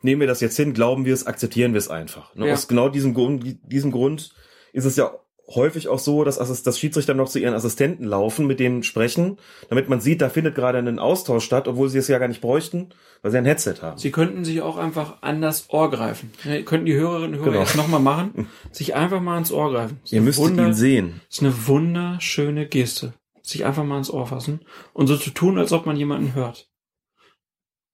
[0.03, 2.35] nehmen wir das jetzt hin, glauben wir es, akzeptieren wir es einfach.
[2.35, 2.49] Ne?
[2.49, 2.53] Ja.
[2.53, 4.35] Aus genau diesem Grund, diesem Grund
[4.73, 5.13] ist es ja
[5.55, 9.39] häufig auch so, dass Assis- dass Schiedsrichter noch zu ihren Assistenten laufen, mit denen sprechen,
[9.71, 12.41] damit man sieht, da findet gerade ein Austausch statt, obwohl sie es ja gar nicht
[12.43, 12.91] bräuchten,
[13.23, 13.99] weil sie ein Headset haben.
[13.99, 16.31] Sie könnten sich auch einfach an das Ohr greifen.
[16.45, 17.61] Ja, könnten die Hörerinnen und Hörer Genau.
[17.65, 20.01] jetzt nochmal machen, sich einfach mal ans Ohr greifen.
[20.11, 21.21] Ihr Wunder- ihn sehen.
[21.31, 23.15] ist eine wunderschöne Geste.
[23.43, 24.61] Sich einfach mal ans Ohr fassen
[24.93, 26.69] und so zu tun, als ob man jemanden hört.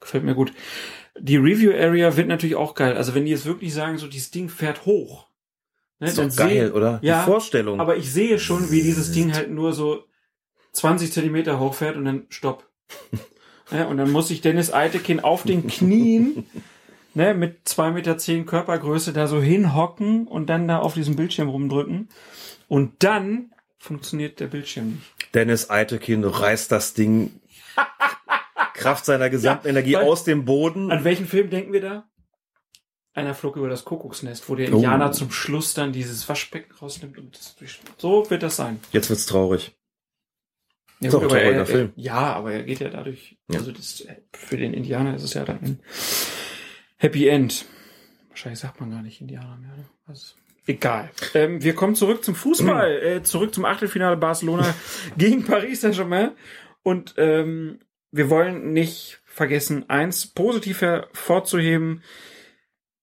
[0.00, 0.52] Gefällt mir gut.
[1.18, 2.96] Die Review Area wird natürlich auch geil.
[2.96, 5.28] Also wenn die jetzt wirklich sagen, so dieses Ding fährt hoch.
[6.00, 6.98] Ne, Ist doch geil, oder?
[7.02, 7.80] Ja, Die Vorstellung.
[7.80, 10.04] Aber ich sehe schon, wie dieses Ding halt nur so
[10.72, 12.68] 20 Zentimeter hochfährt und dann stopp.
[13.70, 16.46] ja, und dann muss sich Dennis Eitekin auf den Knien
[17.14, 21.48] ne, mit 2,10 Meter zehn Körpergröße da so hinhocken und dann da auf diesem Bildschirm
[21.48, 22.08] rumdrücken.
[22.66, 25.34] Und dann funktioniert der Bildschirm nicht.
[25.34, 27.40] Dennis Eitekin reißt das Ding
[28.74, 30.90] Kraft seiner gesamten Energie weil- aus dem Boden.
[30.90, 32.08] An welchen Film denken wir da?
[33.14, 34.76] Einer flog über das Kuckucksnest, wo der Oh.
[34.76, 37.80] Indianer zum Schluss dann dieses Waschbecken rausnimmt und das durch.
[37.96, 38.80] So wird das sein.
[38.92, 39.72] Jetzt wird's traurig.
[41.00, 41.92] Ja, Ist auch ein aber trauriger er, Film.
[41.96, 43.36] Er, ja, aber er geht ja dadurch.
[43.50, 43.60] Ja.
[43.60, 45.80] Also das, für den Indianer ist es ja dann ein
[46.96, 47.66] Happy End.
[48.30, 49.76] Wahrscheinlich sagt man gar nicht Indianer mehr.
[49.76, 49.84] Ne?
[50.06, 50.34] Also,
[50.66, 51.10] egal.
[51.34, 53.06] Ähm, wir kommen zurück zum Fußball, Mhm.
[53.18, 54.74] äh, zurück zum Achtelfinale Barcelona
[55.16, 56.32] gegen Paris Saint-Germain.
[56.82, 57.78] Und ähm,
[58.10, 62.02] wir wollen nicht vergessen, eins positiv hervorzuheben.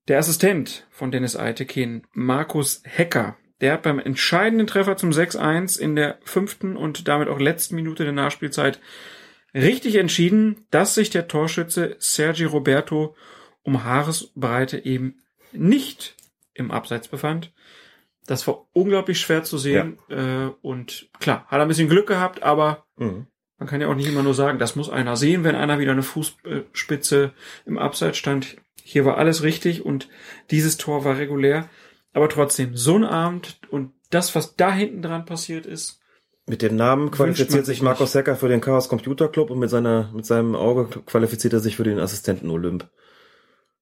[0.07, 5.95] Der Assistent von Dennis Eitekin, Markus Hecker, der hat beim entscheidenden Treffer zum 6-1 in
[5.95, 8.80] der fünften und damit auch letzten Minute der Nachspielzeit
[9.53, 13.15] richtig entschieden, dass sich der Torschütze Sergi Roberto
[13.63, 15.21] um Haaresbreite eben
[15.51, 16.15] nicht
[16.53, 17.51] im Abseits befand.
[18.25, 19.97] Das war unglaublich schwer zu sehen.
[20.09, 23.27] Äh, und klar, hat er ein bisschen Glück gehabt, aber Mhm.
[23.57, 25.91] man kann ja auch nicht immer nur sagen, das muss einer sehen, wenn einer wieder
[25.91, 27.33] eine Fußspitze
[27.65, 28.57] im Abseits stand.
[28.83, 30.09] Hier war alles richtig und
[30.49, 31.69] dieses Tor war regulär.
[32.13, 36.01] Aber trotzdem, so ein Abend und das, was da hinten dran passiert ist,
[36.47, 40.11] Mit dem Namen qualifiziert sich Markus Secker für den Chaos Computer Club und mit seiner,
[40.13, 42.89] mit seinem Auge qualifiziert er sich für den Assistenten Olymp.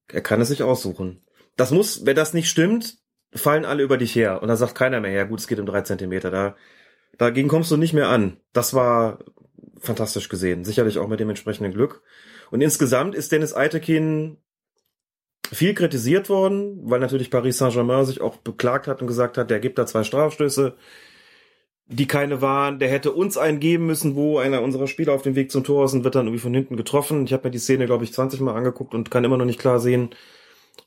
[0.08, 1.24] Er kann es sich aussuchen.
[1.56, 2.98] Das muss, wenn das nicht stimmt,
[3.34, 4.42] fallen alle über dich her.
[4.42, 6.32] Und da sagt keiner mehr, ja gut, es geht um drei Zentimeter.
[6.32, 6.56] Da,
[7.18, 8.38] dagegen kommst du nicht mehr an.
[8.54, 9.20] Das war
[9.80, 10.66] fantastisch gesehen.
[10.66, 12.02] Sicherlich auch mit dem entsprechenden Glück.
[12.52, 14.38] Und insgesamt ist Dennis Eitekin
[15.52, 19.60] viel kritisiert worden, weil natürlich Paris Saint-Germain sich auch beklagt hat und gesagt hat, der
[19.60, 20.76] gibt da zwei Strafstöße,
[21.88, 22.80] die keine waren.
[22.80, 25.86] Der hätte uns einen geben müssen, wo einer unserer Spieler auf dem Weg zum Tor
[25.86, 27.26] ist und wird dann irgendwie von hinten getroffen.
[27.26, 29.60] Ich habe mir die Szene, glaube ich, 20 Mal angeguckt und kann immer noch nicht
[29.60, 30.10] klar sehen,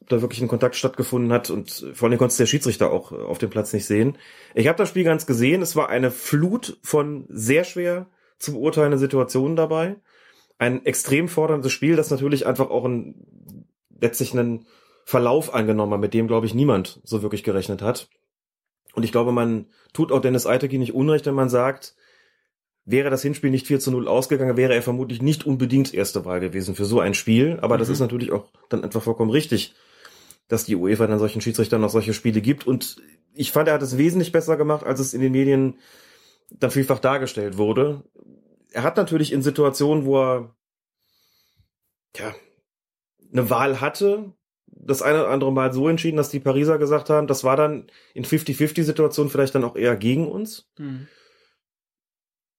[0.00, 1.50] ob da wirklich ein Kontakt stattgefunden hat.
[1.50, 4.16] Und vor allem konnte der Schiedsrichter auch auf dem Platz nicht sehen.
[4.54, 5.60] Ich habe das Spiel ganz gesehen.
[5.60, 8.06] Es war eine Flut von sehr schwer
[8.38, 9.96] zu beurteilenden Situationen dabei.
[10.58, 13.14] Ein extrem forderndes Spiel, das natürlich einfach auch ein,
[14.02, 14.66] letztlich einen
[15.04, 18.08] Verlauf angenommen hat, mit dem, glaube ich, niemand so wirklich gerechnet hat.
[18.94, 21.96] Und ich glaube, man tut auch Dennis Eitekin nicht unrecht, wenn man sagt,
[22.84, 26.40] wäre das Hinspiel nicht 4 zu 0 ausgegangen, wäre er vermutlich nicht unbedingt erste Wahl
[26.40, 27.58] gewesen für so ein Spiel.
[27.62, 27.94] Aber das Mhm.
[27.94, 29.74] ist natürlich auch dann einfach vollkommen richtig,
[30.48, 32.66] dass die UEFA dann solchen Schiedsrichtern noch solche Spiele gibt.
[32.66, 33.00] Und
[33.32, 35.78] ich fand, er hat es wesentlich besser gemacht, als es in den Medien
[36.50, 38.02] dann vielfach dargestellt wurde.
[38.72, 40.54] Er hat natürlich in Situationen, wo er
[42.16, 42.34] ja,
[43.32, 44.32] eine Wahl hatte,
[44.66, 47.86] das eine oder andere Mal so entschieden, dass die Pariser gesagt haben, das war dann
[48.14, 50.70] in 50-50-Situationen vielleicht dann auch eher gegen uns.
[50.76, 51.06] hm,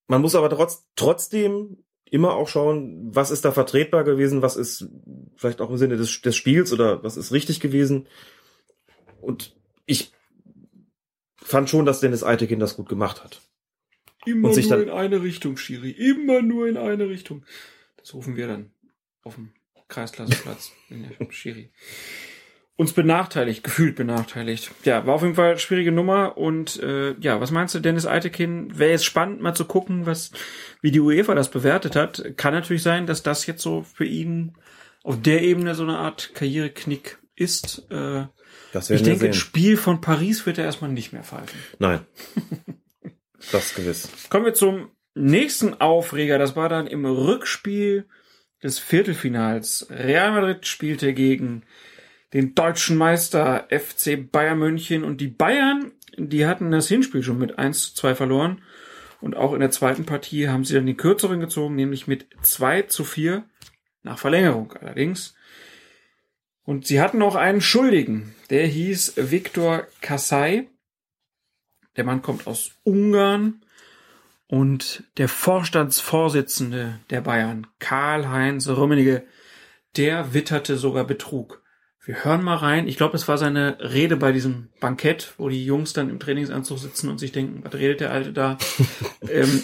[0.08, 4.88] Man muss aber trotz, trotzdem immer auch schauen, was ist da vertretbar gewesen, was ist
[5.35, 8.08] vielleicht auch im Sinne des, des Spiels oder was ist richtig gewesen.
[9.22, 9.56] Und
[9.88, 10.11] ich
[11.38, 13.42] fand schon, dass Dennis Eitekin das gut gemacht hat.
[14.26, 15.90] immer Und sich nur dann- in eine Richtung, Schiri.
[15.92, 17.43] Immer nur in eine Richtung.
[17.98, 18.72] Das rufen wir dann
[19.24, 19.52] auf dem
[19.94, 20.72] Kreisklassenplatz.
[20.90, 21.72] in der Schiri.
[22.76, 24.72] Uns benachteiligt, gefühlt benachteiligt.
[24.84, 26.38] Ja, war auf jeden Fall eine schwierige Nummer.
[26.38, 28.78] Und äh, ja, was meinst du, Dennis Eitekin?
[28.80, 30.32] Wäre jetzt spannend, mal zu gucken, was
[30.82, 32.36] wie die UEFA das bewertet hat.
[32.36, 34.54] Kann natürlich sein, dass das jetzt so für ihn
[35.04, 37.86] auf der Ebene so eine Art Karriereknick ist.
[37.92, 38.26] Äh,
[38.74, 39.34] Das ich denke, ein.
[39.34, 41.60] Spiel von Paris wird er erstmal nicht mehr pfeifen.
[41.80, 42.00] Nein.
[43.52, 44.08] Das gewiss.
[44.30, 46.38] Kommen wir zum nächsten Aufreger.
[46.40, 48.08] Das war dann im Rückspiel
[48.64, 49.88] des Viertelfinals.
[49.90, 51.64] Real Madrid spielte gegen
[52.33, 57.59] den deutschen Meister FC Bayern München und die Bayern, die hatten das Hinspiel schon mit
[57.59, 58.61] 1 zu 2 verloren.
[59.22, 62.83] Und auch in der zweiten Partie haben sie dann die kürzeren gezogen, nämlich mit 2
[62.83, 63.43] zu 4
[64.01, 65.35] nach Verlängerung allerdings.
[66.66, 70.67] Und sie hatten noch einen Schuldigen, der hieß Viktor Kassai.
[71.95, 73.62] Der Mann kommt aus Ungarn
[74.53, 79.23] und der Vorstandsvorsitzende der Bayern, Karl-Heinz Rummenigge,
[79.98, 81.64] der witterte sogar Betrug.
[82.06, 82.88] Wir hören mal rein.
[82.88, 86.77] Ich glaube, es war seine Rede bei diesem Bankett, wo die Jungs dann im Trainingsanzug
[86.77, 88.59] sitzen und sich denken, was redet der Alte da?
[89.27, 89.64] ähm,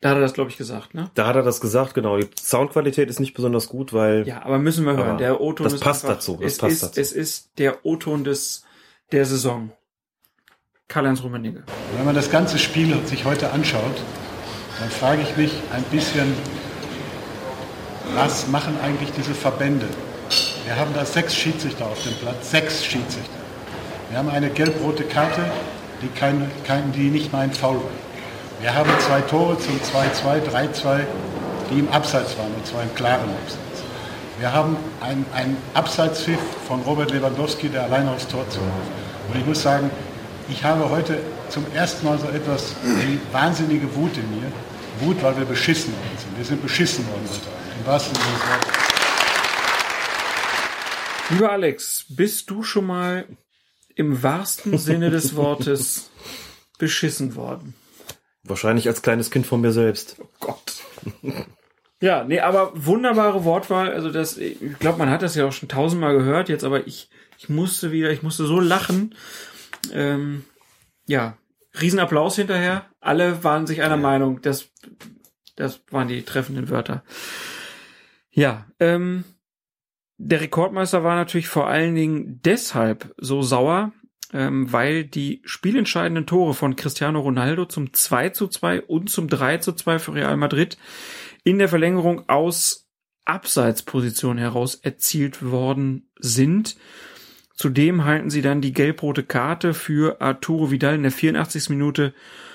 [0.00, 1.12] da hat er das, glaube ich, gesagt, ne?
[1.14, 2.16] Da hat er das gesagt, genau.
[2.16, 5.18] Die Soundqualität ist nicht besonders gut, weil Ja, aber müssen wir hören.
[5.18, 7.00] Der O-Ton das ist passt einfach, dazu, das es passt ist, dazu.
[7.00, 8.64] Es ist der O-Ton des
[9.12, 9.70] der Saison.
[10.88, 11.64] Karl-Heinz Rummenigge.
[11.96, 14.00] Wenn man das ganze Spiel sich heute anschaut,
[14.78, 16.32] dann frage ich mich ein bisschen,
[18.14, 19.88] was machen eigentlich diese Verbände?
[20.64, 23.30] Wir haben da sechs Schiedsrichter auf dem Platz, sechs Schiedsrichter.
[24.10, 25.40] Wir haben eine gelb-rote Karte,
[26.02, 27.82] die, kein, kein, die nicht mal Foul war.
[28.60, 31.00] Wir haben zwei Tore zum 2-2, 3-2,
[31.70, 33.82] die im Abseits waren, und zwar im klaren Abseits.
[34.38, 38.62] Wir haben einen Abseitspfiff von Robert Lewandowski, der allein aufs Tor zog.
[39.28, 39.90] Und ich muss sagen,
[40.48, 41.18] ich habe heute
[41.48, 44.52] zum ersten Mal so etwas wie wahnsinnige Wut in mir.
[45.00, 46.38] Wut, weil wir beschissen worden sind.
[46.38, 47.80] Wir sind beschissen worden heute Abend.
[47.80, 48.76] Im wahrsten Sinne des Wortes.
[51.30, 53.26] Lieber Alex, bist du schon mal
[53.94, 56.10] im wahrsten Sinne des Wortes
[56.78, 57.74] beschissen worden?
[58.48, 60.16] wahrscheinlich als kleines Kind von mir selbst.
[60.40, 60.74] Gott.
[62.00, 63.90] Ja, nee, aber wunderbare Wortwahl.
[63.90, 67.08] Also das, ich glaube, man hat das ja auch schon tausendmal gehört jetzt, aber ich,
[67.38, 69.14] ich musste wieder, ich musste so lachen.
[69.92, 70.44] Ähm,
[71.06, 71.36] ja,
[71.80, 72.86] Riesenapplaus hinterher.
[73.00, 74.40] Alle waren sich einer Meinung.
[74.42, 74.68] Das,
[75.56, 77.04] das waren die treffenden Wörter.
[78.30, 79.24] Ja, ähm,
[80.18, 83.92] der Rekordmeister war natürlich vor allen Dingen deshalb so sauer,
[84.32, 89.58] ähm, weil die spielentscheidenden Tore von Cristiano Ronaldo zum 2 zu 2 und zum 3
[89.58, 90.78] zu 2 für Real Madrid
[91.44, 92.88] in der Verlängerung aus
[93.24, 96.76] Abseitsposition heraus erzielt worden sind.
[97.56, 101.70] Zudem halten sie dann die gelb-rote Karte für Arturo Vidal in der 84.
[101.70, 102.14] Minute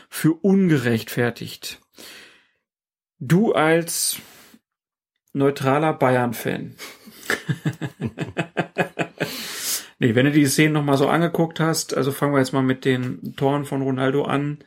[0.10, 1.82] für ungerechtfertigt.
[3.18, 4.20] Du als
[5.34, 6.76] neutraler Bayern-Fan.
[10.00, 12.86] nee, wenn du die Szenen nochmal so angeguckt hast, also fangen wir jetzt mal mit
[12.86, 14.60] den Toren von Ronaldo an.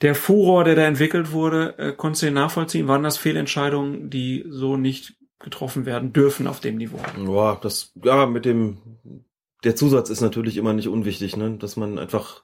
[0.00, 2.88] Der Furor, der da entwickelt wurde, äh, konntest du den nachvollziehen?
[2.88, 7.00] Waren das Fehlentscheidungen, die so nicht getroffen werden dürfen auf dem Niveau?
[7.26, 8.78] Ja, das, ja, mit dem,
[9.64, 12.42] der Zusatz ist natürlich immer nicht unwichtig, ne, dass man einfach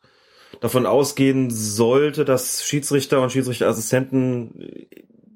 [0.60, 4.88] davon ausgehen sollte, dass Schiedsrichter und Schiedsrichterassistenten,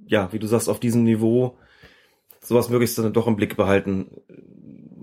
[0.06, 1.56] ja, wie du sagst, auf diesem Niveau
[2.42, 4.10] sowas möglichst dann doch im Blick behalten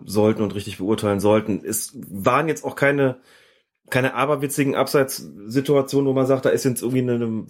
[0.05, 1.61] sollten und richtig beurteilen sollten.
[1.63, 3.19] Es waren jetzt auch keine,
[3.89, 7.45] keine aberwitzigen Abseitssituationen, wo man sagt, da ist jetzt irgendwie eine, eine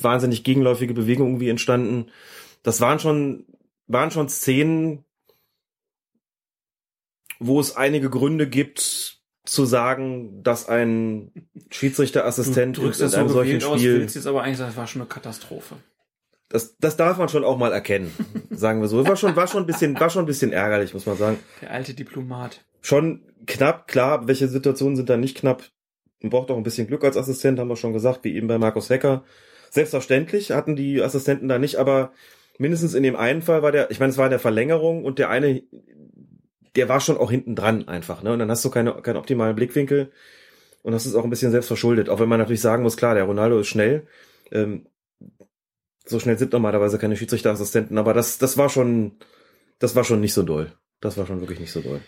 [0.00, 2.06] wahnsinnig gegenläufige Bewegung irgendwie entstanden.
[2.62, 3.46] Das waren schon,
[3.86, 5.04] waren schon Szenen,
[7.40, 11.32] wo es einige Gründe gibt, zu sagen, dass ein
[11.70, 14.58] Schiedsrichterassistent Du drückst in das so einem solchen gewählt aus, Spiel willst jetzt aber eigentlich
[14.58, 15.76] sagen, es war schon eine Katastrophe.
[16.50, 18.12] das, das darf man schon auch mal erkennen,
[18.50, 19.04] sagen wir so.
[19.06, 21.38] War schon, war schon ein bisschen, war schon ein bisschen ärgerlich, muss man sagen.
[21.62, 22.64] Der alte Diplomat.
[22.82, 25.64] Schon knapp, klar, welche Situationen sind da nicht knapp?
[26.20, 28.58] Man braucht auch ein bisschen Glück als Assistent, haben wir schon gesagt, wie eben bei
[28.58, 29.24] Markus Hecker.
[29.70, 32.12] Selbstverständlich hatten die Assistenten da nicht, aber
[32.58, 35.18] mindestens in dem einen Fall war der, ich meine, es war in der Verlängerung und
[35.18, 35.62] der eine,
[36.76, 38.32] der war schon auch hinten dran einfach, ne?
[38.32, 40.12] Und dann hast du keine, keinen optimalen Blickwinkel
[40.82, 42.08] und das ist auch ein bisschen selbstverschuldet.
[42.08, 44.06] Auch wenn man natürlich sagen muss, klar, der Ronaldo ist schnell.
[44.50, 44.86] Ähm,
[46.04, 49.18] so schnell sind normalerweise keine Schiedsrichterassistenten, aber das, das war schon,
[49.78, 50.72] das war schon nicht so doll.
[51.00, 52.00] Das war schon wirklich nicht so doll.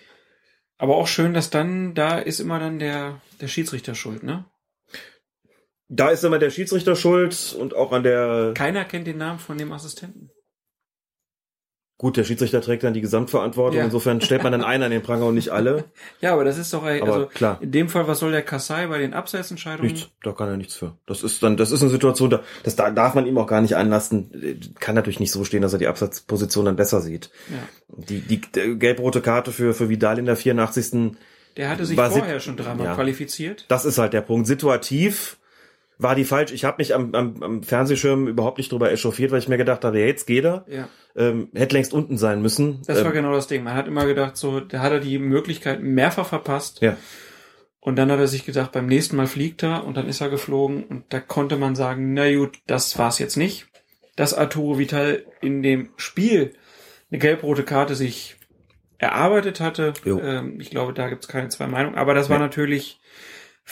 [0.79, 4.45] Aber auch schön, dass dann, da ist immer dann der, der Schiedsrichter schuld, ne?
[5.89, 9.59] Da ist immer der Schiedsrichter schuld und auch an der, Keiner kennt den Namen von
[9.59, 10.31] dem Assistenten.
[12.03, 13.79] Gut, der Schiedsrichter trägt dann die Gesamtverantwortung.
[13.79, 13.85] Ja.
[13.85, 15.85] Insofern stellt man dann einen an den Pranger und nicht alle.
[16.21, 17.59] Ja, aber das ist doch, ey, Aber also klar.
[17.61, 19.93] in dem Fall, was soll der Kassai bei den Abseitsentscheidungen?
[19.93, 20.97] Nichts, da kann er nichts für.
[21.07, 23.61] Das ist dann, das ist eine Situation, da, das da darf man ihm auch gar
[23.61, 24.61] nicht anlasten.
[24.79, 27.31] Kann natürlich nicht so stehen, dass er die Absatzposition dann besser sieht.
[27.51, 27.57] Ja.
[27.97, 31.13] Die, die, die gelb-rote Karte für, für Vidal in der 84.
[31.57, 32.95] Der hatte sich vorher schon dreimal Ja.
[32.95, 33.65] qualifiziert.
[33.69, 34.47] Das ist halt der Punkt.
[34.47, 35.39] Situativ
[36.03, 36.53] war die falsch.
[36.53, 39.85] Ich habe mich am, am, am Fernsehschirm überhaupt nicht drüber echauffiert, weil ich mir gedacht
[39.85, 40.65] habe, ja, jetzt geht er.
[40.69, 40.89] Ja.
[41.15, 42.83] Ähm, hätte längst unten sein müssen.
[42.87, 43.63] Das ähm, war genau das Ding.
[43.65, 46.81] Man hat immer gedacht, so, da hat er die Möglichkeit mehrfach verpasst.
[46.81, 46.97] Ja.
[47.81, 50.31] Und dann hat er sich gedacht, beim nächsten Mal fliegt er und dann ist er
[50.31, 53.67] geflogen und da konnte man sagen, na gut, das war's jetzt nicht.
[54.15, 56.53] Dass Arturo Vital in dem Spiel
[57.11, 58.37] eine gelb-rote Karte sich
[58.99, 62.45] erarbeitet hatte, ähm, ich glaube, da gibt's keine zwei Meinungen, aber das war Nee.
[62.45, 63.01] natürlich,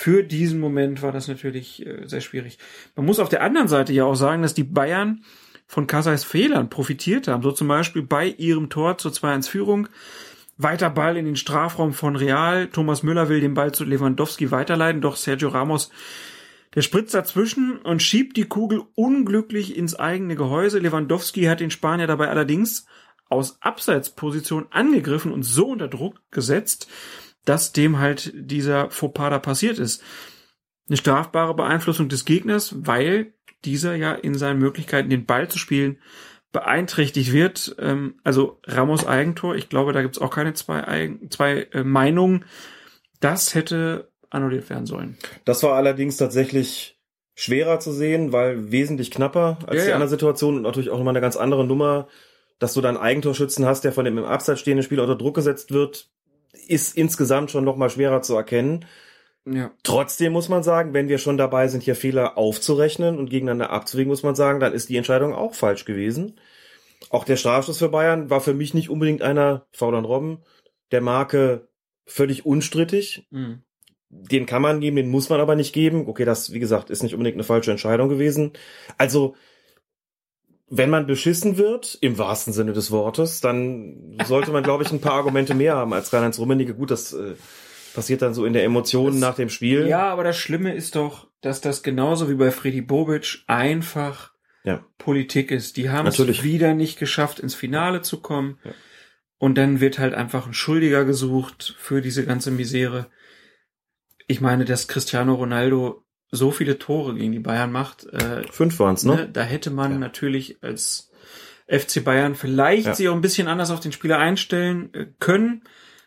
[0.01, 2.57] für diesen Moment war das natürlich äh, sehr schwierig.
[2.97, 5.23] Man muss auf der anderen Seite ja auch sagen, dass die Bayern
[5.67, 7.43] von Kasais Fehlern profitiert haben.
[7.43, 9.89] So zum Beispiel bei ihrem Tor zur 2-1-Führung.
[10.57, 12.69] Weiter Ball in den Strafraum von Real.
[12.69, 15.91] Thomas Müller will den Ball zu Lewandowski weiterleiten, doch Sergio Ramos,
[16.75, 20.79] der spritzt dazwischen und schiebt die Kugel unglücklich ins eigene Gehäuse.
[20.79, 22.87] Lewandowski hat den Spanier dabei allerdings
[23.29, 26.89] aus Abseitsposition angegriffen und so unter Druck gesetzt,
[27.45, 30.03] dass dem halt dieser Fauxpas da passiert ist.
[30.89, 33.33] Eine strafbare Beeinflussung des Gegners, weil
[33.65, 35.99] dieser ja in seinen Möglichkeiten, den Ball zu spielen,
[36.53, 37.77] beeinträchtigt wird.
[37.79, 42.45] Ähm, also Ramos Eigentor, ich glaube, da gibt's auch keine zwei, Eigen, zwei äh, Meinungen.
[43.21, 45.17] Das hätte annulliert werden sollen.
[45.45, 46.99] Das war allerdings tatsächlich
[47.35, 49.95] schwerer zu sehen, weil wesentlich knapper als Ja, die ja.
[49.95, 52.09] andere Situation und natürlich auch nochmal eine ganz andere Nummer,
[52.59, 55.37] dass du dann einen Eigentorschützen hast, der von dem im Abseits stehenden Spieler unter Druck
[55.37, 56.11] gesetzt wird,
[56.53, 58.87] ist insgesamt schon nochmal schwerer zu erkennen.
[59.47, 59.71] Ja.
[59.83, 64.11] Trotzdem muss man sagen, wenn wir schon dabei sind, hier Fehler aufzurechnen und gegeneinander abzuwägen,
[64.11, 66.39] muss man sagen, dann ist die Entscheidung auch falsch gewesen.
[67.09, 70.43] Auch der Strafschuss für Bayern war für mich nicht unbedingt einer, faul an Robben,
[70.93, 71.69] der Marke
[72.05, 73.27] völlig unstrittig.
[73.31, 73.63] Mhm.
[74.11, 76.09] Den kann man geben, den muss man aber nicht geben.
[76.09, 78.53] Okay, das, wie gesagt, ist nicht unbedingt eine falsche Entscheidung gewesen.
[78.99, 79.37] Also,
[80.71, 85.01] wenn man beschissen wird, im wahrsten Sinne des Wortes, dann sollte man, glaube ich, ein
[85.01, 86.75] paar Argumente mehr haben als Karl-Heinz Rummenigge.
[86.75, 87.35] Gut, das äh,
[87.93, 89.89] passiert dann so in der Emotion nach dem Spiel.
[89.89, 94.33] Ja, aber das Schlimme ist doch, dass das genauso wie bei Freddy Bobic einfach
[94.63, 94.85] Ja.
[94.97, 95.77] Politik ist.
[95.77, 96.45] Die haben es Natürlich.
[96.45, 98.59] wieder nicht geschafft, ins Finale zu kommen.
[98.65, 98.71] Ja.
[99.39, 103.07] Und dann wird halt einfach ein Schuldiger gesucht für diese ganze Misere.
[104.29, 109.05] Ich meine, dass Cristiano Ronaldo so viele Tore gegen die Bayern macht, äh, Fünf waren's,
[109.05, 109.17] ne?
[109.17, 109.99] ne, da hätte man Ja.
[109.99, 111.11] natürlich als
[111.67, 112.95] FC Bayern vielleicht Ja.
[112.95, 115.63] sich auch ein bisschen anders auf den Spieler einstellen äh, können.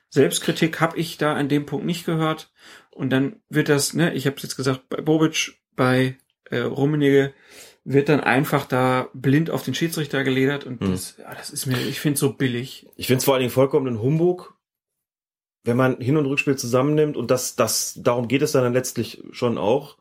[0.10, 2.52] Selbstkritik habe ich da an dem Punkt nicht gehört.
[2.92, 6.18] Und dann wird das, ne, ich habe jetzt gesagt, bei Bobic, bei
[6.52, 7.34] äh, Rummenigge
[7.84, 10.92] wird dann einfach da blind auf den Schiedsrichter geledert und Hm.
[10.92, 12.88] das, ja, das ist mir, ich finde so billig.
[12.96, 14.56] Ich finde es vor allen Dingen vollkommen ein Humbug,
[15.66, 19.58] wenn man Hin- und Rückspiel zusammennimmt und das, das, darum geht es dann letztlich schon
[19.58, 19.98] auch,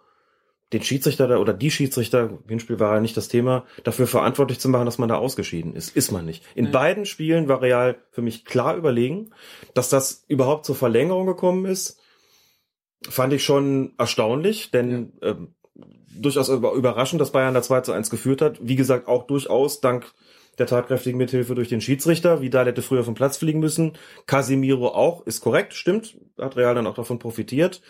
[0.72, 4.86] den Schiedsrichter oder die Schiedsrichter, Hinspiel war ja nicht das Thema, dafür verantwortlich zu machen,
[4.86, 5.94] dass man da ausgeschieden ist.
[5.96, 6.44] Ist man nicht.
[6.54, 6.70] In Nee.
[6.70, 9.30] beiden Spielen war Real für mich klar überlegen,
[9.74, 12.00] dass das überhaupt zur Verlängerung gekommen ist,
[13.08, 15.54] fand ich schon erstaunlich, denn ähm,
[16.16, 18.58] durchaus über- überraschend, dass Bayern da 2 zu 1 geführt hat.
[18.62, 20.12] Wie gesagt, auch durchaus dank
[20.58, 22.42] der tatkräftigen Mithilfe durch den Schiedsrichter.
[22.42, 23.92] Vidal hätte früher vom Platz fliegen müssen.
[24.26, 26.16] Casimiro auch, ist korrekt, stimmt.
[26.38, 27.80] Hat Real dann auch davon profitiert.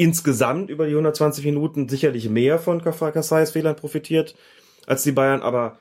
[0.00, 4.34] Insgesamt über die 120 Minuten sicherlich mehr von Kassais Fehlern profitiert
[4.86, 5.78] als die Bayern, aber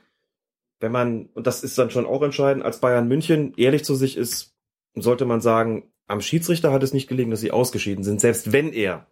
[0.82, 4.18] wenn man, und das ist dann schon auch entscheidend, als Bayern München ehrlich zu sich
[4.18, 4.58] ist,
[4.94, 8.74] sollte man sagen, am Schiedsrichter hat es nicht gelegen, dass sie ausgeschieden sind, selbst wenn
[8.74, 9.08] er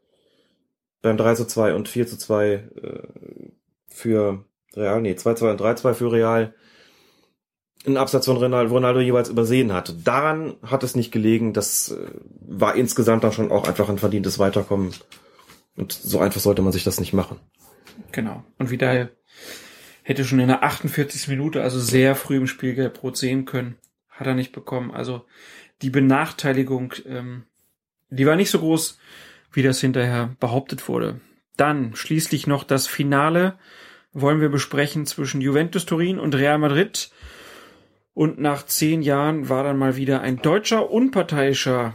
[1.02, 3.08] beim 3 zu 2 und 4 zu 2 äh,
[3.88, 4.44] für
[4.76, 6.54] Real, nee, 2 zu 2 und 3 zu 2 für Real
[7.86, 9.94] einen Absatz von Ronaldo, Ronaldo jeweils übersehen hatte.
[9.94, 12.08] Daran hat es nicht gelegen, das äh,
[12.42, 14.94] war insgesamt dann schon auch einfach ein verdientes Weiterkommen.
[15.76, 17.40] Und so einfach sollte man sich das nicht machen.
[18.12, 18.44] Genau.
[18.58, 19.12] Und Vidal
[20.04, 21.28] hätte schon in der 48.
[21.28, 23.76] Minute, also sehr früh im Spiel gelb-rot sehen können.
[24.10, 24.92] Hat er nicht bekommen.
[24.92, 25.26] Also
[25.82, 27.44] die Benachteiligung, ähm,
[28.10, 28.98] die war nicht so groß,
[29.52, 31.22] wie das hinterher behauptet wurde.
[31.58, 33.58] Dann schließlich noch das Finale
[34.14, 37.12] wollen wir besprechen zwischen Juventus Turin und Real Madrid.
[38.18, 41.94] Und nach zehn Jahren war dann mal wieder ein deutscher Unparteiischer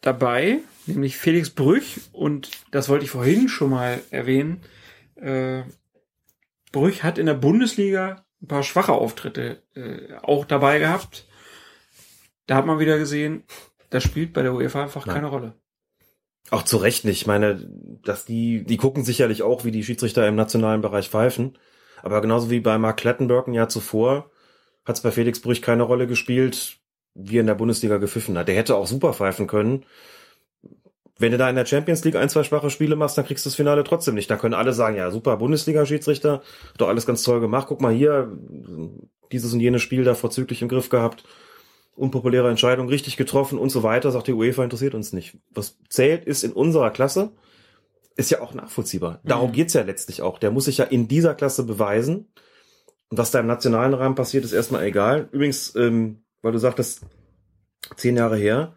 [0.00, 2.00] dabei, nämlich Felix Brüch.
[2.12, 4.62] Und das wollte ich vorhin schon mal erwähnen.
[5.16, 5.64] Äh,
[6.72, 11.28] Brüch hat in der Bundesliga ein paar schwache Auftritte äh, auch dabei gehabt.
[12.46, 13.44] Da hat man wieder gesehen,
[13.90, 15.16] das spielt bei der UEFA einfach Nein.
[15.16, 15.52] keine Rolle.
[16.50, 17.20] Auch zu Recht nicht.
[17.20, 17.68] Ich meine,
[18.02, 21.58] dass die, die gucken sicherlich auch, wie die Schiedsrichter im nationalen Bereich pfeifen.
[22.02, 24.30] Aber genauso wie bei Mark Klettenberg ein Jahr zuvor,
[24.84, 26.78] hat es bei Felix Brüch keine Rolle gespielt,
[27.14, 28.48] wie er in der Bundesliga gepfiffen hat.
[28.48, 29.84] Der hätte auch super pfeifen können.
[31.18, 33.50] Wenn du da in der Champions League ein, zwei schwache Spiele machst, dann kriegst du
[33.50, 34.30] das Finale trotzdem nicht.
[34.30, 36.40] Da können alle sagen, ja, super Bundesliga-Schiedsrichter,
[36.78, 37.66] doch alles ganz toll gemacht.
[37.68, 38.32] Guck mal hier,
[39.30, 41.24] dieses und jenes Spiel da vorzüglich im Griff gehabt.
[41.94, 45.36] Unpopuläre Entscheidung, richtig getroffen und so weiter, sagt die UEFA, interessiert uns nicht.
[45.50, 47.32] Was zählt, ist in unserer Klasse,
[48.16, 49.20] ist ja auch nachvollziehbar.
[49.24, 49.54] Darum Mhm.
[49.54, 50.38] geht's ja letztlich auch.
[50.38, 52.28] Der muss sich ja in dieser Klasse beweisen.
[53.10, 55.28] Und was da im nationalen Rahmen passiert, ist erstmal egal.
[55.32, 57.02] Übrigens, ähm, weil du sagtest,
[57.96, 58.76] zehn Jahre her,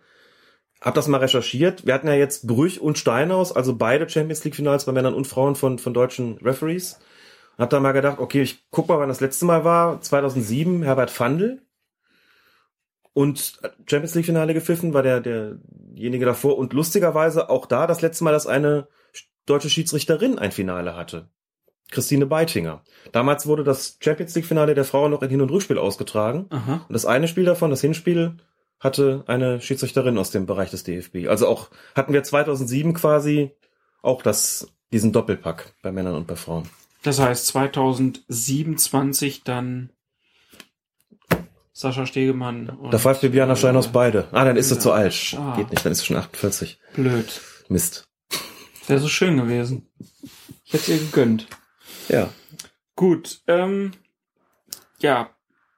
[0.82, 1.86] hab das mal recherchiert.
[1.86, 5.28] Wir hatten ja jetzt Brüch und Steinhaus, also beide Champions League Finals bei Männern und
[5.28, 7.00] Frauen von, von deutschen Referees.
[7.58, 10.02] Hab da mal gedacht, okay, ich guck mal, wann das letzte Mal war.
[10.02, 11.62] 2007, Herbert Fandl.
[13.14, 16.58] Und Champions League Finale gepfiffen war der, derjenige davor.
[16.58, 18.88] Und lustigerweise auch da das letzte Mal, dass eine
[19.46, 21.30] deutsche Schiedsrichterin ein Finale hatte.
[21.92, 22.84] Christine Beitinger.
[23.12, 26.48] Damals wurde das Champions League Finale der Frauen noch in Hin- und Rückspiel ausgetragen.
[26.50, 26.86] Aha.
[26.88, 28.38] Und das eine Spiel davon, das Hinspiel,
[28.80, 31.28] hatte eine Schiedsrichterin aus dem Bereich des DFB.
[31.30, 33.52] Also auch hatten wir 2007 quasi
[34.02, 36.68] auch das, diesen Doppelpack bei Männern und bei Frauen.
[37.04, 39.90] Das heißt 2027 dann
[41.72, 44.28] Sascha Stegemann und Da pfeift Bibiana Steinhaus beide.
[44.32, 44.82] Ah, dann ist sie Ja.
[44.82, 45.36] zu alt.
[45.38, 45.56] Ah.
[45.58, 46.80] Geht nicht, dann ist sie schon 48.
[46.96, 47.42] blöd.
[47.68, 48.08] Mist.
[48.88, 49.88] Wäre so schön gewesen.
[50.66, 51.48] Ich hätte ihr gegönnt.
[52.10, 52.30] Ja.
[52.96, 53.92] Gut, ähm,
[55.00, 55.32] ja,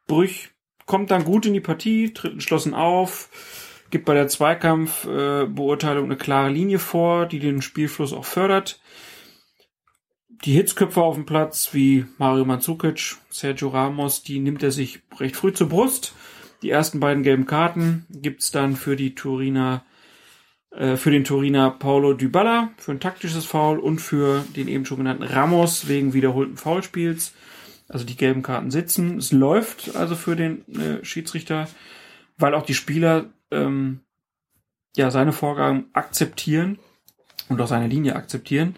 [0.08, 0.52] Brüch
[0.86, 3.30] kommt dann gut in die Partie, tritt entschlossen auf,
[3.90, 8.80] gibt bei der Zweikampfbeurteilung äh, eine klare Linie vor, die den Spielfluss auch fördert.
[10.44, 15.36] Die Hitzköpfe auf dem Platz wie Mario Mandzukic, Sergio Ramos, die nimmt er sich recht
[15.36, 16.14] früh zur Brust.
[16.62, 19.86] Die ersten beiden gelben Karten gibt's dann für die Turiner
[20.98, 25.24] für den Turiner Paulo Dybala für ein taktisches Foul und für den eben schon genannten
[25.24, 27.34] Ramos wegen wiederholten Foulspiels.
[27.88, 29.20] Also die gelben Karten sitzen.
[29.20, 31.68] Es läuft also für den äh, Schiedsrichter,
[32.38, 34.02] weil auch die Spieler ähm,
[34.96, 36.80] ja seine Vorgaben akzeptieren
[37.50, 38.76] und auch seine Linie akzeptieren.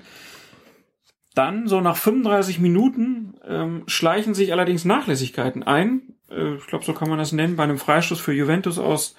[1.35, 6.15] Dann, so nach 35 Minuten, ähm, schleichen sich allerdings Nachlässigkeiten ein.
[6.29, 7.55] Äh, ich glaube, so kann man das nennen.
[7.55, 9.15] Bei einem Freistoß für Juventus aus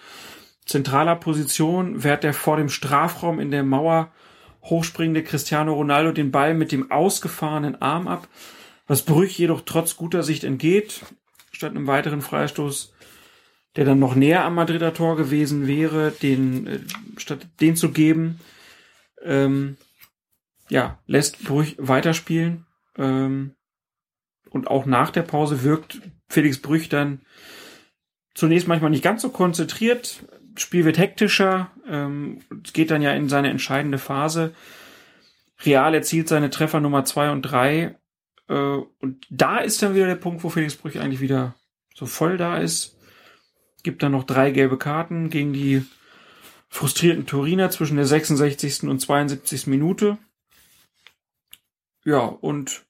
[0.68, 4.12] zentraler Position wehrt der vor dem Strafraum in der Mauer
[4.62, 8.28] hochspringende Cristiano Ronaldo den Ball mit dem ausgefahrenen Arm ab,
[8.86, 11.00] was Brüch jedoch trotz guter Sicht entgeht.
[11.52, 12.92] Statt einem weiteren Freistoß,
[13.76, 16.80] der dann noch näher am Madrider Tor gewesen wäre, den äh,
[17.16, 18.38] statt den zu geben,
[19.22, 19.76] ähm,
[20.68, 22.66] ja, lässt Brüch weiterspielen.
[22.96, 23.54] Ähm,
[24.50, 27.22] und auch nach der Pause wirkt Felix Brüch dann
[28.34, 30.24] zunächst manchmal nicht ganz so konzentriert.
[30.60, 31.70] Spiel wird hektischer.
[31.86, 32.40] Ähm,
[32.72, 34.54] geht dann ja in seine entscheidende Phase.
[35.64, 37.96] Real erzielt seine Treffer Nummer zwei und drei.
[38.48, 41.54] Äh, und da ist dann wieder der Punkt, wo Felix Brüch eigentlich wieder
[41.94, 42.96] so voll da ist.
[43.82, 45.84] Gibt dann noch drei gelbe Karten gegen die
[46.68, 48.84] frustrierten Turiner zwischen der 66.
[48.84, 49.66] und 72.
[49.66, 50.18] Minute.
[52.04, 52.84] Ja, und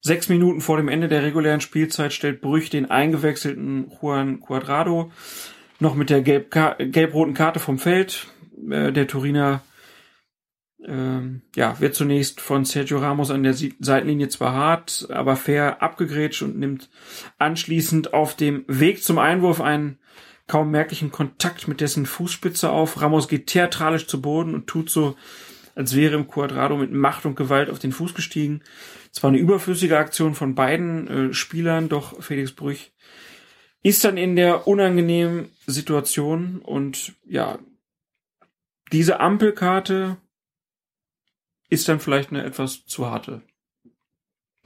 [0.00, 5.10] sechs Minuten vor dem Ende der regulären Spielzeit stellt Brüch den eingewechselten Juan Cuadrado
[5.84, 8.26] noch mit der gelb gelb-roten Karte vom Feld.
[8.68, 9.62] Äh, der Turiner
[10.86, 16.42] ähm, ja, wird zunächst von Sergio Ramos an der Seitenlinie zwar hart, aber fair abgegrätscht
[16.42, 16.90] und nimmt
[17.38, 19.98] anschließend auf dem Weg zum Einwurf einen
[20.46, 23.00] kaum merklichen Kontakt mit dessen Fußspitze auf.
[23.00, 25.16] Ramos geht theatralisch zu Boden und tut so,
[25.74, 28.62] als wäre im Quadrado mit Macht und Gewalt auf den Fuß gestiegen.
[29.10, 32.92] Zwar eine überflüssige Aktion von beiden äh, Spielern, doch Felix Brüch
[33.84, 37.58] ist dann in der unangenehmen Situation und ja,
[38.90, 40.16] diese Ampelkarte
[41.68, 43.42] ist dann vielleicht eine etwas zu harte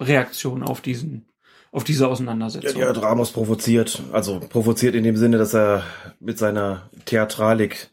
[0.01, 1.27] Reaktion auf diesen
[1.71, 2.81] auf diese Auseinandersetzung.
[2.81, 4.03] Ja, hat Ramos provoziert.
[4.13, 5.83] Also provoziert in dem Sinne, dass er
[6.19, 7.91] mit seiner Theatralik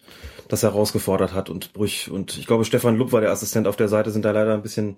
[0.48, 2.10] das herausgefordert hat und Brüch.
[2.10, 4.62] Und ich glaube, Stefan Lupp war der Assistent auf der Seite, sind da leider ein
[4.62, 4.98] bisschen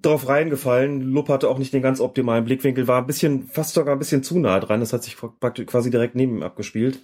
[0.00, 1.02] drauf reingefallen.
[1.02, 4.22] Lupp hatte auch nicht den ganz optimalen Blickwinkel, war ein bisschen, fast sogar ein bisschen
[4.22, 4.80] zu nah dran.
[4.80, 7.00] Das hat sich quasi direkt neben ihm abgespielt.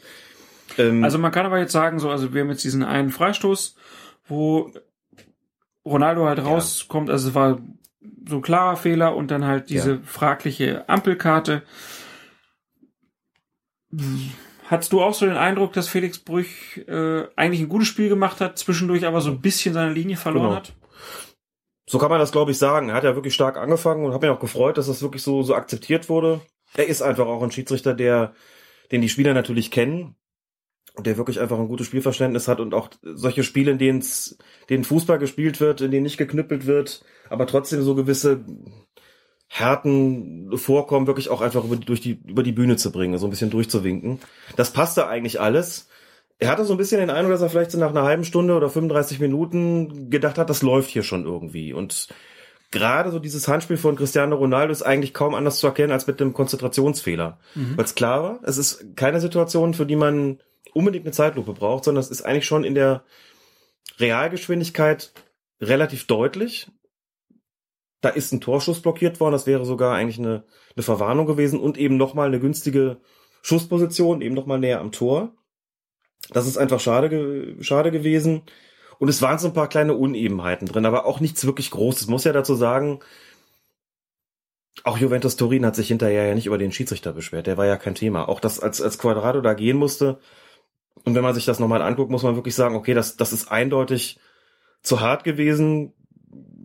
[0.78, 3.76] Ähm also man kann aber jetzt sagen, so, also wir haben jetzt diesen einen Freistoß,
[4.26, 4.72] wo
[5.84, 7.58] Ronaldo halt rauskommt, also es war
[8.28, 9.98] so ein klarer Fehler und dann halt diese ja.
[10.04, 11.62] fragliche Ampelkarte.
[14.66, 18.42] Hattest du auch so den Eindruck, dass Felix Brüch äh, eigentlich ein gutes Spiel gemacht
[18.42, 20.56] hat, zwischendurch aber so ein bisschen seine Linie verloren genau.
[20.56, 20.74] hat?
[21.88, 22.90] So kann man das, glaube ich, sagen.
[22.90, 25.42] Er hat ja wirklich stark angefangen und habe mich auch gefreut, dass das wirklich so,
[25.42, 26.42] so akzeptiert wurde.
[26.74, 28.34] Er ist einfach auch ein Schiedsrichter, der,
[28.92, 30.14] den die Spieler natürlich kennen
[30.94, 34.04] und der wirklich einfach ein gutes Spielverständnis hat und auch solche Spiele, in denen
[34.68, 38.44] denen Fußball gespielt wird, in denen nicht geknüppelt wird, aber trotzdem so gewisse
[39.46, 43.30] Härten vorkommen, wirklich auch einfach über, durch die, über die Bühne zu bringen, so ein
[43.30, 44.20] bisschen durchzuwinken.
[44.56, 45.87] Das passte eigentlich alles.
[46.38, 48.54] Er hatte so ein bisschen den Eindruck, dass er vielleicht so nach einer halben Stunde
[48.54, 51.72] oder 35 Minuten gedacht hat, das läuft hier schon irgendwie.
[51.72, 52.08] Und
[52.70, 56.20] gerade so dieses Handspiel von Cristiano Ronaldo ist eigentlich kaum anders zu erkennen als mit
[56.20, 57.40] einem Konzentrationsfehler.
[57.54, 57.76] Mhm.
[57.76, 60.38] Weil es klar war, es ist keine Situation, für die man
[60.74, 63.02] unbedingt eine Zeitlupe braucht, sondern es ist eigentlich schon in der
[63.98, 65.12] Realgeschwindigkeit
[65.60, 66.70] relativ deutlich.
[68.00, 70.44] Da ist ein Torschuss blockiert worden, das wäre sogar eigentlich eine,
[70.76, 72.98] eine Verwarnung gewesen und eben nochmal eine günstige
[73.42, 75.32] Schussposition, eben nochmal näher am Tor.
[76.30, 78.42] Das ist einfach schade, ge schade gewesen.
[78.98, 82.08] Und es waren so ein paar kleine Unebenheiten drin, aber auch nichts wirklich Großes.
[82.08, 83.00] Muss ja dazu sagen,
[84.84, 87.46] auch Juventus Turin hat sich hinterher ja nicht über den Schiedsrichter beschwert.
[87.46, 88.28] Der war ja kein Thema.
[88.28, 90.18] Auch das, als, als Quadrado da gehen musste,
[91.04, 93.50] und wenn man sich das nochmal anguckt, muss man wirklich sagen, okay, das, das ist
[93.50, 94.18] eindeutig
[94.82, 95.92] zu hart gewesen.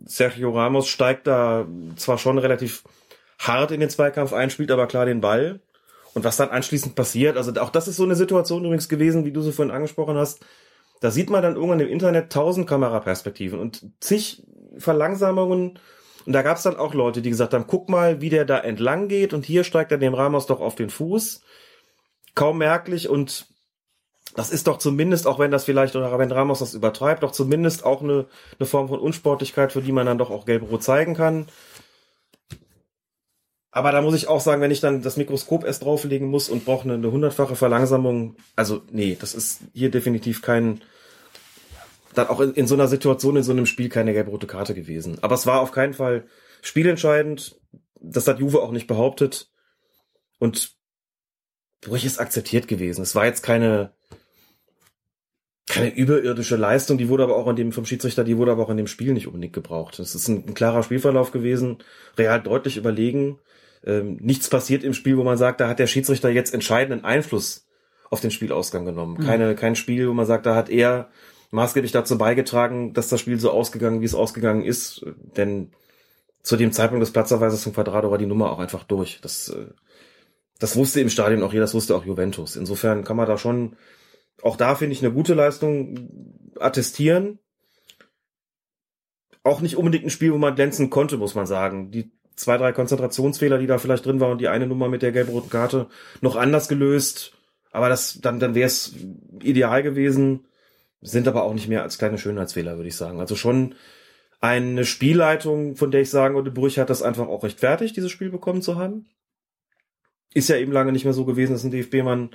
[0.04, 2.84] Sergio Ramos steigt da zwar schon relativ
[3.38, 5.60] hart in den Zweikampf ein, spielt aber klar den Ball.
[6.14, 9.32] Und was dann anschließend passiert, also auch das ist so eine Situation übrigens gewesen, wie
[9.32, 10.44] du sie vorhin angesprochen hast.
[11.00, 14.46] Da sieht man dann irgendwann im Internet tausend Kameraperspektiven und zig
[14.78, 15.78] Verlangsamungen.
[16.24, 18.58] Und da gab es dann auch Leute, die gesagt haben, guck mal, wie der da
[18.58, 21.42] entlang geht und hier steigt er dem Ramos doch auf den Fuß.
[22.34, 23.46] Kaum merklich und
[24.34, 27.84] das ist doch zumindest, auch wenn das vielleicht, oder wenn Ramos das übertreibt, doch zumindest
[27.84, 28.26] auch eine,
[28.58, 31.46] eine Form von Unsportlichkeit, für die man dann doch auch gelb-rot zeigen kann.
[33.74, 36.64] Aber da muss ich auch sagen, wenn ich dann das Mikroskop erst drauflegen muss und
[36.64, 40.80] brauche eine, hundertfache Verlangsamung, also nee, das ist hier definitiv kein,
[42.14, 45.18] dann auch in, in so einer Situation, in so einem Spiel keine gelb-rote Karte gewesen.
[45.22, 46.28] Aber es war auf keinen Fall
[46.62, 47.60] spielentscheidend.
[48.00, 49.50] Das hat Juve auch nicht behauptet.
[50.38, 50.76] Und
[52.04, 53.02] ist akzeptiert gewesen.
[53.02, 53.92] Es war jetzt keine,
[55.66, 58.70] keine überirdische Leistung, die wurde aber auch in dem vom Schiedsrichter, die wurde aber auch
[58.70, 59.98] in dem Spiel nicht unbedingt gebraucht.
[59.98, 61.78] Es ist ein, ein, klarer Spielverlauf gewesen,
[62.16, 63.40] real deutlich überlegen.
[63.84, 67.66] Ähm, nichts passiert im Spiel, wo man sagt, da hat der Schiedsrichter jetzt entscheidenden Einfluss
[68.10, 69.18] auf den Spielausgang genommen.
[69.20, 69.26] Mhm.
[69.26, 71.10] Keine, kein Spiel, wo man sagt, da hat er
[71.50, 75.04] maßgeblich dazu beigetragen, dass das Spiel so ausgegangen, wie es ausgegangen ist.
[75.36, 75.72] Denn
[76.42, 79.20] zu dem Zeitpunkt des Platzerweises von Quadrado war die Nummer auch einfach durch.
[79.22, 79.66] Das, äh,
[80.58, 82.56] das wusste im Stadion auch jeder, das wusste auch Juventus.
[82.56, 83.76] Insofern kann man da schon
[84.42, 86.10] auch da finde ich eine gute Leistung
[86.58, 87.38] attestieren.
[89.42, 91.90] Auch nicht unbedingt ein Spiel, wo man glänzen konnte, muss man sagen.
[91.90, 95.12] Die zwei, drei Konzentrationsfehler, die da vielleicht drin waren und die eine Nummer mit der
[95.12, 95.86] gelb-roten Karte
[96.20, 97.32] noch anders gelöst.
[97.70, 98.94] Aber das, dann, dann wäre es
[99.42, 100.46] ideal gewesen.
[101.00, 103.20] Sind aber auch nicht mehr als kleine Schönheitsfehler, würde ich sagen.
[103.20, 103.74] Also schon
[104.40, 108.30] eine Spielleitung, von der ich sagen würde, Brüch hat das einfach auch rechtfertigt, dieses Spiel
[108.30, 109.06] bekommen zu haben.
[110.32, 112.30] Ist ja eben lange nicht mehr so gewesen, dass ein DFB-Mann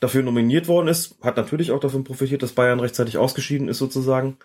[0.00, 4.38] dafür nominiert worden ist, hat natürlich auch davon profitiert, dass Bayern rechtzeitig ausgeschieden ist sozusagen.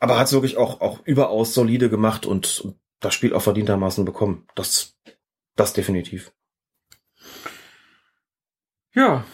[0.00, 4.04] Aber hat es wirklich auch, auch überaus solide gemacht und, und das Spiel auch verdientermaßen
[4.04, 4.46] bekommen.
[4.54, 4.96] Das,
[5.56, 6.32] das definitiv.
[8.94, 9.24] Ja.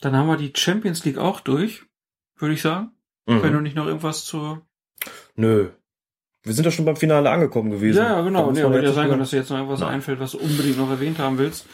[0.00, 1.84] Dann haben wir die Champions League auch durch,
[2.36, 2.90] würde ich sagen.
[3.26, 3.42] Mhm.
[3.42, 4.66] Wenn du nicht noch irgendwas zur.
[5.36, 5.70] Nö.
[6.42, 7.98] Wir sind ja schon beim Finale angekommen gewesen.
[7.98, 8.50] Ja, genau.
[8.50, 9.94] Nee, aber ja sein können, dass dir jetzt noch irgendwas Nein.
[9.94, 11.66] einfällt, was du unbedingt noch erwähnt haben willst.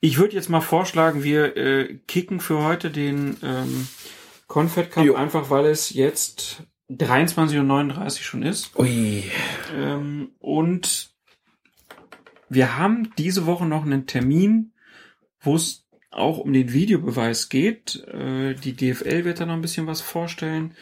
[0.00, 3.88] Ich würde jetzt mal vorschlagen, wir äh, kicken für heute den ähm,
[4.46, 5.14] Confed Cup, Jo.
[5.14, 8.78] einfach weil es jetzt 23.39 Uhr schon ist.
[8.78, 9.24] Ui.
[9.74, 11.10] Ähm, und
[12.48, 14.72] wir haben diese Woche noch einen Termin,
[15.40, 18.04] wo es auch um den Videobeweis geht.
[18.06, 20.74] Äh, die DFL wird da noch ein bisschen was vorstellen.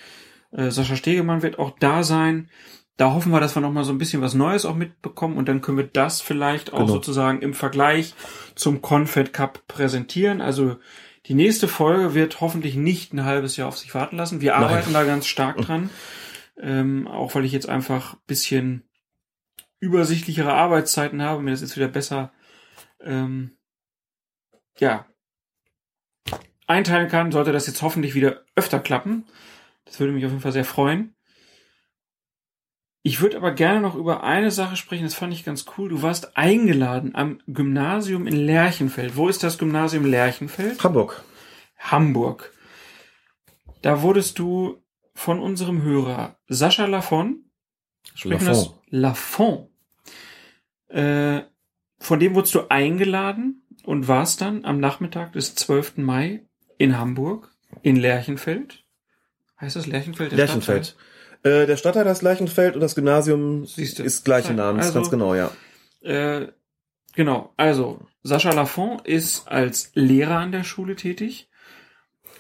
[0.50, 2.50] Äh, Sascha Stegemann wird auch da sein.
[2.98, 5.48] Da hoffen wir, dass wir noch mal so ein bisschen was Neues auch mitbekommen und
[5.48, 6.92] dann können wir das vielleicht auch Genau.
[6.92, 8.14] sozusagen im Vergleich
[8.54, 10.42] zum Confed Cup präsentieren.
[10.42, 10.76] Also
[11.26, 14.40] die nächste Folge wird hoffentlich nicht ein halbes Jahr auf sich warten lassen.
[14.40, 14.64] Wir Nein.
[14.64, 15.90] arbeiten da ganz stark dran.
[16.60, 18.88] Ähm, auch weil ich jetzt einfach bisschen
[19.80, 22.32] übersichtlichere Arbeitszeiten habe, mir das jetzt wieder besser
[23.00, 23.56] ähm,
[24.78, 25.06] ja
[26.66, 29.26] einteilen kann, sollte das jetzt hoffentlich wieder öfter klappen.
[29.84, 31.14] Das würde mich auf jeden Fall sehr freuen.
[33.04, 35.88] Ich würde aber gerne noch über eine Sache sprechen, das fand ich ganz cool.
[35.88, 39.16] Du warst eingeladen am Gymnasium in Lerchenfeld.
[39.16, 40.82] Wo ist das Gymnasium Lerchenfeld?
[40.84, 41.24] Hamburg.
[41.78, 42.52] Hamburg.
[43.82, 44.80] Da wurdest du
[45.14, 47.44] von unserem Hörer Sascha Lafon,
[48.14, 48.72] sprechen das?
[48.88, 49.68] Lafon,
[50.88, 51.42] äh,
[51.98, 55.98] von dem wurdest du eingeladen und warst dann am Nachmittag des 12.
[55.98, 56.46] Mai
[56.78, 58.84] in Hamburg, in Lerchenfeld.
[59.60, 60.30] Heißt das Lerchenfeld?
[60.32, 60.96] der Lerchenfeld.
[61.42, 64.02] Äh, der Stadtteil ist Lerchenfeld und das Gymnasium Siehste.
[64.02, 65.50] ist gleichen Namens, Also- ganz genau, ja.
[66.02, 66.48] Äh,
[67.14, 71.48] genau, also Sascha Lafon ist als Lehrer an der Schule tätig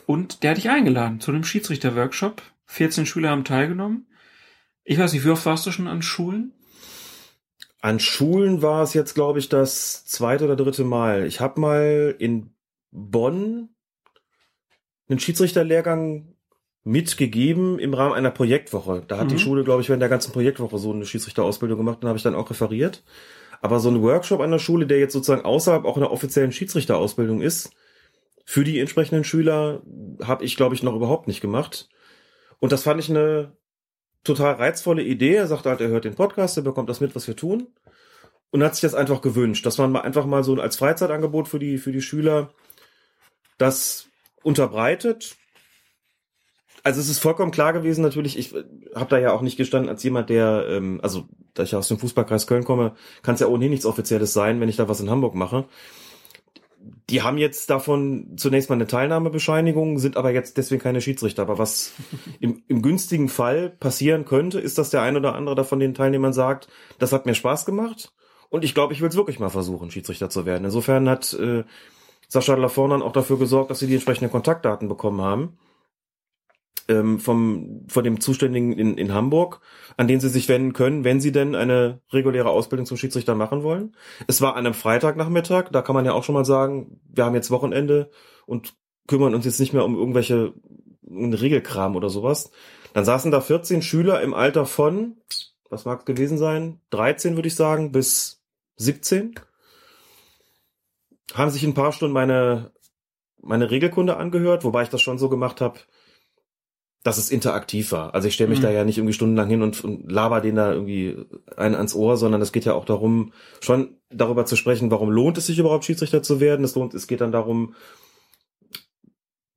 [0.06, 2.42] und der hat dich eingeladen zu einem Schiedsrichter-Workshop.
[2.66, 4.06] 14 Schüler haben teilgenommen.
[4.84, 6.52] Ich weiß nicht, wie oft warst du schon an Schulen?
[7.80, 11.26] An Schulen war es jetzt, glaube ich, das zweite oder dritte Mal.
[11.26, 12.54] Ich habe mal in
[12.92, 13.68] Bonn
[15.08, 16.31] einen Schiedsrichterlehrgang
[16.84, 19.04] mitgegeben im Rahmen einer Projektwoche.
[19.06, 19.30] Da hat Mhm.
[19.30, 22.24] die Schule, glaube ich, während der ganzen Projektwoche so eine Schiedsrichterausbildung gemacht und habe ich
[22.24, 23.02] dann auch referiert.
[23.60, 27.40] Aber so ein Workshop an der Schule, der jetzt sozusagen außerhalb auch einer offiziellen Schiedsrichterausbildung
[27.40, 27.70] ist,
[28.44, 29.82] für die entsprechenden Schüler,
[30.24, 31.88] habe ich, glaube ich, noch überhaupt nicht gemacht.
[32.58, 33.52] Und das fand ich eine
[34.24, 35.34] total reizvolle Idee.
[35.34, 37.68] Er sagte halt, er hört den Podcast, er bekommt das mit, was wir tun.
[38.50, 41.58] Und hat sich das einfach gewünscht, dass man mal einfach mal so als Freizeitangebot für
[41.60, 42.52] die, für die Schüler
[43.58, 44.08] das
[44.42, 45.36] unterbreitet.
[46.84, 48.52] Also es ist vollkommen klar gewesen, natürlich, ich
[48.94, 51.88] habe da ja auch nicht gestanden als jemand, der, ähm, also da ich ja aus
[51.88, 55.00] dem Fußballkreis Köln komme, kann es ja ohnehin nichts Offizielles sein, wenn ich da was
[55.00, 55.66] in Hamburg mache.
[57.08, 61.42] Die haben jetzt davon zunächst mal eine Teilnahmebescheinigung, sind aber jetzt deswegen keine Schiedsrichter.
[61.42, 61.92] Aber was
[62.40, 65.94] im, im günstigen Fall passieren könnte, ist, dass der ein oder andere da von den
[65.94, 66.66] Teilnehmern sagt,
[66.98, 68.12] das hat mir Spaß gemacht
[68.48, 70.64] und ich glaube, ich will es wirklich mal versuchen, Schiedsrichter zu werden.
[70.64, 71.62] Insofern hat äh,
[72.26, 75.58] Sascha Lafon dann auch dafür gesorgt, dass sie die entsprechenden Kontaktdaten bekommen haben
[76.88, 79.60] ähm, vom von dem Zuständigen in, in Hamburg,
[79.96, 83.62] an den sie sich wenden können, wenn sie denn eine reguläre Ausbildung zum Schiedsrichter machen
[83.62, 83.96] wollen.
[84.26, 87.34] Es war an einem Freitagnachmittag, da kann man ja auch schon mal sagen, wir haben
[87.34, 88.10] jetzt Wochenende
[88.46, 88.74] und
[89.06, 90.54] kümmern uns jetzt nicht mehr um irgendwelche
[91.08, 92.50] einen Regelkram oder sowas.
[92.94, 95.16] Dann saßen da 14 Schüler im Alter von,
[95.70, 98.42] was mag es gewesen sein, 13 würde ich sagen, bis
[98.76, 99.34] 17.
[101.34, 102.72] Haben sich ein paar Stunden meine,
[103.40, 105.78] meine Regelkunde angehört, wobei ich das schon so gemacht habe,
[107.04, 108.14] dass es interaktiv war.
[108.14, 108.62] Also ich stelle mich Mhm.
[108.62, 111.16] da ja nicht irgendwie stundenlang hin und, und laber den da irgendwie
[111.56, 115.36] einen ans Ohr, sondern es geht ja auch darum, schon darüber zu sprechen, warum lohnt
[115.38, 116.64] es sich überhaupt Schiedsrichter zu werden.
[116.64, 117.74] Es lohnt, es geht dann darum,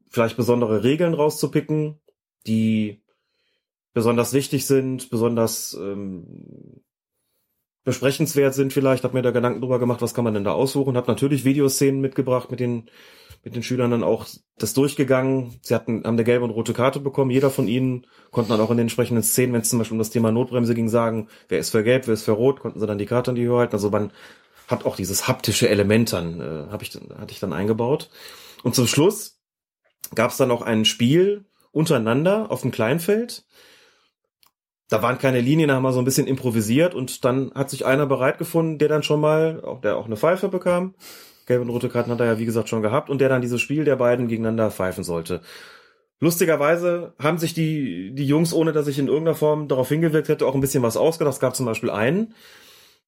[0.10, 2.00] vielleicht besondere Regeln rauszupicken,
[2.48, 3.04] die
[3.94, 6.82] besonders wichtig sind, besonders ähm,
[7.84, 9.04] besprechenswert sind vielleicht.
[9.04, 10.98] Hab mir da Gedanken drüber gemacht, was kann man denn da aussuchen.
[10.98, 12.90] Hab natürlich Videoszenen mitgebracht mit den
[13.46, 14.26] mit den Schülern dann auch
[14.58, 15.60] das durchgegangen.
[15.62, 17.30] Sie hatten, haben eine gelbe und rote Karte bekommen.
[17.30, 20.00] Jeder von ihnen konnte dann auch in den entsprechenden Szenen, wenn es zum Beispiel um
[20.00, 22.88] das Thema Notbremse ging, sagen, wer ist für gelb, wer ist für rot, konnten sie
[22.88, 23.76] dann die Karte in die Höhe halten.
[23.76, 24.12] Also man
[24.68, 28.10] hat auch dieses haptische Element dann, äh, hab ich, hatte ich dann eingebaut.
[28.64, 29.40] Und zum Schluss
[30.16, 33.46] gab es dann noch ein Spiel untereinander auf dem Kleinfeld.
[34.90, 37.86] Da waren keine Linien, da haben wir so ein bisschen improvisiert und dann hat sich
[37.86, 40.96] einer bereit gefunden, der dann schon mal, auch der auch eine Pfeife bekam.
[41.46, 43.62] Gelbe und rote Karten hat er ja, wie gesagt, schon gehabt und der dann dieses
[43.62, 45.42] Spiel der beiden gegeneinander pfeifen sollte.
[46.20, 50.46] Lustigerweise haben sich die, die Jungs, ohne dass ich in irgendeiner Form darauf hingewirkt hätte,
[50.46, 51.34] auch ein bisschen was ausgedacht.
[51.34, 52.34] Es gab zum Beispiel einen,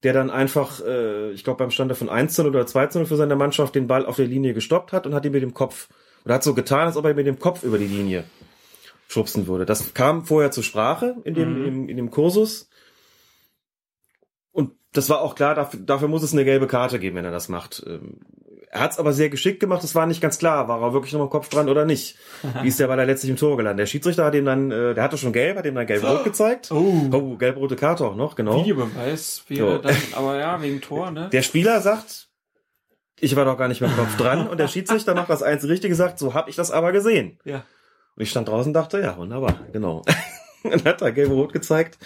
[0.03, 3.75] der dann einfach, äh, ich glaube beim Stand von 1 oder 2 für seine Mannschaft
[3.75, 5.87] den Ball auf der Linie gestoppt hat und hat ihn mit dem Kopf,
[6.25, 8.25] oder hat so getan, als ob er mit dem Kopf über die Linie
[9.07, 9.65] schubsen würde.
[9.65, 11.65] Das kam vorher zur Sprache in dem, Mhm.
[11.65, 12.66] in, in dem Kursus.
[14.97, 17.29] Und das war auch klar, dafür, dafür muss es eine gelbe Karte geben, wenn er
[17.29, 17.83] das macht.
[17.85, 18.17] Ähm,
[18.71, 19.83] er hat es aber sehr geschickt gemacht.
[19.83, 22.17] Es war nicht ganz klar, war er wirklich noch im Kopf dran oder nicht.
[22.63, 23.81] Wie ist der, weil er letztlich im Tor gelandet.
[23.83, 26.71] Der Schiedsrichter hat ihm dann, äh, der hatte schon gelb, hat ihm dann gelb-rot gezeigt.
[26.71, 27.09] Oh.
[27.11, 28.59] Oh, gelb-rote Karte auch noch, genau.
[28.59, 29.77] Videobeweis wäre Ja.
[29.77, 31.29] dann, aber ja, wegen Tor, ne?
[31.31, 32.29] Der Spieler sagt,
[33.19, 34.47] ich war doch gar nicht mit dem Kopf dran.
[34.47, 37.37] Und der Schiedsrichter macht das einzige Richtige, sagt, so hab ich das aber gesehen.
[37.45, 37.57] Ja.
[38.15, 40.01] Und ich stand draußen und dachte, ja, wunderbar, genau.
[40.63, 41.99] dann hat er gelb-rot gezeigt.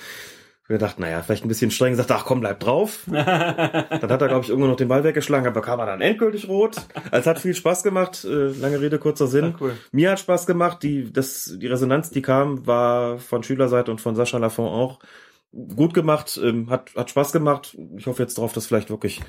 [0.72, 3.04] Wir dachten, naja, vielleicht ein bisschen streng, sagt, ach komm, bleib drauf.
[3.12, 6.48] dann hat er, glaube ich, irgendwo noch den Ball weggeschlagen, aber bekam er dann endgültig
[6.48, 6.78] rot.
[7.12, 9.56] Also es hat viel Spaß gemacht, äh, lange Rede, kurzer Sinn.
[9.60, 9.78] cool.
[9.92, 14.16] Mir hat Spaß gemacht, die, das, die Resonanz, die kam, war von Schülerseite und von
[14.16, 15.00] Sascha Lafont auch
[15.52, 17.78] gut gemacht, ähm, hat, hat Spaß gemacht.
[17.98, 19.20] Ich hoffe jetzt drauf, dass vielleicht wirklich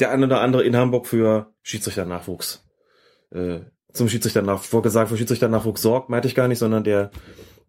[0.00, 2.68] der ein oder andere in Hamburg für Schiedsrichternachwuchs,
[3.30, 3.60] äh,
[3.92, 7.10] zum Schiedsrichternachwuchs, vorgesagt, für Schiedsrichternachwuchs sorgt, meinte ich gar nicht, sondern der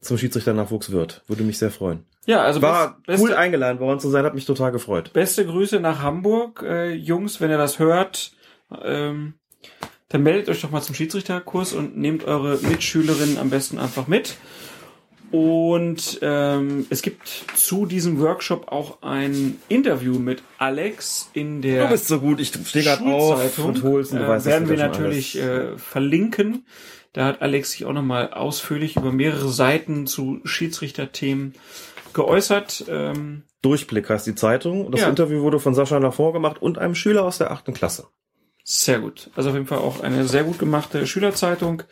[0.01, 1.23] zum Schiedsrichternachwuchs wird.
[1.27, 2.05] Würde mich sehr freuen.
[2.25, 5.11] Ja, also War best- cool beste, eingeladen worden zu sein, hat mich total gefreut.
[5.13, 8.31] beste Grüße nach Hamburg, äh, Jungs, wenn ihr das hört.
[8.83, 9.33] Ähm,
[10.09, 14.35] dann meldet euch doch mal zum Schiedsrichterkurs und nehmt eure Mitschülerinnen am besten einfach mit.
[15.31, 21.91] Und ähm, es gibt zu diesem Workshop auch ein Interview mit Alex in der Du
[21.91, 24.75] bist so gut, ich stehe gerade auf und hol's und du äh, weißt, werden wir
[24.77, 25.75] natürlich alles.
[25.75, 26.65] äh, verlinken.
[27.13, 31.53] Da hat Alex sich auch nochmal ausführlich über mehrere Seiten zu Schiedsrichterthemen
[32.13, 32.85] geäußert.
[32.87, 34.91] Ähm, Durchblick heißt die Zeitung.
[34.91, 35.09] Das Ja.
[35.09, 38.07] Interview wurde von Sascha Lafont gemacht und einem Schüler aus der achten Klasse.
[38.63, 39.29] Sehr gut.
[39.35, 41.83] Also auf jeden Fall auch eine sehr gut gemachte Schülerzeitung.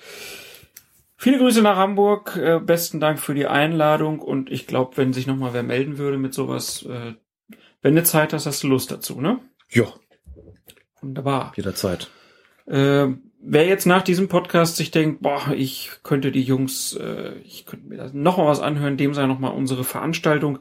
[1.18, 2.38] Viele Grüße nach Hamburg.
[2.38, 4.20] Äh, besten Dank für die Einladung.
[4.20, 7.14] Und ich glaube, wenn sich nochmal wer melden würde mit sowas, äh,
[7.82, 9.40] wenn du Zeit hast, hast du Lust dazu, ne?
[9.70, 9.86] Ja,
[11.02, 11.52] Wunderbar.
[11.56, 12.10] jederzeit.
[12.68, 13.08] Äh,
[13.42, 17.88] wer jetzt nach diesem Podcast sich denkt, boah, ich könnte die Jungs, äh, ich könnte
[17.88, 20.60] mir da noch mal was anhören, dem sei noch mal unsere Veranstaltung.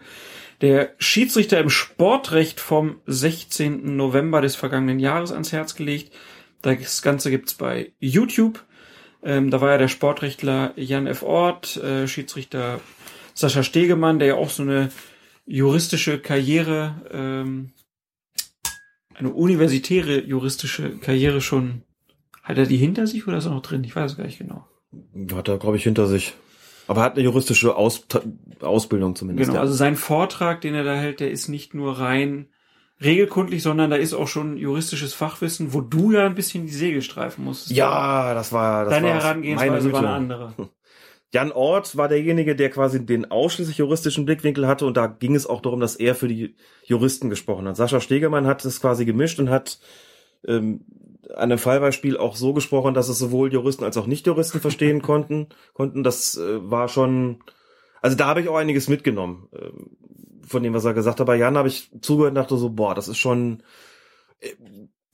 [0.60, 3.97] Der Schiedsrichter im Sportrecht vom 16.
[3.97, 6.12] November des vergangenen Jahres ans Herz gelegt.
[6.62, 8.65] Das Ganze gibt's bei YouTube.
[9.23, 11.23] Ähm, da war ja der Sportrechtler Jan F.
[11.23, 12.81] Ort, äh, Schiedsrichter
[13.34, 14.90] Sascha Stegemann, der ja auch so eine
[15.47, 17.70] juristische Karriere, ähm,
[19.15, 21.82] eine universitäre juristische Karriere schon
[22.49, 23.85] hat er die hinter sich oder ist er noch drin?
[23.85, 24.67] Ich weiß es gar nicht genau.
[25.35, 26.35] Hat er, glaube ich, hinter sich.
[26.86, 28.07] Aber er hat eine juristische Aus
[28.60, 29.49] Ausbildung zumindest.
[29.49, 29.60] Genau, ja.
[29.60, 32.49] also sein Vortrag, den er da hält, der ist nicht nur rein
[33.02, 37.02] regelkundlich, sondern da ist auch schon juristisches Fachwissen, wo du ja ein bisschen die Segel
[37.02, 37.77] streifen musstest.
[37.77, 40.55] ja, das war das Deine war Herangehensweise meine war eine andere.
[41.31, 45.47] Jan Ort war derjenige, der quasi den ausschließlich juristischen Blickwinkel hatte und da ging es
[45.47, 47.77] auch darum, dass er für die Juristen gesprochen hat.
[47.77, 49.78] Sascha Stegemann hat es quasi gemischt und hat
[50.47, 50.86] ähm,
[51.34, 55.48] an einem Fallbeispiel auch so gesprochen, dass es sowohl Juristen als auch Nicht-Juristen verstehen konnten.
[55.74, 57.40] Konnten das äh, war schon,
[58.00, 59.90] also da habe ich auch einiges mitgenommen ähm,
[60.47, 61.26] von dem, was er gesagt hat.
[61.26, 63.62] Bei Jan habe ich zugehört und dachte so, boah, das ist schon,
[64.40, 64.48] äh,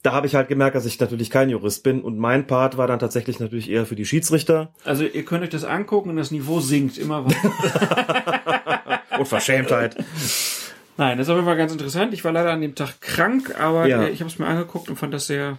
[0.03, 2.87] da habe ich halt gemerkt, dass ich natürlich kein Jurist bin und mein Part war
[2.87, 4.73] dann tatsächlich natürlich eher für die Schiedsrichter.
[4.85, 9.01] Also ihr könnt euch das angucken und das Niveau sinkt immer weiter.
[9.19, 9.97] Unverschämtheit.
[10.97, 12.13] Nein, das ist auf jeden Fall ganz interessant.
[12.15, 14.05] Ich war leider an dem Tag krank, aber Ja.
[14.05, 15.59] äh, ich habe es mir angeguckt und fand das sehr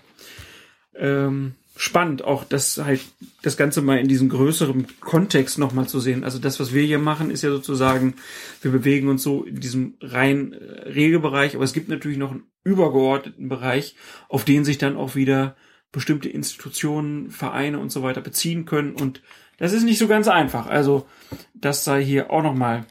[0.97, 3.01] ähm, spannend, auch das halt
[3.41, 6.23] das Ganze mal in diesem größeren Kontext nochmal zu sehen.
[6.23, 8.15] Also das, was wir hier machen, ist ja sozusagen,
[8.61, 12.43] wir bewegen uns so in diesem rein äh, Regelbereich, aber es gibt natürlich noch einen
[12.63, 13.95] übergeordneten Bereich,
[14.29, 15.55] auf den sich dann auch wieder
[15.91, 18.93] bestimmte Institutionen, Vereine und so weiter beziehen können.
[18.93, 19.21] Und
[19.57, 20.67] das ist nicht so ganz einfach.
[20.67, 21.07] Also
[21.53, 22.85] das sei hier auch nochmal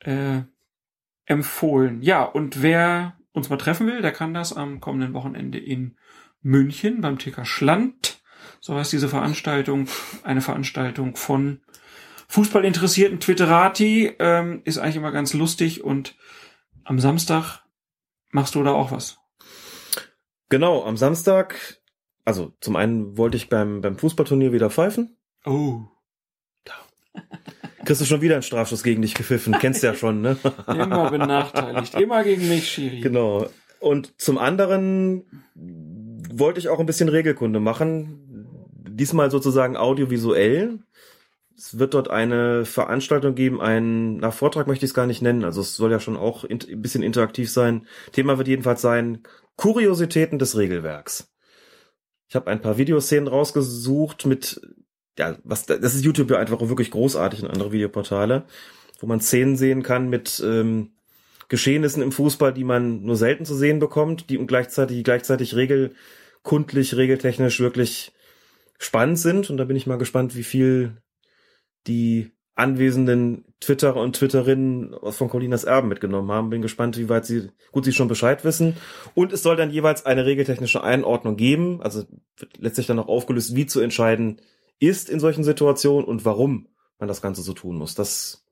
[0.00, 0.42] äh,
[1.24, 2.02] empfohlen.
[2.02, 5.96] Ja, und wer uns mal treffen will, der kann das am kommenden Wochenende in
[6.46, 8.20] München beim TK Schland.
[8.60, 9.88] So heißt diese Veranstaltung,
[10.22, 11.60] eine Veranstaltung von
[12.28, 14.14] Fußballinteressierten Twitterati.
[14.18, 16.14] Ähm, ist eigentlich immer ganz lustig und
[16.84, 17.64] am Samstag
[18.30, 19.18] machst du da auch was.
[20.48, 21.80] Genau, am Samstag,
[22.24, 25.16] also zum einen wollte ich beim, beim Fußballturnier wieder pfeifen.
[25.44, 25.80] Oh.
[27.84, 30.36] Kriegst du schon wieder einen Strafschuss gegen dich gepfiffen, kennst ja schon, ne?
[30.66, 31.94] Immer benachteiligt.
[31.94, 33.00] Immer gegen mich, Schiri.
[33.00, 33.48] Genau.
[33.80, 35.24] Und zum anderen
[36.38, 38.46] wollte ich auch ein bisschen Regelkunde machen.
[38.88, 40.80] Diesmal sozusagen audiovisuell.
[41.56, 45.44] Es wird dort eine Veranstaltung geben, ein na, Vortrag möchte ich es gar nicht nennen.
[45.44, 47.86] Also es soll ja schon auch in, ein bisschen interaktiv sein.
[48.12, 49.22] Thema wird jedenfalls sein
[49.56, 51.32] Kuriositäten des Regelwerks.
[52.28, 54.60] Ich habe ein paar Videoszenen rausgesucht mit,
[55.18, 58.44] ja, was das ist YouTube ja einfach wirklich großartig und andere Videoportale,
[59.00, 60.90] wo man Szenen sehen kann mit ähm,
[61.48, 65.54] Geschehnissen im Fußball, die man nur selten zu sehen bekommt, die und gleichzeitig, die gleichzeitig
[66.46, 68.12] regelkundlich, regeltechnisch wirklich
[68.78, 69.50] spannend sind.
[69.50, 70.96] Und da bin ich mal gespannt, wie viel
[71.86, 76.50] die anwesenden Twitterer und Twitterinnen von Colinas Erben mitgenommen haben.
[76.50, 78.76] Bin gespannt, wie weit sie, gut, sie schon Bescheid wissen.
[79.14, 81.82] Und es soll dann jeweils eine regeltechnische Einordnung geben.
[81.82, 82.04] Also
[82.38, 84.40] wird letztlich dann auch aufgelöst, wie zu entscheiden
[84.78, 86.68] ist in solchen Situationen und warum
[86.98, 87.94] man das Ganze so tun muss.
[87.94, 88.46] Das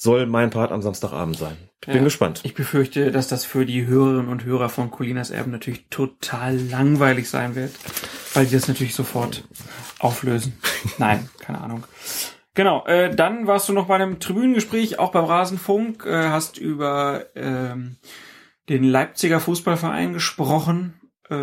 [0.00, 1.56] soll mein Part am Samstagabend sein.
[1.80, 2.02] Ich bin Ja.
[2.04, 2.40] gespannt.
[2.44, 7.28] Ich befürchte, dass das für die Hörerinnen und Hörer von Colinas Erben natürlich total langweilig
[7.28, 7.72] sein wird,
[8.32, 9.44] weil die das natürlich sofort
[9.98, 10.54] auflösen.
[10.98, 11.84] Nein, keine Ahnung.
[12.54, 17.26] Genau, äh, dann warst du noch bei einem Tribünengespräch, auch beim Rasenfunk, äh, hast über
[17.34, 17.96] ähm,
[18.68, 20.94] den Leipziger Fußballverein gesprochen.
[21.28, 21.34] Äh,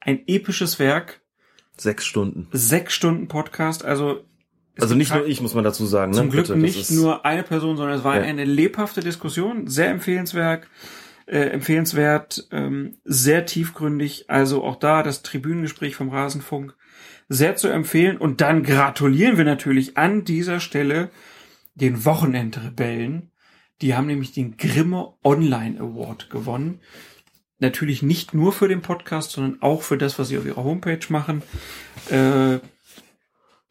[0.00, 1.20] ein episches Werk,
[1.76, 2.48] Sechs Stunden.
[2.52, 4.24] sechs Stunden Podcast, also
[4.78, 6.12] es Also nicht nur ich, muss man dazu sagen.
[6.14, 6.32] zum ne?
[6.32, 8.22] Glück Bitte, nicht nur eine Person, sondern es war Ja.
[8.22, 10.66] eine lebhafte Diskussion, sehr empfehlenswert,
[11.26, 14.30] äh, empfehlenswert, ähm, sehr tiefgründig.
[14.30, 16.74] Also auch da das Tribünengespräch vom Rasenfunk
[17.28, 18.16] sehr zu empfehlen.
[18.16, 21.10] Und dann gratulieren wir natürlich an dieser Stelle
[21.74, 23.30] den Wochenendrebellen.
[23.82, 26.80] Die haben nämlich den Grimme Online Award gewonnen.
[27.60, 31.00] Natürlich nicht nur für den Podcast, sondern auch für das, was sie auf ihrer Homepage
[31.08, 31.42] machen.
[32.10, 32.58] Äh,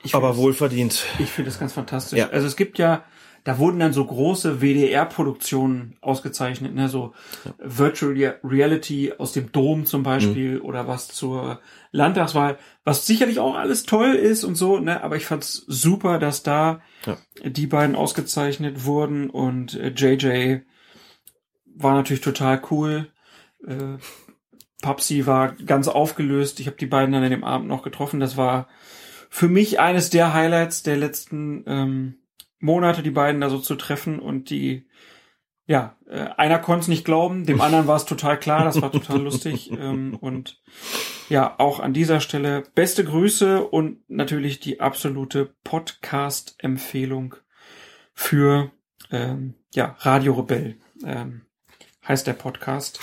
[0.08, 1.06] ich Aber das- wohlverdient.
[1.20, 2.18] ich finde das ganz fantastisch.
[2.20, 2.30] Ja.
[2.30, 3.04] Also es gibt ja,
[3.44, 7.14] da wurden dann so große WDR-Produktionen ausgezeichnet, ne, so
[7.60, 11.60] Virtual Rea- Reality aus dem Dom zum Beispiel oder was zur
[11.92, 16.44] Landtagswahl, was sicherlich auch alles toll ist und so, ne, aber ich fand's super, dass
[16.44, 17.18] da Ja.
[17.46, 20.62] die beiden ausgezeichnet wurden und äh, JJ
[21.80, 23.08] war natürlich total cool.
[23.66, 23.98] Äh,
[24.82, 26.60] Papsi war ganz aufgelöst.
[26.60, 28.20] Ich habe die beiden dann an dem Abend noch getroffen.
[28.20, 28.68] Das war
[29.30, 32.16] für mich eines der Highlights der letzten ähm,
[32.60, 34.88] Monate, die beiden da so zu treffen und die,
[35.66, 38.92] ja, äh, einer konnte es nicht glauben, dem anderen war es total klar, das war
[38.92, 40.62] total lustig ähm, und
[41.30, 47.36] ja, auch an dieser Stelle beste Grüße und natürlich die absolute Podcast-Empfehlung
[48.14, 48.72] für
[49.12, 51.42] ähm, ja, Radio Rebell ähm,
[52.08, 53.00] heißt der Podcast.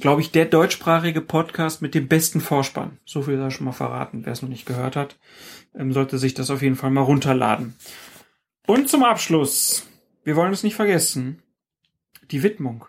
[0.00, 2.98] Glaube ich, der deutschsprachige Podcast mit dem besten Vorspann.
[3.04, 5.16] So viel sei schon mal verraten, wer es noch nicht gehört hat
[5.74, 7.74] ähm, sollte sich das auf jeden Fall mal runterladen.
[8.66, 9.84] Und zum Abschluss,
[10.24, 11.42] wir wollen es nicht vergessen,
[12.30, 12.86] die Widmung.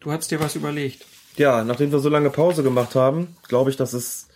[0.00, 1.06] Du hast dir was überlegt.
[1.36, 4.27] Ja, nachdem wir so lange Pause gemacht haben, glaube ich, dass es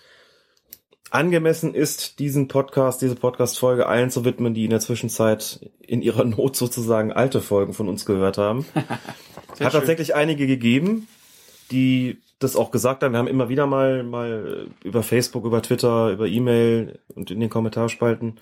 [1.13, 6.25] angemessen ist, diesen Podcast, diese Podcast-Folge allen zu widmen, die in der Zwischenzeit in ihrer
[6.25, 8.65] Not sozusagen alte Folgen von uns gehört haben.
[8.75, 9.71] Hat schön.
[9.71, 11.09] tatsächlich einige gegeben,
[11.71, 13.13] die das auch gesagt haben.
[13.13, 17.51] Wir haben immer wieder mal, mal über Facebook, über Twitter, über E-Mail und in den
[17.51, 18.41] Kommentarspalten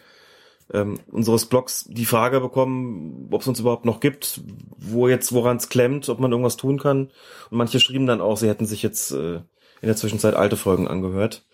[0.73, 4.41] ähm, unseres Blogs die Frage bekommen, ob es uns überhaupt noch gibt,
[4.77, 7.11] wo jetzt, woran es klemmt, ob man irgendwas tun kann.
[7.51, 9.37] Und manche schrieben dann auch, sie hätten sich jetzt äh,
[9.83, 11.45] in der Zwischenzeit alte Folgen angehört.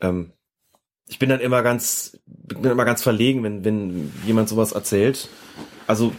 [0.00, 0.32] Ähm,
[1.10, 5.28] ich bin dann immer ganz, bin immer ganz verlegen, wenn, wenn jemand sowas erzählt.
[5.88, 6.12] Also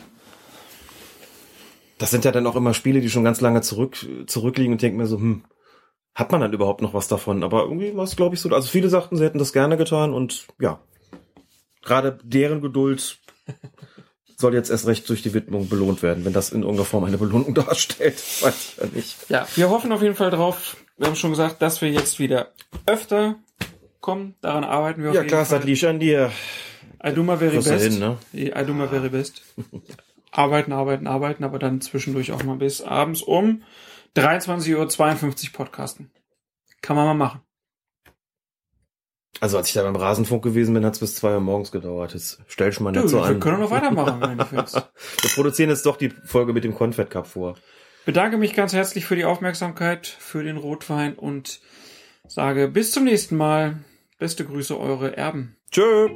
[1.97, 4.97] das sind ja dann auch immer Spiele, die schon ganz lange zurück, zurückliegen und denken
[4.97, 5.45] mir so, hm,
[6.13, 7.41] hat man dann überhaupt noch was davon?
[7.43, 8.49] Aber irgendwie war es, glaube ich, so.
[8.49, 10.81] Also viele sagten, sie hätten das gerne getan und ja,
[11.81, 13.17] gerade deren Geduld
[14.37, 17.17] soll jetzt erst recht durch die Widmung belohnt werden, wenn das in irgendeiner Form eine
[17.17, 18.17] Belohnung darstellt.
[18.41, 19.29] Weiß ich ja nicht.
[19.29, 20.75] Ja, wir hoffen auf jeden Fall drauf.
[20.97, 22.51] Wir haben schon gesagt, dass wir jetzt wieder
[22.85, 23.37] öfter
[24.01, 24.35] kommen.
[24.41, 25.63] Daran arbeiten wir auf Ja, jeden klar, das Fall.
[25.63, 26.31] liegt an dir.
[27.03, 27.85] I do my very Kriegst du best.
[27.85, 28.17] hin, ne?
[28.33, 29.41] I do my very best.
[30.31, 33.63] arbeiten, arbeiten, arbeiten, aber dann zwischendurch auch mal bis abends um
[34.15, 36.11] 23.52 Uhr podcasten.
[36.81, 37.41] Kann man mal machen.
[39.39, 42.13] Also als ich da beim Rasenfunk gewesen bin, hat es bis zwei Uhr morgens gedauert.
[42.13, 43.39] Das stell schon mal Du, nicht so wir an.
[43.39, 44.75] können noch weitermachen, wenn du willst.
[44.75, 47.55] Wir produzieren jetzt doch die Folge mit dem Confed Cup vor.
[48.05, 51.59] Bedanke mich ganz herzlich für die Aufmerksamkeit, für den Rotwein und
[52.27, 53.79] sage bis zum nächsten Mal.
[54.21, 55.57] Beste Grüße, eure Erben.
[55.71, 56.07] Tschö.